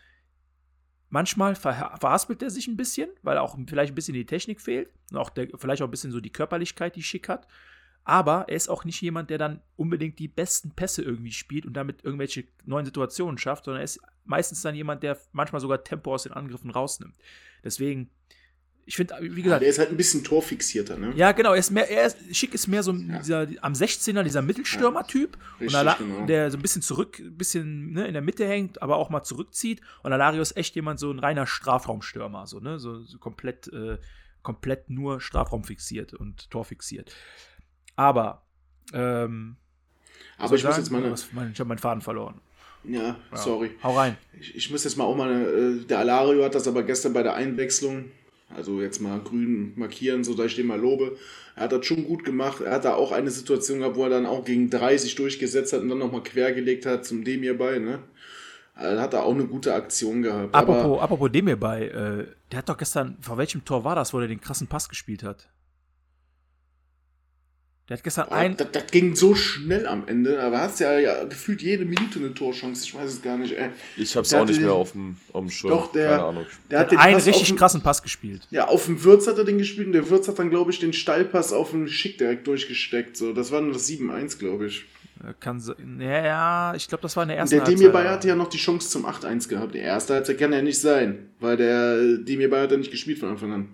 manchmal 1.09 1.53
ver 1.53 1.95
verhaspelt 1.99 2.41
er 2.41 2.49
sich 2.49 2.65
ein 2.65 2.77
bisschen, 2.77 3.11
weil 3.21 3.37
auch 3.37 3.55
vielleicht 3.67 3.91
ein 3.91 3.95
bisschen 3.95 4.15
die 4.15 4.25
Technik 4.25 4.59
fehlt 4.59 4.91
und 5.11 5.17
auch 5.17 5.29
der, 5.29 5.49
vielleicht 5.59 5.83
auch 5.83 5.87
ein 5.87 5.91
bisschen 5.91 6.11
so 6.11 6.19
die 6.19 6.31
Körperlichkeit, 6.31 6.95
die 6.95 7.03
Schick 7.03 7.29
hat. 7.29 7.47
Aber 8.03 8.45
er 8.47 8.55
ist 8.55 8.67
auch 8.67 8.83
nicht 8.83 8.99
jemand, 8.99 9.29
der 9.29 9.37
dann 9.37 9.61
unbedingt 9.75 10.17
die 10.17 10.27
besten 10.27 10.71
Pässe 10.71 11.03
irgendwie 11.03 11.31
spielt 11.31 11.67
und 11.67 11.73
damit 11.73 12.03
irgendwelche 12.05 12.45
neuen 12.65 12.87
Situationen 12.87 13.37
schafft, 13.37 13.65
sondern 13.65 13.81
er 13.81 13.85
ist 13.85 14.01
meistens 14.25 14.63
dann 14.63 14.73
jemand, 14.73 15.03
der 15.03 15.19
manchmal 15.31 15.61
sogar 15.61 15.83
Tempo 15.83 16.15
aus 16.15 16.23
den 16.23 16.33
Angriffen 16.33 16.71
rausnimmt. 16.71 17.15
Deswegen 17.63 18.09
ich 18.87 18.95
finde, 18.95 19.15
wie 19.19 19.41
gesagt. 19.41 19.45
Ja, 19.45 19.59
der 19.59 19.67
ist 19.67 19.79
halt 19.79 19.89
ein 19.89 19.97
bisschen 19.97 20.23
torfixierter, 20.23 20.97
ne? 20.97 21.11
Ja, 21.17 21.33
genau. 21.33 21.51
Er 21.51 21.59
ist 21.59 21.71
mehr, 21.71 21.91
er 21.91 22.07
ist, 22.07 22.17
Schick 22.33 22.53
ist 22.53 22.67
mehr 22.67 22.83
so 22.83 22.93
ja. 22.93 23.19
dieser, 23.19 23.47
am 23.59 23.73
16er, 23.73 24.23
dieser 24.23 24.41
Mittelstürmer-Typ. 24.41 25.37
Ja, 25.59 25.81
und 25.81 25.97
genau. 25.97 26.25
der 26.25 26.49
so 26.51 26.57
ein 26.57 26.61
bisschen 26.61 26.81
zurück, 26.81 27.19
ein 27.19 27.37
bisschen 27.37 27.91
ne, 27.91 28.07
in 28.07 28.13
der 28.13 28.21
Mitte 28.21 28.47
hängt, 28.47 28.81
aber 28.81 28.95
auch 28.95 29.09
mal 29.09 29.23
zurückzieht. 29.23 29.81
Und 30.03 30.13
Alario 30.13 30.41
ist 30.41 30.55
echt 30.55 30.73
jemand, 30.75 31.01
so 31.01 31.11
ein 31.11 31.19
reiner 31.19 31.45
Strafraumstürmer, 31.45 32.47
so, 32.47 32.61
ne? 32.61 32.79
So, 32.79 33.03
so 33.03 33.17
komplett, 33.17 33.67
äh, 33.73 33.97
komplett 34.41 34.89
nur 34.89 35.19
Strafraum 35.19 35.65
fixiert 35.65 36.13
und 36.13 36.49
Tor 36.49 36.63
fixiert. 36.63 37.13
Aber, 37.97 38.43
ähm, 38.93 39.57
aber 40.37 40.55
ich 40.55 40.61
sagen, 40.61 40.75
muss 40.77 40.77
jetzt 41.03 41.33
mal. 41.33 41.51
ich 41.51 41.59
habe 41.59 41.67
meinen 41.67 41.77
Faden 41.77 42.01
verloren. 42.01 42.39
Ja, 42.85 43.17
sorry. 43.33 43.71
Hau 43.83 43.97
rein. 43.97 44.15
Ich, 44.39 44.55
ich, 44.55 44.71
muss 44.71 44.85
jetzt 44.85 44.95
mal 44.95 45.03
auch 45.03 45.15
mal. 45.15 45.29
Äh, 45.29 45.85
der 45.85 45.99
Alario 45.99 46.45
hat 46.45 46.55
das 46.55 46.69
aber 46.69 46.83
gestern 46.83 47.11
bei 47.11 47.21
der 47.21 47.33
Einwechslung 47.33 48.05
also 48.55 48.81
jetzt 48.81 49.01
mal 49.01 49.19
grün 49.19 49.73
markieren, 49.75 50.23
so 50.23 50.33
dass 50.33 50.47
ich 50.47 50.55
den 50.55 50.67
mal 50.67 50.79
lobe. 50.79 51.17
Er 51.55 51.63
hat 51.63 51.71
das 51.71 51.85
schon 51.85 52.05
gut 52.05 52.23
gemacht. 52.23 52.61
Er 52.61 52.71
hat 52.71 52.85
da 52.85 52.93
auch 52.93 53.11
eine 53.11 53.29
Situation 53.29 53.79
gehabt, 53.79 53.95
wo 53.95 54.03
er 54.03 54.09
dann 54.09 54.25
auch 54.25 54.45
gegen 54.45 54.69
30 54.69 55.15
durchgesetzt 55.15 55.73
hat 55.73 55.81
und 55.81 55.89
dann 55.89 55.97
nochmal 55.97 56.23
quergelegt 56.23 56.85
hat 56.85 57.05
zum 57.05 57.23
Demir 57.23 57.57
bei, 57.57 57.79
ne? 57.79 57.99
Also 58.73 59.01
hat 59.01 59.13
er 59.13 59.23
auch 59.23 59.33
eine 59.33 59.45
gute 59.45 59.73
Aktion 59.73 60.21
gehabt. 60.21 60.53
Apropos, 60.53 61.01
apropos 61.01 61.31
Demir 61.31 61.57
bei, 61.57 61.87
äh, 61.87 62.27
der 62.51 62.59
hat 62.59 62.69
doch 62.69 62.77
gestern, 62.77 63.17
vor 63.21 63.37
welchem 63.37 63.65
Tor 63.65 63.83
war 63.83 63.95
das, 63.95 64.13
wo 64.13 64.19
er 64.19 64.27
den 64.27 64.39
krassen 64.39 64.67
Pass 64.67 64.87
gespielt 64.87 65.23
hat? 65.23 65.49
Der 67.89 67.95
hat 67.95 68.03
gestern 68.03 68.27
ein. 68.29 68.57
Das, 68.57 68.67
das, 68.71 68.87
ging 68.87 69.15
so 69.15 69.33
schnell 69.33 69.87
am 69.87 70.07
Ende, 70.07 70.41
aber 70.41 70.59
hast 70.59 70.81
ja, 70.81 70.99
ja 70.99 71.23
gefühlt 71.23 71.61
jede 71.61 71.85
Minute 71.85 72.19
eine 72.19 72.33
Torchance. 72.33 72.83
Ich 72.83 72.93
weiß 72.93 73.09
es 73.09 73.21
gar 73.21 73.37
nicht. 73.37 73.53
Ey. 73.53 73.69
Ich 73.95 74.13
hab's 74.17 74.29
der 74.29 74.41
auch 74.41 74.45
nicht 74.45 74.59
mehr 74.59 74.73
auf 74.73 74.91
dem, 74.91 75.15
auf 75.31 75.45
dem 75.45 75.49
Schirm. 75.49 75.69
Doch, 75.69 75.91
der, 75.93 76.09
Keine 76.09 76.23
Ahnung. 76.23 76.45
der 76.69 76.79
hat, 76.79 76.91
hat 76.91 76.99
einen 76.99 77.15
richtig 77.15 77.47
den, 77.47 77.55
krassen 77.55 77.81
Pass 77.81 78.03
gespielt. 78.03 78.45
Ja, 78.51 78.67
auf 78.67 78.87
dem 78.87 79.01
Würz 79.05 79.25
hat 79.27 79.37
er 79.37 79.45
den 79.45 79.57
gespielt 79.57 79.87
und 79.87 79.93
der 79.93 80.09
Würz 80.09 80.27
hat 80.27 80.37
dann, 80.37 80.49
glaube 80.49 80.71
ich, 80.71 80.79
den 80.79 80.91
Steilpass 80.91 81.53
auf 81.53 81.71
den 81.71 81.87
Schick 81.87 82.17
direkt 82.17 82.45
durchgesteckt. 82.47 83.15
So, 83.15 83.31
das 83.31 83.53
war 83.53 83.61
nur 83.61 83.71
das 83.71 83.87
7-1, 83.87 84.37
glaube 84.37 84.67
ich. 84.67 84.83
Kann 85.39 85.59
so, 85.59 85.73
ja, 85.99 86.73
ich 86.75 86.87
glaube, 86.89 87.01
das 87.01 87.15
war 87.15 87.23
in 87.23 87.29
der 87.29 87.37
ersten 87.37 87.55
Der 87.55 87.65
Demir 87.65 87.89
Bayer 87.89 88.11
hatte 88.11 88.27
ja 88.27 88.35
noch 88.35 88.49
die 88.49 88.57
Chance 88.57 88.89
zum 88.89 89.05
8-1 89.05 89.47
gehabt. 89.47 89.73
Der 89.73 89.81
erste 89.81 90.13
Halbzeit 90.13 90.37
kann 90.37 90.53
ja 90.53 90.61
nicht 90.61 90.79
sein, 90.79 91.29
weil 91.39 91.57
der 91.57 92.17
Demir 92.17 92.49
Bayer 92.49 92.63
hat 92.63 92.71
ja 92.71 92.77
nicht 92.77 92.91
gespielt 92.91 93.17
von 93.17 93.29
Anfang 93.29 93.53
an. 93.53 93.69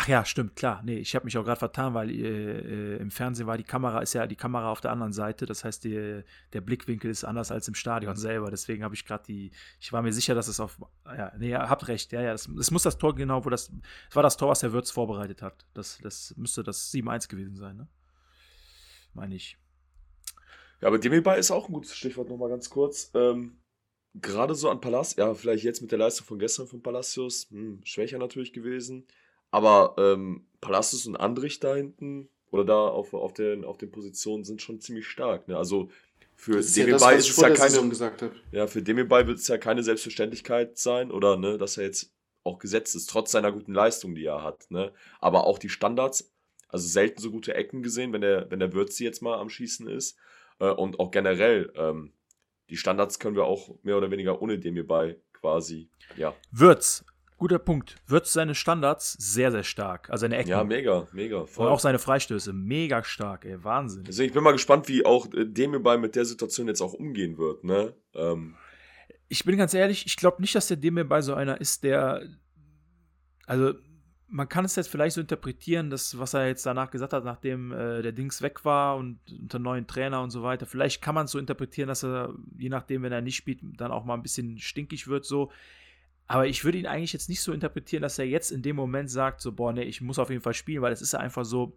Ach 0.00 0.06
ja, 0.06 0.24
stimmt, 0.24 0.54
klar. 0.54 0.80
Nee, 0.84 0.98
ich 0.98 1.16
habe 1.16 1.24
mich 1.24 1.36
auch 1.38 1.44
gerade 1.44 1.58
vertan, 1.58 1.92
weil 1.92 2.08
äh, 2.12 2.14
äh, 2.14 2.96
im 2.98 3.10
Fernsehen 3.10 3.48
war 3.48 3.58
die 3.58 3.64
Kamera, 3.64 3.98
ist 3.98 4.12
ja 4.12 4.28
die 4.28 4.36
Kamera 4.36 4.70
auf 4.70 4.80
der 4.80 4.92
anderen 4.92 5.12
Seite. 5.12 5.44
Das 5.44 5.64
heißt, 5.64 5.82
die, 5.82 6.22
der 6.52 6.60
Blickwinkel 6.60 7.10
ist 7.10 7.24
anders 7.24 7.50
als 7.50 7.66
im 7.66 7.74
Stadion 7.74 8.14
selber. 8.14 8.48
Deswegen 8.48 8.84
habe 8.84 8.94
ich 8.94 9.04
gerade 9.04 9.24
die, 9.26 9.50
ich 9.80 9.92
war 9.92 10.00
mir 10.02 10.12
sicher, 10.12 10.36
dass 10.36 10.46
es 10.46 10.60
auf, 10.60 10.78
ja, 11.04 11.32
nee, 11.36 11.50
ihr 11.50 11.68
habt 11.68 11.88
recht. 11.88 12.12
Ja, 12.12 12.22
ja, 12.22 12.30
das, 12.30 12.48
das 12.56 12.70
muss 12.70 12.84
das 12.84 12.96
Tor 12.96 13.16
genau, 13.16 13.44
wo 13.44 13.50
das, 13.50 13.72
das 14.06 14.14
war 14.14 14.22
das 14.22 14.36
Tor, 14.36 14.50
was 14.50 14.60
der 14.60 14.72
Würz 14.72 14.92
vorbereitet 14.92 15.42
hat. 15.42 15.66
Das, 15.74 15.98
das 16.00 16.32
müsste 16.36 16.62
das 16.62 16.92
7-1 16.92 17.28
gewesen 17.28 17.56
sein, 17.56 17.76
ne? 17.76 17.88
Meine 19.14 19.34
ich. 19.34 19.58
Ja, 20.80 20.86
aber 20.86 21.00
Demirbay 21.00 21.40
ist 21.40 21.50
auch 21.50 21.66
ein 21.68 21.72
gutes 21.72 21.96
Stichwort 21.96 22.28
nochmal 22.28 22.50
ganz 22.50 22.70
kurz. 22.70 23.10
Ähm, 23.14 23.58
Gerade 24.14 24.54
so 24.54 24.70
an 24.70 24.80
Palacios, 24.80 25.16
ja, 25.16 25.34
vielleicht 25.34 25.64
jetzt 25.64 25.82
mit 25.82 25.90
der 25.90 25.98
Leistung 25.98 26.24
von 26.24 26.38
gestern 26.38 26.68
von 26.68 26.84
Palacios, 26.84 27.48
hm, 27.50 27.80
schwächer 27.82 28.18
natürlich 28.18 28.52
gewesen. 28.52 29.08
Aber 29.50 29.94
ähm, 29.98 30.46
Palacios 30.60 31.06
und 31.06 31.16
Andrich 31.16 31.60
da 31.60 31.74
hinten 31.74 32.28
oder 32.50 32.64
da 32.64 32.88
auf, 32.88 33.14
auf, 33.14 33.32
den, 33.32 33.64
auf 33.64 33.78
den 33.78 33.90
Positionen 33.90 34.44
sind 34.44 34.62
schon 34.62 34.80
ziemlich 34.80 35.06
stark. 35.06 35.48
Ne? 35.48 35.56
Also 35.56 35.90
für 36.34 36.60
Demirbay 36.60 37.12
ja 37.12 37.18
ist 37.18 37.30
es 37.30 37.36
ja 37.36 37.50
keine. 37.50 38.32
Ja, 38.52 38.66
für 38.66 38.82
Demirbay 38.82 39.26
wird 39.26 39.38
es 39.38 39.48
ja 39.48 39.58
keine 39.58 39.82
Selbstverständlichkeit 39.82 40.78
sein, 40.78 41.10
oder 41.10 41.36
ne, 41.36 41.58
dass 41.58 41.76
er 41.76 41.84
jetzt 41.84 42.12
auch 42.44 42.58
gesetzt 42.58 42.94
ist, 42.94 43.10
trotz 43.10 43.32
seiner 43.32 43.52
guten 43.52 43.74
Leistung, 43.74 44.14
die 44.14 44.24
er 44.24 44.42
hat. 44.42 44.70
Ne? 44.70 44.92
Aber 45.20 45.44
auch 45.44 45.58
die 45.58 45.68
Standards, 45.68 46.32
also 46.68 46.86
selten 46.86 47.20
so 47.20 47.30
gute 47.30 47.54
Ecken 47.54 47.82
gesehen, 47.82 48.12
wenn 48.12 48.20
der, 48.20 48.50
wenn 48.50 48.60
der 48.60 48.72
Würzi 48.72 49.04
jetzt 49.04 49.20
mal 49.20 49.38
am 49.38 49.50
Schießen 49.50 49.88
ist. 49.88 50.16
Äh, 50.60 50.70
und 50.70 51.00
auch 51.00 51.10
generell, 51.10 51.72
ähm, 51.74 52.12
die 52.70 52.76
Standards 52.76 53.18
können 53.18 53.36
wir 53.36 53.44
auch 53.44 53.74
mehr 53.82 53.96
oder 53.96 54.10
weniger 54.10 54.40
ohne 54.40 54.58
Demirbay 54.58 55.16
quasi, 55.32 55.88
ja. 56.16 56.34
Würz, 56.52 57.04
Guter 57.38 57.60
Punkt. 57.60 57.96
Wird 58.08 58.26
seine 58.26 58.56
Standards 58.56 59.12
sehr, 59.12 59.52
sehr 59.52 59.62
stark. 59.62 60.10
Also 60.10 60.22
seine 60.22 60.36
Ecken. 60.38 60.50
Ja, 60.50 60.64
mega, 60.64 61.06
mega. 61.12 61.46
Voll. 61.46 61.66
Und 61.66 61.72
auch 61.72 61.78
seine 61.78 62.00
Freistöße. 62.00 62.52
Mega 62.52 63.04
stark, 63.04 63.44
ey. 63.44 63.62
Wahnsinn. 63.62 64.02
Deswegen, 64.04 64.26
ich 64.26 64.34
bin 64.34 64.42
mal 64.42 64.52
gespannt, 64.52 64.88
wie 64.88 65.06
auch 65.06 65.32
äh, 65.32 65.46
Demirbay 65.46 65.98
mit 65.98 66.16
der 66.16 66.24
Situation 66.24 66.66
jetzt 66.66 66.80
auch 66.80 66.94
umgehen 66.94 67.38
wird, 67.38 67.62
ne? 67.62 67.94
Ähm. 68.14 68.56
Ich 69.28 69.44
bin 69.44 69.56
ganz 69.56 69.72
ehrlich, 69.72 70.04
ich 70.06 70.16
glaube 70.16 70.40
nicht, 70.40 70.54
dass 70.56 70.66
der 70.66 70.78
Demirbay 70.78 71.22
so 71.22 71.34
einer 71.34 71.60
ist, 71.60 71.84
der. 71.84 72.26
Also, 73.46 73.74
man 74.26 74.48
kann 74.48 74.64
es 74.64 74.74
jetzt 74.74 74.88
vielleicht 74.88 75.14
so 75.14 75.20
interpretieren, 75.20 75.90
dass, 75.90 76.18
was 76.18 76.34
er 76.34 76.48
jetzt 76.48 76.66
danach 76.66 76.90
gesagt 76.90 77.12
hat, 77.12 77.24
nachdem 77.24 77.72
äh, 77.72 78.02
der 78.02 78.12
Dings 78.12 78.42
weg 78.42 78.64
war 78.64 78.96
und 78.96 79.20
unter 79.30 79.60
neuen 79.60 79.86
Trainer 79.86 80.22
und 80.22 80.30
so 80.30 80.42
weiter. 80.42 80.66
Vielleicht 80.66 81.02
kann 81.02 81.14
man 81.14 81.26
es 81.26 81.30
so 81.30 81.38
interpretieren, 81.38 81.88
dass 81.88 82.02
er, 82.02 82.34
je 82.58 82.68
nachdem, 82.68 83.04
wenn 83.04 83.12
er 83.12 83.22
nicht 83.22 83.36
spielt, 83.36 83.60
dann 83.62 83.92
auch 83.92 84.04
mal 84.04 84.14
ein 84.14 84.22
bisschen 84.22 84.58
stinkig 84.58 85.06
wird, 85.06 85.24
so. 85.24 85.52
Aber 86.28 86.46
ich 86.46 86.64
würde 86.64 86.78
ihn 86.78 86.86
eigentlich 86.86 87.12
jetzt 87.12 87.28
nicht 87.28 87.40
so 87.40 87.52
interpretieren, 87.52 88.02
dass 88.02 88.18
er 88.18 88.26
jetzt 88.26 88.52
in 88.52 88.62
dem 88.62 88.76
Moment 88.76 89.10
sagt, 89.10 89.40
so, 89.40 89.52
boah, 89.52 89.72
nee, 89.72 89.82
ich 89.82 90.00
muss 90.00 90.18
auf 90.18 90.30
jeden 90.30 90.42
Fall 90.42 90.54
spielen, 90.54 90.82
weil 90.82 90.92
es 90.92 91.02
ist 91.02 91.14
ja 91.14 91.18
einfach 91.18 91.44
so, 91.44 91.76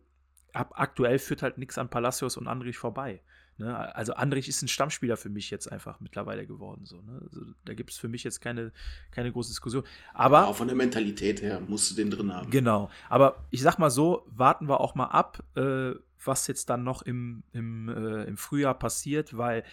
ab, 0.54 0.74
aktuell 0.76 1.20
führt 1.20 1.42
halt 1.42 1.58
nichts 1.58 1.78
an 1.78 1.90
Palacios 1.90 2.38
und 2.38 2.48
Andrich 2.48 2.78
vorbei. 2.78 3.22
Ne? 3.58 3.96
Also 3.96 4.14
Andrich 4.14 4.50
ist 4.50 4.62
ein 4.62 4.68
Stammspieler 4.68 5.18
für 5.18 5.30
mich 5.30 5.50
jetzt 5.52 5.72
einfach 5.72 6.00
mittlerweile 6.00 6.46
geworden. 6.46 6.86
So, 6.86 7.02
ne? 7.02 7.22
also, 7.24 7.42
da 7.64 7.74
gibt 7.74 7.92
es 7.92 7.98
für 7.98 8.08
mich 8.08 8.24
jetzt 8.24 8.42
keine, 8.42 8.72
keine 9.12 9.32
große 9.32 9.50
Diskussion. 9.50 9.84
Aber 10.14 10.48
auch 10.48 10.56
von 10.56 10.68
der 10.68 10.76
Mentalität 10.76 11.42
her 11.42 11.62
musst 11.62 11.92
du 11.92 11.96
den 11.96 12.12
drin 12.12 12.34
haben. 12.34 12.50
Genau. 12.50 12.90
Aber 13.10 13.46
ich 13.52 13.62
sag 13.62 13.78
mal 13.78 13.90
so, 13.90 14.26
warten 14.28 14.68
wir 14.68 14.82
auch 14.82 14.96
mal 14.96 15.06
ab, 15.06 15.44
äh, 15.56 15.92
was 16.24 16.48
jetzt 16.48 16.70
dann 16.70 16.84
noch 16.84 17.02
im, 17.02 17.44
im, 17.54 17.90
äh, 17.90 18.24
im 18.26 18.38
Frühjahr 18.38 18.78
passiert, 18.78 19.38
weil 19.38 19.64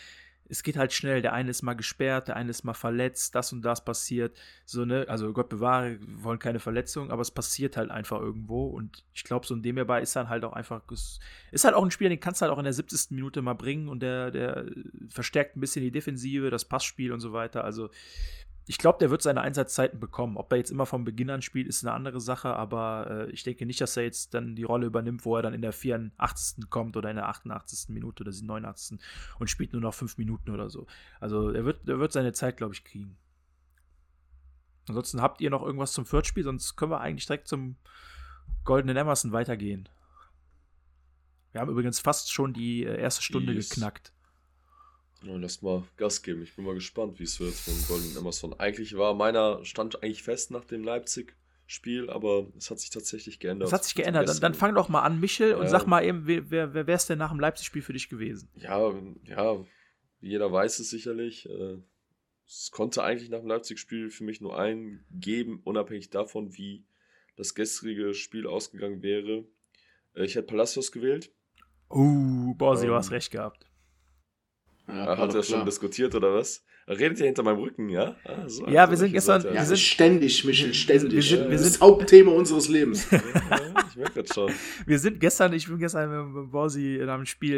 es 0.49 0.62
geht 0.62 0.76
halt 0.76 0.92
schnell. 0.92 1.22
Der 1.22 1.32
eine 1.32 1.51
ist 1.51 1.62
mal 1.62 1.74
gesperrt, 1.74 2.28
der 2.28 2.36
eine 2.36 2.51
ist 2.51 2.64
mal 2.64 2.74
verletzt, 2.74 3.34
das 3.34 3.53
und 3.53 3.62
das 3.62 3.84
passiert. 3.84 4.36
So, 4.64 4.84
ne, 4.84 5.05
also 5.09 5.32
Gott 5.32 5.49
bewahre, 5.49 6.01
wir 6.01 6.24
wollen 6.24 6.38
keine 6.38 6.59
Verletzung, 6.59 7.11
aber 7.11 7.22
es 7.22 7.30
passiert 7.30 7.76
halt 7.76 7.90
einfach 7.90 8.20
irgendwo. 8.20 8.66
Und 8.66 9.05
ich 9.14 9.24
glaube, 9.24 9.46
so 9.46 9.55
ein 9.55 9.62
dem 9.62 9.76
hierbei 9.76 10.01
ist 10.01 10.16
dann 10.16 10.28
halt 10.28 10.44
auch 10.44 10.55
einfach, 10.55 10.82
ist 10.90 11.64
halt 11.64 11.74
auch 11.74 11.84
ein 11.84 11.90
Spieler, 11.90 12.11
den 12.11 12.20
kannst 12.20 12.40
du 12.40 12.44
halt 12.44 12.53
auch 12.53 12.59
in 12.59 12.64
der 12.64 12.72
70. 12.72 13.11
Minute 13.11 13.42
mal 13.42 13.55
bringen 13.55 13.88
und 13.88 14.01
der, 14.01 14.30
der 14.30 14.66
verstärkt 15.09 15.57
ein 15.57 15.61
bisschen 15.61 15.82
die 15.82 15.90
Defensive, 15.90 16.51
das 16.51 16.64
Passspiel 16.64 17.12
und 17.12 17.20
so 17.20 17.32
weiter. 17.32 17.64
Also 17.64 17.90
ich 18.69 18.77
glaube, 18.77 18.99
der 18.99 19.11
wird 19.11 19.23
seine 19.23 19.41
Einsatzzeiten 19.41 19.99
bekommen. 19.99 20.37
Ob 20.37 20.53
er 20.53 20.59
jetzt 20.59 20.71
immer 20.71 20.85
vom 20.85 21.03
Beginn 21.05 21.31
an 21.31 21.41
spielt, 21.41 21.66
ist 21.69 21.85
eine 21.85 21.95
andere 21.95 22.21
Sache, 22.21 22.51
aber 22.51 23.27
äh, 23.29 23.31
ich 23.31 23.43
denke 23.43 23.64
nicht, 23.64 23.81
dass 23.81 23.97
er 23.97 24.03
jetzt 24.03 24.35
dann 24.35 24.57
die 24.57 24.62
Rolle 24.62 24.87
übernimmt, 24.87 25.25
wo 25.25 25.37
er 25.37 25.43
dann 25.43 25.55
in 25.55 25.62
der 25.62 25.73
84. 25.73 26.69
kommt 26.69 26.95
oder 26.99 27.09
in 27.09 27.16
der 27.16 27.29
88. 27.29 27.89
Minute 27.89 28.23
oder 28.23 28.31
89. 28.31 29.01
und 29.39 29.49
spielt 29.49 29.73
nur 29.73 29.81
noch 29.81 29.95
fünf 29.95 30.19
Minuten 30.19 30.51
oder 30.51 30.69
so. 30.69 30.87
Also 31.19 31.51
er 31.51 31.64
wird, 31.64 31.89
er 31.89 31.99
wird 31.99 32.12
seine 32.12 32.35
Zeit, 32.35 32.59
glaube 32.59 32.75
ich, 32.75 32.85
kriegen. 32.85 33.16
Ansonsten 34.87 35.23
habt 35.23 35.41
ihr 35.41 35.49
noch 35.49 35.62
irgendwas 35.62 35.93
zum 35.93 36.05
Viertspiel, 36.05 36.45
sonst 36.45 36.77
können 36.77 36.93
wir 36.93 37.01
eigentlich 37.01 37.27
direkt 37.27 37.49
zum 37.49 37.77
Goldenen 38.64 38.99
Emerson 38.99 39.33
weitergehen. 39.33 39.89
Wir 41.53 41.62
haben 41.62 41.71
übrigens 41.71 42.01
fast 42.01 42.31
schon 42.31 42.53
die 42.53 42.85
äh, 42.85 43.01
erste 43.01 43.23
Stunde 43.23 43.55
yes. 43.55 43.71
geknackt. 43.71 44.12
Ja, 45.23 45.37
lass 45.37 45.62
mal 45.62 45.83
Gas 45.97 46.23
geben. 46.23 46.43
Ich 46.43 46.55
bin 46.55 46.64
mal 46.64 46.75
gespannt, 46.75 47.19
wie 47.19 47.25
es 47.25 47.41
wird 47.41 47.55
von 47.55 47.75
Golden 47.89 48.16
Amazon. 48.16 48.55
Eigentlich 48.59 48.97
war 48.97 49.14
meiner 49.14 49.64
Stand 49.64 50.03
eigentlich 50.03 50.23
fest 50.23 50.51
nach 50.53 50.64
dem 50.64 50.85
Leipzig-Spiel, 50.85 52.09
aber 52.09 52.47
es 52.57 52.71
hat 52.71 52.79
sich 52.79 52.91
tatsächlich 52.91 53.41
geändert. 53.41 53.69
Es 53.69 53.73
hat 53.73 53.85
sich 53.85 53.95
geändert. 53.97 54.29
Dann, 54.29 54.41
dann 54.41 54.55
fang 54.55 54.75
doch 54.77 54.89
mal 54.89 55.03
an, 55.03 55.19
Michel, 55.19 55.55
und 55.55 55.64
Ja. 55.64 55.69
sag 55.71 55.87
mal 55.87 56.05
eben, 56.05 56.27
wer, 56.27 56.51
wer, 56.51 56.73
wer 56.75 56.87
wär's 56.87 57.07
denn 57.07 57.19
nach 57.19 57.31
dem 57.31 57.41
Leipzig-Spiel 57.41 57.83
für 57.83 57.93
dich 57.93 58.09
gewesen? 58.09 58.49
Ja, 58.55 58.93
ja, 59.25 59.64
jeder 60.21 60.53
weiß 60.53 60.79
es 60.79 60.91
sicherlich. 60.91 61.49
äh, 61.49 61.79
Es 62.47 62.71
konnte 62.71 63.03
eigentlich 63.03 63.29
nach 63.29 63.41
dem 63.41 63.49
Leipzig-Spiel 63.49 64.11
für 64.11 64.25
mich 64.25 64.41
nur 64.41 64.57
einen 64.59 65.05
geben, 65.11 65.61
unabhängig 65.64 66.11
davon, 66.11 66.57
wie 66.57 66.85
das 67.37 67.55
gestrige 67.55 68.14
Spiel 68.14 68.47
ausgegangen 68.47 69.03
wäre. 69.03 69.45
Äh, 70.14 70.25
Ich 70.25 70.37
hätte 70.37 70.47
Palacios 70.47 70.93
gewählt. 70.93 71.31
Uh, 71.91 72.55
Borsi, 72.55 72.87
du 72.87 72.93
Ähm, 72.93 72.99
hast 72.99 73.11
recht 73.11 73.31
gehabt. 73.33 73.68
Ja, 74.89 75.05
Er 75.05 75.18
hat 75.18 75.34
er 75.34 75.43
schon 75.43 75.64
diskutiert 75.66 76.14
oder 76.14 76.34
was? 76.34 76.64
Er 76.86 76.99
redet 76.99 77.18
ja 77.20 77.26
hinter 77.26 77.43
meinem 77.43 77.59
Rücken, 77.59 77.91
ja? 77.91 78.16
Ah, 78.24 78.49
so, 78.49 78.66
Ja, 78.66 78.86
so 78.86 78.91
wir 78.93 78.97
sind 78.97 79.12
gestern-. 79.12 79.43
Ja, 79.45 79.53
Wir 79.53 79.64
sind- 79.64 79.78
ständig, 79.78 80.45
Michel, 80.45 80.72
ständig. 80.72 81.12
wir 81.12 81.22
sind- 81.22 81.45
wir 81.51 81.59
das 81.59 81.72
sind- 81.72 81.80
Hauptthema 81.82 82.32
unseres 82.32 82.68
Lebens. 82.68 83.11
Ja, 83.11 83.20
ich 83.91 83.97
merke 83.97 84.22
das 84.22 84.34
schon. 84.34 84.51
Wir 84.86 84.99
sind 84.99 85.20
gestern, 85.20 85.53
ich 85.53 85.66
bin 85.68 85.78
gestern 85.78 86.32
mit 86.32 86.51
Borsi 86.51 86.99
nach 87.05 87.16
dem 87.16 87.26
Spiel 87.26 87.57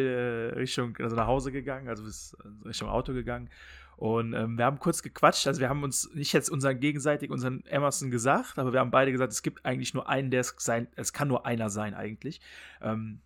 äh, 0.54 0.58
Richtung, 0.58 0.96
also 0.98 1.14
nach 1.14 1.26
Hause 1.28 1.52
gegangen, 1.52 1.88
also 1.88 2.02
also 2.02 2.36
Richtung 2.64 2.88
Auto 2.88 3.12
gegangen. 3.12 3.48
Und 3.96 4.32
ähm, 4.32 4.56
wir 4.56 4.64
haben 4.64 4.78
kurz 4.78 5.02
gequatscht. 5.02 5.46
Also 5.46 5.60
wir 5.60 5.68
haben 5.68 5.82
uns 5.82 6.10
nicht 6.14 6.32
jetzt 6.32 6.48
unseren 6.48 6.80
gegenseitig 6.80 7.30
unseren 7.30 7.62
Emerson 7.66 8.10
gesagt, 8.10 8.58
aber 8.58 8.72
wir 8.72 8.80
haben 8.80 8.90
beide 8.90 9.12
gesagt, 9.12 9.30
es 9.32 9.42
gibt 9.42 9.64
eigentlich 9.66 9.92
nur 9.92 10.08
einen, 10.08 10.30
der 10.30 10.40
es 10.40 10.54
sein, 10.58 10.88
es 10.96 11.12
kann 11.12 11.28
nur 11.28 11.44
einer 11.44 11.68
sein 11.68 11.92
eigentlich. 11.94 12.40
Ähm, 12.80 13.20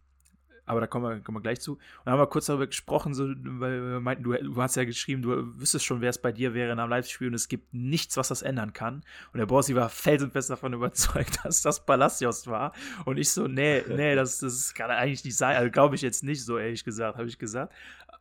aber 0.66 0.80
da 0.80 0.86
kommen 0.86 1.04
wir, 1.04 1.20
kommen 1.20 1.36
wir 1.36 1.42
gleich 1.42 1.60
zu. 1.60 1.72
Und 1.72 1.80
dann 2.04 2.12
haben 2.12 2.20
wir 2.20 2.26
kurz 2.26 2.46
darüber 2.46 2.66
gesprochen, 2.66 3.14
so, 3.14 3.24
weil 3.26 3.82
wir 3.82 4.00
meinten, 4.00 4.22
du, 4.22 4.32
du 4.32 4.62
hast 4.62 4.76
ja 4.76 4.84
geschrieben, 4.84 5.22
du 5.22 5.60
wüsstest 5.60 5.84
schon, 5.84 6.00
wer 6.00 6.10
es 6.10 6.18
bei 6.18 6.32
dir 6.32 6.54
wäre 6.54 6.74
nach 6.74 6.86
dem 6.86 6.90
Live-Spiel 6.90 7.28
und 7.28 7.34
es 7.34 7.48
gibt 7.48 7.74
nichts, 7.74 8.16
was 8.16 8.28
das 8.28 8.42
ändern 8.42 8.72
kann. 8.72 9.02
Und 9.32 9.38
der 9.38 9.46
Borsi 9.46 9.74
war 9.74 9.88
felsenfest 9.88 10.50
davon 10.50 10.72
überzeugt, 10.72 11.38
dass 11.44 11.62
das 11.62 11.84
Palacios 11.84 12.46
war. 12.46 12.72
Und 13.04 13.18
ich 13.18 13.30
so, 13.30 13.46
nee, 13.46 13.82
nee, 13.88 14.14
das, 14.14 14.38
das 14.38 14.74
kann 14.74 14.90
eigentlich 14.90 15.24
nicht 15.24 15.36
sein. 15.36 15.56
Also 15.56 15.70
glaube 15.70 15.96
ich 15.96 16.02
jetzt 16.02 16.24
nicht, 16.24 16.44
so 16.44 16.58
ehrlich 16.58 16.84
gesagt, 16.84 17.18
habe 17.18 17.28
ich 17.28 17.38
gesagt. 17.38 17.72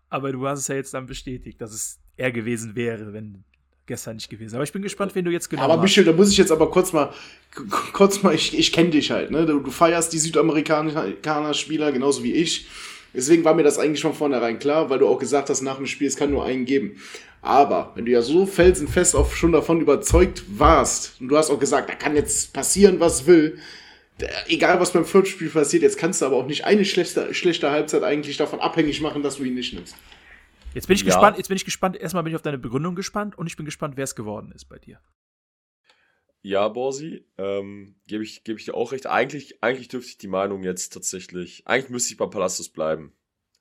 Aber 0.10 0.32
du 0.32 0.48
hast 0.48 0.60
es 0.60 0.68
ja 0.68 0.76
jetzt 0.76 0.94
dann 0.94 1.06
bestätigt, 1.06 1.60
dass 1.62 1.74
es 1.74 2.00
er 2.18 2.32
gewesen 2.32 2.76
wäre, 2.76 3.14
wenn 3.14 3.44
gestern 3.86 4.16
nicht 4.16 4.30
gewesen. 4.30 4.56
Aber 4.56 4.64
ich 4.64 4.72
bin 4.72 4.82
gespannt, 4.82 5.14
wen 5.16 5.26
du 5.26 5.32
jetzt 5.32 5.50
genau 5.50 5.64
Aber 5.64 5.74
hast. 5.74 5.82
Michel, 5.82 6.06
da 6.06 6.14
muss 6.14 6.32
ich 6.32 6.38
jetzt 6.38 6.52
aber 6.52 6.70
kurz 6.70 6.94
mal, 6.94 7.14
kurz 7.94 8.24
mal, 8.24 8.34
ich, 8.34 8.58
ich 8.58 8.72
kenne 8.72 8.90
dich 8.90 9.12
halt, 9.12 9.32
ne? 9.32 9.46
Du, 9.46 9.60
du 9.60 9.72
feierst 9.72 10.14
die 10.14 10.20
Südamerikaner-Spieler 10.20 11.92
genauso 11.92 12.24
wie 12.24 12.34
ich. 12.34 12.68
Deswegen 13.14 13.44
war 13.44 13.54
mir 13.54 13.64
das 13.64 13.78
eigentlich 13.78 14.02
von 14.02 14.14
vornherein 14.14 14.58
klar, 14.58 14.90
weil 14.90 15.00
du 15.00 15.08
auch 15.08 15.20
gesagt 15.20 15.50
hast, 15.50 15.62
nach 15.62 15.78
dem 15.78 15.86
Spiel, 15.86 16.08
es 16.08 16.16
kann 16.16 16.32
nur 16.32 16.46
einen 16.46 16.66
geben. 16.66 17.00
Aber 17.42 17.92
wenn 17.96 18.06
du 18.06 18.12
ja 18.12 18.22
so 18.22 18.46
felsenfest 18.46 19.16
auch 19.16 19.32
schon 19.34 19.52
davon 19.52 19.82
überzeugt 19.82 20.44
warst, 20.48 21.20
und 21.20 21.28
du 21.28 21.38
hast 21.38 21.52
auch 21.52 21.60
gesagt, 21.60 21.90
da 21.90 21.94
kann 21.94 22.16
jetzt 22.16 22.54
passieren, 22.54 23.00
was 23.00 23.28
will, 23.28 23.60
egal 24.48 24.80
was 24.80 24.92
beim 24.92 25.06
Viertspiel 25.06 25.50
passiert, 25.50 25.84
jetzt 25.84 25.98
kannst 25.98 26.22
du 26.22 26.26
aber 26.26 26.38
auch 26.38 26.48
nicht 26.48 26.66
eine 26.66 26.86
schlechte, 26.86 27.34
schlechte 27.34 27.70
Halbzeit 27.70 28.04
eigentlich 28.04 28.38
davon 28.38 28.60
abhängig 28.60 29.02
machen, 29.02 29.24
dass 29.24 29.38
du 29.38 29.44
ihn 29.44 29.56
nicht 29.56 29.74
nimmst. 29.74 29.96
Jetzt 30.74 30.88
bin 30.88 30.96
ich 30.96 31.02
Ja. 31.02 31.08
gespannt, 31.08 31.38
jetzt 31.38 31.48
bin 31.48 31.58
ich 31.58 31.66
gespannt, 31.66 31.96
erstmal 31.96 32.24
bin 32.24 32.32
ich 32.32 32.36
auf 32.36 32.42
deine 32.42 32.58
Begründung 32.58 32.96
gespannt 32.96 33.38
und 33.38 33.48
ich 33.48 33.56
bin 33.56 33.66
gespannt, 33.66 33.98
wer 33.98 34.04
es 34.04 34.16
geworden 34.16 34.52
ist 34.52 34.66
bei 34.66 34.80
dir. 34.80 35.00
Ja, 36.42 36.68
Borsi, 36.68 37.26
ähm, 37.38 37.96
gebe 38.06 38.24
ich, 38.24 38.44
geb 38.44 38.58
ich 38.60 38.66
dir 38.66 38.74
auch 38.74 38.92
recht. 38.92 39.08
Eigentlich, 39.08 39.64
eigentlich 39.64 39.88
dürfte 39.88 40.10
ich 40.10 40.18
die 40.18 40.28
Meinung 40.28 40.64
jetzt 40.64 40.92
tatsächlich, 40.92 41.66
eigentlich 41.68 41.90
müsste 41.90 42.12
ich 42.14 42.18
beim 42.18 42.30
Palacios 42.32 42.70
bleiben. 42.70 43.14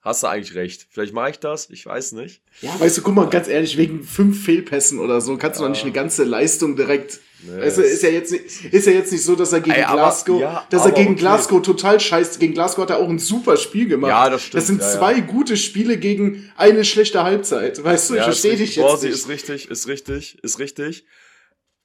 Hast 0.04 0.24
du 0.24 0.26
eigentlich 0.26 0.54
recht. 0.56 0.88
Vielleicht 0.90 1.12
mache 1.14 1.30
ich 1.30 1.38
das, 1.38 1.70
ich 1.70 1.86
weiß 1.86 2.12
nicht. 2.12 2.42
Ja, 2.60 2.78
weißt 2.80 2.98
du, 2.98 3.02
guck 3.02 3.14
mal, 3.14 3.30
ganz 3.30 3.46
ehrlich, 3.46 3.76
wegen 3.76 4.02
fünf 4.02 4.44
Fehlpässen 4.44 4.98
oder 4.98 5.20
so 5.20 5.36
kannst 5.36 5.60
du 5.60 5.62
Ja. 5.62 5.68
doch 5.68 5.74
nicht 5.74 5.84
eine 5.84 5.92
ganze 5.92 6.24
Leistung 6.24 6.74
direkt. 6.74 7.20
Nee, 7.44 7.60
Also 7.60 7.82
ist 7.82 8.02
ja 8.02 8.08
jetzt 8.08 8.32
nicht, 8.32 8.44
ist 8.64 8.86
ja 8.86 8.92
jetzt 8.92 9.12
nicht 9.12 9.22
so, 9.22 9.36
dass 9.36 9.52
er 9.52 9.60
gegen 9.60 9.76
Ey, 9.76 9.84
aber- 9.84 9.94
Glasgow, 10.02 10.40
ja, 10.40 10.66
dass 10.70 10.84
er 10.86 10.90
gegen 10.90 11.12
okay. 11.12 11.20
Glasgow 11.20 11.62
total 11.62 12.00
scheißt. 12.00 12.40
Gegen 12.40 12.52
Glasgow 12.52 12.82
hat 12.82 12.90
er 12.90 12.98
auch 12.98 13.08
ein 13.08 13.20
super 13.20 13.56
Spiel 13.56 13.86
gemacht. 13.86 14.10
Ja, 14.10 14.28
das 14.28 14.42
stimmt, 14.42 14.54
Das 14.54 14.66
sind 14.66 14.80
ja, 14.80 14.90
zwei 14.90 15.20
gute 15.20 15.56
Spiele 15.56 15.96
gegen 15.98 16.50
eine 16.56 16.84
schlechte 16.84 17.22
Halbzeit. 17.22 17.82
Weißt 17.82 18.10
du, 18.10 18.16
ich 18.16 18.22
verstehe 18.22 18.56
dich 18.56 18.74
jetzt 18.74 19.02
nicht. 19.04 19.12
ist 19.12 19.28
richtig, 19.28 19.70
ist 19.70 19.86
richtig, 19.86 20.38
ist 20.42 20.58
richtig. 20.58 21.04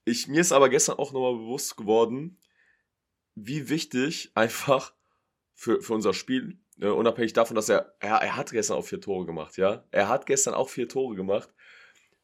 Ich, 0.06 0.28
mir 0.28 0.42
ist 0.42 0.54
aber 0.54 0.70
gestern 0.70 0.98
auch 0.98 1.12
nochmal 1.14 1.36
bewusst 1.36 1.78
geworden, 1.78 2.40
wie 3.36 3.70
wichtig 3.70 4.32
einfach 4.34 4.94
für, 5.54 5.82
für 5.82 5.94
unser 5.94 6.14
Spiel, 6.14 6.58
äh, 6.80 6.88
unabhängig 6.88 7.34
davon, 7.34 7.56
dass 7.56 7.70
er, 7.70 7.96
er, 8.00 8.18
er 8.18 8.36
hat 8.36 8.52
gestern 8.52 8.78
auch 8.78 8.86
vier 8.86 9.02
Tore 9.02 9.26
gemacht, 9.26 9.58
ja. 9.58 9.84
Er 9.92 10.10
hat 10.10 10.26
gestern 10.26 10.54
auch 10.54 10.70
vier 10.70 10.88
Tore 10.88 11.16
gemacht. 11.16 11.50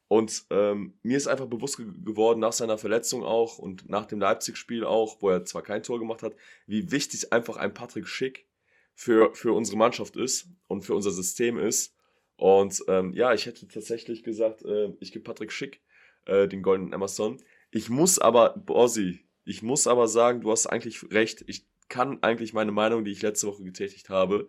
Und 0.08 0.44
ähm, 0.50 0.98
mir 1.02 1.16
ist 1.16 1.26
einfach 1.26 1.46
bewusst 1.46 1.78
ge 1.78 1.86
geworden, 2.04 2.40
nach 2.40 2.52
seiner 2.52 2.78
Verletzung 2.78 3.24
auch 3.24 3.58
und 3.58 3.88
nach 3.88 4.06
dem 4.06 4.20
Leipzig-Spiel 4.20 4.84
auch, 4.84 5.20
wo 5.22 5.30
er 5.30 5.44
zwar 5.44 5.62
kein 5.62 5.82
Tor 5.82 5.98
gemacht 5.98 6.22
hat, 6.22 6.34
wie 6.66 6.90
wichtig 6.90 7.32
einfach 7.32 7.56
ein 7.56 7.74
Patrick 7.74 8.06
Schick 8.06 8.46
für, 8.94 9.34
für 9.34 9.54
unsere 9.54 9.78
Mannschaft 9.78 10.16
ist 10.16 10.48
und 10.68 10.82
für 10.82 10.94
unser 10.94 11.10
System 11.10 11.58
ist. 11.58 11.96
Und 12.36 12.84
ähm, 12.88 13.12
ja, 13.14 13.32
ich 13.32 13.46
hätte 13.46 13.66
tatsächlich 13.66 14.22
gesagt, 14.22 14.62
äh, 14.64 14.92
ich 15.00 15.10
gebe 15.10 15.24
Patrick 15.24 15.52
Schick 15.52 15.80
äh, 16.26 16.48
den 16.48 16.62
goldenen 16.62 16.94
Amazon. 16.94 17.42
Ich 17.70 17.88
muss 17.88 18.18
aber, 18.18 18.54
Borsi, 18.56 19.20
ich 19.44 19.62
muss 19.62 19.86
aber 19.86 20.06
sagen, 20.06 20.40
du 20.42 20.50
hast 20.50 20.66
eigentlich 20.66 21.10
recht. 21.10 21.44
Ich 21.46 21.66
kann 21.88 22.22
eigentlich 22.22 22.52
meine 22.52 22.72
Meinung, 22.72 23.04
die 23.04 23.12
ich 23.12 23.22
letzte 23.22 23.46
Woche 23.46 23.62
getätigt 23.62 24.08
habe, 24.08 24.48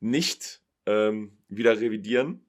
nicht 0.00 0.60
ähm, 0.86 1.38
wieder 1.48 1.80
revidieren. 1.80 2.44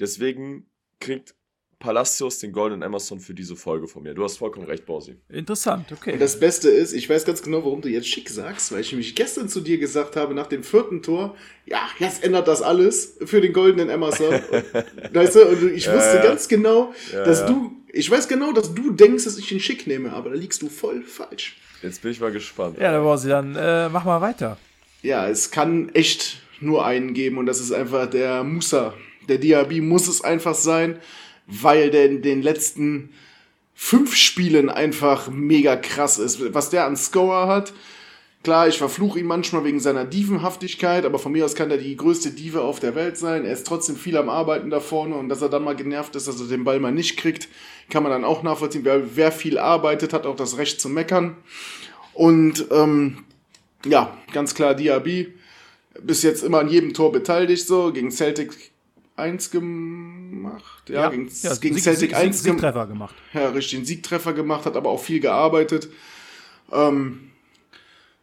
Deswegen 0.00 0.68
kriegt 1.00 1.34
Palacios 1.78 2.40
den 2.40 2.50
goldenen 2.52 2.82
Amazon 2.82 3.20
für 3.20 3.34
diese 3.34 3.54
Folge 3.54 3.86
von 3.86 4.02
mir. 4.02 4.12
Du 4.12 4.24
hast 4.24 4.38
vollkommen 4.38 4.66
recht, 4.66 4.84
Borsi. 4.84 5.16
Interessant, 5.28 5.92
okay. 5.92 6.14
Und 6.14 6.20
das 6.20 6.40
Beste 6.40 6.68
ist, 6.70 6.92
ich 6.92 7.08
weiß 7.08 7.24
ganz 7.24 7.40
genau, 7.40 7.58
warum 7.64 7.82
du 7.82 7.88
jetzt 7.88 8.08
schick 8.08 8.28
sagst, 8.30 8.72
weil 8.72 8.80
ich 8.80 8.90
nämlich 8.90 9.14
gestern 9.14 9.48
zu 9.48 9.60
dir 9.60 9.78
gesagt 9.78 10.16
habe, 10.16 10.34
nach 10.34 10.48
dem 10.48 10.64
vierten 10.64 11.02
Tor, 11.02 11.36
ja, 11.66 11.88
jetzt 12.00 12.24
ändert 12.24 12.48
das 12.48 12.62
alles 12.62 13.18
für 13.24 13.40
den 13.40 13.52
goldenen 13.52 13.90
Amazon. 13.90 14.34
Und, 14.34 14.64
weißt 15.14 15.36
du, 15.36 15.46
und 15.46 15.72
ich 15.72 15.84
Ja, 15.86 15.94
wusste 15.94 16.16
ja. 16.16 16.22
ganz 16.24 16.48
genau, 16.48 16.92
Ja, 17.12 17.22
dass 17.22 17.40
ja. 17.40 17.46
du, 17.46 17.70
ich 17.98 18.10
weiß 18.10 18.28
genau, 18.28 18.52
dass 18.52 18.74
du 18.74 18.90
denkst, 18.90 19.24
dass 19.24 19.38
ich 19.38 19.48
den 19.48 19.60
schick 19.60 19.86
nehme, 19.86 20.12
aber 20.12 20.30
da 20.30 20.36
liegst 20.36 20.62
du 20.62 20.68
voll 20.68 21.02
falsch. 21.02 21.56
Jetzt 21.82 22.02
bin 22.02 22.12
ich 22.12 22.20
mal 22.20 22.30
gespannt. 22.30 22.78
ja, 22.78 22.92
da 22.92 23.04
war 23.04 23.18
sie 23.18 23.28
dann. 23.28 23.56
Äh, 23.56 23.88
mach 23.88 24.04
mal 24.04 24.20
weiter. 24.20 24.56
Ja, 25.02 25.28
es 25.28 25.50
kann 25.50 25.88
echt 25.94 26.40
nur 26.60 26.84
einen 26.84 27.14
geben 27.14 27.38
und 27.38 27.46
das 27.46 27.60
ist 27.60 27.72
einfach 27.72 28.08
der 28.08 28.44
Musa. 28.44 28.94
Der 29.28 29.38
Diaby 29.38 29.80
muss 29.80 30.08
es 30.08 30.22
einfach 30.22 30.54
sein, 30.54 30.98
weil 31.46 31.90
der 31.90 32.06
in 32.06 32.22
den 32.22 32.42
letzten 32.42 33.10
fünf 33.74 34.16
Spielen 34.16 34.70
einfach 34.70 35.28
mega 35.28 35.76
krass 35.76 36.18
ist. 36.18 36.54
Was 36.54 36.70
der 36.70 36.84
an 36.84 36.96
Scorer 36.96 37.46
hat, 37.46 37.72
klar, 38.42 38.66
ich 38.66 38.78
verfluche 38.78 39.20
ihn 39.20 39.26
manchmal 39.26 39.64
wegen 39.64 39.78
seiner 39.78 40.04
Dievenhaftigkeit, 40.04 41.04
aber 41.04 41.18
von 41.18 41.32
mir 41.32 41.44
aus 41.44 41.54
kann 41.54 41.70
er 41.70 41.78
die 41.78 41.96
größte 41.96 42.30
Dieve 42.30 42.62
auf 42.62 42.80
der 42.80 42.94
Welt 42.94 43.16
sein. 43.16 43.44
Er 43.44 43.52
ist 43.52 43.66
trotzdem 43.66 43.96
viel 43.96 44.16
am 44.16 44.28
Arbeiten 44.28 44.70
da 44.70 44.80
vorne 44.80 45.14
und 45.14 45.28
dass 45.28 45.42
er 45.42 45.48
dann 45.48 45.64
mal 45.64 45.76
genervt 45.76 46.16
ist, 46.16 46.26
dass 46.26 46.40
er 46.40 46.48
den 46.48 46.64
Ball 46.64 46.80
mal 46.80 46.90
nicht 46.92 47.16
kriegt, 47.16 47.48
kann 47.90 48.02
man 48.02 48.12
dann 48.12 48.24
auch 48.24 48.42
nachvollziehen. 48.42 48.84
Wer, 48.84 49.16
wer 49.16 49.32
viel 49.32 49.58
arbeitet, 49.58 50.12
hat 50.12 50.26
auch 50.26 50.36
das 50.36 50.58
Recht 50.58 50.80
zu 50.80 50.88
meckern. 50.88 51.36
Und 52.14 52.66
ähm, 52.70 53.24
ja, 53.86 54.16
ganz 54.32 54.54
klar 54.54 54.74
Diaby. 54.74 55.34
Bis 56.02 56.22
jetzt 56.22 56.42
immer 56.44 56.60
an 56.60 56.68
jedem 56.68 56.94
Tor 56.94 57.10
beteiligt, 57.12 57.66
so. 57.66 57.92
Gegen 57.92 58.10
Celtic 58.10 58.70
1 59.16 59.50
gemacht. 59.50 60.88
Ja, 60.88 61.08
gegen, 61.08 61.28
ja, 61.42 61.54
gegen 61.56 61.74
Sieg- 61.74 61.82
Celtic 61.84 62.10
Sieg- 62.10 62.16
1 62.16 62.42
gemacht. 62.44 62.60
Siegtreffer 62.60 62.86
gemacht. 62.86 63.14
Ja, 63.34 63.48
richtig, 63.50 63.78
den 63.80 63.84
Siegtreffer 63.84 64.32
gemacht, 64.32 64.64
hat 64.66 64.76
aber 64.76 64.90
auch 64.90 65.02
viel 65.02 65.20
gearbeitet. 65.20 65.88
Ähm, 66.72 67.27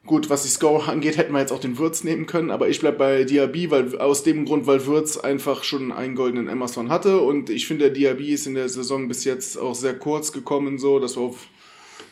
gut, 0.06 0.30
was 0.30 0.44
die 0.44 0.50
Score 0.50 0.88
angeht, 0.88 1.18
hätten 1.18 1.34
wir 1.34 1.40
jetzt 1.40 1.52
auch 1.52 1.60
den 1.60 1.78
Würz 1.78 2.04
nehmen 2.04 2.26
können, 2.26 2.52
aber 2.52 2.70
ich 2.70 2.80
bleib 2.80 2.98
bei 2.98 3.24
Diaby, 3.24 3.72
weil 3.72 3.98
aus 3.98 4.24
dem 4.24 4.46
Grund, 4.46 4.68
weil 4.68 4.86
Würz 4.86 5.18
einfach 5.18 5.64
schon 5.64 5.92
einen 5.92 6.16
goldenen 6.16 6.48
Amazon 6.50 6.90
hatte 6.90 7.20
und 7.22 7.50
ich 7.50 7.68
finde, 7.68 7.86
der 7.86 7.94
Diaby 7.94 8.32
ist 8.34 8.46
in 8.48 8.54
der 8.56 8.70
Saison 8.70 9.08
bis 9.08 9.24
jetzt 9.24 9.58
auch 9.58 9.76
sehr 9.76 9.98
kurz 9.98 10.32
gekommen, 10.32 10.78
so, 10.78 11.00
dass 11.00 11.16
wir 11.18 11.24
auf, 11.24 11.48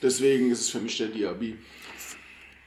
deswegen 0.01 0.51
ist 0.51 0.61
es 0.61 0.69
für 0.69 0.79
mich 0.79 0.97
der 0.97 1.07
Diaby. 1.07 1.57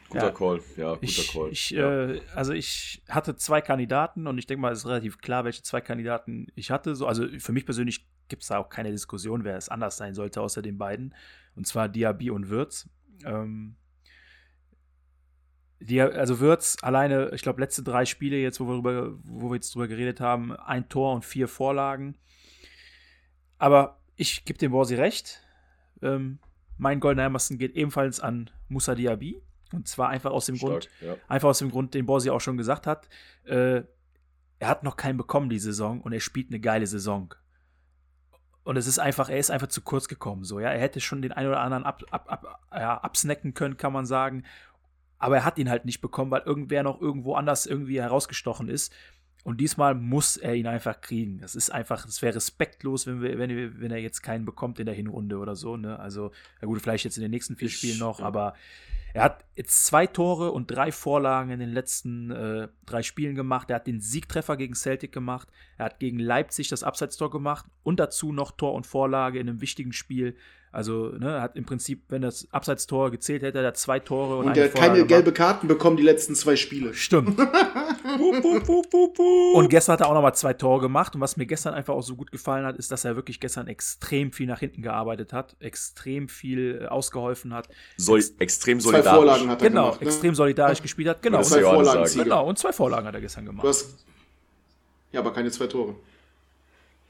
Guter 0.09 0.27
Ja. 0.27 0.31
Call, 0.31 0.61
ja, 0.77 0.95
guter 0.95 1.03
Ich, 1.03 1.33
Call. 1.33 1.49
ich, 1.51 1.71
ja. 1.71 2.11
äh, 2.11 2.21
also 2.35 2.53
ich 2.53 3.03
hatte 3.09 3.35
zwei 3.37 3.61
Kandidaten 3.61 4.27
und 4.29 4.39
ich 4.39 4.47
denke 4.47 4.61
mal, 4.61 4.73
es 4.73 4.81
ist 4.81 4.87
relativ 4.87 5.19
klar, 5.19 5.45
welche 5.45 5.63
zwei 5.63 5.81
Kandidaten 5.81 6.47
ich 6.55 6.71
hatte. 6.71 6.95
So, 6.95 7.07
also 7.07 7.27
für 7.39 7.53
mich 7.53 7.65
persönlich 7.65 8.07
gibt 8.29 8.43
es 8.43 8.49
da 8.49 8.59
auch 8.59 8.69
keine 8.69 8.93
Diskussion, 8.93 9.43
wer 9.43 9.57
es 9.57 9.69
anders 9.69 9.97
sein 9.97 10.15
sollte 10.15 10.41
außer 10.41 10.63
den 10.63 10.79
beiden. 10.79 11.15
Und 11.57 11.67
zwar 11.67 11.89
Diaby 11.89 12.31
und 12.31 12.49
Würz. 12.49 12.89
Ähm, 13.25 13.75
die, 15.81 16.01
also 16.01 16.41
Würz 16.41 16.77
alleine, 16.83 17.31
ich 17.35 17.43
glaube, 17.43 17.61
letzte 17.61 17.83
drei 17.83 18.05
Spiele 18.05 18.37
jetzt, 18.37 18.61
wo 18.61 18.67
wir, 18.67 18.75
drüber, 18.75 19.19
wo 19.25 19.51
wir 19.51 19.57
jetzt 19.57 19.75
drüber 19.75 19.89
geredet 19.89 20.21
haben, 20.21 20.57
ein 20.57 20.89
Tor 20.89 21.15
und 21.15 21.25
vier 21.25 21.49
Vorlagen. 21.49 22.17
Aber 23.59 23.99
ich 24.17 24.45
gebe 24.45 24.59
dem 24.59 24.73
Borsi 24.73 24.95
recht. 24.95 25.43
Ähm, 26.03 26.39
mein 26.79 27.01
Emerson 27.01 27.59
geht 27.59 27.75
ebenfalls 27.75 28.21
an 28.21 28.51
Musa 28.69 28.95
Diaby. 28.95 29.41
Und 29.73 29.89
zwar 29.89 30.09
einfach 30.11 30.31
aus 30.31 30.47
dem 30.47 30.57
Grund, 30.59 30.85
Stark, 30.85 31.03
ja. 31.03 31.17
Einfach 31.29 31.49
aus 31.49 31.59
dem 31.59 31.71
Grund, 31.71 31.95
den 31.95 32.07
Borsi 32.07 32.31
auch 32.31 32.41
schon 32.41 32.57
gesagt 32.57 32.87
hat. 32.87 33.09
Äh, 33.45 33.83
er 34.59 34.69
hat 34.69 34.85
noch 34.85 34.97
keinen 34.97 35.17
bekommen 35.17 35.51
die 35.51 35.59
Saison 35.59 36.01
und 36.01 36.13
er 36.13 36.21
spielt 36.21 36.49
eine 36.51 36.61
geile 36.61 36.87
Saison. 36.87 37.35
Und 38.65 38.77
es 38.77 38.87
ist 38.87 38.99
einfach, 38.99 39.29
er 39.29 39.39
ist 39.39 39.51
einfach 39.51 39.69
zu 39.69 39.81
kurz 39.81 40.09
gekommen. 40.09 40.45
So, 40.45 40.59
ja, 40.59 40.71
er 40.71 40.81
hätte 40.81 41.01
schon 41.01 41.23
den 41.23 41.33
einen 41.33 41.49
oder 41.49 41.61
anderen 41.61 41.85
ab, 41.85 42.03
ab, 42.11 42.27
ab, 42.29 42.61
ja, 42.73 42.97
absnacken 42.99 43.55
können, 43.55 43.77
kann 43.77 43.93
man 43.93 44.07
sagen. 44.07 44.45
Aber 45.19 45.37
er 45.37 45.45
hat 45.45 45.59
ihn 45.59 45.71
halt 45.71 45.85
nicht 45.85 46.01
bekommen, 46.01 46.31
weil 46.31 46.43
irgendwer 46.43 46.83
noch 46.83 47.01
irgendwo 47.01 47.35
anders 47.35 47.67
irgendwie 47.67 48.01
herausgestochen 48.01 48.69
ist. 48.69 48.95
Und 49.45 49.61
diesmal 49.61 49.95
muss 49.95 50.37
er 50.37 50.57
ihn 50.57 50.67
einfach 50.67 51.01
kriegen. 51.01 51.39
Das 51.39 51.55
ist 51.55 51.71
einfach, 51.71 52.05
es 52.05 52.21
wäre 52.21 52.35
respektlos, 52.35 53.07
wenn, 53.07 53.23
wir, 53.23 53.39
wenn, 53.39 53.81
wenn 53.81 53.93
er 53.93 53.99
jetzt 53.99 54.23
keinen 54.23 54.45
bekommt 54.45 54.81
in 54.81 54.87
der 54.87 54.95
Hinrunde 54.95 55.39
oder 55.39 55.55
so. 55.55 55.77
Ne? 55.77 55.99
Also, 56.01 56.33
ja 56.61 56.67
gut, 56.67 56.81
vielleicht 56.81 57.05
jetzt 57.05 57.17
in 57.17 57.23
den 57.23 57.31
nächsten 57.31 57.55
vier 57.55 57.69
Spielen 57.69 57.99
noch, 58.01 58.21
aber 58.21 58.55
er 59.17 59.23
hat 59.23 59.45
jetzt 59.55 59.87
zwei 59.87 60.07
Tore 60.07 60.51
und 60.51 60.71
drei 60.71 60.93
Vorlagen 60.93 61.51
in 61.51 61.61
den 61.61 61.73
letzten 61.73 62.31
äh, 62.33 62.69
drei 62.85 63.03
Spielen 63.03 63.35
gemacht. 63.35 63.71
Er 63.71 63.77
hat 63.77 63.87
den 63.87 64.01
Siegtreffer 64.01 64.59
gegen 64.59 64.75
Celtic 64.75 65.11
gemacht. 65.11 65.49
Er 65.79 65.87
hat 65.87 66.01
gegen 66.01 66.19
Leipzig 66.19 66.69
das 66.69 66.83
Abseitstor 66.83 67.31
gemacht 67.31 67.65
und 67.83 67.99
dazu 67.99 68.33
noch 68.33 68.51
Tor 68.51 68.75
und 68.75 68.87
Vorlage 68.87 69.39
in 69.39 69.49
einem 69.49 69.63
wichtigen 69.63 69.93
Spiel 69.93 70.37
also, 70.77 71.09
ne, 71.19 71.41
hat 71.41 71.57
im 71.57 71.65
Prinzip, 71.65 72.03
wenn 72.11 72.21
das 72.21 72.49
Abseitstor 72.51 73.11
gezählt 73.11 73.41
hätte, 73.41 73.61
er 73.61 73.69
hat 73.69 73.79
zwei 73.79 73.99
Tore 73.99 74.37
und, 74.37 74.49
und 74.49 74.57
er 74.59 74.65
hat 74.65 74.75
keine 74.75 74.97
gemacht. 74.97 75.09
gelbe 75.09 75.33
Karten 75.33 75.69
bekommen 75.69 75.97
die 75.97 76.03
letzten 76.03 76.35
zwei 76.35 76.55
Spiele. 76.55 76.93
Stimmt. 76.93 77.41
und 79.55 79.71
gestern 79.71 79.95
hat 79.95 80.03
er 80.03 80.09
auch 80.09 80.13
nochmal 80.13 80.35
zwei 80.35 80.53
Tore 80.53 80.83
gemacht. 80.83 81.15
Und 81.15 81.23
was 81.23 81.39
mir 81.39 81.47
gestern 81.47 81.73
einfach 81.73 81.95
auch 81.95 82.03
so 82.03 82.15
gut 82.15 82.31
gefallen 82.31 82.67
hat, 82.67 82.77
ist, 82.77 82.93
dass 82.93 83.07
er 83.07 83.17
wirklich 83.17 83.41
gestern 83.41 83.69
extrem 83.69 84.33
viel 84.33 84.47
nach 84.47 84.61
hinten 84.61 84.83
gearbeitet 84.83 85.33
hat, 85.33 85.57
extrem 85.61 86.29
viel 86.29 86.83
äh, 86.83 86.89
ausgeholfen 86.89 87.55
hat. 87.55 87.71
Sol 87.97 88.19
Ex 88.19 88.35
extrem 88.39 88.79
solidarisch. 88.79 89.09
Zwei 89.09 89.17
Vorlagen 89.17 89.49
hat 89.49 89.63
er 89.63 89.69
genau, 89.71 89.83
gemacht. 89.85 90.01
Genau, 90.01 90.11
extrem 90.11 90.35
solidarisch 90.35 90.79
ja. 90.81 90.83
gespielt 90.83 91.09
hat. 91.09 91.23
Genau. 91.23 91.41
Zwei 91.41 91.63
Vorlagen. 91.63 92.23
Genau, 92.23 92.47
und 92.47 92.59
zwei 92.59 92.75
Vorlagen 92.75 93.07
hat 93.07 93.15
er 93.15 93.23
gestern 93.23 93.47
gemacht. 93.47 93.67
Hast, 93.67 94.05
ja, 95.11 95.21
aber 95.21 95.33
keine 95.33 95.51
zwei 95.51 95.69
Tore. 95.69 95.95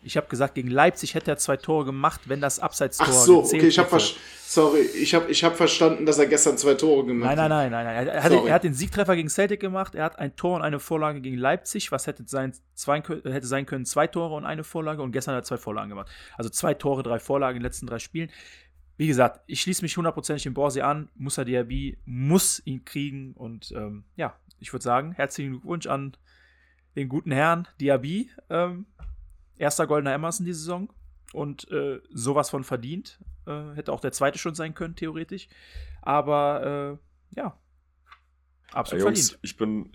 Ich 0.06 0.16
habe 0.16 0.28
gesagt, 0.28 0.54
gegen 0.54 0.68
Leipzig 0.68 1.14
hätte 1.14 1.32
er 1.32 1.36
zwei 1.36 1.56
Tore 1.56 1.84
gemacht, 1.84 2.22
wenn 2.26 2.40
das 2.40 2.60
Abseitstor 2.60 3.08
Ach 3.08 3.12
so, 3.12 3.44
okay, 3.44 3.66
ich 3.66 3.78
habe 3.78 3.98
sorry, 4.46 4.80
ich 4.80 5.12
habe 5.14 5.28
ich 5.30 5.42
hab 5.42 5.56
verstanden, 5.56 6.06
dass 6.06 6.18
er 6.18 6.26
gestern 6.26 6.56
zwei 6.56 6.74
Tore 6.74 7.04
gemacht 7.04 7.30
hat. 7.30 7.36
Nein, 7.36 7.48
nein, 7.48 7.70
nein, 7.72 7.84
nein, 7.84 8.06
Er, 8.06 8.22
hat, 8.22 8.32
er 8.32 8.54
hat 8.54 8.62
den 8.62 8.72
Siegtreffer 8.72 9.16
gegen 9.16 9.28
Celtic 9.28 9.58
gemacht, 9.58 9.96
er 9.96 10.04
hat 10.04 10.18
ein 10.20 10.36
Tor 10.36 10.56
und 10.56 10.62
eine 10.62 10.78
Vorlage 10.78 11.20
gegen 11.20 11.36
Leipzig, 11.36 11.90
was 11.90 12.06
hätte 12.06 12.22
sein, 12.26 12.52
zwei, 12.74 13.02
hätte 13.02 13.46
sein 13.46 13.66
können, 13.66 13.84
zwei 13.84 14.06
Tore 14.06 14.36
und 14.36 14.44
eine 14.44 14.62
Vorlage 14.62 15.02
und 15.02 15.10
gestern 15.10 15.34
hat 15.34 15.42
er 15.42 15.44
zwei 15.44 15.56
Vorlagen 15.56 15.88
gemacht. 15.88 16.08
Also 16.36 16.50
zwei 16.50 16.74
Tore, 16.74 17.02
drei 17.02 17.18
Vorlagen 17.18 17.56
in 17.56 17.62
den 17.62 17.66
letzten 17.66 17.88
drei 17.88 17.98
Spielen. 17.98 18.30
Wie 18.98 19.08
gesagt, 19.08 19.40
ich 19.46 19.60
schließe 19.60 19.82
mich 19.82 19.96
hundertprozentig 19.96 20.44
dem 20.44 20.54
Borsi 20.54 20.82
an. 20.82 21.08
Musa 21.16 21.44
Diaby 21.44 21.98
muss 22.04 22.62
ihn 22.64 22.84
kriegen 22.84 23.32
und 23.32 23.72
ähm, 23.72 24.04
ja, 24.14 24.36
ich 24.60 24.72
würde 24.72 24.84
sagen, 24.84 25.12
herzlichen 25.12 25.50
Glückwunsch 25.50 25.86
an 25.86 26.16
den 26.94 27.08
guten 27.08 27.32
Herrn 27.32 27.66
Diaby. 27.80 28.30
Ähm, 28.48 28.86
erster 29.58 29.86
goldener 29.86 30.14
Emerson 30.14 30.46
die 30.46 30.52
Saison 30.52 30.92
und 31.32 31.70
äh, 31.70 32.00
sowas 32.10 32.50
von 32.50 32.64
verdient. 32.64 33.18
Äh, 33.46 33.74
hätte 33.74 33.92
auch 33.92 34.00
der 34.00 34.12
zweite 34.12 34.38
schon 34.38 34.54
sein 34.54 34.74
können, 34.74 34.96
theoretisch. 34.96 35.48
Aber 36.02 36.98
äh, 37.32 37.36
ja, 37.36 37.58
absolut 38.72 39.02
ja, 39.02 39.08
Jungs, 39.08 39.30
verdient. 39.30 39.38
Ich 39.42 39.56
bin, 39.56 39.92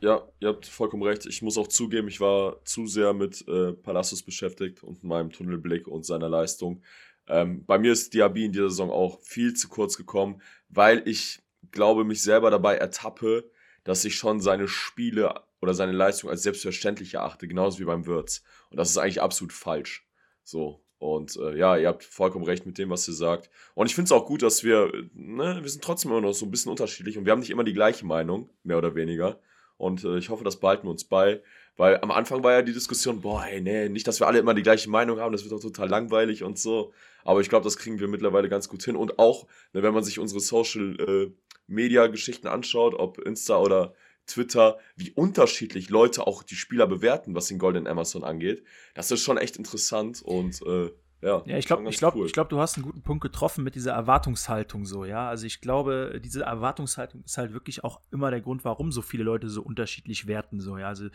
ja, 0.00 0.28
ihr 0.40 0.48
habt 0.48 0.66
vollkommen 0.66 1.02
recht. 1.02 1.26
Ich 1.26 1.42
muss 1.42 1.58
auch 1.58 1.68
zugeben, 1.68 2.08
ich 2.08 2.20
war 2.20 2.64
zu 2.64 2.86
sehr 2.86 3.12
mit 3.14 3.46
äh, 3.48 3.72
Palacios 3.72 4.22
beschäftigt 4.22 4.82
und 4.82 5.04
meinem 5.04 5.30
Tunnelblick 5.30 5.88
und 5.88 6.04
seiner 6.04 6.28
Leistung. 6.28 6.82
Ähm, 7.28 7.64
bei 7.64 7.78
mir 7.78 7.92
ist 7.92 8.14
Diaby 8.14 8.44
in 8.44 8.52
dieser 8.52 8.70
Saison 8.70 8.90
auch 8.90 9.20
viel 9.20 9.54
zu 9.54 9.68
kurz 9.68 9.96
gekommen, 9.96 10.40
weil 10.68 11.02
ich 11.06 11.42
glaube, 11.72 12.04
mich 12.04 12.22
selber 12.22 12.50
dabei 12.50 12.76
ertappe, 12.76 13.50
dass 13.84 14.04
ich 14.04 14.16
schon 14.16 14.40
seine 14.40 14.68
Spiele 14.68 15.42
oder 15.66 15.74
seine 15.74 15.92
Leistung 15.92 16.30
als 16.30 16.42
selbstverständlich 16.42 17.14
erachte, 17.14 17.48
genauso 17.48 17.78
wie 17.80 17.84
beim 17.84 18.06
Wirtz. 18.06 18.42
Und 18.70 18.78
das 18.78 18.90
ist 18.90 18.98
eigentlich 18.98 19.20
absolut 19.20 19.52
falsch. 19.52 20.06
So. 20.44 20.80
Und 20.98 21.36
äh, 21.36 21.58
ja, 21.58 21.76
ihr 21.76 21.88
habt 21.88 22.04
vollkommen 22.04 22.44
recht 22.44 22.64
mit 22.64 22.78
dem, 22.78 22.88
was 22.88 23.06
ihr 23.06 23.14
sagt. 23.14 23.50
Und 23.74 23.86
ich 23.86 23.94
finde 23.94 24.06
es 24.06 24.12
auch 24.12 24.26
gut, 24.26 24.42
dass 24.42 24.64
wir, 24.64 24.90
ne, 25.12 25.58
wir 25.60 25.68
sind 25.68 25.84
trotzdem 25.84 26.10
immer 26.10 26.22
noch 26.22 26.32
so 26.32 26.46
ein 26.46 26.50
bisschen 26.50 26.70
unterschiedlich 26.70 27.18
und 27.18 27.26
wir 27.26 27.32
haben 27.32 27.40
nicht 27.40 27.50
immer 27.50 27.64
die 27.64 27.74
gleiche 27.74 28.06
Meinung, 28.06 28.48
mehr 28.62 28.78
oder 28.78 28.94
weniger. 28.94 29.38
Und 29.76 30.04
äh, 30.04 30.16
ich 30.16 30.30
hoffe, 30.30 30.44
das 30.44 30.56
behalten 30.56 30.86
wir 30.86 30.90
uns 30.90 31.04
bei. 31.04 31.42
Weil 31.76 31.98
am 32.00 32.10
Anfang 32.10 32.42
war 32.42 32.52
ja 32.52 32.62
die 32.62 32.72
Diskussion, 32.72 33.20
boah, 33.20 33.44
ey, 33.44 33.60
nee, 33.60 33.90
nicht, 33.90 34.08
dass 34.08 34.20
wir 34.20 34.26
alle 34.26 34.38
immer 34.38 34.54
die 34.54 34.62
gleiche 34.62 34.88
Meinung 34.88 35.20
haben, 35.20 35.32
das 35.32 35.42
wird 35.42 35.52
doch 35.52 35.60
total 35.60 35.90
langweilig 35.90 36.42
und 36.42 36.58
so. 36.58 36.94
Aber 37.24 37.42
ich 37.42 37.50
glaube, 37.50 37.64
das 37.64 37.76
kriegen 37.76 38.00
wir 38.00 38.08
mittlerweile 38.08 38.48
ganz 38.48 38.68
gut 38.68 38.82
hin. 38.82 38.96
Und 38.96 39.18
auch, 39.18 39.46
ne, 39.74 39.82
wenn 39.82 39.92
man 39.92 40.02
sich 40.02 40.18
unsere 40.18 40.40
Social 40.40 40.96
äh, 40.98 41.32
Media 41.66 42.06
Geschichten 42.06 42.46
anschaut, 42.46 42.94
ob 42.94 43.18
Insta 43.18 43.58
oder 43.58 43.94
Twitter, 44.26 44.78
wie 44.96 45.12
unterschiedlich 45.12 45.90
Leute 45.90 46.26
auch 46.26 46.42
die 46.42 46.56
Spieler 46.56 46.86
bewerten, 46.86 47.34
was 47.34 47.46
den 47.46 47.58
Golden 47.58 47.86
Amazon 47.86 48.24
angeht. 48.24 48.64
Das 48.94 49.10
ist 49.10 49.22
schon 49.22 49.38
echt 49.38 49.56
interessant 49.56 50.22
und 50.22 50.60
äh, 50.62 50.90
ja, 51.22 51.42
ja, 51.46 51.56
ich 51.56 51.66
glaube, 51.66 51.88
ich 51.88 51.96
glaube, 51.96 52.18
cool. 52.18 52.26
ich 52.26 52.32
glaube, 52.32 52.50
du 52.50 52.60
hast 52.60 52.76
einen 52.76 52.84
guten 52.84 53.02
Punkt 53.02 53.22
getroffen 53.22 53.64
mit 53.64 53.74
dieser 53.74 53.92
Erwartungshaltung 53.92 54.84
so, 54.84 55.04
ja. 55.04 55.28
Also 55.28 55.46
ich 55.46 55.60
glaube, 55.60 56.20
diese 56.22 56.42
Erwartungshaltung 56.42 57.24
ist 57.24 57.38
halt 57.38 57.54
wirklich 57.54 57.84
auch 57.84 58.00
immer 58.10 58.30
der 58.30 58.42
Grund, 58.42 58.64
warum 58.64 58.92
so 58.92 59.00
viele 59.00 59.24
Leute 59.24 59.48
so 59.48 59.62
unterschiedlich 59.62 60.26
werten, 60.26 60.60
so, 60.60 60.76
ja. 60.76 60.88
Also 60.88 61.08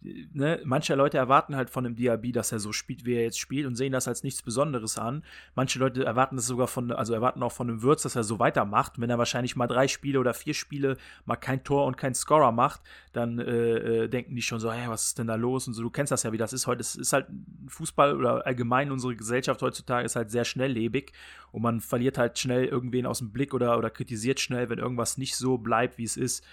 ne, 0.00 0.60
manche 0.64 0.94
Leute 0.94 1.18
erwarten 1.18 1.56
halt 1.56 1.70
von 1.70 1.84
einem 1.84 1.96
Diaby, 1.96 2.32
dass 2.32 2.52
er 2.52 2.60
so 2.60 2.72
spielt, 2.72 3.04
wie 3.04 3.14
er 3.14 3.22
jetzt 3.22 3.38
spielt 3.38 3.66
und 3.66 3.74
sehen 3.74 3.92
das 3.92 4.06
als 4.06 4.22
nichts 4.22 4.42
Besonderes 4.42 4.98
an. 4.98 5.24
Manche 5.54 5.78
Leute 5.78 6.04
erwarten 6.04 6.36
das 6.36 6.46
sogar 6.46 6.68
von, 6.68 6.92
also 6.92 7.14
erwarten 7.14 7.42
auch 7.42 7.52
von 7.52 7.68
einem 7.68 7.82
Würz, 7.82 8.02
dass 8.02 8.16
er 8.16 8.22
so 8.22 8.38
weitermacht. 8.38 9.00
Wenn 9.00 9.10
er 9.10 9.18
wahrscheinlich 9.18 9.56
mal 9.56 9.66
drei 9.66 9.88
Spiele 9.88 10.20
oder 10.20 10.34
vier 10.34 10.54
Spiele 10.54 10.96
mal 11.24 11.36
kein 11.36 11.64
Tor 11.64 11.86
und 11.86 11.96
kein 11.96 12.14
Scorer 12.14 12.52
macht, 12.52 12.80
dann 13.12 13.38
äh, 13.38 14.04
äh, 14.04 14.08
denken 14.08 14.34
die 14.34 14.42
schon 14.42 14.60
so, 14.60 14.72
hey, 14.72 14.88
was 14.88 15.06
ist 15.06 15.18
denn 15.18 15.26
da 15.26 15.34
los? 15.34 15.66
Und 15.66 15.74
so, 15.74 15.82
du 15.82 15.90
kennst 15.90 16.12
das 16.12 16.22
ja, 16.22 16.32
wie 16.32 16.38
das 16.38 16.52
ist 16.52 16.66
heute. 16.66 16.80
Es 16.80 16.94
ist 16.94 17.12
halt 17.12 17.26
Fußball 17.66 18.16
oder 18.16 18.46
allgemein 18.46 18.92
unsere 18.92 19.16
Gesellschaft 19.16 19.62
heutzutage 19.62 20.04
ist 20.04 20.16
halt 20.16 20.30
sehr 20.30 20.44
schnelllebig 20.44 21.12
und 21.50 21.62
man 21.62 21.80
verliert 21.80 22.18
halt 22.18 22.38
schnell 22.38 22.64
irgendwen 22.66 23.06
aus 23.06 23.18
dem 23.18 23.32
Blick 23.32 23.54
oder, 23.54 23.78
oder 23.78 23.90
kritisiert 23.90 24.40
schnell, 24.40 24.68
wenn 24.70 24.78
irgendwas 24.78 25.18
nicht 25.18 25.36
so 25.36 25.58
bleibt, 25.58 25.98
wie 25.98 26.04
es 26.04 26.16
ist. 26.16 26.44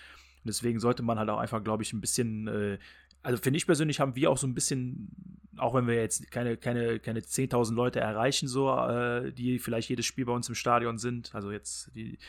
Und 0.46 0.50
deswegen 0.50 0.80
sollte 0.80 1.02
man 1.02 1.18
halt 1.18 1.30
auch 1.30 1.40
einfach, 1.40 1.64
glaube 1.64 1.82
ich, 1.82 1.92
ein 1.92 2.02
bisschen 2.02 2.48
äh, 2.48 2.78
also 3.26 3.42
finde 3.42 3.58
ich 3.58 3.66
persönlich, 3.66 4.00
haben 4.00 4.16
wir 4.16 4.30
auch 4.30 4.38
so 4.38 4.46
ein 4.46 4.54
bisschen, 4.54 5.10
auch 5.58 5.74
wenn 5.74 5.88
wir 5.88 5.96
jetzt 5.96 6.30
keine, 6.30 6.58
keine, 6.58 7.00
keine 7.00 7.22
10.000 7.22 7.74
Leute 7.74 8.00
erreichen, 8.00 8.48
so, 8.48 8.70
äh, 8.70 9.32
die 9.34 9.58
vielleicht 9.58 9.90
jedes 9.90 10.06
Spiel 10.06 10.26
bei 10.26 10.32
uns 10.32 10.48
im 10.48 10.54
Stadion 10.54 11.00
sind, 11.00 11.34
also 11.34 11.52
jetzt, 11.52 11.90
die, 11.96 12.20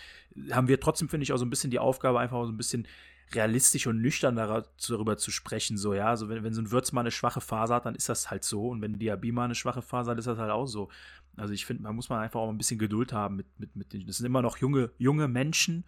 haben 0.51 0.69
wir 0.69 0.81
trotzdem, 0.81 1.11
finde 1.11 1.25
ich, 1.25 1.35
auch 1.35 1.37
so 1.37 1.45
ein 1.45 1.51
bisschen 1.51 1.71
die 1.71 1.79
Aufgabe, 1.79 2.19
einfach 2.19 2.43
so 2.47 2.51
ein 2.51 2.57
bisschen 2.57 2.89
realistisch 3.35 3.87
und 3.87 4.01
nüchtern 4.01 4.37
darüber 4.37 5.19
zu 5.19 5.31
sprechen, 5.31 5.77
so, 5.77 5.93
ja, 5.93 6.07
also 6.07 6.31
wenn, 6.31 6.43
wenn 6.45 6.55
so 6.55 6.63
ein 6.63 6.71
Würz 6.71 6.93
mal 6.93 7.03
eine 7.03 7.11
schwache 7.11 7.43
Phase 7.43 7.75
hat, 7.75 7.85
dann 7.85 7.95
ist 7.95 8.09
das 8.09 8.31
halt 8.31 8.43
so 8.43 8.69
und 8.69 8.81
wenn 8.81 8.99
Diaby 8.99 9.33
mal 9.33 9.45
eine 9.45 9.55
schwache 9.55 9.83
Phase 9.83 10.11
hat, 10.11 10.19
ist 10.19 10.27
das 10.27 10.39
halt 10.39 10.51
auch 10.51 10.67
so. 10.67 10.89
Also 11.37 11.53
ich 11.53 11.67
finde, 11.67 11.83
man 11.83 11.95
muss 11.95 12.09
man 12.09 12.21
einfach 12.21 12.41
auch 12.41 12.49
ein 12.49 12.57
bisschen 12.57 12.79
Geduld 12.79 13.13
haben 13.13 13.37
mit, 13.37 13.47
mit, 13.59 13.77
mit 13.77 13.93
den, 13.93 14.07
das 14.07 14.17
sind 14.17 14.27
immer 14.27 14.41
noch 14.41 14.57
junge, 14.57 14.91
junge 14.97 15.29
Menschen, 15.29 15.85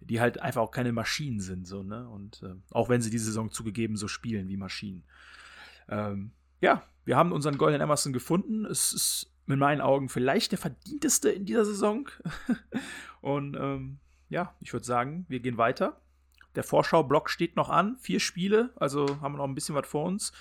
die 0.00 0.20
halt 0.20 0.40
einfach 0.40 0.62
auch 0.62 0.70
keine 0.70 0.92
Maschinen 0.92 1.40
sind, 1.40 1.66
so, 1.66 1.82
ne? 1.82 2.08
Und 2.08 2.42
äh, 2.42 2.54
auch 2.70 2.88
wenn 2.88 3.00
sie 3.00 3.10
diese 3.10 3.26
Saison 3.26 3.50
zugegeben 3.50 3.96
so 3.96 4.08
spielen 4.08 4.48
wie 4.48 4.56
Maschinen. 4.56 5.04
Ähm, 5.88 6.32
ja, 6.60 6.82
wir 7.04 7.16
haben 7.16 7.32
unseren 7.32 7.58
Golden 7.58 7.80
Emerson 7.80 8.12
gefunden. 8.12 8.64
Es 8.64 8.92
ist 8.92 9.32
in 9.46 9.58
meinen 9.58 9.80
Augen 9.80 10.08
vielleicht 10.08 10.52
der 10.52 10.58
verdienteste 10.58 11.30
in 11.30 11.46
dieser 11.46 11.64
Saison. 11.64 12.08
Und 13.20 13.56
ähm, 13.56 13.98
ja, 14.28 14.54
ich 14.60 14.72
würde 14.72 14.86
sagen, 14.86 15.24
wir 15.28 15.40
gehen 15.40 15.56
weiter. 15.56 16.00
Der 16.54 16.64
Vorschau-Block 16.64 17.30
steht 17.30 17.56
noch 17.56 17.70
an. 17.70 17.96
Vier 17.98 18.20
Spiele, 18.20 18.72
also 18.76 19.20
haben 19.20 19.34
wir 19.34 19.38
noch 19.38 19.48
ein 19.48 19.54
bisschen 19.54 19.74
was 19.74 19.86
vor 19.86 20.04
uns. 20.04 20.32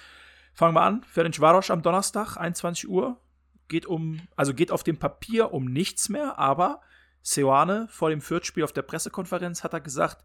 Fangen 0.53 0.75
wir 0.75 0.81
an. 0.81 1.03
Ferencvaros 1.03 1.71
am 1.71 1.81
Donnerstag, 1.81 2.37
21 2.37 2.89
Uhr. 2.89 3.19
Geht 3.67 3.85
um, 3.85 4.19
also 4.35 4.53
geht 4.53 4.71
auf 4.71 4.83
dem 4.83 4.97
Papier 4.97 5.53
um 5.53 5.65
nichts 5.65 6.09
mehr, 6.09 6.39
aber 6.39 6.81
Seoane 7.21 7.87
vor 7.89 8.09
dem 8.09 8.21
Fürth-Spiel 8.21 8.63
auf 8.63 8.73
der 8.73 8.81
Pressekonferenz 8.81 9.63
hat 9.63 9.73
er 9.73 9.81
gesagt, 9.81 10.23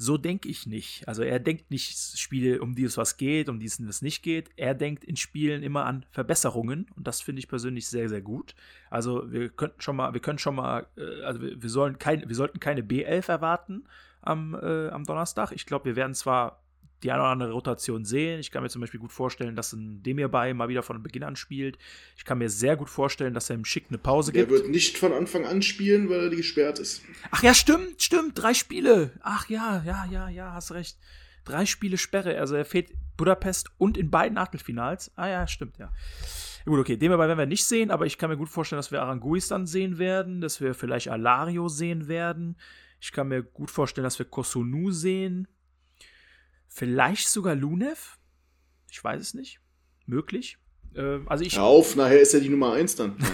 so 0.00 0.16
denke 0.16 0.48
ich 0.48 0.66
nicht. 0.66 1.06
Also 1.06 1.22
er 1.22 1.38
denkt 1.38 1.70
nicht 1.70 2.18
Spiele, 2.18 2.62
um 2.62 2.74
die 2.74 2.84
es 2.84 2.96
was 2.96 3.16
geht, 3.18 3.48
um 3.48 3.58
die 3.58 3.66
es 3.66 4.02
nicht 4.02 4.22
geht. 4.22 4.50
Er 4.56 4.74
denkt 4.74 5.04
in 5.04 5.16
Spielen 5.16 5.62
immer 5.62 5.84
an 5.84 6.06
Verbesserungen 6.10 6.86
und 6.96 7.06
das 7.06 7.20
finde 7.20 7.40
ich 7.40 7.48
persönlich 7.48 7.86
sehr, 7.86 8.08
sehr 8.08 8.22
gut. 8.22 8.54
Also 8.88 9.30
wir 9.30 9.50
könnten 9.50 9.80
schon 9.80 9.96
mal, 9.96 10.14
wir 10.14 10.20
können 10.20 10.38
schon 10.38 10.54
mal, 10.54 10.86
äh, 10.96 11.22
also 11.22 11.42
wir, 11.42 11.68
sollen 11.68 11.98
kein, 11.98 12.26
wir 12.26 12.36
sollten 12.36 12.60
keine 12.60 12.80
B11 12.80 13.28
erwarten 13.28 13.84
am, 14.22 14.54
äh, 14.54 14.88
am 14.88 15.04
Donnerstag. 15.04 15.52
Ich 15.52 15.66
glaube, 15.66 15.84
wir 15.84 15.96
werden 15.96 16.14
zwar 16.14 16.62
die 17.02 17.10
eine 17.10 17.20
oder 17.22 17.30
andere 17.30 17.52
Rotation 17.52 18.04
sehen. 18.04 18.40
Ich 18.40 18.50
kann 18.50 18.62
mir 18.62 18.68
zum 18.68 18.80
Beispiel 18.80 19.00
gut 19.00 19.12
vorstellen, 19.12 19.56
dass 19.56 19.72
ein 19.72 20.02
Demir 20.02 20.28
bei 20.28 20.52
mal 20.54 20.68
wieder 20.68 20.82
von 20.82 21.02
Beginn 21.02 21.22
an 21.22 21.36
spielt. 21.36 21.78
Ich 22.16 22.24
kann 22.24 22.38
mir 22.38 22.50
sehr 22.50 22.76
gut 22.76 22.90
vorstellen, 22.90 23.34
dass 23.34 23.50
er 23.50 23.56
im 23.56 23.64
Schick 23.64 23.86
eine 23.88 23.98
Pause 23.98 24.32
gibt. 24.32 24.50
Er 24.50 24.54
wird 24.54 24.68
nicht 24.68 24.98
von 24.98 25.12
Anfang 25.12 25.46
an 25.46 25.62
spielen, 25.62 26.08
weil 26.08 26.20
er 26.20 26.30
gesperrt 26.30 26.78
ist. 26.78 27.02
Ach 27.30 27.42
ja, 27.42 27.54
stimmt, 27.54 28.02
stimmt. 28.02 28.32
Drei 28.34 28.54
Spiele. 28.54 29.12
Ach 29.22 29.48
ja, 29.48 29.82
ja, 29.84 30.06
ja, 30.10 30.28
ja, 30.28 30.52
hast 30.52 30.72
recht. 30.72 30.98
Drei 31.44 31.66
Spiele 31.66 31.96
Sperre. 31.96 32.38
Also 32.38 32.54
er 32.54 32.64
fehlt 32.64 32.92
Budapest 33.16 33.70
und 33.78 33.96
in 33.96 34.10
beiden 34.10 34.38
Achtelfinals. 34.38 35.10
Ah 35.16 35.28
ja, 35.28 35.46
stimmt, 35.46 35.78
ja. 35.78 35.92
Gut, 36.66 36.78
okay, 36.78 36.96
Demir 36.96 37.16
bei 37.16 37.26
werden 37.26 37.38
wir 37.38 37.46
nicht 37.46 37.64
sehen, 37.64 37.90
aber 37.90 38.06
ich 38.06 38.18
kann 38.18 38.30
mir 38.30 38.36
gut 38.36 38.50
vorstellen, 38.50 38.78
dass 38.78 38.92
wir 38.92 39.02
Aranguis 39.02 39.48
dann 39.48 39.66
sehen 39.66 39.98
werden, 39.98 40.40
dass 40.40 40.60
wir 40.60 40.74
vielleicht 40.74 41.08
Alario 41.08 41.68
sehen 41.68 42.08
werden. 42.08 42.56
Ich 43.00 43.12
kann 43.12 43.28
mir 43.28 43.42
gut 43.42 43.70
vorstellen, 43.70 44.04
dass 44.04 44.18
wir 44.18 44.26
Kosunu 44.26 44.90
sehen. 44.90 45.48
Vielleicht 46.70 47.28
sogar 47.28 47.54
Lunev. 47.54 48.16
Ich 48.90 49.02
weiß 49.02 49.20
es 49.20 49.34
nicht. 49.34 49.60
Möglich. 50.06 50.56
Äh, 50.94 51.18
also 51.26 51.44
ich. 51.44 51.56
Hör 51.56 51.64
auf, 51.64 51.96
nachher 51.96 52.20
ist 52.20 52.32
er 52.32 52.40
die 52.40 52.48
Nummer 52.48 52.72
1 52.72 52.96
dann. 52.96 53.16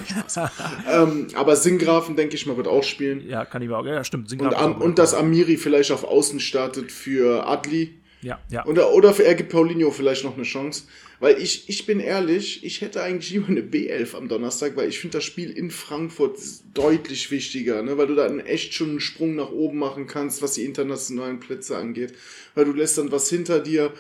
Ähm, 0.89 1.29
aber 1.35 1.57
Singrafen, 1.57 2.17
denke 2.17 2.37
ich 2.37 2.47
mal, 2.47 2.57
wird 2.57 2.69
auch 2.69 2.83
spielen. 2.83 3.27
Ja, 3.27 3.45
kann 3.45 3.63
ich 3.63 3.69
mir 3.69 3.77
auch. 3.77 3.85
Ja, 3.85 4.03
stimmt. 4.05 4.25
Und, 4.25 4.29
Singrafen 4.31 4.75
gut. 4.75 4.83
und 4.83 4.99
dass 4.99 5.15
Amiri 5.15 5.57
vielleicht 5.57 5.93
auf 5.93 6.05
Außen 6.05 6.41
startet 6.41 6.91
für 6.91 7.47
Adli. 7.47 8.01
Ja, 8.27 8.41
ja. 8.51 8.67
Oder, 8.67 8.93
oder 8.93 9.17
er 9.21 9.37
gibt 9.37 9.53
Paulinho 9.53 9.93
vielleicht 9.93 10.25
noch 10.25 10.35
eine 10.35 10.43
Chance. 10.43 10.83
Weil 11.21 11.41
ich, 11.41 11.69
ich 11.69 11.87
bin 11.87 12.01
ehrlich, 12.01 12.65
ich 12.65 12.81
hätte 12.81 13.01
eigentlich 13.01 13.31
lieber 13.31 13.47
eine 13.47 13.61
B11 13.61 14.17
am 14.17 14.27
Donnerstag, 14.27 14.77
weil 14.77 14.89
ich 14.89 14.99
finde 14.99 15.19
das 15.19 15.25
Spiel 15.25 15.51
in 15.51 15.71
Frankfurt 15.71 16.37
deutlich 16.75 17.31
wichtiger, 17.31 17.83
ne? 17.83 17.97
weil 17.97 18.09
du 18.09 18.17
da 18.17 18.27
einen 18.27 18.41
echt 18.41 18.75
schon 18.75 18.91
einen 18.91 19.01
Sprung 19.01 19.37
nach 19.37 19.53
oben 19.53 19.79
machen 19.79 20.09
kannst, 20.09 20.43
was 20.43 20.55
die 20.55 20.65
internationalen 20.65 21.39
Plätze 21.39 21.77
angeht. 21.77 22.15
Weil 22.57 22.65
du 22.65 22.73
lässt 22.73 22.99
dann 22.99 23.13
was 23.13 23.31
hinter 23.31 23.61
dir, 23.61 23.93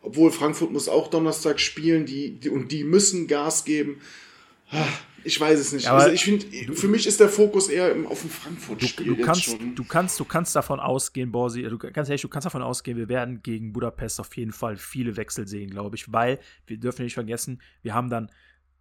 obwohl 0.00 0.30
Frankfurt 0.30 0.70
muss 0.70 0.88
auch 0.88 1.08
Donnerstag 1.08 1.58
spielen, 1.58 2.06
die, 2.06 2.38
die 2.38 2.50
und 2.50 2.70
die 2.70 2.84
müssen 2.84 3.26
Gas 3.26 3.64
geben. 3.64 4.00
Ich 5.26 5.40
weiß 5.40 5.58
es 5.58 5.72
nicht. 5.72 5.84
Ja, 5.84 5.92
aber 5.92 6.02
also 6.02 6.12
ich 6.12 6.22
finde, 6.22 6.46
für 6.74 6.86
mich 6.86 7.06
ist 7.06 7.18
der 7.18 7.28
Fokus 7.28 7.68
eher 7.68 7.94
auf 8.06 8.20
dem 8.20 8.30
Du, 8.30 8.34
Frankfurt-Spiel 8.36 9.06
du, 9.06 9.14
jetzt 9.14 9.26
kannst, 9.26 9.44
schon. 9.44 9.74
du, 9.74 9.84
kannst, 9.84 10.20
du 10.20 10.24
kannst 10.24 10.54
davon 10.54 10.78
ausgehen, 10.78 11.32
Borsi, 11.32 11.62
du, 11.62 11.78
ganz 11.78 12.08
ehrlich, 12.08 12.22
du 12.22 12.28
kannst 12.28 12.46
davon 12.46 12.62
ausgehen, 12.62 12.96
wir 12.96 13.08
werden 13.08 13.42
gegen 13.42 13.72
Budapest 13.72 14.20
auf 14.20 14.36
jeden 14.36 14.52
Fall 14.52 14.76
viele 14.76 15.16
Wechsel 15.16 15.48
sehen, 15.48 15.70
glaube 15.70 15.96
ich, 15.96 16.12
weil 16.12 16.38
wir 16.66 16.78
dürfen 16.78 17.02
nicht 17.02 17.14
vergessen, 17.14 17.60
wir 17.82 17.92
haben 17.92 18.08
dann 18.08 18.30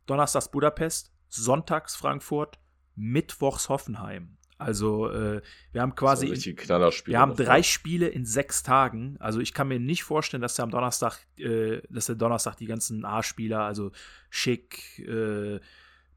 Donnerstags 0.06 0.52
Budapest, 0.52 1.12
Sonntags 1.30 1.96
Frankfurt, 1.96 2.60
Mittwochs 2.96 3.68
Hoffenheim. 3.70 4.38
Also 4.58 5.10
äh, 5.10 5.42
wir 5.74 5.82
haben 5.82 5.96
quasi, 5.96 6.28
wir 6.28 7.20
haben 7.20 7.36
drei 7.36 7.62
Spiele 7.62 8.08
in 8.08 8.26
sechs 8.26 8.64
Tagen. 8.64 9.18
Also 9.20 9.42
ich 9.42 9.54
kann 9.54 9.68
mir 9.68 9.80
nicht 9.80 10.04
vorstellen, 10.04 10.42
dass 10.42 10.56
der 10.56 10.64
am 10.64 10.72
Donnerstag, 10.72 11.18
äh, 11.38 11.82
dass 11.90 12.06
der 12.06 12.16
Donnerstag 12.16 12.56
die 12.56 12.68
ganzen 12.68 13.04
A-Spieler, 13.04 13.62
also 13.62 13.92
Schick, 14.30 15.00
äh, 15.00 15.60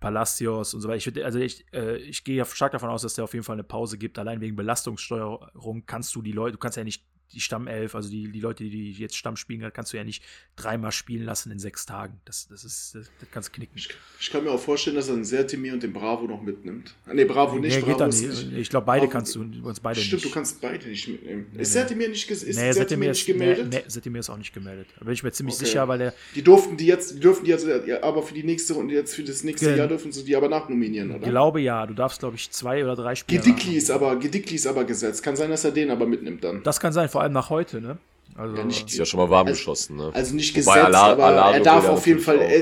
Palacios 0.00 0.74
und 0.74 0.80
so 0.80 0.88
weiter. 0.88 0.98
Ich, 0.98 1.06
würd- 1.06 1.22
also 1.22 1.38
ich, 1.38 1.64
äh, 1.72 1.96
ich 1.96 2.24
gehe 2.24 2.44
stark 2.44 2.72
davon 2.72 2.90
aus, 2.90 3.02
dass 3.02 3.14
der 3.14 3.24
auf 3.24 3.32
jeden 3.32 3.44
Fall 3.44 3.54
eine 3.54 3.64
Pause 3.64 3.98
gibt. 3.98 4.18
Allein 4.18 4.40
wegen 4.40 4.56
Belastungssteuerung 4.56 5.84
kannst 5.86 6.14
du 6.14 6.22
die 6.22 6.32
Leute, 6.32 6.52
du 6.52 6.58
kannst 6.58 6.76
ja 6.76 6.84
nicht 6.84 7.04
die 7.32 7.40
Stammelf, 7.40 7.94
also 7.94 8.08
die, 8.10 8.28
die 8.30 8.40
Leute, 8.40 8.64
die 8.64 8.92
jetzt 8.92 9.16
Stamm 9.16 9.36
spielen, 9.36 9.70
kannst 9.72 9.92
du 9.92 9.96
ja 9.96 10.04
nicht 10.04 10.22
dreimal 10.56 10.92
spielen 10.92 11.24
lassen 11.24 11.50
in 11.52 11.58
sechs 11.58 11.86
Tagen. 11.86 12.20
Das, 12.24 12.48
das 12.48 12.64
ist, 12.64 12.94
das, 12.94 13.10
das 13.20 13.30
kannst 13.30 13.52
knicken. 13.52 13.76
Ich, 13.76 13.88
ich 14.20 14.30
kann 14.30 14.44
mir 14.44 14.50
auch 14.50 14.60
vorstellen, 14.60 14.96
dass 14.96 15.08
er 15.08 15.14
den 15.14 15.24
Sertimir 15.24 15.72
und 15.74 15.82
den 15.82 15.92
Bravo 15.92 16.26
noch 16.26 16.42
mitnimmt. 16.42 16.94
Nee, 17.12 17.24
Bravo 17.24 17.58
nicht. 17.58 17.76
Nee, 17.76 17.82
Bravo 17.82 17.98
dann 17.98 18.10
ist 18.10 18.22
nicht. 18.22 18.52
Ich 18.52 18.70
glaube, 18.70 18.86
beide 18.86 19.06
Bravo- 19.06 19.12
kannst 19.12 19.34
du, 19.34 19.40
uns 19.40 19.80
beide 19.80 20.00
Stimmt, 20.00 20.22
nicht. 20.22 20.24
du 20.24 20.34
kannst 20.34 20.60
beide 20.60 20.88
nicht 20.88 21.08
mitnehmen. 21.08 21.46
Nee, 21.52 21.62
ist. 21.62 21.72
Sertimir 21.72 22.08
nicht, 22.08 22.30
ist 22.30 22.44
nee, 22.46 22.52
Sertimir 22.52 22.74
Setemir 22.74 23.08
nicht 23.10 23.20
ist, 23.20 23.26
gemeldet? 23.26 23.68
Nee, 23.72 23.82
Setemir 23.86 24.20
ist 24.20 24.30
auch 24.30 24.36
nicht 24.38 24.52
gemeldet. 24.52 24.88
Da 24.98 25.04
bin 25.04 25.14
ich 25.14 25.22
mir 25.22 25.32
ziemlich 25.32 25.54
Okay. 25.56 25.64
sicher, 25.66 25.86
weil 25.88 25.98
der, 25.98 26.14
Die 26.34 26.42
durften 26.42 26.76
die 26.76 26.86
jetzt, 26.86 27.14
die 27.16 27.20
dürfen 27.20 27.44
die 27.44 27.50
jetzt, 27.50 27.66
aber 28.02 28.22
für 28.22 28.34
die 28.34 28.44
nächste 28.44 28.74
Runde, 28.74 28.94
jetzt 28.94 29.14
für 29.14 29.22
das 29.22 29.44
nächste 29.44 29.74
Jahr 29.76 29.88
dürfen 29.88 30.12
sie 30.12 30.24
die 30.24 30.34
aber 30.36 30.48
nachnominieren, 30.48 31.10
ich 31.10 31.16
oder? 31.16 31.28
glaube 31.28 31.60
ja, 31.60 31.86
du 31.86 31.94
darfst, 31.94 32.20
glaube 32.20 32.36
ich, 32.36 32.50
zwei 32.50 32.82
oder 32.82 32.96
drei 32.96 33.14
Spiele. 33.14 33.40
Gedickley 33.40 33.76
ist 33.76 33.90
aber, 33.90 34.18
ist 34.22 34.66
aber 34.66 34.84
gesetzt. 34.84 35.22
Kann 35.22 35.36
sein, 35.36 35.50
dass 35.50 35.64
er 35.64 35.72
den 35.72 35.90
aber 35.90 36.06
mitnimmt 36.06 36.42
dann. 36.44 36.62
Das 36.62 36.80
kann 36.80 36.92
sein, 36.92 37.08
vor 37.08 37.17
allem 37.20 37.32
nach 37.32 37.50
heute, 37.50 37.80
ne? 37.80 37.98
Also, 38.34 38.56
Ja, 38.56 38.64
nicht- 38.64 38.88
Ist 38.90 38.98
ja 38.98 39.04
schon 39.04 39.18
mal 39.20 39.30
warm 39.30 39.46
Also- 39.48 39.58
geschossen, 39.58 39.96
ne? 39.96 40.10
Also 40.14 40.34
nicht 40.34 40.52
Wobei 40.54 40.60
gesetzt, 40.60 40.76
Ala- 40.94 41.12
aber 41.12 41.24
Alario 41.24 41.58
er 41.58 41.64
darf 41.64 41.84
ja 41.84 41.90
auf 41.90 42.06
jeden 42.06 42.20
Fall, 42.20 42.36
natürlich 42.36 42.54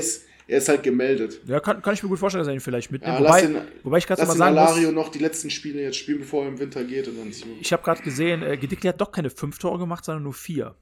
er 0.47 0.57
ist, 0.57 0.69
halt 0.69 0.81
gemeldet. 0.83 1.39
ja, 1.45 1.59
kann, 1.59 1.81
kann 1.81 1.93
ich 1.93 2.01
mir 2.01 2.09
gut 2.09 2.17
vorstellen, 2.19 2.41
dass 2.41 2.47
er 2.47 2.53
ihn 2.53 2.59
vielleicht 2.61 2.89
mitnimmt. 2.91 3.19
Ja, 3.19 3.23
wobei, 3.23 3.41
den, 3.41 3.61
wobei 3.83 3.97
ich 3.97 4.07
gerade 4.07 4.25
mal 4.25 4.35
sagen 4.35 4.57
Alario 4.57 4.87
muss, 4.91 4.95
noch 5.05 5.09
die 5.09 5.19
letzten 5.19 5.49
Spiele 5.49 5.81
jetzt 5.81 5.97
spielen, 5.97 6.19
bevor 6.19 6.43
er 6.43 6.49
im 6.49 6.57
Winter 6.59 6.83
geht. 6.83 7.07
Und 7.09 7.17
dann 7.19 7.31
ich 7.59 7.73
habe 7.73 7.83
gerade 7.83 8.01
gesehen, 8.01 8.41
äh, 8.43 8.57
Gedickli 8.57 8.87
hat 8.89 8.99
doch 9.01 9.11
keine 9.11 9.29
fünf 9.29 9.59
Tore 9.59 9.77
gemacht, 9.77 10.05
sondern 10.05 10.23
nur 10.23 10.33
vier. 10.33 10.73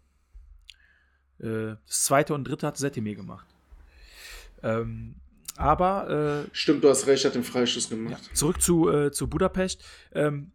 Äh, 1.40 1.76
das 1.88 2.04
zweite 2.04 2.34
und 2.34 2.46
dritte 2.46 2.68
hat 2.68 2.78
Setemir 2.78 3.16
gemacht. 3.16 3.48
Ähm, 4.64 5.16
aber 5.58 6.46
äh, 6.46 6.50
Stimmt, 6.54 6.84
du 6.84 6.90
hast 6.90 7.08
recht, 7.08 7.26
hat 7.26 7.36
den 7.36 7.44
Freischuss 7.44 7.90
gemacht. 7.90 8.30
Zurück 8.34 8.62
zu, 8.62 8.90
äh, 8.90 9.12
zu 9.12 9.28
Budapest. 9.28 9.84
Ähm, 10.14 10.52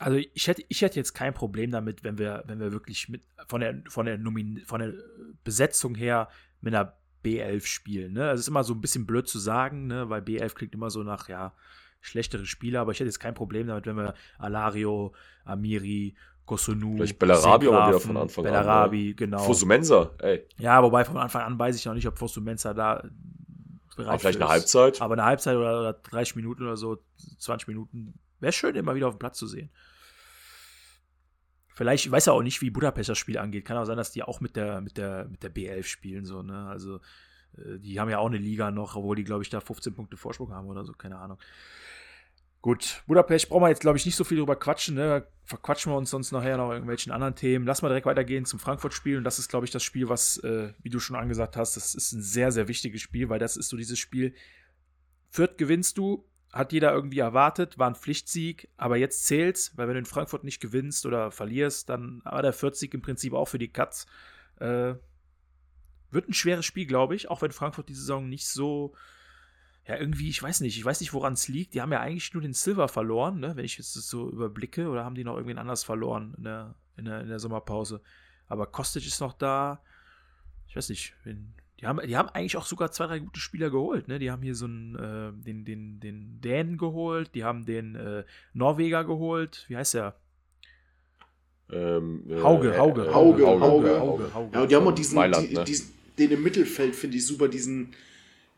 also 0.00 0.18
ich 0.18 0.48
hätte, 0.48 0.64
ich 0.68 0.82
hätte 0.82 0.96
jetzt 0.96 1.14
kein 1.14 1.34
Problem 1.34 1.70
damit, 1.70 2.02
wenn 2.02 2.18
wir, 2.18 2.42
wenn 2.46 2.58
wir 2.58 2.72
wirklich 2.72 3.08
mit 3.08 3.22
von 3.46 3.60
der, 3.60 3.82
von 3.88 4.06
der, 4.06 4.18
Nomin 4.18 4.62
von 4.66 4.80
der 4.80 4.92
Besetzung 5.44 5.94
her 5.94 6.28
mit 6.60 6.74
einer 6.74 6.94
B11 7.24 7.66
spielen. 7.66 8.12
Ne? 8.12 8.20
Das 8.20 8.40
ist 8.40 8.48
immer 8.48 8.64
so 8.64 8.74
ein 8.74 8.80
bisschen 8.80 9.06
blöd 9.06 9.28
zu 9.28 9.38
sagen, 9.38 9.86
ne? 9.86 10.10
weil 10.10 10.22
B11 10.22 10.54
klingt 10.54 10.74
immer 10.74 10.90
so 10.90 11.02
nach, 11.02 11.28
ja, 11.28 11.54
schlechtere 12.00 12.44
Spieler, 12.44 12.80
aber 12.80 12.92
ich 12.92 13.00
hätte 13.00 13.08
jetzt 13.08 13.20
kein 13.20 13.34
Problem 13.34 13.66
damit, 13.66 13.86
wenn 13.86 13.96
wir 13.96 14.14
Alario, 14.38 15.14
Amiri, 15.44 16.14
Kosunu, 16.44 16.96
Vielleicht 16.96 17.18
Bellarabi 17.18 17.68
aber 17.68 17.88
wieder 17.88 18.00
von 18.00 18.16
Anfang 18.18 18.44
an, 18.44 18.52
Bellarabi, 18.52 19.14
genau. 19.14 19.38
Fosumensa, 19.38 20.10
ey. 20.18 20.46
Ja, 20.58 20.82
wobei 20.82 21.04
von 21.04 21.16
Anfang 21.16 21.42
an 21.42 21.58
weiß 21.58 21.76
ich 21.76 21.86
noch 21.86 21.94
nicht, 21.94 22.06
ob 22.06 22.18
Fosumensa 22.18 22.74
da 22.74 23.02
bereit 23.96 24.08
Aber 24.08 24.18
vielleicht 24.18 24.38
für 24.38 24.44
eine 24.44 24.56
ist. 24.56 24.74
Halbzeit. 24.74 25.00
Aber 25.00 25.14
eine 25.14 25.24
Halbzeit 25.24 25.56
oder, 25.56 25.80
oder 25.80 25.92
30 25.94 26.36
Minuten 26.36 26.64
oder 26.64 26.76
so, 26.76 26.98
20 27.38 27.68
Minuten, 27.68 28.14
wäre 28.44 28.52
schön, 28.52 28.76
immer 28.76 28.94
wieder 28.94 29.08
auf 29.08 29.14
dem 29.14 29.18
Platz 29.18 29.38
zu 29.38 29.46
sehen. 29.46 29.70
Vielleicht, 31.74 32.06
ich 32.06 32.12
weiß 32.12 32.26
ja 32.26 32.32
auch 32.32 32.42
nicht, 32.42 32.60
wie 32.60 32.70
Budapest 32.70 33.08
das 33.08 33.18
Spiel 33.18 33.36
angeht. 33.36 33.64
Kann 33.64 33.76
auch 33.76 33.84
sein, 33.84 33.96
dass 33.96 34.12
die 34.12 34.22
auch 34.22 34.40
mit 34.40 34.54
der, 34.54 34.80
mit 34.80 34.96
der, 34.96 35.24
mit 35.24 35.42
der 35.42 35.52
B11 35.52 35.82
spielen, 35.82 36.24
so, 36.24 36.42
ne? 36.42 36.68
Also, 36.68 37.00
äh, 37.56 37.78
die 37.78 37.98
haben 37.98 38.10
ja 38.10 38.18
auch 38.18 38.28
eine 38.28 38.38
Liga 38.38 38.70
noch, 38.70 38.94
obwohl 38.94 39.16
die, 39.16 39.24
glaube 39.24 39.42
ich, 39.42 39.50
da 39.50 39.60
15 39.60 39.92
Punkte 39.92 40.16
Vorsprung 40.16 40.52
haben 40.52 40.68
oder 40.68 40.84
so, 40.84 40.92
keine 40.92 41.18
Ahnung. 41.18 41.38
Gut, 42.62 43.02
Budapest 43.06 43.48
brauchen 43.48 43.64
wir 43.64 43.68
jetzt, 43.68 43.80
glaube 43.80 43.98
ich, 43.98 44.06
nicht 44.06 44.16
so 44.16 44.24
viel 44.24 44.38
drüber 44.38 44.56
quatschen, 44.56 44.94
ne? 44.94 45.26
Verquatschen 45.44 45.92
wir 45.92 45.98
uns 45.98 46.08
sonst 46.10 46.32
nachher 46.32 46.56
noch 46.56 46.70
irgendwelchen 46.70 47.12
anderen 47.12 47.34
Themen. 47.34 47.66
Lass 47.66 47.82
mal 47.82 47.88
direkt 47.88 48.06
weitergehen 48.06 48.46
zum 48.46 48.58
Frankfurt-Spiel. 48.58 49.18
Und 49.18 49.24
das 49.24 49.38
ist, 49.38 49.50
glaube 49.50 49.66
ich, 49.66 49.70
das 49.70 49.82
Spiel, 49.82 50.08
was, 50.08 50.38
äh, 50.38 50.72
wie 50.80 50.88
du 50.88 50.98
schon 51.00 51.16
angesagt 51.16 51.56
hast, 51.56 51.76
das 51.76 51.94
ist 51.94 52.12
ein 52.12 52.22
sehr, 52.22 52.52
sehr 52.52 52.66
wichtiges 52.68 53.02
Spiel, 53.02 53.28
weil 53.28 53.38
das 53.38 53.58
ist 53.58 53.68
so 53.68 53.76
dieses 53.76 53.98
Spiel. 53.98 54.32
Fürth 55.28 55.58
gewinnst 55.58 55.98
du, 55.98 56.24
hat 56.54 56.72
jeder 56.72 56.92
irgendwie 56.92 57.18
erwartet, 57.18 57.78
war 57.78 57.88
ein 57.88 57.96
Pflichtsieg, 57.96 58.68
aber 58.76 58.96
jetzt 58.96 59.26
zählt's, 59.26 59.76
weil 59.76 59.88
wenn 59.88 59.94
du 59.94 59.98
in 59.98 60.06
Frankfurt 60.06 60.44
nicht 60.44 60.60
gewinnst 60.60 61.04
oder 61.04 61.32
verlierst, 61.32 61.88
dann 61.88 62.22
war 62.24 62.42
der 62.42 62.52
Fürth-Sieg 62.52 62.94
im 62.94 63.02
Prinzip 63.02 63.32
auch 63.32 63.46
für 63.46 63.58
die 63.58 63.72
Katz. 63.72 64.06
Äh, 64.60 64.94
wird 66.12 66.28
ein 66.28 66.32
schweres 66.32 66.64
Spiel, 66.64 66.86
glaube 66.86 67.16
ich, 67.16 67.28
auch 67.28 67.42
wenn 67.42 67.50
Frankfurt 67.50 67.88
die 67.88 67.94
Saison 67.94 68.28
nicht 68.28 68.46
so, 68.46 68.94
ja, 69.88 69.96
irgendwie, 69.96 70.28
ich 70.28 70.40
weiß 70.40 70.60
nicht, 70.60 70.78
ich 70.78 70.84
weiß 70.84 71.00
nicht, 71.00 71.12
woran 71.12 71.32
es 71.32 71.48
liegt. 71.48 71.74
Die 71.74 71.82
haben 71.82 71.90
ja 71.90 72.00
eigentlich 72.00 72.32
nur 72.32 72.42
den 72.42 72.54
Silver 72.54 72.86
verloren, 72.86 73.40
ne, 73.40 73.56
wenn 73.56 73.64
ich 73.64 73.76
jetzt 73.76 73.96
das 73.96 74.06
so 74.06 74.30
überblicke, 74.30 74.88
oder 74.88 75.04
haben 75.04 75.16
die 75.16 75.24
noch 75.24 75.34
irgendwen 75.34 75.58
anders 75.58 75.82
verloren 75.82 76.34
in 76.36 76.44
der, 76.44 76.76
in 76.96 77.04
der, 77.04 77.20
in 77.20 77.28
der 77.28 77.40
Sommerpause. 77.40 78.00
Aber 78.46 78.68
Kostic 78.68 79.04
ist 79.04 79.20
noch 79.20 79.32
da. 79.32 79.82
Ich 80.68 80.76
weiß 80.76 80.88
nicht, 80.88 81.14
wen, 81.24 81.52
die 81.80 81.86
haben, 81.86 82.06
die 82.06 82.16
haben 82.16 82.28
eigentlich 82.30 82.56
auch 82.56 82.66
sogar 82.66 82.92
zwei, 82.92 83.06
drei 83.06 83.18
gute 83.18 83.40
Spieler 83.40 83.70
geholt. 83.70 84.08
Ne? 84.08 84.18
Die 84.18 84.30
haben 84.30 84.42
hier 84.42 84.54
so 84.54 84.66
einen, 84.66 84.94
äh, 84.94 85.44
den, 85.44 85.64
den, 85.64 86.00
den 86.00 86.40
Dänen 86.40 86.78
geholt, 86.78 87.30
die 87.34 87.44
haben 87.44 87.66
den 87.66 87.94
äh, 87.96 88.24
Norweger 88.52 89.04
geholt. 89.04 89.64
Wie 89.68 89.76
heißt 89.76 89.94
der? 89.94 90.14
Ähm, 91.72 92.24
äh, 92.28 92.40
Hauge, 92.40 92.76
Hauge, 92.76 93.06
äh, 93.06 93.12
Hauge, 93.12 93.46
Hauge, 93.46 93.60
Hauge. 93.60 94.00
Hauge. 94.00 94.34
Hauge. 94.34 94.50
Ja, 94.54 94.62
und 94.62 94.70
die 94.70 94.76
haben 94.76 94.86
auch 94.86 94.94
diesen, 94.94 95.14
Mailand, 95.16 95.50
die, 95.50 95.54
ne? 95.54 95.64
diesen 95.64 95.94
den 96.18 96.30
im 96.30 96.42
Mittelfeld 96.42 96.94
finde 96.94 97.16
ich 97.16 97.26
super, 97.26 97.48
diesen 97.48 97.92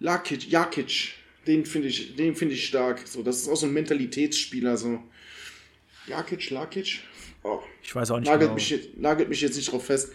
Lakic, 0.01 0.51
Jakic, 0.51 1.15
den 1.47 1.65
finde 1.65 1.89
ich, 1.89 2.17
den 2.17 2.35
finde 2.37 2.55
ich 2.55 2.67
stark. 2.67 3.07
So, 3.07 3.23
das 3.23 3.39
ist 3.39 3.49
auch 3.49 3.57
so 3.57 3.67
ein 3.67 3.73
Mentalitätsspieler, 3.73 4.77
so. 4.77 5.03
Jakic, 6.07 6.51
Lakic. 6.51 7.01
Oh, 7.43 7.61
Ich 7.83 7.95
weiß 7.95 8.11
auch 8.11 8.19
nicht 8.19 8.29
nagelt, 8.29 8.49
genau. 8.49 8.55
mich, 8.55 8.71
jetzt- 8.71 8.97
nagelt 8.99 9.29
mich 9.29 9.41
jetzt 9.41 9.57
nicht 9.57 9.71
drauf 9.71 9.87
fest. 9.87 10.13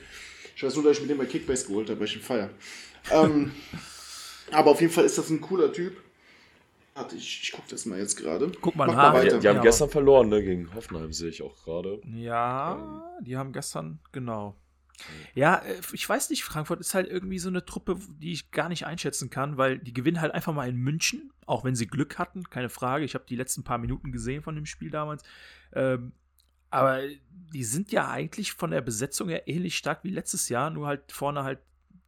Ich 0.55 0.63
weiß 0.63 0.75
nur, 0.75 0.83
dass 0.83 0.97
ich 0.97 1.01
mit 1.01 1.09
dem 1.09 1.17
bei 1.17 1.25
Kickbase 1.25 1.65
geholt 1.67 1.89
habe, 1.89 1.99
weil 1.99 2.07
ich 2.07 2.15
ihn 2.15 2.21
feier. 2.21 2.49
Ähm, 3.09 3.51
aber 4.51 4.71
auf 4.71 4.81
jeden 4.81 4.93
Fall 4.93 5.05
ist 5.05 5.17
das 5.17 5.29
ein 5.29 5.41
cooler 5.41 5.71
Typ. 5.71 5.97
Warte, 6.93 7.15
ich, 7.15 7.41
ich 7.43 7.51
gucke 7.53 7.69
das 7.69 7.85
mal 7.85 7.97
jetzt 7.99 8.17
gerade. 8.17 8.51
Guck 8.61 8.75
mal 8.75 8.85
Mach 8.87 8.95
nach. 8.95 9.13
weiter. 9.13 9.35
Die, 9.35 9.39
die 9.41 9.47
haben 9.47 9.55
Ja. 9.57 9.61
gestern 9.61 9.89
verloren, 9.89 10.27
ne? 10.29 10.43
Gegen 10.43 10.73
Hoffenheim 10.75 11.13
sehe 11.13 11.29
ich 11.29 11.41
auch 11.41 11.55
gerade. 11.63 12.01
Ja, 12.05 13.01
die 13.21 13.37
haben 13.37 13.53
gestern, 13.53 13.99
genau. 14.11 14.57
Ja, 15.33 15.55
äh, 15.59 15.79
ich 15.93 16.07
weiß 16.07 16.29
nicht, 16.29 16.43
Frankfurt 16.43 16.81
ist 16.81 16.93
halt 16.93 17.07
irgendwie 17.07 17.39
so 17.39 17.47
eine 17.49 17.65
Truppe, 17.65 17.97
die 18.19 18.33
ich 18.33 18.51
gar 18.51 18.67
nicht 18.69 18.85
einschätzen 18.85 19.29
kann, 19.29 19.57
weil 19.57 19.79
die 19.79 19.93
gewinnen 19.93 20.19
halt 20.21 20.33
einfach 20.33 20.53
mal 20.53 20.67
in 20.69 20.75
München, 20.75 21.31
auch 21.45 21.63
wenn 21.63 21.75
sie 21.75 21.87
Glück 21.87 22.19
hatten, 22.19 22.43
keine 22.49 22.69
Frage. 22.69 23.05
Ich 23.05 23.15
habe 23.15 23.25
die 23.27 23.35
letzten 23.37 23.63
paar 23.63 23.77
Minuten 23.77 24.11
gesehen 24.11 24.43
von 24.43 24.55
dem 24.55 24.65
Spiel 24.65 24.91
damals. 24.91 25.23
Ähm, 25.73 26.11
aber 26.69 27.01
die 27.53 27.63
sind 27.63 27.91
ja 27.91 28.09
eigentlich 28.09 28.51
von 28.53 28.71
der 28.71 28.81
Besetzung 28.81 29.29
her 29.29 29.47
ähnlich 29.47 29.77
stark 29.77 30.03
wie 30.03 30.09
letztes 30.11 30.49
Jahr, 30.49 30.69
nur 30.69 30.87
halt 30.87 31.11
vorne 31.11 31.43
halt 31.43 31.59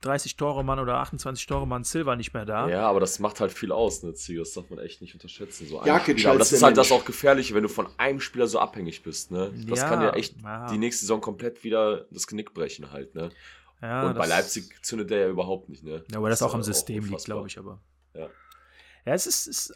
30 0.04 0.36
Tore 0.36 0.64
Mann 0.64 0.80
oder 0.80 0.98
28 1.00 1.46
Tore 1.48 1.66
Mann 1.68 1.84
Silva 1.84 2.16
nicht 2.16 2.34
mehr 2.34 2.46
da. 2.46 2.68
Ja, 2.70 2.88
aber 2.88 3.00
das 3.00 3.20
macht 3.20 3.40
halt 3.40 3.52
viel 3.52 3.72
aus, 3.72 4.04
ne, 4.04 4.14
Ziege? 4.14 4.40
Das 4.40 4.54
darf 4.54 4.70
man 4.70 4.80
echt 4.80 5.02
nicht 5.02 5.14
unterschätzen. 5.14 5.68
So 5.68 5.80
ein 5.80 5.88
Jakic 5.88 6.20
Spieler. 6.20 6.32
Aber 6.32 6.40
das 6.40 6.52
ist 6.52 6.62
halt 6.64 6.78
das 6.78 6.92
auch 6.92 7.06
Gefährliche, 7.06 7.56
wenn 7.56 7.64
du 7.64 7.70
von 7.70 7.88
einem 7.98 8.20
Spieler 8.20 8.48
so 8.48 8.60
abhängig 8.60 9.02
bist, 9.04 9.32
ne? 9.32 9.52
Das 9.68 9.80
Ja, 9.80 9.90
kann 9.90 10.00
dir 10.02 10.14
echt 10.14 10.36
ja. 10.42 10.68
die 10.68 10.78
nächste 10.78 11.02
Saison 11.02 11.22
komplett 11.22 11.64
wieder 11.64 12.06
das 12.12 12.28
Genick 12.28 12.54
brechen 12.54 12.92
halt, 12.92 13.16
ne? 13.16 13.30
Ja, 13.82 14.08
Und 14.08 14.14
bei 14.14 14.20
das- 14.22 14.30
Leipzig 14.30 14.84
zündet 14.84 15.10
der 15.10 15.20
ja 15.20 15.28
überhaupt 15.30 15.70
nicht, 15.70 15.84
ne? 15.84 16.04
Ja, 16.12 16.18
aber 16.18 16.30
das 16.30 16.42
auch 16.42 16.54
am 16.54 16.64
System 16.64 16.96
liegt, 16.98 17.08
unfassbar. 17.08 17.36
glaube 17.36 17.48
ich, 17.48 17.58
aber. 17.58 17.80
Ja. 18.14 18.28
Ja, 19.06 19.14
es 19.14 19.28
ist, 19.28 19.48
ist 19.48 19.74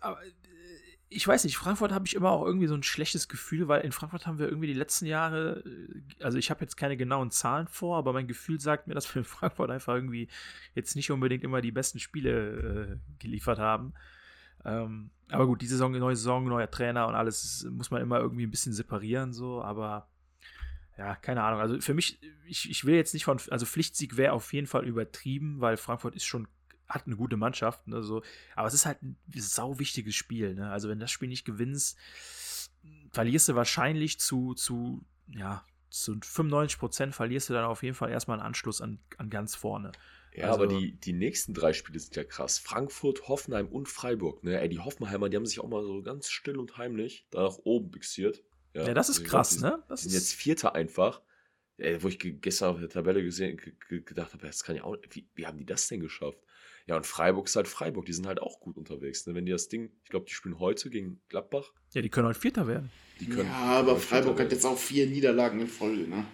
ich 1.09 1.27
weiß 1.27 1.45
nicht, 1.45 1.57
Frankfurt 1.57 1.93
habe 1.93 2.05
ich 2.05 2.15
immer 2.15 2.31
auch 2.31 2.45
irgendwie 2.45 2.67
so 2.67 2.73
ein 2.73 2.83
schlechtes 2.83 3.27
Gefühl, 3.29 3.67
weil 3.67 3.81
in 3.81 3.91
Frankfurt 3.91 4.27
haben 4.27 4.39
wir 4.39 4.47
irgendwie 4.47 4.67
die 4.67 4.73
letzten 4.73 5.05
Jahre, 5.05 5.63
äh, 5.65 6.23
also 6.23 6.37
ich 6.37 6.49
habe 6.49 6.61
jetzt 6.61 6.75
keine 6.75 6.97
genauen 6.97 7.31
Zahlen 7.31 7.67
vor, 7.67 7.97
aber 7.97 8.13
mein 8.13 8.27
Gefühl 8.27 8.59
sagt 8.59 8.87
mir, 8.87 8.93
dass 8.95 9.13
wir 9.13 9.21
in 9.21 9.25
Frankfurt 9.25 9.69
einfach 9.69 9.95
irgendwie 9.95 10.27
jetzt 10.75 10.95
nicht 10.95 11.11
unbedingt 11.11 11.43
immer 11.43 11.61
die 11.61 11.71
besten 11.71 11.99
Spiele 11.99 12.99
äh, 12.99 13.19
geliefert 13.19 13.59
haben. 13.59 13.93
Ähm, 14.65 15.11
aber 15.29 15.45
gut, 15.45 15.61
die 15.61 15.67
Saison, 15.67 15.91
neue 15.91 16.15
Saison, 16.15 16.45
neuer 16.45 16.69
Trainer 16.69 17.07
und 17.07 17.15
alles 17.15 17.65
muss 17.69 17.91
man 17.91 18.01
immer 18.01 18.19
irgendwie 18.19 18.45
ein 18.45 18.51
bisschen 18.51 18.73
separieren, 18.73 19.33
so, 19.33 19.61
aber 19.61 20.07
ja, 20.97 21.15
keine 21.15 21.43
Ahnung. 21.43 21.61
Also 21.61 21.79
für 21.79 21.93
mich, 21.93 22.19
ich, 22.47 22.69
ich 22.69 22.83
will 22.83 22.95
jetzt 22.95 23.13
nicht 23.13 23.25
von, 23.25 23.39
also 23.49 23.65
Pflichtsieg 23.65 24.17
wäre 24.17 24.33
auf 24.33 24.51
jeden 24.51 24.67
Fall 24.67 24.85
übertrieben, 24.85 25.61
weil 25.61 25.77
Frankfurt 25.77 26.15
ist 26.15 26.25
schon 26.25 26.47
hat 26.87 27.05
eine 27.05 27.15
gute 27.15 27.37
Mannschaft, 27.37 27.87
ne, 27.87 28.01
so. 28.01 28.23
aber 28.55 28.67
es 28.67 28.73
ist 28.73 28.85
halt 28.85 29.01
ein 29.01 29.17
sau 29.35 29.79
wichtiges 29.79 30.15
Spiel. 30.15 30.55
Ne? 30.55 30.69
Also 30.69 30.89
wenn 30.89 30.99
das 30.99 31.11
Spiel 31.11 31.27
nicht 31.27 31.45
gewinnst, 31.45 31.97
verlierst 33.11 33.49
du 33.49 33.55
wahrscheinlich 33.55 34.19
zu, 34.19 34.53
zu, 34.53 35.05
ja, 35.27 35.63
zu 35.89 36.17
95 36.21 36.79
Prozent 36.79 37.15
verlierst 37.15 37.49
du 37.49 37.53
dann 37.53 37.65
auf 37.65 37.83
jeden 37.83 37.95
Fall 37.95 38.09
erstmal 38.09 38.39
einen 38.39 38.47
Anschluss 38.47 38.81
an, 38.81 38.99
an 39.17 39.29
ganz 39.29 39.55
vorne. 39.55 39.91
Ja, 40.33 40.51
also, 40.51 40.63
aber 40.63 40.67
die, 40.67 40.91
die 40.91 41.13
nächsten 41.13 41.53
drei 41.53 41.73
Spiele 41.73 41.99
sind 41.99 42.15
ja 42.15 42.23
krass. 42.23 42.59
Frankfurt, 42.59 43.27
Hoffenheim 43.27 43.67
und 43.67 43.89
Freiburg. 43.89 44.43
Ne? 44.43 44.59
Ey, 44.59 44.69
die 44.69 44.79
Hoffenheimer, 44.79 45.29
die 45.29 45.37
haben 45.37 45.45
sich 45.45 45.59
auch 45.59 45.67
mal 45.67 45.83
so 45.83 46.01
ganz 46.03 46.29
still 46.29 46.57
und 46.57 46.77
heimlich 46.77 47.25
da 47.31 47.43
nach 47.43 47.57
oben 47.63 47.89
bixiert. 47.89 48.43
Ja, 48.73 48.87
ja 48.87 48.93
das 48.93 49.09
ist 49.09 49.19
also 49.19 49.29
krass, 49.29 49.57
glaub, 49.57 49.77
ne? 49.77 49.83
Das 49.87 50.03
sind 50.03 50.13
jetzt 50.13 50.33
Vierter 50.33 50.75
einfach. 50.75 51.21
Ey, 51.77 52.01
wo 52.01 52.07
ich 52.07 52.19
gestern 52.19 52.69
auf 52.69 52.79
der 52.79 52.89
Tabelle 52.89 53.23
gesehen, 53.23 53.59
gedacht 53.87 54.33
habe, 54.33 54.45
das 54.45 54.63
kann 54.63 54.75
ja 54.75 54.83
auch. 54.83 54.97
Wie, 55.11 55.27
wie 55.35 55.45
haben 55.45 55.57
die 55.57 55.65
das 55.65 55.87
denn 55.87 55.99
geschafft? 55.99 56.39
Ja, 56.87 56.95
und 56.95 57.05
Freiburg 57.05 57.47
ist 57.47 57.55
halt 57.55 57.67
Freiburg, 57.67 58.05
die 58.05 58.13
sind 58.13 58.27
halt 58.27 58.41
auch 58.41 58.61
gut 58.61 58.77
unterwegs. 58.77 59.27
Ne? 59.27 59.35
Wenn 59.35 59.45
die 59.45 59.51
das 59.51 59.67
Ding, 59.67 59.91
ich 60.03 60.09
glaube, 60.09 60.25
die 60.27 60.33
spielen 60.33 60.57
heute 60.57 60.89
gegen 60.89 61.19
Gladbach. 61.27 61.73
Ja, 61.93 62.01
die 62.01 62.09
können 62.09 62.27
halt 62.27 62.37
Vierter 62.37 62.65
werden. 62.65 62.89
ja, 63.19 63.43
aber 63.53 63.97
Freiburg 63.97 64.39
hat 64.39 64.51
jetzt 64.51 64.65
auch 64.65 64.77
vier 64.77 65.05
Niederlagen 65.05 65.59
in 65.59 65.67
Folge, 65.67 66.07
ne? 66.07 66.25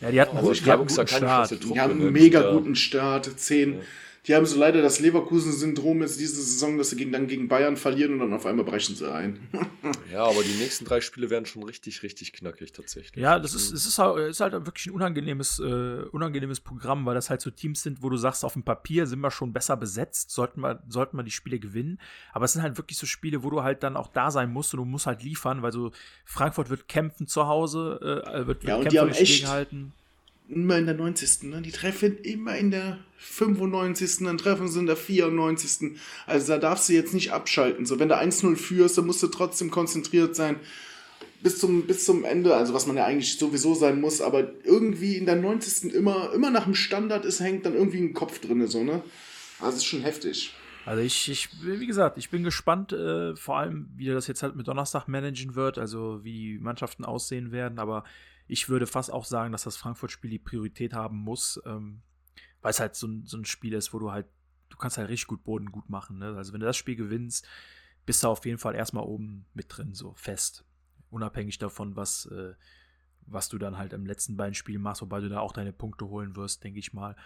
Ja, 0.00 0.10
die 0.10 0.20
hatten, 0.20 0.36
also, 0.36 0.52
die 0.52 0.60
hatten 0.60 0.82
einen 0.82 0.88
guten 0.88 1.06
Start. 1.08 1.48
Truppe, 1.50 1.74
die 1.74 1.80
haben 1.80 1.92
einen 1.92 2.04
ne? 2.04 2.10
mega 2.10 2.52
guten 2.52 2.76
Start. 2.76 3.38
Zehn, 3.38 3.74
ja. 3.74 3.80
Die 4.28 4.34
haben 4.34 4.44
so 4.44 4.58
leider 4.58 4.82
das 4.82 5.00
Leverkusen-Syndrom 5.00 6.02
jetzt 6.02 6.20
diese 6.20 6.42
Saison, 6.42 6.76
dass 6.76 6.90
sie 6.90 6.96
gegen, 6.96 7.12
dann 7.12 7.28
gegen 7.28 7.48
Bayern 7.48 7.78
verlieren 7.78 8.12
und 8.12 8.18
dann 8.18 8.34
auf 8.34 8.44
einmal 8.44 8.66
brechen 8.66 8.94
sie 8.94 9.10
ein. 9.10 9.48
ja, 10.12 10.22
aber 10.22 10.42
die 10.42 10.52
nächsten 10.60 10.84
drei 10.84 11.00
Spiele 11.00 11.30
werden 11.30 11.46
schon 11.46 11.62
richtig, 11.62 12.02
richtig 12.02 12.34
knackig 12.34 12.72
tatsächlich. 12.72 13.22
Ja, 13.22 13.38
das 13.38 13.54
ist, 13.54 13.72
es 13.72 13.86
ist, 13.86 13.98
halt, 13.98 14.18
ist 14.28 14.40
halt 14.40 14.52
wirklich 14.52 14.86
ein 14.86 14.92
unangenehmes, 14.92 15.60
äh, 15.60 16.02
unangenehmes 16.12 16.60
Programm, 16.60 17.06
weil 17.06 17.14
das 17.14 17.30
halt 17.30 17.40
so 17.40 17.48
Teams 17.48 17.82
sind, 17.82 18.02
wo 18.02 18.10
du 18.10 18.18
sagst, 18.18 18.44
auf 18.44 18.52
dem 18.52 18.64
Papier 18.64 19.06
sind 19.06 19.20
wir 19.20 19.30
schon 19.30 19.54
besser 19.54 19.78
besetzt, 19.78 20.30
sollten 20.30 20.60
wir, 20.60 20.82
sollten 20.90 21.16
wir 21.16 21.22
die 21.22 21.30
Spiele 21.30 21.58
gewinnen. 21.58 21.98
Aber 22.34 22.44
es 22.44 22.52
sind 22.52 22.60
halt 22.60 22.76
wirklich 22.76 22.98
so 22.98 23.06
Spiele, 23.06 23.42
wo 23.42 23.48
du 23.48 23.62
halt 23.62 23.82
dann 23.82 23.96
auch 23.96 24.08
da 24.08 24.30
sein 24.30 24.52
musst 24.52 24.74
und 24.74 24.78
du 24.80 24.84
musst 24.84 25.06
halt 25.06 25.22
liefern, 25.22 25.62
weil 25.62 25.72
so 25.72 25.90
Frankfurt 26.26 26.68
wird 26.68 26.86
kämpfen 26.86 27.26
zu 27.26 27.46
Hause, 27.46 27.98
äh, 28.02 28.46
wird, 28.46 28.46
wird 28.46 28.64
ja, 28.64 28.76
und 28.76 28.92
die 28.92 29.00
haben 29.00 29.08
echt, 29.08 29.38
gegenhalten 29.38 29.94
immer 30.48 30.78
in 30.78 30.86
der 30.86 30.94
90. 30.94 31.44
Ne? 31.44 31.62
Die 31.62 31.72
treffen 31.72 32.18
immer 32.22 32.56
in 32.56 32.70
der 32.70 32.98
95. 33.18 34.24
Dann 34.24 34.38
treffen 34.38 34.68
sie 34.68 34.80
in 34.80 34.86
der 34.86 34.96
94. 34.96 35.98
Also 36.26 36.52
da 36.52 36.58
darfst 36.58 36.88
du 36.88 36.92
jetzt 36.92 37.14
nicht 37.14 37.32
abschalten. 37.32 37.86
So, 37.86 37.98
wenn 37.98 38.08
du 38.08 38.16
1-0 38.16 38.56
führst, 38.56 38.98
dann 38.98 39.06
musst 39.06 39.22
du 39.22 39.28
trotzdem 39.28 39.70
konzentriert 39.70 40.34
sein. 40.34 40.56
Bis 41.40 41.60
zum, 41.60 41.82
bis 41.86 42.04
zum 42.04 42.24
Ende, 42.24 42.56
also 42.56 42.74
was 42.74 42.86
man 42.86 42.96
ja 42.96 43.04
eigentlich 43.04 43.38
sowieso 43.38 43.74
sein 43.74 44.00
muss, 44.00 44.20
aber 44.20 44.50
irgendwie 44.64 45.16
in 45.16 45.24
der 45.24 45.36
90. 45.36 45.94
immer, 45.94 46.32
immer 46.32 46.50
nach 46.50 46.64
dem 46.64 46.74
Standard 46.74 47.24
ist, 47.24 47.38
hängt 47.38 47.64
dann 47.64 47.74
irgendwie 47.74 48.00
ein 48.00 48.12
Kopf 48.12 48.40
drin, 48.40 48.66
so, 48.66 48.82
ne? 48.82 49.04
Also 49.60 49.76
ist 49.76 49.84
schon 49.84 50.02
heftig. 50.02 50.52
Also 50.84 51.02
ich, 51.02 51.30
ich, 51.30 51.48
wie 51.62 51.86
gesagt, 51.86 52.18
ich 52.18 52.30
bin 52.30 52.42
gespannt, 52.42 52.92
äh, 52.92 53.36
vor 53.36 53.58
allem, 53.58 53.88
wie 53.96 54.06
das 54.06 54.26
jetzt 54.26 54.42
halt 54.42 54.56
mit 54.56 54.66
Donnerstag 54.66 55.06
managen 55.06 55.54
wird, 55.54 55.78
also 55.78 56.24
wie 56.24 56.32
die 56.32 56.58
Mannschaften 56.58 57.04
aussehen 57.04 57.52
werden, 57.52 57.78
aber 57.78 58.04
ich 58.48 58.68
würde 58.68 58.86
fast 58.86 59.12
auch 59.12 59.24
sagen, 59.24 59.52
dass 59.52 59.64
das 59.64 59.76
Frankfurt-Spiel 59.76 60.30
die 60.30 60.38
Priorität 60.38 60.94
haben 60.94 61.18
muss, 61.18 61.60
ähm, 61.66 62.02
weil 62.62 62.70
es 62.70 62.80
halt 62.80 62.96
so 62.96 63.06
ein, 63.06 63.26
so 63.26 63.36
ein 63.36 63.44
Spiel 63.44 63.74
ist, 63.74 63.92
wo 63.92 63.98
du 63.98 64.10
halt, 64.10 64.26
du 64.70 64.76
kannst 64.78 64.96
halt 64.98 65.10
richtig 65.10 65.28
gut 65.28 65.44
Boden 65.44 65.70
gut 65.70 65.88
machen. 65.90 66.18
Ne? 66.18 66.34
Also 66.36 66.52
wenn 66.52 66.60
du 66.60 66.66
das 66.66 66.76
Spiel 66.76 66.96
gewinnst, 66.96 67.46
bist 68.06 68.22
du 68.22 68.28
auf 68.28 68.44
jeden 68.46 68.58
Fall 68.58 68.74
erstmal 68.74 69.04
oben 69.04 69.46
mit 69.52 69.66
drin, 69.68 69.94
so 69.94 70.14
fest. 70.14 70.64
Unabhängig 71.10 71.58
davon, 71.58 71.94
was, 71.94 72.26
äh, 72.26 72.54
was 73.26 73.50
du 73.50 73.58
dann 73.58 73.76
halt 73.76 73.92
im 73.92 74.06
letzten 74.06 74.36
beiden 74.36 74.54
Spielen 74.54 74.80
machst, 74.80 75.02
wobei 75.02 75.20
du 75.20 75.28
da 75.28 75.40
auch 75.40 75.52
deine 75.52 75.74
Punkte 75.74 76.06
holen 76.08 76.34
wirst, 76.34 76.64
denke 76.64 76.78
ich 76.78 76.94
mal. 76.94 77.16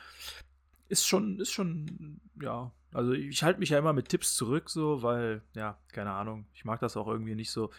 Ist 0.88 1.06
schon, 1.06 1.38
ist 1.38 1.52
schon, 1.52 2.20
ja, 2.40 2.72
also 2.92 3.12
ich 3.12 3.44
halte 3.44 3.60
mich 3.60 3.70
ja 3.70 3.78
immer 3.78 3.92
mit 3.92 4.08
Tipps 4.08 4.34
zurück, 4.34 4.68
so, 4.68 5.02
weil, 5.02 5.42
ja, 5.54 5.78
keine 5.88 6.10
Ahnung, 6.10 6.46
ich 6.52 6.64
mag 6.64 6.80
das 6.80 6.96
auch 6.96 7.06
irgendwie 7.06 7.36
nicht 7.36 7.52
so. 7.52 7.70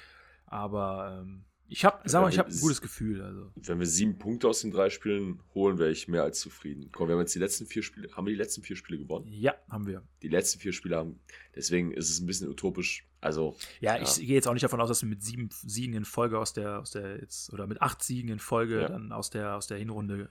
Aber 0.45 1.19
ähm, 1.21 1.45
ich 1.73 1.85
habe, 1.85 2.07
sag 2.07 2.21
mal, 2.21 2.29
ich 2.29 2.37
habe 2.37 2.51
ein 2.51 2.59
gutes 2.59 2.81
Gefühl. 2.81 3.23
Also. 3.23 3.51
Wenn 3.55 3.79
wir 3.79 3.87
sieben 3.87 4.19
Punkte 4.19 4.47
aus 4.47 4.61
den 4.61 4.69
drei 4.69 4.91
Spielen 4.91 5.39
holen, 5.55 5.79
wäre 5.79 5.89
ich 5.89 6.07
mehr 6.07 6.21
als 6.21 6.39
zufrieden. 6.39 6.89
Komm, 6.91 7.07
wir 7.07 7.15
haben 7.15 7.21
jetzt 7.21 7.33
die 7.33 7.39
letzten 7.39 7.65
vier 7.65 7.81
Spiele, 7.81 8.09
haben 8.11 8.27
wir 8.27 8.31
die 8.31 8.37
letzten 8.37 8.61
vier 8.61 8.75
Spiele 8.75 8.99
gewonnen? 8.99 9.25
Ja, 9.27 9.55
haben 9.71 9.87
wir. 9.87 10.03
Die 10.21 10.27
letzten 10.27 10.59
vier 10.59 10.71
Spiele 10.71 10.97
haben, 10.97 11.19
deswegen 11.55 11.91
ist 11.91 12.11
es 12.11 12.19
ein 12.19 12.27
bisschen 12.27 12.47
utopisch. 12.47 13.07
Also. 13.21 13.55
Ja, 13.79 13.95
ja. 13.95 14.03
ich 14.03 14.17
gehe 14.17 14.35
jetzt 14.35 14.47
auch 14.47 14.53
nicht 14.53 14.61
davon 14.61 14.79
aus, 14.81 14.87
dass 14.87 15.01
wir 15.01 15.09
mit 15.09 15.23
sieben 15.23 15.49
Siegen 15.65 15.95
in 15.95 16.05
Folge 16.05 16.37
aus 16.37 16.53
der, 16.53 16.79
aus 16.79 16.91
der 16.91 17.17
jetzt, 17.17 17.51
oder 17.51 17.65
mit 17.65 17.81
acht 17.81 18.03
Siegen 18.03 18.29
in 18.29 18.37
Folge 18.37 18.81
ja. 18.81 18.89
dann 18.89 19.11
aus 19.11 19.31
der, 19.31 19.55
aus 19.55 19.65
der 19.65 19.79
Hinrunde 19.79 20.29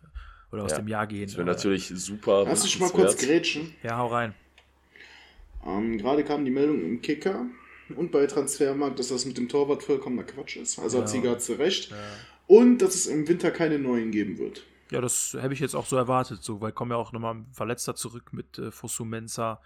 oder 0.53 0.63
aus 0.63 0.71
ja. 0.71 0.79
dem 0.79 0.87
Jahr 0.87 1.09
gehen. 1.09 1.27
Das 1.27 1.37
wäre 1.37 1.47
natürlich 1.47 1.89
super. 1.89 2.45
Lass 2.47 2.63
dich 2.63 2.79
mal 2.79 2.91
kurz 2.91 3.17
grätschen. 3.17 3.75
Ja, 3.83 3.99
hau 3.99 4.07
rein. 4.07 4.33
Ähm, 5.67 5.99
Gerade 5.99 6.23
kam 6.23 6.45
die 6.45 6.53
Meldung 6.53 6.85
im 6.85 7.03
Kicker, 7.03 7.47
und 7.95 8.13
bei 8.13 8.27
Transfermarkt, 8.27 8.99
dass 8.99 9.09
das 9.09 9.25
mit 9.25 9.39
dem 9.39 9.49
Torwart 9.49 9.83
vollkommener 9.83 10.25
Quatsch 10.25 10.57
ist. 10.57 10.79
Also 10.79 10.99
ja. 10.99 11.03
hat 11.03 11.11
Sieger 11.11 11.31
hat 11.31 11.49
recht. 11.59 11.91
Ja. 11.91 11.97
Und 12.47 12.79
dass 12.79 12.95
es 12.95 13.07
im 13.07 13.27
Winter 13.29 13.51
keine 13.51 13.79
neuen 13.79 14.11
geben 14.11 14.39
wird. 14.39 14.65
Ja, 14.91 15.01
das 15.01 15.37
habe 15.41 15.55
ich 15.55 15.61
jetzt 15.61 15.75
auch 15.75 15.87
so 15.87 15.97
erwartet, 15.97 16.43
so, 16.43 16.61
weil 16.61 16.73
kommen 16.73 16.91
ja 16.91 16.99
auch 16.99 17.13
nochmal 17.13 17.37
ein 17.37 17.47
Verletzter 17.53 17.95
zurück 17.95 18.33
mit 18.33 18.59
äh, 18.59 18.71
Fosu 18.71 19.05
Mensa 19.05 19.61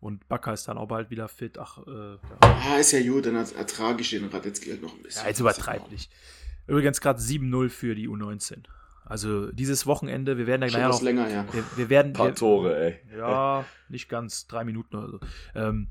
und 0.00 0.28
Bakker 0.28 0.52
ist 0.52 0.68
dann 0.68 0.78
auch 0.78 0.88
bald 0.88 1.10
wieder 1.10 1.28
fit. 1.28 1.58
Ach, 1.58 1.78
äh, 1.86 1.90
ja. 1.90 2.18
Ah, 2.40 2.76
ist 2.76 2.92
ja 2.92 3.02
gut, 3.02 3.26
dann 3.26 3.36
ertrage 3.36 4.02
ich 4.02 4.10
den 4.10 4.26
Radetzky 4.26 4.70
halt 4.70 4.82
noch 4.82 4.94
ein 4.94 5.02
bisschen. 5.02 5.22
Ja, 5.22 5.28
jetzt 5.28 5.40
übertreib 5.40 5.90
nicht. 5.90 6.12
Übrigens 6.66 7.00
gerade 7.00 7.20
7-0 7.20 7.68
für 7.68 7.94
die 7.94 8.08
U19. 8.08 8.64
Also 9.04 9.50
dieses 9.52 9.86
Wochenende, 9.86 10.38
wir 10.38 10.46
werden 10.46 10.62
da 10.62 10.66
gleich 10.68 10.88
noch. 10.88 11.02
länger, 11.02 11.28
ja. 11.28 11.44
Wir, 11.52 11.64
wir 11.76 11.90
werden. 11.90 12.08
Ein 12.08 12.12
paar 12.14 12.26
wir, 12.28 12.34
Tore, 12.34 12.76
ey. 12.76 13.00
Ja, 13.16 13.64
nicht 13.88 14.08
ganz, 14.08 14.46
drei 14.46 14.64
Minuten 14.64 14.96
oder 14.96 15.08
so. 15.08 15.20
Ähm, 15.54 15.88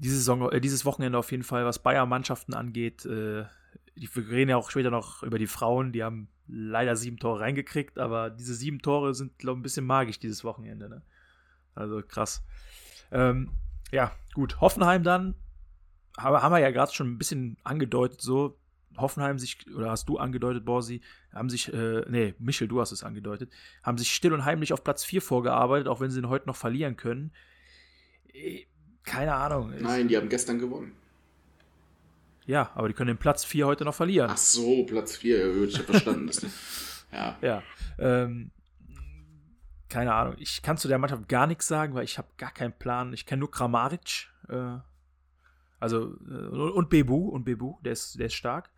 diese 0.00 0.16
Saison, 0.16 0.50
äh, 0.50 0.60
dieses 0.60 0.84
Wochenende 0.84 1.18
auf 1.18 1.30
jeden 1.30 1.44
Fall, 1.44 1.64
was 1.64 1.78
Bayern-Mannschaften 1.78 2.54
angeht. 2.54 3.04
Äh, 3.04 3.44
wir 3.94 4.30
reden 4.30 4.50
ja 4.50 4.56
auch 4.56 4.70
später 4.70 4.90
noch 4.90 5.22
über 5.22 5.38
die 5.38 5.46
Frauen, 5.46 5.92
die 5.92 6.02
haben 6.02 6.28
leider 6.46 6.96
sieben 6.96 7.18
Tore 7.18 7.40
reingekriegt, 7.40 7.98
aber 7.98 8.30
diese 8.30 8.54
sieben 8.54 8.80
Tore 8.80 9.14
sind, 9.14 9.38
glaube 9.38 9.58
ich, 9.58 9.60
ein 9.60 9.62
bisschen 9.62 9.86
magisch 9.86 10.18
dieses 10.18 10.42
Wochenende. 10.42 10.88
Ne? 10.88 11.02
Also 11.74 12.02
krass. 12.02 12.42
Ähm, 13.12 13.50
ja, 13.92 14.12
gut. 14.32 14.60
Hoffenheim 14.60 15.02
dann, 15.02 15.34
haben, 16.16 16.52
wir 16.52 16.58
ja 16.58 16.70
gerade 16.70 16.92
schon 16.92 17.12
ein 17.12 17.18
bisschen 17.18 17.56
angedeutet, 17.62 18.20
so. 18.20 18.56
Hoffenheim 18.96 19.38
sich, 19.38 19.72
oder 19.74 19.90
hast 19.90 20.08
du 20.08 20.18
angedeutet, 20.18 20.64
Borsi, 20.64 21.00
haben 21.32 21.48
sich, 21.48 21.72
äh, 21.72 22.04
nee, 22.08 22.34
Michel, 22.38 22.66
du 22.66 22.80
hast 22.80 22.90
es 22.90 23.04
angedeutet, 23.04 23.52
haben 23.84 23.96
sich 23.96 24.12
still 24.12 24.32
und 24.32 24.44
heimlich 24.44 24.72
auf 24.72 24.82
Platz 24.82 25.04
4 25.04 25.22
vorgearbeitet, 25.22 25.86
auch 25.86 26.00
wenn 26.00 26.10
sie 26.10 26.18
ihn 26.18 26.28
heute 26.28 26.48
noch 26.48 26.56
verlieren 26.56 26.96
können. 26.96 27.32
Keine 29.04 29.34
Ahnung. 29.34 29.72
Nein, 29.80 30.08
die 30.08 30.16
haben 30.16 30.28
gestern 30.28 30.58
gewonnen. 30.58 30.92
Ja, 32.46 32.70
aber 32.74 32.88
die 32.88 32.94
können 32.94 33.08
den 33.08 33.18
Platz 33.18 33.44
4 33.44 33.66
heute 33.66 33.84
noch 33.84 33.94
verlieren. 33.94 34.30
Ach 34.32 34.36
so, 34.36 34.84
Platz 34.84 35.16
4, 35.16 35.64
ich 35.64 35.74
habe 35.78 35.84
verstanden. 35.84 36.30
Ja. 37.12 37.36
Ja. 37.42 37.62
Ähm, 37.98 38.52
keine 39.88 40.14
Ahnung. 40.14 40.36
Ich 40.38 40.62
kann 40.62 40.78
zu 40.78 40.86
der 40.86 40.98
Mannschaft 40.98 41.28
gar 41.28 41.48
nichts 41.48 41.66
sagen, 41.66 41.94
weil 41.94 42.04
ich 42.04 42.18
habe 42.18 42.28
gar 42.36 42.52
keinen 42.52 42.72
Plan. 42.72 43.12
Ich 43.12 43.26
kenne 43.26 43.40
nur 43.40 43.50
Kramaric. 43.50 44.28
Äh, 44.48 44.78
also, 45.80 46.14
äh, 46.28 46.70
und 46.70 46.88
Bebu. 46.88 47.30
Und 47.30 47.44
Bebu, 47.44 47.78
der 47.84 47.94
ist, 47.94 48.16
der 48.16 48.26
ist 48.26 48.34
stark. 48.34 48.70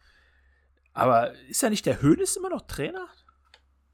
Aber 0.95 1.35
ist 1.49 1.61
ja 1.61 1.69
nicht 1.69 1.85
der 1.85 2.01
Höhnes 2.01 2.37
immer 2.37 2.49
noch 2.49 2.63
Trainer? 2.63 3.07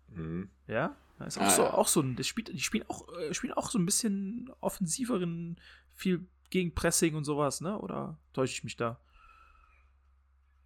Mhm. 0.09 0.51
Ja? 0.69 0.95
Das 1.19 1.37
ist 1.37 1.43
auch, 1.43 1.47
ah, 1.47 1.51
so, 1.51 1.63
ja. 1.63 1.75
auch 1.75 1.89
so 1.89 2.01
ein, 2.01 2.15
das 2.15 2.29
spielt, 2.29 2.49
die 2.49 2.61
spielen 2.61 2.85
auch, 2.87 3.09
äh, 3.19 3.35
spielen 3.35 3.55
auch 3.55 3.71
so 3.71 3.79
ein 3.79 3.87
bisschen 3.87 4.53
offensiveren 4.61 5.57
viel 5.99 6.21
gegen 6.51 6.75
Pressing 6.75 7.15
und 7.15 7.25
sowas, 7.25 7.61
ne? 7.61 7.79
Oder 7.79 8.19
täusche 8.33 8.55
ich 8.55 8.65
mich 8.65 8.77
da? 8.77 8.99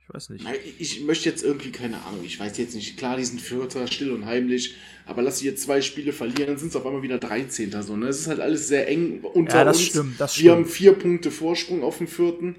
Ich 0.03 0.15
weiß 0.15 0.31
nicht. 0.31 0.45
Ich 0.79 1.03
möchte 1.05 1.29
jetzt 1.29 1.43
irgendwie, 1.43 1.71
keine 1.71 2.03
Ahnung, 2.05 2.21
ich 2.25 2.39
weiß 2.39 2.59
jetzt 2.59 2.75
nicht. 2.75 2.97
Klar, 2.99 3.17
die 3.17 3.25
sind 3.25 3.41
Vierter, 3.41 3.87
still 3.87 4.13
und 4.13 4.27
heimlich, 4.27 4.75
aber 5.07 5.23
lass 5.23 5.39
sie 5.39 5.47
jetzt 5.47 5.63
zwei 5.63 5.81
Spiele 5.81 6.13
verlieren, 6.13 6.49
dann 6.49 6.59
sind 6.59 6.69
es 6.69 6.77
auf 6.77 6.85
einmal 6.85 7.03
wieder 7.03 7.19
13. 7.19 7.71
So, 7.83 7.97
ne? 7.97 8.09
Es 8.09 8.21
ist 8.21 8.27
halt 8.27 8.41
alles 8.41 8.69
sehr 8.69 8.89
eng 8.89 9.21
unter 9.23 9.59
ja, 9.59 9.65
das 9.65 9.79
uns. 9.79 9.87
Stimmt, 9.87 10.21
das 10.21 10.39
Wir 10.39 10.53
haben 10.53 10.67
vier 10.67 10.93
Punkte 10.93 11.31
Vorsprung 11.31 11.83
auf 11.83 11.99
dem 11.99 12.09
vierten. 12.09 12.57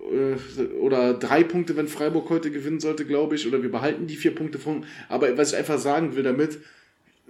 Äh, 0.00 0.62
oder 0.80 1.14
drei 1.14 1.44
Punkte, 1.44 1.76
wenn 1.76 1.88
Freiburg 1.88 2.30
heute 2.30 2.50
gewinnen 2.50 2.80
sollte, 2.80 3.04
glaube 3.04 3.34
ich. 3.34 3.46
Oder 3.46 3.62
wir 3.62 3.70
behalten 3.70 4.06
die 4.06 4.16
vier 4.16 4.34
Punkte 4.34 4.58
vor. 4.58 4.82
Aber 5.08 5.36
was 5.36 5.52
ich 5.52 5.58
einfach 5.58 5.78
sagen 5.78 6.16
will 6.16 6.22
damit, 6.22 6.58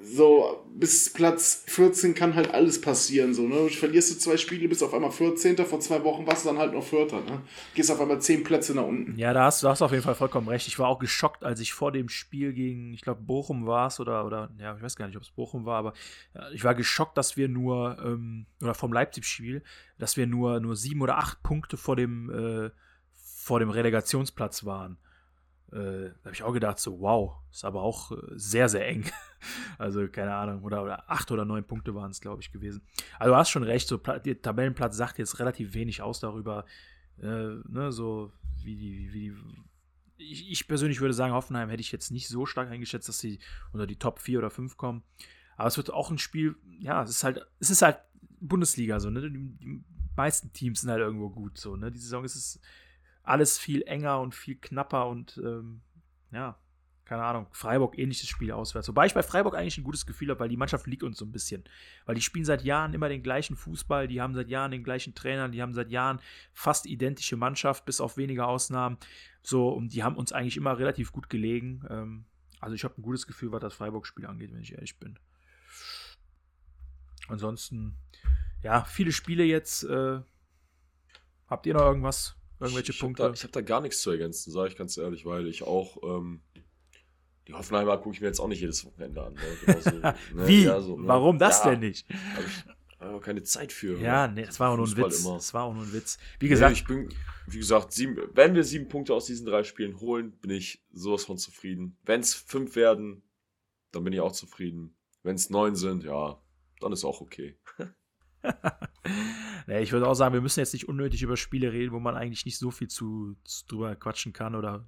so 0.03 0.65
bis 0.75 1.13
Platz 1.13 1.65
14 1.67 2.15
kann 2.15 2.35
halt 2.35 2.53
alles 2.53 2.81
passieren. 2.81 3.35
So, 3.35 3.43
ne? 3.43 3.69
Verlierst 3.69 4.11
du 4.11 4.19
zwei 4.19 4.37
Spiele, 4.37 4.69
bist 4.69 4.83
auf 4.83 4.93
einmal 4.93 5.13
14. 5.13 5.57
Vor 5.59 5.81
zwei 5.81 6.03
Wochen 6.03 6.27
warst 6.27 6.45
du 6.45 6.49
dann 6.49 6.59
halt 6.59 6.73
noch 6.73 6.83
Vierter. 6.83 7.21
Ne? 7.21 7.43
Gehst 7.75 7.91
auf 7.91 8.01
einmal 8.01 8.21
zehn 8.21 8.43
Plätze 8.43 8.75
nach 8.75 8.85
unten. 8.85 9.17
Ja, 9.17 9.33
da 9.33 9.45
hast 9.45 9.63
du 9.63 9.69
hast 9.69 9.81
auf 9.81 9.93
jeden 9.93 10.03
Fall 10.03 10.15
vollkommen 10.15 10.49
recht. 10.49 10.67
Ich 10.67 10.79
war 10.79 10.89
auch 10.89 10.99
geschockt, 10.99 11.45
als 11.45 11.61
ich 11.61 11.73
vor 11.73 11.93
dem 11.93 12.09
Spiel 12.09 12.53
gegen, 12.53 12.93
ich 12.93 13.03
glaube, 13.03 13.23
Bochum 13.23 13.67
war 13.67 13.89
es 13.89 14.01
oder, 14.01 14.27
oder, 14.27 14.51
ja, 14.59 14.77
ich 14.77 14.83
weiß 14.83 14.97
gar 14.97 15.07
nicht, 15.07 15.17
ob 15.17 15.23
es 15.23 15.31
Bochum 15.31 15.65
war, 15.65 15.79
aber 15.79 15.93
ja, 16.35 16.51
ich 16.51 16.65
war 16.65 16.75
geschockt, 16.75 17.17
dass 17.17 17.37
wir 17.37 17.49
nur, 17.49 17.99
ähm, 18.05 18.47
oder 18.61 18.75
vom 18.75 18.93
Leipzig-Spiel, 18.93 19.63
dass 19.99 20.17
wir 20.17 20.27
nur, 20.27 20.61
nur 20.61 20.77
sieben 20.77 21.03
oder 21.03 21.19
acht 21.19 21.43
Punkte 21.43 21.77
vor 21.77 21.97
dem, 21.97 22.31
äh, 22.31 22.71
vor 23.15 23.61
dem 23.61 23.71
Relegationsplatz 23.71 24.65
waren. 24.65 24.99
Äh, 25.73 26.11
da 26.11 26.25
habe 26.27 26.35
ich 26.35 26.43
auch 26.43 26.53
gedacht, 26.53 26.79
so, 26.79 27.01
wow, 27.01 27.37
ist 27.51 27.65
aber 27.65 27.83
auch 27.83 28.13
äh, 28.13 28.17
sehr, 28.35 28.69
sehr 28.69 28.87
eng. 28.87 29.05
also, 29.79 30.07
keine 30.09 30.35
Ahnung, 30.35 30.63
oder, 30.63 30.83
oder 30.83 31.11
acht 31.11 31.31
oder 31.31 31.45
neun 31.45 31.65
Punkte 31.65 31.95
waren 31.95 32.11
es, 32.11 32.21
glaube 32.21 32.43
ich, 32.43 32.53
gewesen. 32.53 32.83
Also, 33.19 33.33
du 33.33 33.37
hast 33.39 33.51
schon 33.51 33.63
recht, 33.63 33.89
so, 33.89 33.97
der 33.97 34.43
Tabellenplatz 34.43 34.97
sagt 34.97 35.19
jetzt 35.19 35.39
relativ 35.39 35.73
wenig 35.73 36.03
aus 36.03 36.21
darüber, 36.21 36.67
äh, 37.19 37.57
ne, 37.69 37.91
so, 37.91 38.33
wie 38.63 38.77
die, 38.77 39.13
wie 39.13 39.21
die 39.31 39.37
ich, 40.19 40.51
ich, 40.51 40.69
persönlich 40.69 41.01
würde 41.01 41.15
sagen, 41.15 41.33
Hoffenheim 41.33 41.69
hätte 41.69 41.81
ich 41.81 41.91
jetzt 41.91 42.11
nicht 42.11 42.29
so 42.29 42.47
stark 42.47 42.71
eingeschätzt, 42.71 43.09
dass 43.09 43.19
sie 43.19 43.41
unter 43.73 43.87
die 43.87 43.97
Top 43.97 44.21
4 44.21 44.39
oder 44.39 44.51
5 44.51 44.77
kommen. 44.77 45.03
Aber 45.57 45.67
es 45.67 45.77
wird 45.77 45.93
auch 45.93 46.11
ein 46.11 46.19
Spiel, 46.19 46.55
ja, 46.79 47.03
es 47.03 47.11
ist 47.11 47.25
halt, 47.25 47.45
es 47.59 47.71
ist 47.71 47.83
halt 47.83 47.99
Bundesliga, 48.41 49.01
so, 49.01 49.11
ne? 49.11 49.31
Die, 49.31 49.39
die 49.39 49.85
meisten 50.17 50.53
Teams 50.53 50.83
sind 50.83 50.91
halt 50.91 51.01
irgendwo 51.01 51.31
gut, 51.31 51.59
so, 51.59 51.77
ne? 51.77 51.91
Die 51.91 51.99
Saison 51.99 52.25
ist 52.25 52.37
es 52.37 52.61
alles 53.23 53.59
viel 53.59 53.83
enger 53.83 54.21
und 54.21 54.35
viel 54.35 54.57
knapper 54.57 55.07
und 55.09 55.41
ähm, 55.43 55.83
ja, 56.33 56.59
keine 57.05 57.25
Ahnung, 57.25 57.47
Freiburg 57.51 57.99
ähnliches 57.99 58.29
Spiel 58.29 58.53
auswärts. 58.53 58.89
Wobei 58.89 59.07
ich 59.07 59.15
bei 59.15 59.23
Freiburg 59.23 59.55
eigentlich 59.55 59.77
ein 59.77 59.85
gutes 59.85 60.07
Gefühl 60.07 60.31
habe, 60.31 60.41
weil 60.41 60.49
die 60.49 60.57
Mannschaft 60.57 60.87
liegt 60.87 61.03
uns 61.03 61.19
so 61.19 61.27
ein 61.27 61.33
bisschen. 61.33 61.63
Weil 62.07 62.15
die 62.15 62.23
spielen 62.23 62.45
seit 62.45 62.63
Jahren 62.63 62.95
immer 62.95 63.09
den 63.09 63.23
gleichen 63.23 63.57
Fußball, 63.57 64.09
die 64.09 64.21
haben 64.21 64.35
seit 64.35 64.49
Jahren 64.49 64.71
den 64.71 64.85
gleichen 64.85 65.15
Trainer, 65.15 65.49
die 65.49 65.61
haben 65.61 65.75
seit 65.75 65.91
Jahren 65.91 66.21
fast 66.53 66.87
identische 66.87 67.37
Mannschaft, 67.37 67.85
bis 67.85 68.01
auf 68.01 68.17
wenige 68.17 68.47
Ausnahmen. 68.47 68.97
So, 69.43 69.69
und 69.69 69.93
die 69.93 70.03
haben 70.03 70.17
uns 70.17 70.33
eigentlich 70.33 70.57
immer 70.57 70.79
relativ 70.79 71.13
gut 71.13 71.29
gelegen. 71.29 71.85
Ähm, 71.91 72.25
also 72.61 72.75
ich 72.77 72.85
habe 72.85 72.95
ein 72.99 73.03
gutes 73.03 73.27
Gefühl, 73.27 73.53
was 73.53 73.61
das 73.61 73.75
Freiburg-Spiel 73.75 74.25
angeht, 74.25 74.53
wenn 74.53 74.63
ich 74.63 74.73
ehrlich 74.73 74.99
bin. 74.99 75.19
Ansonsten, 77.29 77.99
ja, 78.63 78.85
viele 78.85 79.13
Spiele 79.13 79.45
jetzt. 79.45 79.83
Äh, 79.85 80.21
habt 81.49 81.67
ihr 81.67 81.75
noch 81.75 81.83
irgendwas? 81.83 82.37
Irgendwelche 82.63 82.93
ich, 82.93 83.01
Punkte? 83.01 83.25
Hab 83.25 83.31
da, 83.31 83.35
ich 83.35 83.43
habe 83.43 83.53
da 83.53 83.61
gar 83.61 83.81
nichts 83.81 84.01
zu 84.03 84.11
ergänzen, 84.11 84.53
sage 84.53 84.69
ich 84.69 84.77
ganz 84.77 84.97
ehrlich, 84.97 85.27
weil 85.27 85.47
ich 85.49 85.63
auch 85.63 85.99
ähm, 86.03 86.43
die 87.49 87.55
Hoffenheimer 87.55 87.99
gucke 87.99 88.15
ich 88.15 88.21
mir 88.21 88.29
jetzt 88.29 88.41
auch 88.41 88.49
nicht 88.49 88.61
jedes 88.61 88.85
Wochenende 88.85 89.23
an. 89.23 89.35
Ne? 89.35 89.41
Genauso, 89.67 89.91
ne? 89.99 90.15
Wie? 90.35 90.65
Ja, 90.65 90.81
so, 90.81 90.97
ne? 90.97 91.09
Warum 91.09 91.39
das 91.39 91.65
ja, 91.65 91.71
denn 91.71 91.81
nicht? 91.81 92.07
Habe 92.35 92.45
ich 92.47 92.65
aber 92.99 93.21
keine 93.21 93.43
Zeit 93.43 93.73
für. 93.73 93.99
Ja, 93.99 94.29
ne? 94.29 94.35
nee, 94.35 94.47
das 94.47 94.61
war 94.61 94.71
auch 94.71 94.77
nur 94.77 94.87
ein 94.87 94.97
Witz. 94.97 95.25
immer. 95.25 95.35
Das 95.35 95.53
war 95.53 95.65
auch 95.65 95.75
nur 95.75 95.83
ein 95.83 95.93
Witz. 95.93 96.19
Wie 96.39 96.49
gesagt, 96.49 96.73
nee, 96.73 96.79
ich 96.79 96.87
bin, 96.87 97.09
wie 97.49 97.59
gesagt, 97.59 97.93
sieben, 97.93 98.17
wenn 98.33 98.55
wir 98.55 98.63
sieben 98.63 98.89
Punkte 98.89 99.13
aus 99.13 99.27
diesen 99.27 99.47
drei 99.47 99.65
Spielen 99.65 99.99
holen, 100.01 100.33
bin 100.39 100.53
ich 100.53 100.85
sowas 100.93 101.25
von 101.25 101.37
zufrieden. 101.37 101.97
Wenn 102.05 102.21
es 102.21 102.35
fünf 102.35 102.77
werden, 102.77 103.23
dann 103.91 104.05
bin 104.05 104.13
ich 104.13 104.21
auch 104.21 104.33
zufrieden. 104.33 104.95
Wenn 105.25 105.35
es 105.35 105.51
neun 105.51 105.75
sind, 105.75 106.05
ja, 106.05 106.41
dann 106.81 106.93
ist 106.93 107.05
auch 107.05 107.21
okay. 107.21 107.59
nee, 109.67 109.81
ich 109.81 109.93
würde 109.93 110.07
auch 110.07 110.15
sagen, 110.15 110.35
wir 110.35 110.41
müssen 110.41 110.61
jetzt 110.61 110.73
nicht 110.73 110.89
unnötig 110.89 111.23
über 111.23 111.37
Spiele 111.37 111.73
reden, 111.73 111.93
wo 111.93 112.01
man 112.01 112.17
eigentlich 112.17 112.45
nicht 112.45 112.59
so 112.59 112.71
viel 112.71 112.89
zu, 112.89 113.37
zu 113.45 113.67
drüber 113.67 113.97
quatschen 113.97 114.33
kann 114.33 114.55
oder. 114.55 114.87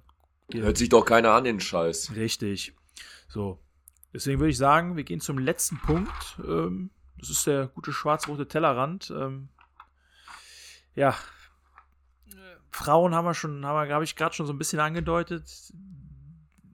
Hört 0.53 0.77
sich 0.77 0.89
doch 0.89 1.05
keiner 1.05 1.31
an, 1.31 1.43
den 1.43 1.59
Scheiß. 1.59 2.15
Richtig. 2.15 2.73
So. 3.27 3.59
Deswegen 4.13 4.39
würde 4.39 4.51
ich 4.51 4.57
sagen, 4.57 4.95
wir 4.95 5.03
gehen 5.03 5.19
zum 5.19 5.39
letzten 5.39 5.77
Punkt. 5.77 6.39
Ähm, 6.45 6.91
das 7.17 7.29
ist 7.29 7.47
der 7.47 7.67
gute 7.67 7.91
schwarz-rote 7.91 8.47
Tellerrand. 8.47 9.11
Ähm, 9.15 9.49
ja. 10.95 11.15
Frauen 12.71 13.15
haben 13.15 13.25
wir 13.25 13.33
schon, 13.33 13.65
haben 13.65 13.75
wir, 13.75 13.87
glaube 13.87 14.03
ich, 14.03 14.15
gerade 14.15 14.35
schon 14.35 14.45
so 14.45 14.53
ein 14.53 14.57
bisschen 14.57 14.79
angedeutet. 14.79 15.73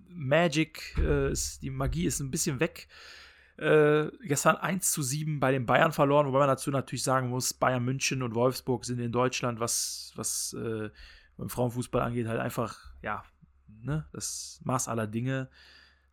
Magic, 0.09 0.95
äh, 0.97 1.31
ist, 1.31 1.61
die 1.61 1.69
Magie 1.69 2.05
ist 2.05 2.19
ein 2.19 2.31
bisschen 2.31 2.59
weg. 2.59 2.87
Äh, 3.61 4.09
gestern 4.23 4.55
1 4.55 4.91
zu 4.91 5.03
7 5.03 5.39
bei 5.39 5.51
den 5.51 5.67
Bayern 5.67 5.91
verloren, 5.91 6.25
wobei 6.25 6.39
man 6.39 6.47
dazu 6.47 6.71
natürlich 6.71 7.03
sagen 7.03 7.29
muss, 7.29 7.53
Bayern 7.53 7.85
München 7.85 8.23
und 8.23 8.33
Wolfsburg 8.33 8.85
sind 8.85 8.99
in 8.99 9.11
Deutschland, 9.11 9.59
was, 9.59 10.13
was 10.15 10.53
äh, 10.53 10.89
beim 11.37 11.47
Frauenfußball 11.47 12.01
angeht, 12.01 12.27
halt 12.27 12.39
einfach, 12.39 12.79
ja, 13.03 13.23
ne, 13.67 14.07
das 14.13 14.59
Maß 14.63 14.87
aller 14.87 15.05
Dinge. 15.05 15.47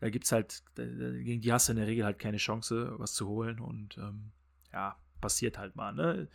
Da 0.00 0.10
gibt 0.10 0.26
es 0.26 0.32
halt, 0.32 0.62
gegen 0.76 1.40
die 1.40 1.50
hast 1.50 1.68
du 1.68 1.72
in 1.72 1.78
der 1.78 1.86
Regel 1.86 2.04
halt 2.04 2.18
keine 2.18 2.36
Chance, 2.36 2.94
was 2.98 3.14
zu 3.14 3.26
holen. 3.26 3.60
Und 3.60 3.96
ähm, 3.96 4.30
ja, 4.70 4.96
passiert 5.22 5.56
halt 5.56 5.74
mal, 5.74 5.94
ne? 5.94 6.28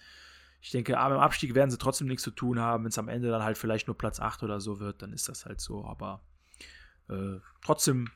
Ich 0.61 0.72
denke, 0.72 0.98
aber 0.98 1.15
im 1.15 1.22
Abstieg 1.22 1.53
werden 1.53 1.69
sie 1.69 1.77
trotzdem 1.77 2.07
nichts 2.07 2.23
zu 2.23 2.31
tun 2.31 2.60
haben. 2.60 2.85
Wenn 2.85 2.90
es 2.90 2.98
am 2.98 3.07
Ende 3.07 3.30
dann 3.30 3.44
halt 3.44 3.60
vielleicht 3.60 3.85
nur 3.85 3.98
Platz 3.98 4.19
8 4.19 4.41
oder 4.41 4.60
so 4.60 4.80
wird, 4.80 5.03
dann 5.03 5.14
ist 5.14 5.30
das 5.30 5.45
halt 5.45 5.60
so. 5.60 5.85
Aber 5.85 6.22
äh, 7.10 7.38
trotzdem 7.61 8.10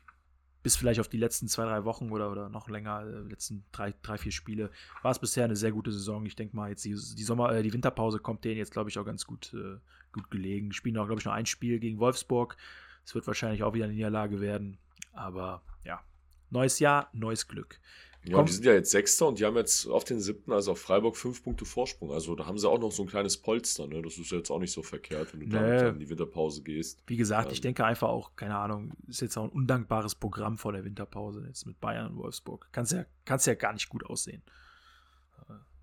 bis 0.68 0.76
vielleicht 0.76 1.00
auf 1.00 1.08
die 1.08 1.16
letzten 1.16 1.48
zwei, 1.48 1.64
drei 1.64 1.86
Wochen 1.86 2.10
oder, 2.10 2.30
oder 2.30 2.50
noch 2.50 2.68
länger, 2.68 3.00
äh, 3.00 3.30
letzten 3.30 3.64
drei, 3.72 3.94
drei, 4.02 4.18
vier 4.18 4.32
Spiele, 4.32 4.70
war 5.00 5.12
es 5.12 5.18
bisher 5.18 5.46
eine 5.46 5.56
sehr 5.56 5.72
gute 5.72 5.90
Saison. 5.90 6.26
Ich 6.26 6.36
denke 6.36 6.54
mal, 6.54 6.68
jetzt 6.68 6.84
die, 6.84 6.90
die 6.90 7.22
Sommer, 7.22 7.54
äh, 7.54 7.62
die 7.62 7.72
Winterpause 7.72 8.18
kommt 8.18 8.44
denen 8.44 8.58
jetzt, 8.58 8.72
glaube 8.72 8.90
ich, 8.90 8.98
auch 8.98 9.06
ganz 9.06 9.24
gut, 9.24 9.54
äh, 9.54 9.78
gut 10.12 10.30
gelegen. 10.30 10.74
Spielen 10.74 10.98
auch, 10.98 11.06
glaube 11.06 11.20
ich, 11.20 11.24
noch 11.24 11.32
ein 11.32 11.46
Spiel 11.46 11.78
gegen 11.78 11.98
Wolfsburg. 12.00 12.58
Es 13.02 13.14
wird 13.14 13.26
wahrscheinlich 13.26 13.62
auch 13.62 13.72
wieder 13.72 13.86
eine 13.86 13.94
Niederlage 13.94 14.42
werden. 14.42 14.76
Aber 15.14 15.62
ja, 15.84 16.02
neues 16.50 16.80
Jahr, 16.80 17.08
neues 17.14 17.48
Glück. 17.48 17.80
Ja, 18.28 18.36
Komm. 18.36 18.46
die 18.46 18.52
sind 18.52 18.64
ja 18.64 18.72
jetzt 18.72 18.90
Sechster 18.90 19.26
und 19.26 19.38
die 19.38 19.44
haben 19.44 19.56
jetzt 19.56 19.86
auf 19.86 20.04
den 20.04 20.20
siebten, 20.20 20.52
also 20.52 20.72
auf 20.72 20.80
Freiburg, 20.80 21.16
fünf 21.16 21.42
Punkte 21.42 21.64
Vorsprung. 21.64 22.12
Also 22.12 22.34
da 22.34 22.46
haben 22.46 22.58
sie 22.58 22.68
auch 22.68 22.78
noch 22.78 22.92
so 22.92 23.02
ein 23.02 23.08
kleines 23.08 23.36
Polster. 23.38 23.86
Ne? 23.86 24.02
Das 24.02 24.18
ist 24.18 24.30
jetzt 24.30 24.50
auch 24.50 24.58
nicht 24.58 24.72
so 24.72 24.82
verkehrt, 24.82 25.32
wenn 25.32 25.40
du 25.40 25.46
nee. 25.46 25.52
da 25.52 25.88
in 25.88 25.98
die 25.98 26.08
Winterpause 26.08 26.62
gehst. 26.62 27.02
Wie 27.06 27.16
gesagt, 27.16 27.48
ähm. 27.48 27.52
ich 27.52 27.60
denke 27.60 27.84
einfach 27.84 28.08
auch, 28.08 28.36
keine 28.36 28.56
Ahnung, 28.56 28.92
ist 29.06 29.20
jetzt 29.20 29.36
auch 29.36 29.44
ein 29.44 29.50
undankbares 29.50 30.14
Programm 30.14 30.58
vor 30.58 30.72
der 30.72 30.84
Winterpause 30.84 31.44
jetzt 31.46 31.66
mit 31.66 31.80
Bayern 31.80 32.12
und 32.12 32.16
Wolfsburg. 32.18 32.68
Kannst 32.72 32.92
ja, 32.92 33.04
kannst 33.24 33.46
ja 33.46 33.54
gar 33.54 33.72
nicht 33.72 33.88
gut 33.88 34.04
aussehen. 34.04 34.42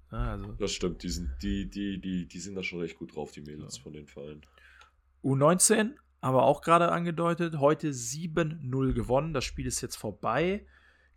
Also. 0.10 0.54
Das 0.54 0.72
stimmt, 0.72 1.04
die 1.04 1.10
sind, 1.10 1.32
die, 1.42 1.70
die, 1.70 2.00
die, 2.00 2.28
die 2.28 2.40
sind 2.40 2.56
da 2.56 2.64
schon 2.64 2.80
recht 2.80 2.98
gut 2.98 3.16
drauf, 3.16 3.32
die 3.32 3.42
Mädels 3.42 3.78
ja. 3.78 3.84
von 3.84 3.94
den 3.94 4.06
Vereinen. 4.06 4.42
U19 5.24 5.96
haben 6.22 6.36
wir 6.36 6.44
auch 6.44 6.62
gerade 6.62 6.92
angedeutet. 6.92 7.60
Heute 7.60 7.90
7-0 7.90 8.94
gewonnen. 8.94 9.34
Das 9.34 9.44
Spiel 9.44 9.68
ist 9.68 9.82
jetzt 9.82 9.96
vorbei. 9.96 10.66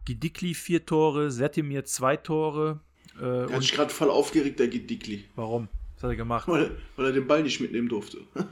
Gidikli 0.09 0.55
vier 0.55 0.87
Tore, 0.87 1.31
Setimir 1.31 1.85
zwei 1.85 2.17
Tore. 2.17 2.81
Äh, 3.21 3.25
er 3.25 3.53
hat 3.53 3.61
sich 3.61 3.73
gerade 3.73 3.91
voll 3.93 4.09
aufgeregt, 4.09 4.59
der 4.59 4.69
Gidikli. 4.69 5.25
Warum? 5.37 5.69
Was 5.97 6.05
hat 6.05 6.11
er 6.11 6.17
gemacht? 6.17 6.49
Weil, 6.49 6.71
weil 6.97 7.07
er 7.07 7.13
den 7.13 7.27
Ball 7.27 7.43
nicht 7.43 7.61
mitnehmen 7.61 7.91
durfte. 7.91 8.17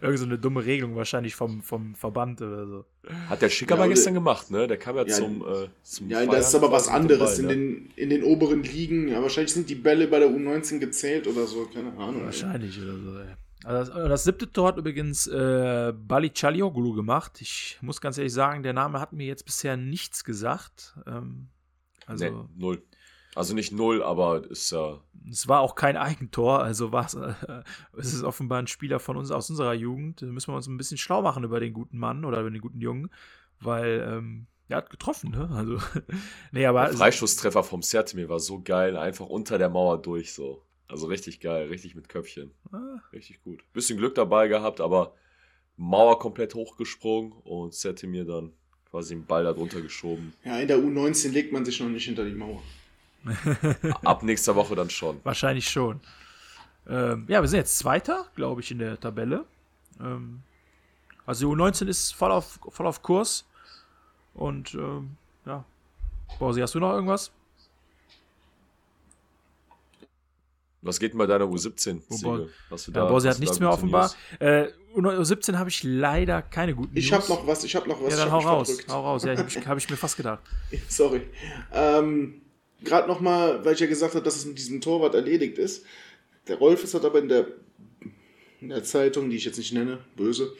Irgend 0.00 0.18
so 0.20 0.26
eine 0.26 0.38
dumme 0.38 0.64
Regelung 0.64 0.94
wahrscheinlich 0.94 1.34
vom, 1.34 1.60
vom 1.60 1.96
Verband 1.96 2.40
oder 2.40 2.68
so. 2.68 2.84
Hat 3.28 3.42
der 3.42 3.48
Schick 3.48 3.68
ja, 3.68 3.74
aber 3.74 3.88
gestern 3.88 4.14
gemacht, 4.14 4.48
ne? 4.48 4.68
Der 4.68 4.76
kam 4.76 4.94
ja, 4.94 5.02
ja 5.02 5.12
zum, 5.12 5.42
äh, 5.42 5.66
zum 5.82 6.08
Ja, 6.08 6.24
das 6.24 6.50
ist 6.50 6.54
aber 6.54 6.70
was 6.70 6.86
anderes. 6.86 7.42
Ball, 7.42 7.42
in, 7.42 7.48
den, 7.48 7.90
in 7.96 8.10
den 8.10 8.22
oberen 8.22 8.62
Ligen, 8.62 9.08
ja, 9.08 9.20
wahrscheinlich 9.20 9.54
sind 9.54 9.68
die 9.68 9.74
Bälle 9.74 10.06
bei 10.06 10.20
der 10.20 10.28
U19 10.28 10.78
gezählt 10.78 11.26
oder 11.26 11.48
so, 11.48 11.64
keine 11.64 11.92
Ahnung. 11.94 12.26
Wahrscheinlich 12.26 12.78
ey. 12.78 12.84
oder 12.84 12.96
so, 12.96 13.18
ey. 13.18 13.34
Also 13.64 13.92
das, 13.92 14.08
das, 14.08 14.24
siebte 14.24 14.50
Tor 14.50 14.68
hat 14.68 14.76
übrigens 14.76 15.26
äh, 15.26 15.92
Bali 15.96 16.30
Chalioglu 16.30 16.94
gemacht. 16.94 17.40
Ich 17.40 17.78
muss 17.80 18.00
ganz 18.00 18.16
ehrlich 18.16 18.32
sagen, 18.32 18.62
der 18.62 18.72
Name 18.72 19.00
hat 19.00 19.12
mir 19.12 19.26
jetzt 19.26 19.44
bisher 19.44 19.76
nichts 19.76 20.24
gesagt. 20.24 20.96
Ähm, 21.06 21.48
also 22.06 22.24
nee, 22.24 22.48
null. 22.56 22.82
Also 23.34 23.54
nicht 23.54 23.72
null, 23.72 24.02
aber 24.02 24.48
ist 24.50 24.70
ja. 24.72 24.94
Äh 24.94 24.98
es 25.30 25.46
war 25.46 25.60
auch 25.60 25.74
kein 25.74 25.96
Eigentor, 25.96 26.62
also 26.62 26.92
war 26.92 27.06
äh, 27.14 27.62
es 27.98 28.14
ist 28.14 28.22
offenbar 28.22 28.60
ein 28.60 28.66
Spieler 28.66 29.00
von 29.00 29.16
uns 29.16 29.30
aus 29.30 29.50
unserer 29.50 29.74
Jugend. 29.74 30.22
Da 30.22 30.26
müssen 30.26 30.52
wir 30.52 30.56
uns 30.56 30.66
ein 30.66 30.76
bisschen 30.76 30.98
schlau 30.98 31.22
machen 31.22 31.44
über 31.44 31.60
den 31.60 31.72
guten 31.72 31.98
Mann 31.98 32.24
oder 32.24 32.40
über 32.40 32.50
den 32.50 32.60
guten 32.60 32.80
Jungen, 32.80 33.10
weil 33.60 34.06
ähm, 34.08 34.46
er 34.68 34.78
hat 34.78 34.90
getroffen, 34.90 35.30
ne? 35.30 35.48
Also, 35.52 35.78
nee, 36.52 36.66
aber. 36.66 36.84
Der 36.86 36.94
Freischusstreffer 36.94 37.62
vom 37.62 37.82
Sertemir 37.82 38.28
war 38.28 38.40
so 38.40 38.62
geil, 38.62 38.96
einfach 38.96 39.26
unter 39.26 39.58
der 39.58 39.68
Mauer 39.68 40.00
durch 40.00 40.32
so. 40.32 40.62
Also 40.88 41.06
richtig 41.06 41.40
geil, 41.40 41.68
richtig 41.68 41.94
mit 41.94 42.08
Köpfchen. 42.08 42.52
Ah. 42.72 42.98
Richtig 43.12 43.42
gut. 43.42 43.62
Bisschen 43.72 43.98
Glück 43.98 44.14
dabei 44.14 44.48
gehabt, 44.48 44.80
aber 44.80 45.14
Mauer 45.76 46.18
komplett 46.18 46.54
hochgesprungen 46.54 47.32
und 47.32 47.74
Sette 47.74 48.06
mir 48.06 48.24
dann 48.24 48.52
quasi 48.90 49.14
den 49.14 49.26
Ball 49.26 49.44
da 49.44 49.52
drunter 49.52 49.82
geschoben. 49.82 50.32
Ja, 50.44 50.58
in 50.58 50.66
der 50.66 50.78
U19 50.78 51.30
legt 51.30 51.52
man 51.52 51.64
sich 51.64 51.78
noch 51.80 51.88
nicht 51.88 52.06
hinter 52.06 52.24
die 52.24 52.34
Mauer. 52.34 52.62
Ab 54.04 54.22
nächster 54.22 54.56
Woche 54.56 54.74
dann 54.74 54.90
schon. 54.90 55.20
Wahrscheinlich 55.24 55.68
schon. 55.68 56.00
Ähm, 56.88 57.26
ja, 57.28 57.42
wir 57.42 57.48
sind 57.48 57.58
jetzt 57.58 57.78
Zweiter, 57.78 58.26
glaube 58.34 58.62
ich, 58.62 58.70
in 58.70 58.78
der 58.78 58.98
Tabelle. 58.98 59.44
Ähm, 60.00 60.42
also 61.26 61.46
die 61.46 61.60
U19 61.60 61.86
ist 61.86 62.12
voll 62.12 62.32
auf, 62.32 62.58
voll 62.70 62.86
auf 62.86 63.02
Kurs. 63.02 63.46
Und 64.32 64.74
ähm, 64.74 65.16
ja. 65.44 65.64
Borsi, 66.38 66.60
hast 66.60 66.74
du 66.74 66.80
noch 66.80 66.92
irgendwas? 66.92 67.30
Was 70.82 71.00
geht 71.00 71.12
denn 71.12 71.18
bei 71.18 71.26
deiner 71.26 71.46
U17? 71.46 72.02
Wobei- 72.08 72.38
Siege? 72.38 72.50
Hast 72.70 72.86
du 72.86 72.92
Ja, 72.92 73.00
da, 73.00 73.08
Borsi 73.08 73.26
hast 73.26 73.36
hat 73.36 73.40
nichts 73.40 73.58
mehr 73.58 73.70
offenbar. 73.70 74.14
Äh, 74.38 74.68
U17 74.94 75.56
habe 75.56 75.70
ich 75.70 75.82
leider 75.82 76.40
keine 76.42 76.74
guten 76.74 76.96
Ich 76.96 77.12
habe 77.12 77.26
noch 77.28 77.46
was, 77.46 77.64
ich 77.64 77.74
habe 77.74 77.88
noch 77.88 78.00
was. 78.02 78.12
Ja, 78.12 78.18
ich 78.18 78.24
dann 78.24 78.32
hau 78.32 78.38
raus. 78.38 78.68
verdrückt. 78.68 78.92
Hau 78.92 79.00
raus. 79.02 79.24
Ja, 79.24 79.36
habe 79.36 79.48
ich, 79.48 79.56
hab 79.66 79.78
ich 79.78 79.90
mir 79.90 79.96
fast 79.96 80.16
gedacht. 80.16 80.40
Sorry. 80.88 81.22
Ähm, 81.72 82.42
Gerade 82.84 83.08
nochmal, 83.08 83.64
weil 83.64 83.74
ich 83.74 83.80
ja 83.80 83.86
gesagt 83.86 84.14
habe, 84.14 84.24
dass 84.24 84.36
es 84.36 84.46
mit 84.46 84.56
diesem 84.56 84.80
Torwart 84.80 85.14
erledigt 85.14 85.58
ist. 85.58 85.84
Der 86.46 86.56
Rolf 86.56 86.84
ist 86.84 86.94
hat 86.94 87.04
aber 87.04 87.18
in 87.18 87.28
der, 87.28 87.48
in 88.60 88.68
der 88.68 88.84
Zeitung, 88.84 89.30
die 89.30 89.36
ich 89.36 89.44
jetzt 89.44 89.58
nicht 89.58 89.72
nenne, 89.72 89.98
böse, 90.16 90.52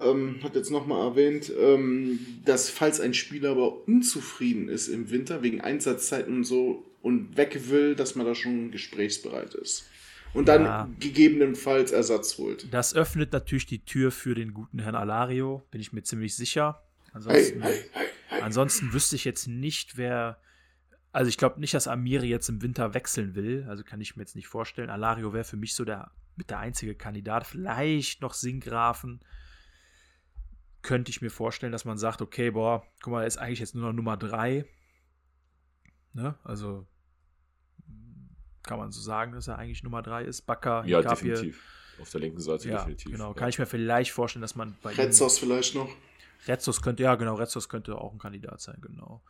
ähm, 0.00 0.40
hat 0.42 0.54
jetzt 0.56 0.70
nochmal 0.70 1.06
erwähnt, 1.06 1.52
ähm, 1.60 2.18
dass 2.44 2.70
falls 2.70 3.00
ein 3.00 3.12
Spieler 3.12 3.50
aber 3.50 3.86
unzufrieden 3.86 4.68
ist 4.70 4.88
im 4.88 5.10
Winter 5.10 5.42
wegen 5.42 5.60
Einsatzzeiten 5.60 6.34
und 6.38 6.44
so 6.44 6.84
und 7.02 7.36
weg 7.36 7.68
will, 7.68 7.94
dass 7.94 8.14
man 8.14 8.26
da 8.26 8.34
schon 8.34 8.70
gesprächsbereit 8.70 9.54
ist. 9.54 9.84
Und 10.32 10.48
dann 10.48 10.64
Ja. 10.64 10.88
gegebenenfalls 10.98 11.92
Ersatz 11.92 12.38
holt. 12.38 12.72
Das 12.72 12.94
öffnet 12.94 13.32
natürlich 13.32 13.66
die 13.66 13.84
Tür 13.84 14.10
für 14.10 14.34
den 14.34 14.54
guten 14.54 14.78
Herrn 14.78 14.94
Alario, 14.94 15.66
bin 15.70 15.80
ich 15.80 15.92
mir 15.92 16.02
ziemlich 16.02 16.34
sicher. 16.34 16.82
Ansonsten, 17.12 17.60
hey, 17.60 17.84
hey, 17.92 18.06
hey. 18.30 18.40
ansonsten 18.40 18.92
wüsste 18.94 19.16
ich 19.16 19.24
jetzt 19.24 19.46
nicht, 19.46 19.98
wer. 19.98 20.40
Also 21.14 21.28
ich 21.28 21.36
glaube 21.36 21.60
nicht, 21.60 21.74
dass 21.74 21.88
Amiri 21.88 22.28
jetzt 22.28 22.48
im 22.48 22.62
Winter 22.62 22.94
wechseln 22.94 23.34
will. 23.34 23.66
Also 23.68 23.84
kann 23.84 24.00
ich 24.00 24.16
mir 24.16 24.22
jetzt 24.22 24.34
nicht 24.34 24.48
vorstellen. 24.48 24.88
Alario 24.88 25.34
wäre 25.34 25.44
für 25.44 25.58
mich 25.58 25.74
so 25.74 25.84
der 25.84 26.10
mit 26.36 26.48
der 26.48 26.58
einzige 26.60 26.94
Kandidat. 26.94 27.46
Vielleicht 27.46 28.22
noch 28.22 28.32
Singgrafen. 28.32 29.20
Könnte 30.80 31.10
ich 31.10 31.20
mir 31.20 31.30
vorstellen, 31.30 31.72
dass 31.72 31.84
man 31.84 31.98
sagt, 31.98 32.22
okay, 32.22 32.50
boah, 32.52 32.86
guck 33.02 33.12
mal, 33.12 33.20
er 33.20 33.26
ist 33.26 33.36
eigentlich 33.36 33.60
jetzt 33.60 33.74
nur 33.74 33.84
noch 33.84 33.92
Nummer 33.92 34.16
3. 34.16 34.64
Ne? 36.14 36.34
Also 36.42 36.86
kann 38.62 38.78
man 38.78 38.90
so 38.92 39.00
sagen, 39.00 39.32
dass 39.32 39.48
er 39.48 39.58
eigentlich 39.58 39.82
Nummer 39.82 40.02
3 40.02 40.24
ist. 40.24 40.42
Bakker, 40.42 40.84
Ja, 40.86 40.98
Hinkapie. 40.98 41.28
definitiv. 41.28 41.62
Auf 42.00 42.10
der 42.10 42.20
linken 42.20 42.40
Seite 42.40 42.68
Ja, 42.68 42.78
definitiv. 42.78 43.12
genau. 43.12 43.28
Ja. 43.28 43.34
Kann 43.34 43.48
ich 43.48 43.58
mir 43.58 43.66
vielleicht 43.66 44.10
vorstellen, 44.12 44.40
dass 44.42 44.54
man 44.56 44.76
bei 44.82 44.92
Retzos 44.92 45.38
vielleicht 45.38 45.74
noch. 45.74 45.88
Retzos 46.46 46.82
könnte, 46.82 47.02
ja, 47.04 47.14
genau, 47.14 47.34
Retzos 47.34 47.68
könnte 47.68 47.96
auch 47.96 48.12
ein 48.12 48.18
Kandidat 48.18 48.60
sein, 48.60 48.78
genau. 48.80 49.22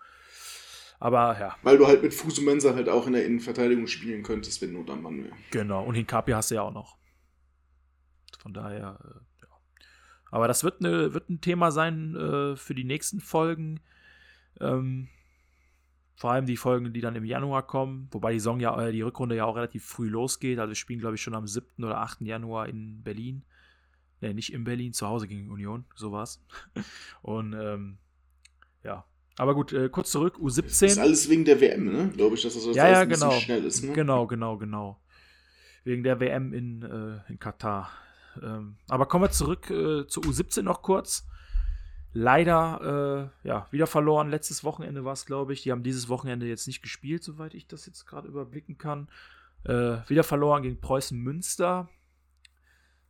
Aber 0.98 1.36
ja, 1.38 1.56
Weil 1.62 1.76
du 1.78 1.86
halt 1.86 2.02
mit 2.02 2.14
Fusumensa 2.14 2.74
halt 2.74 2.88
auch 2.88 3.06
in 3.08 3.12
der 3.14 3.26
Innenverteidigung 3.26 3.88
spielen 3.88 4.22
könntest, 4.22 4.62
wenn 4.62 4.72
Not 4.72 4.88
am 4.88 5.02
Mann 5.02 5.24
wäre. 5.24 5.34
genau. 5.50 5.84
Und 5.84 5.94
Hinkapi 5.96 6.30
hast 6.32 6.50
du 6.50 6.54
ja 6.54 6.62
auch 6.62 6.72
noch. 6.72 6.96
Von 8.38 8.54
daher, 8.54 8.98
äh, 9.04 9.42
ja. 9.42 9.48
Aber 10.30 10.46
das 10.48 10.62
wird, 10.64 10.80
ne, 10.80 11.12
wird 11.12 11.28
ein 11.28 11.40
Thema 11.40 11.72
sein 11.72 12.14
äh, 12.16 12.56
für 12.56 12.74
die 12.74 12.84
nächsten 12.84 13.20
Folgen. 13.20 13.80
Ähm, 14.60 15.08
vor 16.14 16.32
allem 16.32 16.46
die 16.46 16.56
Folgen, 16.56 16.92
die 16.92 17.00
dann 17.00 17.16
im 17.16 17.24
Januar 17.24 17.66
kommen, 17.66 18.08
wobei 18.10 18.32
die, 18.32 18.38
Saison 18.38 18.60
ja, 18.60 18.80
äh, 18.80 18.92
die 18.92 19.02
Rückrunde 19.02 19.36
ja 19.36 19.44
auch 19.44 19.56
relativ 19.56 19.84
früh 19.84 20.08
losgeht. 20.08 20.58
Also 20.58 20.70
wir 20.70 20.76
spielen, 20.76 21.00
glaube 21.00 21.16
ich, 21.16 21.22
schon 21.22 21.34
am 21.34 21.46
7. 21.46 21.84
oder 21.84 21.98
8. 21.98 22.20
Januar 22.22 22.68
in 22.68 23.02
Berlin. 23.02 23.44
Ne, 24.20 24.34
nicht 24.34 24.52
in 24.52 24.62
Berlin, 24.62 24.92
zu 24.92 25.08
Hause 25.08 25.26
gegen 25.26 25.50
Union, 25.50 25.84
so 25.96 26.12
war's. 26.12 26.40
Und 27.22 27.54
ähm, 27.54 27.98
ja. 28.84 29.04
Aber 29.38 29.54
gut, 29.54 29.72
äh, 29.72 29.88
kurz 29.88 30.10
zurück, 30.10 30.36
U17. 30.36 30.62
Das 30.62 30.82
ist 30.82 30.98
alles 30.98 31.28
wegen 31.28 31.44
der 31.44 31.60
WM, 31.60 31.90
ne? 31.90 32.12
Glaube 32.14 32.36
ich, 32.36 32.42
dass 32.42 32.54
das 32.54 32.66
jetzt 32.66 32.76
Ja, 32.76 32.84
alles 32.84 32.98
ja, 32.98 33.04
genau. 33.04 33.30
schnell 33.32 33.64
ist, 33.64 33.82
ne? 33.82 33.92
Genau, 33.92 34.26
genau, 34.26 34.58
genau. 34.58 35.00
Wegen 35.84 36.04
der 36.04 36.20
WM 36.20 36.52
in, 36.52 36.82
äh, 36.82 37.32
in 37.32 37.38
Katar. 37.38 37.90
Ähm, 38.40 38.76
aber 38.88 39.06
kommen 39.06 39.24
wir 39.24 39.30
zurück 39.30 39.70
äh, 39.70 40.06
zu 40.06 40.20
U17 40.20 40.62
noch 40.62 40.82
kurz. 40.82 41.26
Leider, 42.14 43.32
äh, 43.44 43.48
ja, 43.48 43.66
wieder 43.70 43.86
verloren. 43.86 44.28
Letztes 44.30 44.64
Wochenende 44.64 45.04
war 45.04 45.14
es, 45.14 45.24
glaube 45.24 45.52
ich. 45.54 45.62
Die 45.62 45.72
haben 45.72 45.82
dieses 45.82 46.08
Wochenende 46.08 46.46
jetzt 46.46 46.66
nicht 46.66 46.82
gespielt, 46.82 47.24
soweit 47.24 47.54
ich 47.54 47.66
das 47.66 47.86
jetzt 47.86 48.04
gerade 48.04 48.28
überblicken 48.28 48.76
kann. 48.76 49.08
Äh, 49.64 49.98
wieder 50.08 50.24
verloren 50.24 50.62
gegen 50.62 50.80
Preußen 50.80 51.18
Münster. 51.18 51.88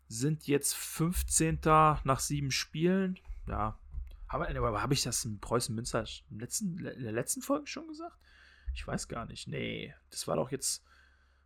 Sind 0.06 0.46
jetzt 0.46 0.74
15. 0.74 1.60
nach 1.64 2.20
sieben 2.20 2.50
Spielen. 2.50 3.18
Ja. 3.48 3.78
Habe 4.28 4.46
hab 4.46 4.92
ich 4.92 5.02
das 5.02 5.24
in 5.24 5.40
Preußen 5.40 5.74
Münster 5.74 6.04
im 6.30 6.38
letzten, 6.38 6.78
in 6.78 7.02
der 7.02 7.12
letzten 7.12 7.42
Folge 7.42 7.66
schon 7.66 7.88
gesagt? 7.88 8.16
Ich 8.74 8.86
weiß 8.86 9.08
gar 9.08 9.26
nicht. 9.26 9.48
Nee, 9.48 9.94
das 10.10 10.28
war 10.28 10.36
doch 10.36 10.50
jetzt. 10.50 10.84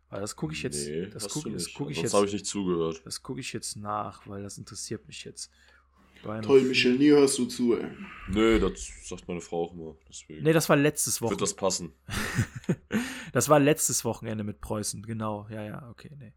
Weil 0.09 0.21
das 0.21 0.35
gucke 0.35 0.53
ich 0.53 0.63
jetzt. 0.63 0.87
Nee, 0.87 1.07
das 1.07 1.27
gucke 1.27 1.49
guck 1.75 1.91
ich 1.91 2.01
jetzt. 2.01 2.13
habe 2.13 2.25
ich 2.25 2.33
nicht 2.33 2.45
zugehört. 2.45 3.01
Das 3.03 3.23
gucke 3.23 3.41
ich 3.41 3.51
jetzt 3.51 3.75
nach, 3.75 4.25
weil 4.27 4.43
das 4.43 4.57
interessiert 4.57 5.05
mich 5.07 5.25
jetzt. 5.25 5.51
Beim- 6.27 6.41
Toll, 6.43 6.61
Michel, 6.61 6.97
nie 6.97 7.09
hörst 7.09 7.37
du 7.39 7.45
zu, 7.45 7.75
ey. 7.77 7.87
Nö, 8.29 8.59
das 8.59 8.91
sagt 9.07 9.27
meine 9.27 9.41
Frau 9.41 9.63
auch 9.63 9.73
immer. 9.73 9.95
Deswegen 10.09 10.43
Nee, 10.43 10.53
das 10.53 10.67
war 10.69 10.75
letztes 10.75 11.21
wird 11.21 11.31
Wochenende. 11.31 11.43
das 11.43 11.53
passen. 11.55 11.93
Das 13.33 13.49
war 13.49 13.59
letztes 13.59 14.03
Wochenende 14.05 14.43
mit 14.43 14.61
Preußen, 14.61 15.03
genau. 15.03 15.47
Ja, 15.49 15.61
ja, 15.63 15.89
okay, 15.91 16.11
nee. 16.17 16.33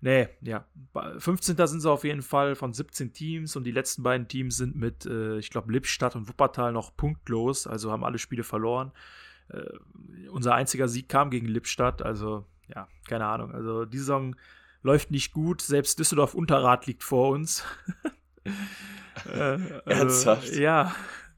Nee, 0.00 0.28
ja. 0.42 0.66
Ba- 0.92 1.18
15. 1.18 1.56
sind 1.66 1.80
sie 1.80 1.90
auf 1.90 2.04
jeden 2.04 2.22
Fall 2.22 2.54
von 2.54 2.72
17 2.72 3.12
Teams 3.12 3.56
und 3.56 3.64
die 3.64 3.70
letzten 3.72 4.02
beiden 4.02 4.28
Teams 4.28 4.56
sind 4.56 4.76
mit, 4.76 5.06
äh, 5.06 5.38
ich 5.38 5.50
glaube, 5.50 5.72
Lippstadt 5.72 6.14
und 6.14 6.28
Wuppertal 6.28 6.72
noch 6.72 6.94
punktlos, 6.96 7.66
also 7.66 7.90
haben 7.90 8.04
alle 8.04 8.18
Spiele 8.18 8.44
verloren. 8.44 8.92
Äh, 9.48 9.62
unser 10.30 10.54
einziger 10.54 10.86
Sieg 10.88 11.08
kam 11.08 11.30
gegen 11.30 11.46
Lippstadt, 11.46 12.02
also 12.02 12.46
ja, 12.74 12.88
keine 13.08 13.26
Ahnung. 13.26 13.52
Also 13.52 13.84
die 13.86 13.98
Saison 13.98 14.36
läuft 14.82 15.10
nicht 15.10 15.32
gut, 15.32 15.62
selbst 15.62 15.98
Düsseldorf 15.98 16.34
Unterrad 16.34 16.86
liegt 16.86 17.02
vor 17.02 17.30
uns. 17.30 17.64
äh, 18.44 18.50
also, 19.30 19.80
Ernsthaft? 19.84 20.54
Ja. 20.54 20.94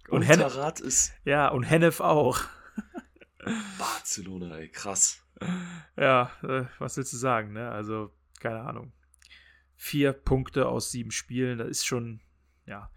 Und 0.09 0.23
Hennef, 0.23 0.47
Unterrad 0.47 0.81
ist 0.81 1.13
ja, 1.25 1.49
und 1.49 1.65
Hennef 1.65 2.01
auch. 2.01 2.41
Barcelona, 3.79 4.57
ey, 4.57 4.69
krass. 4.69 5.23
Ja, 5.97 6.31
äh, 6.43 6.65
was 6.79 6.97
willst 6.97 7.13
du 7.13 7.17
sagen, 7.17 7.53
ne? 7.53 7.71
Also, 7.71 8.13
keine 8.41 8.61
Ahnung. 8.61 8.93
Vier 9.75 10.13
Punkte 10.13 10.69
aus 10.69 10.91
sieben 10.91 11.11
Spielen, 11.11 11.59
das 11.59 11.69
ist 11.69 11.87
schon, 11.87 12.21
ja. 12.67 12.91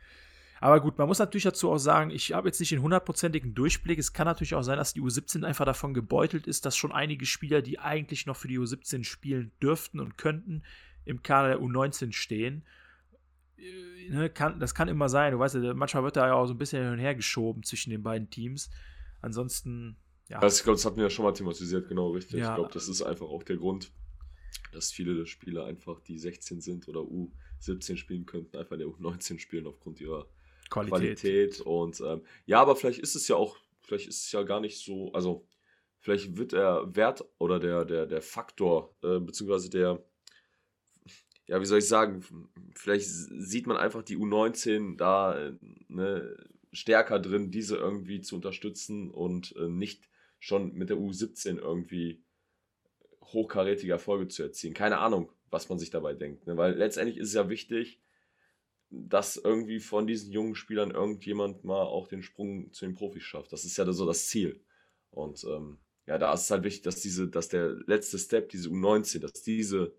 Aber 0.61 0.81
gut, 0.81 0.97
man 0.97 1.07
muss 1.07 1.19
natürlich 1.19 1.45
dazu 1.45 1.71
auch 1.71 1.77
sagen, 1.77 2.11
ich 2.11 2.33
habe 2.33 2.47
jetzt 2.47 2.59
nicht 2.59 2.71
den 2.71 2.81
hundertprozentigen 2.81 3.55
Durchblick. 3.55 3.97
Es 3.97 4.11
kann 4.11 4.25
natürlich 4.25 4.55
auch 4.55 4.61
sein, 4.61 4.77
dass 4.77 4.93
die 4.93 5.01
U17 5.01 5.45
einfach 5.45 5.65
davon 5.65 5.93
gebeutelt 5.93 6.47
ist, 6.47 6.65
dass 6.65 6.75
schon 6.75 6.91
einige 6.91 7.25
Spieler, 7.25 7.61
die 7.61 7.79
eigentlich 7.79 8.25
noch 8.25 8.35
für 8.35 8.49
die 8.49 8.59
U17 8.59 9.05
spielen 9.05 9.51
dürften 9.61 9.99
und 9.99 10.17
könnten, 10.17 10.63
im 11.05 11.23
Kader 11.23 11.49
der 11.49 11.59
U19 11.59 12.11
stehen. 12.11 12.65
Ne, 14.09 14.29
kann, 14.29 14.59
das 14.59 14.73
kann 14.73 14.87
immer 14.87 15.07
sein. 15.09 15.33
Du 15.33 15.39
weißt 15.39 15.55
ja, 15.55 15.73
manchmal 15.73 16.03
wird 16.03 16.15
da 16.15 16.27
ja 16.27 16.33
auch 16.33 16.47
so 16.47 16.53
ein 16.53 16.57
bisschen 16.57 16.83
hin 16.83 16.93
und 16.93 16.99
her 16.99 17.15
geschoben 17.15 17.63
zwischen 17.63 17.91
den 17.91 18.01
beiden 18.01 18.29
Teams. 18.29 18.69
Ansonsten, 19.21 19.97
ja. 20.29 20.39
Also 20.39 20.57
ich 20.57 20.63
glaube, 20.63 20.77
das 20.77 20.85
hatten 20.85 20.97
wir 20.97 21.03
ja 21.03 21.09
schon 21.09 21.25
mal 21.25 21.33
thematisiert, 21.33 21.87
genau 21.87 22.09
richtig. 22.11 22.39
Ja. 22.39 22.49
Ich 22.49 22.55
glaube, 22.55 22.71
das 22.73 22.87
ist 22.87 23.01
einfach 23.01 23.27
auch 23.27 23.43
der 23.43 23.57
Grund, 23.57 23.91
dass 24.71 24.91
viele 24.91 25.15
der 25.15 25.25
Spieler 25.25 25.65
einfach, 25.65 25.99
die 26.01 26.17
16 26.17 26.61
sind 26.61 26.87
oder 26.87 27.01
U17 27.01 27.97
spielen 27.97 28.25
könnten, 28.25 28.57
einfach 28.57 28.73
in 28.73 28.79
der 28.79 28.87
U19 28.87 29.39
spielen 29.39 29.67
aufgrund 29.67 29.99
ihrer 30.01 30.27
Qualität. 30.69 31.19
Qualität. 31.19 31.61
Und 31.61 32.01
ähm, 32.01 32.21
ja, 32.45 32.61
aber 32.61 32.75
vielleicht 32.75 32.99
ist 32.99 33.15
es 33.15 33.27
ja 33.27 33.35
auch, 33.35 33.57
vielleicht 33.81 34.07
ist 34.07 34.25
es 34.25 34.31
ja 34.31 34.43
gar 34.43 34.59
nicht 34.59 34.83
so, 34.83 35.11
also 35.13 35.47
vielleicht 35.99 36.37
wird 36.37 36.53
der 36.53 36.95
Wert 36.95 37.25
oder 37.37 37.59
der, 37.59 37.85
der, 37.85 38.05
der 38.05 38.21
Faktor, 38.21 38.95
äh, 39.03 39.19
beziehungsweise 39.19 39.69
der, 39.69 40.03
ja, 41.49 41.59
wie 41.59 41.65
soll 41.65 41.79
ich 41.79 41.87
sagen, 41.87 42.23
vielleicht 42.75 43.07
sieht 43.07 43.65
man 43.65 43.75
einfach 43.75 44.03
die 44.03 44.17
U19 44.17 44.97
da 44.97 45.35
äh, 45.35 45.53
ne, 45.87 46.37
stärker 46.71 47.19
drin, 47.19 47.49
diese 47.49 47.75
irgendwie 47.75 48.21
zu 48.21 48.35
unterstützen 48.35 49.09
und 49.09 49.55
äh, 49.55 49.67
nicht 49.67 50.07
schon 50.37 50.73
mit 50.73 50.91
der 50.91 50.97
U17 50.97 51.57
irgendwie 51.57 52.21
hochkarätige 53.23 53.91
Erfolge 53.91 54.27
zu 54.27 54.43
erzielen. 54.43 54.75
Keine 54.75 54.99
Ahnung, 54.99 55.31
was 55.49 55.69
man 55.69 55.79
sich 55.79 55.89
dabei 55.89 56.13
denkt. 56.13 56.45
Ne? 56.45 56.55
Weil 56.55 56.75
letztendlich 56.75 57.17
ist 57.17 57.29
es 57.29 57.33
ja 57.33 57.49
wichtig, 57.49 57.99
dass 58.91 59.35
irgendwie 59.35 59.79
von 59.79 60.05
diesen 60.05 60.31
jungen 60.31 60.53
Spielern 60.53 60.91
irgendjemand 60.91 61.63
mal 61.63 61.81
auch 61.81 62.07
den 62.07 62.21
Sprung 62.21 62.71
zu 62.73 62.85
den 62.85 62.93
Profis 62.93 63.23
schafft. 63.23 63.51
Das 63.53 63.65
ist 63.65 63.75
ja 63.75 63.91
so 63.91 64.05
das 64.05 64.27
Ziel. 64.27 64.63
Und 65.09 65.43
ähm, 65.45 65.79
ja, 66.05 66.19
da 66.19 66.31
ist 66.31 66.41
es 66.41 66.51
halt 66.51 66.63
wichtig, 66.63 66.83
dass 66.83 67.01
diese, 67.01 67.27
dass 67.27 67.49
der 67.49 67.69
letzte 67.87 68.19
Step, 68.19 68.49
diese 68.49 68.69
U19, 68.69 69.17
dass 69.17 69.41
diese, 69.41 69.95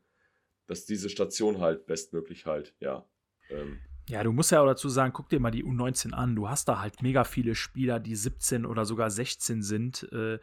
dass 0.71 0.87
diese 0.87 1.11
Station 1.11 1.59
halt 1.61 1.87
bestmöglich 1.87 2.47
halt, 2.47 2.75
ja. 2.81 3.05
Ähm, 3.51 3.79
Ja, 4.09 4.23
du 4.23 4.33
musst 4.33 4.53
ja 4.53 4.61
auch 4.61 4.67
dazu 4.67 4.89
sagen, 4.89 5.13
guck 5.13 5.29
dir 5.29 5.41
mal 5.41 5.51
die 5.51 5.65
U19 5.65 6.13
an. 6.13 6.37
Du 6.37 6.49
hast 6.49 6.69
da 6.69 6.81
halt 6.81 7.03
mega 7.03 7.25
viele 7.25 7.55
Spieler, 7.55 8.01
die 8.01 8.15
17 8.15 8.65
oder 8.65 8.85
sogar 8.85 9.11
16 9.11 9.63
sind, 9.63 10.11
äh, 10.13 10.39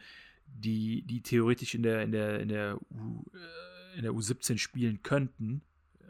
die, 0.45 1.01
die 1.03 1.21
theoretisch 1.21 1.75
in 1.75 1.83
der, 1.83 2.01
in 2.03 2.11
der, 2.11 2.39
in 2.39 2.49
der, 2.49 2.77
U, 2.91 3.23
äh, 3.33 3.97
in 3.97 4.03
der 4.03 4.11
U17 4.11 4.57
spielen 4.57 5.01
könnten. 5.01 5.61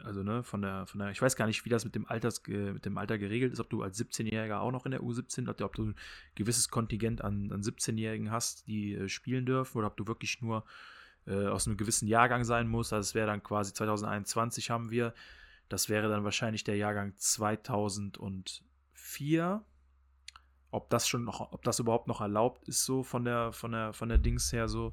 Also, 0.04 0.22
ne, 0.22 0.44
von 0.44 0.62
der, 0.62 0.86
von 0.86 1.00
der, 1.00 1.10
ich 1.10 1.20
weiß 1.20 1.34
gar 1.34 1.46
nicht, 1.46 1.64
wie 1.64 1.68
das 1.70 1.84
mit 1.84 1.94
dem, 1.96 2.06
Alters, 2.06 2.42
ge- 2.44 2.72
mit 2.72 2.84
dem 2.86 2.96
Alter 2.98 3.18
geregelt 3.18 3.52
ist, 3.52 3.60
ob 3.60 3.68
du 3.70 3.82
als 3.82 3.98
17-Jähriger 3.98 4.60
auch 4.60 4.70
noch 4.70 4.84
in 4.84 4.92
der 4.92 5.02
U17, 5.02 5.48
ob 5.48 5.56
du, 5.56 5.64
ob 5.64 5.74
du 5.74 5.86
ein 5.86 5.96
gewisses 6.36 6.68
Kontingent 6.68 7.22
an, 7.22 7.50
an 7.52 7.62
17-Jährigen 7.62 8.30
hast, 8.30 8.66
die 8.68 8.94
äh, 8.94 9.08
spielen 9.08 9.44
dürfen, 9.46 9.78
oder 9.78 9.88
ob 9.88 9.96
du 9.96 10.06
wirklich 10.06 10.40
nur 10.40 10.64
äh, 11.28 11.46
aus 11.46 11.66
einem 11.66 11.76
gewissen 11.76 12.08
Jahrgang 12.08 12.44
sein 12.44 12.68
musst. 12.68 12.92
Also, 12.92 13.08
es 13.08 13.14
wäre 13.14 13.26
dann 13.26 13.42
quasi 13.42 13.72
2021 13.72 14.70
haben 14.70 14.90
wir. 14.90 15.14
Das 15.68 15.88
wäre 15.88 16.08
dann 16.08 16.24
wahrscheinlich 16.24 16.64
der 16.64 16.76
Jahrgang 16.76 17.14
2004. 17.16 19.62
Ob 20.70 20.90
das 20.90 21.08
schon 21.08 21.24
noch, 21.24 21.52
ob 21.52 21.62
das 21.62 21.78
überhaupt 21.78 22.08
noch 22.08 22.20
erlaubt 22.20 22.68
ist, 22.68 22.84
so 22.84 23.02
von 23.02 23.24
der, 23.24 23.52
von 23.52 23.72
der, 23.72 23.94
von 23.94 24.08
der 24.08 24.18
Dings 24.18 24.52
her, 24.52 24.68
so 24.68 24.92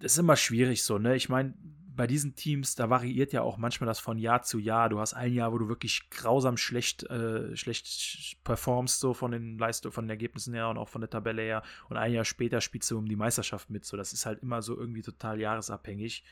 das 0.00 0.12
ist 0.12 0.18
immer 0.18 0.36
schwierig 0.36 0.82
so, 0.82 0.98
ne? 0.98 1.14
Ich 1.14 1.28
meine, 1.28 1.54
bei 2.00 2.06
diesen 2.06 2.34
Teams, 2.34 2.76
da 2.76 2.88
variiert 2.88 3.34
ja 3.34 3.42
auch 3.42 3.58
manchmal 3.58 3.86
das 3.86 3.98
von 3.98 4.16
Jahr 4.16 4.40
zu 4.40 4.58
Jahr. 4.58 4.88
Du 4.88 5.00
hast 5.00 5.12
ein 5.12 5.34
Jahr, 5.34 5.52
wo 5.52 5.58
du 5.58 5.68
wirklich 5.68 6.08
grausam 6.08 6.56
schlecht, 6.56 7.02
äh, 7.10 7.54
schlecht 7.54 8.42
performst, 8.42 9.00
so 9.00 9.12
von 9.12 9.32
den 9.32 9.58
Leistungen, 9.58 9.92
von 9.92 10.06
den 10.06 10.08
Ergebnissen 10.08 10.54
her 10.54 10.70
und 10.70 10.78
auch 10.78 10.88
von 10.88 11.02
der 11.02 11.10
Tabelle 11.10 11.42
her. 11.42 11.62
Und 11.90 11.98
ein 11.98 12.14
Jahr 12.14 12.24
später 12.24 12.62
spielst 12.62 12.90
du 12.90 12.96
um 12.96 13.04
die 13.04 13.16
Meisterschaft 13.16 13.68
mit. 13.68 13.84
So, 13.84 13.98
das 13.98 14.14
ist 14.14 14.24
halt 14.24 14.42
immer 14.42 14.62
so 14.62 14.78
irgendwie 14.78 15.02
total 15.02 15.38
jahresabhängig. 15.38 16.24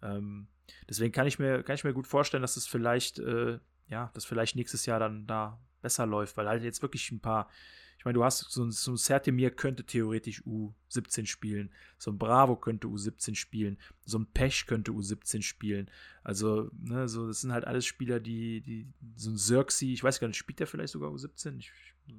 Ähm, 0.00 0.46
deswegen 0.88 1.10
kann 1.10 1.26
ich 1.26 1.40
mir, 1.40 1.64
kann 1.64 1.74
ich 1.74 1.82
mir 1.82 1.92
gut 1.92 2.06
vorstellen, 2.06 2.42
dass 2.42 2.56
es 2.56 2.68
vielleicht, 2.68 3.18
äh, 3.18 3.58
ja, 3.88 4.12
dass 4.14 4.24
vielleicht 4.24 4.54
nächstes 4.54 4.86
Jahr 4.86 5.00
dann 5.00 5.26
da 5.26 5.58
besser 5.82 6.06
läuft, 6.06 6.36
weil 6.36 6.46
halt 6.46 6.62
jetzt 6.62 6.82
wirklich 6.82 7.10
ein 7.10 7.18
paar 7.18 7.50
ich 7.98 8.04
meine, 8.04 8.14
du 8.14 8.24
hast 8.24 8.50
so 8.50 8.62
ein, 8.64 8.70
so 8.70 8.92
ein 8.92 8.96
Sertemir 8.96 9.50
könnte 9.50 9.84
theoretisch 9.84 10.42
U17 10.42 11.26
spielen, 11.26 11.70
so 11.98 12.10
ein 12.10 12.18
Bravo 12.18 12.56
könnte 12.56 12.88
U17 12.88 13.34
spielen, 13.34 13.78
so 14.04 14.18
ein 14.18 14.26
Pech 14.26 14.66
könnte 14.66 14.92
U17 14.92 15.42
spielen. 15.42 15.90
Also, 16.22 16.70
ne, 16.78 17.08
so, 17.08 17.26
das 17.26 17.40
sind 17.40 17.52
halt 17.52 17.64
alles 17.64 17.86
Spieler, 17.86 18.20
die, 18.20 18.60
die, 18.60 18.86
so 19.16 19.30
ein 19.30 19.36
Xerxi, 19.36 19.92
ich 19.92 20.04
weiß 20.04 20.20
gar 20.20 20.28
nicht, 20.28 20.36
spielt 20.36 20.60
der 20.60 20.66
vielleicht 20.66 20.92
sogar 20.92 21.10
U17? 21.10 21.58
Ich, 21.58 21.72
ich 22.06 22.14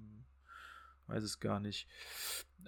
weiß 1.07 1.23
es 1.23 1.39
gar 1.39 1.59
nicht. 1.59 1.87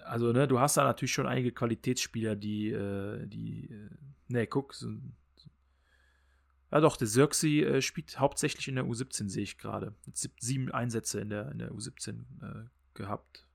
Also, 0.04 0.32
ne, 0.32 0.48
du 0.48 0.60
hast 0.60 0.76
da 0.76 0.84
natürlich 0.84 1.12
schon 1.12 1.26
einige 1.26 1.52
Qualitätsspieler, 1.52 2.36
die, 2.36 2.70
äh, 2.70 3.26
die, 3.26 3.70
äh, 3.70 3.90
ne, 4.28 4.46
guck, 4.46 4.72
so, 4.72 4.88
ja, 6.72 6.80
doch, 6.80 6.96
der 6.96 7.08
Xerxi 7.08 7.62
äh, 7.62 7.82
spielt 7.82 8.18
hauptsächlich 8.20 8.68
in 8.68 8.76
der 8.76 8.84
U17, 8.84 9.28
sehe 9.28 9.42
ich 9.42 9.58
gerade. 9.58 9.94
Sieben 10.12 10.70
Einsätze 10.70 11.20
in 11.20 11.28
der, 11.28 11.50
in 11.50 11.58
der 11.58 11.72
U17 11.72 12.20
äh, 12.42 12.68
gehabt 12.94 13.46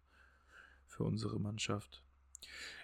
für 0.86 1.04
unsere 1.04 1.40
Mannschaft. 1.40 2.04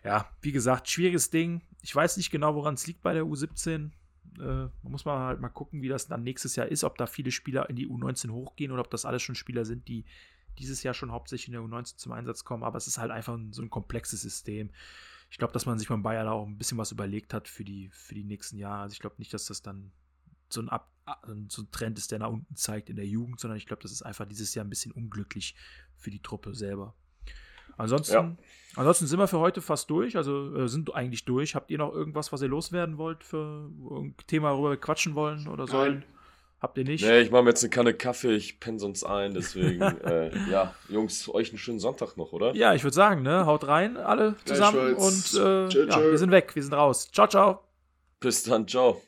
Ja, 0.03 0.29
wie 0.41 0.51
gesagt, 0.51 0.89
schwieriges 0.89 1.29
Ding. 1.29 1.61
Ich 1.81 1.95
weiß 1.95 2.17
nicht 2.17 2.31
genau, 2.31 2.55
woran 2.55 2.73
es 2.73 2.87
liegt 2.87 3.01
bei 3.01 3.13
der 3.13 3.23
U17. 3.23 3.91
Äh, 4.39 4.69
muss 4.83 5.05
man 5.05 5.19
halt 5.19 5.41
mal 5.41 5.49
gucken, 5.49 5.81
wie 5.81 5.89
das 5.89 6.07
dann 6.07 6.23
nächstes 6.23 6.55
Jahr 6.55 6.67
ist, 6.67 6.83
ob 6.83 6.97
da 6.97 7.05
viele 7.05 7.31
Spieler 7.31 7.69
in 7.69 7.75
die 7.75 7.87
U19 7.87 8.31
hochgehen 8.31 8.71
oder 8.71 8.81
ob 8.81 8.91
das 8.91 9.05
alles 9.05 9.21
schon 9.21 9.35
Spieler 9.35 9.65
sind, 9.65 9.87
die 9.87 10.05
dieses 10.57 10.83
Jahr 10.83 10.93
schon 10.93 11.11
hauptsächlich 11.11 11.47
in 11.47 11.53
der 11.53 11.61
U19 11.61 11.97
zum 11.97 12.11
Einsatz 12.11 12.43
kommen. 12.43 12.63
Aber 12.63 12.77
es 12.77 12.87
ist 12.87 12.97
halt 12.97 13.11
einfach 13.11 13.37
so 13.51 13.61
ein 13.61 13.69
komplexes 13.69 14.21
System. 14.21 14.69
Ich 15.29 15.37
glaube, 15.37 15.53
dass 15.53 15.65
man 15.65 15.79
sich 15.79 15.87
beim 15.87 16.03
Bayern 16.03 16.27
auch 16.27 16.45
ein 16.45 16.57
bisschen 16.57 16.77
was 16.77 16.91
überlegt 16.91 17.33
hat 17.33 17.47
für 17.47 17.63
die, 17.63 17.89
für 17.89 18.15
die 18.15 18.23
nächsten 18.23 18.57
Jahre. 18.57 18.81
Also 18.83 18.93
ich 18.93 18.99
glaube 18.99 19.15
nicht, 19.17 19.33
dass 19.33 19.45
das 19.45 19.61
dann 19.61 19.91
so 20.49 20.61
ein, 20.61 20.69
Ab 20.69 20.91
so 21.49 21.63
ein 21.63 21.71
Trend 21.71 21.97
ist, 21.97 22.11
der 22.11 22.19
nach 22.19 22.29
unten 22.29 22.55
zeigt 22.55 22.89
in 22.89 22.95
der 22.95 23.05
Jugend, 23.05 23.39
sondern 23.39 23.57
ich 23.57 23.65
glaube, 23.65 23.81
das 23.81 23.91
ist 23.91 24.01
einfach 24.01 24.25
dieses 24.25 24.53
Jahr 24.55 24.65
ein 24.65 24.69
bisschen 24.69 24.91
unglücklich 24.91 25.55
für 25.97 26.11
die 26.11 26.21
Truppe 26.21 26.53
selber. 26.55 26.95
Ansonsten, 27.77 28.13
ja. 28.13 28.35
ansonsten 28.75 29.07
sind 29.07 29.19
wir 29.19 29.27
für 29.27 29.39
heute 29.39 29.61
fast 29.61 29.89
durch, 29.89 30.17
also 30.17 30.55
äh, 30.55 30.67
sind 30.67 30.93
eigentlich 30.93 31.25
durch. 31.25 31.55
Habt 31.55 31.71
ihr 31.71 31.77
noch 31.77 31.93
irgendwas, 31.93 32.31
was 32.31 32.41
ihr 32.41 32.47
loswerden 32.47 32.97
wollt 32.97 33.23
für 33.23 33.69
ein 33.89 34.15
Thema, 34.27 34.53
worüber 34.53 34.71
wir 34.71 34.77
quatschen 34.77 35.15
wollen 35.15 35.47
oder 35.47 35.67
sollen? 35.67 36.03
Habt 36.61 36.77
ihr 36.77 36.83
nicht? 36.83 37.03
Nee, 37.03 37.21
ich 37.21 37.31
mache 37.31 37.41
mir 37.41 37.49
jetzt 37.49 37.63
eine 37.63 37.71
Kanne 37.71 37.93
Kaffee, 37.95 38.35
ich 38.35 38.59
penne 38.59 38.77
sonst 38.77 39.03
ein, 39.03 39.33
deswegen, 39.33 39.81
äh, 40.03 40.29
ja, 40.47 40.75
Jungs, 40.89 41.27
euch 41.27 41.49
einen 41.49 41.57
schönen 41.57 41.79
Sonntag 41.79 42.17
noch, 42.17 42.33
oder? 42.33 42.53
Ja, 42.55 42.75
ich 42.75 42.83
würde 42.83 42.93
sagen, 42.93 43.23
ne, 43.23 43.47
haut 43.47 43.67
rein, 43.67 43.97
alle 43.97 44.35
zusammen 44.45 44.93
und 44.93 45.33
äh, 45.33 45.67
ja, 45.87 46.03
wir 46.03 46.17
sind 46.19 46.29
weg, 46.29 46.53
wir 46.53 46.61
sind 46.61 46.73
raus. 46.73 47.09
Ciao, 47.11 47.27
ciao. 47.27 47.63
Bis 48.19 48.43
dann, 48.43 48.67
ciao. 48.67 49.01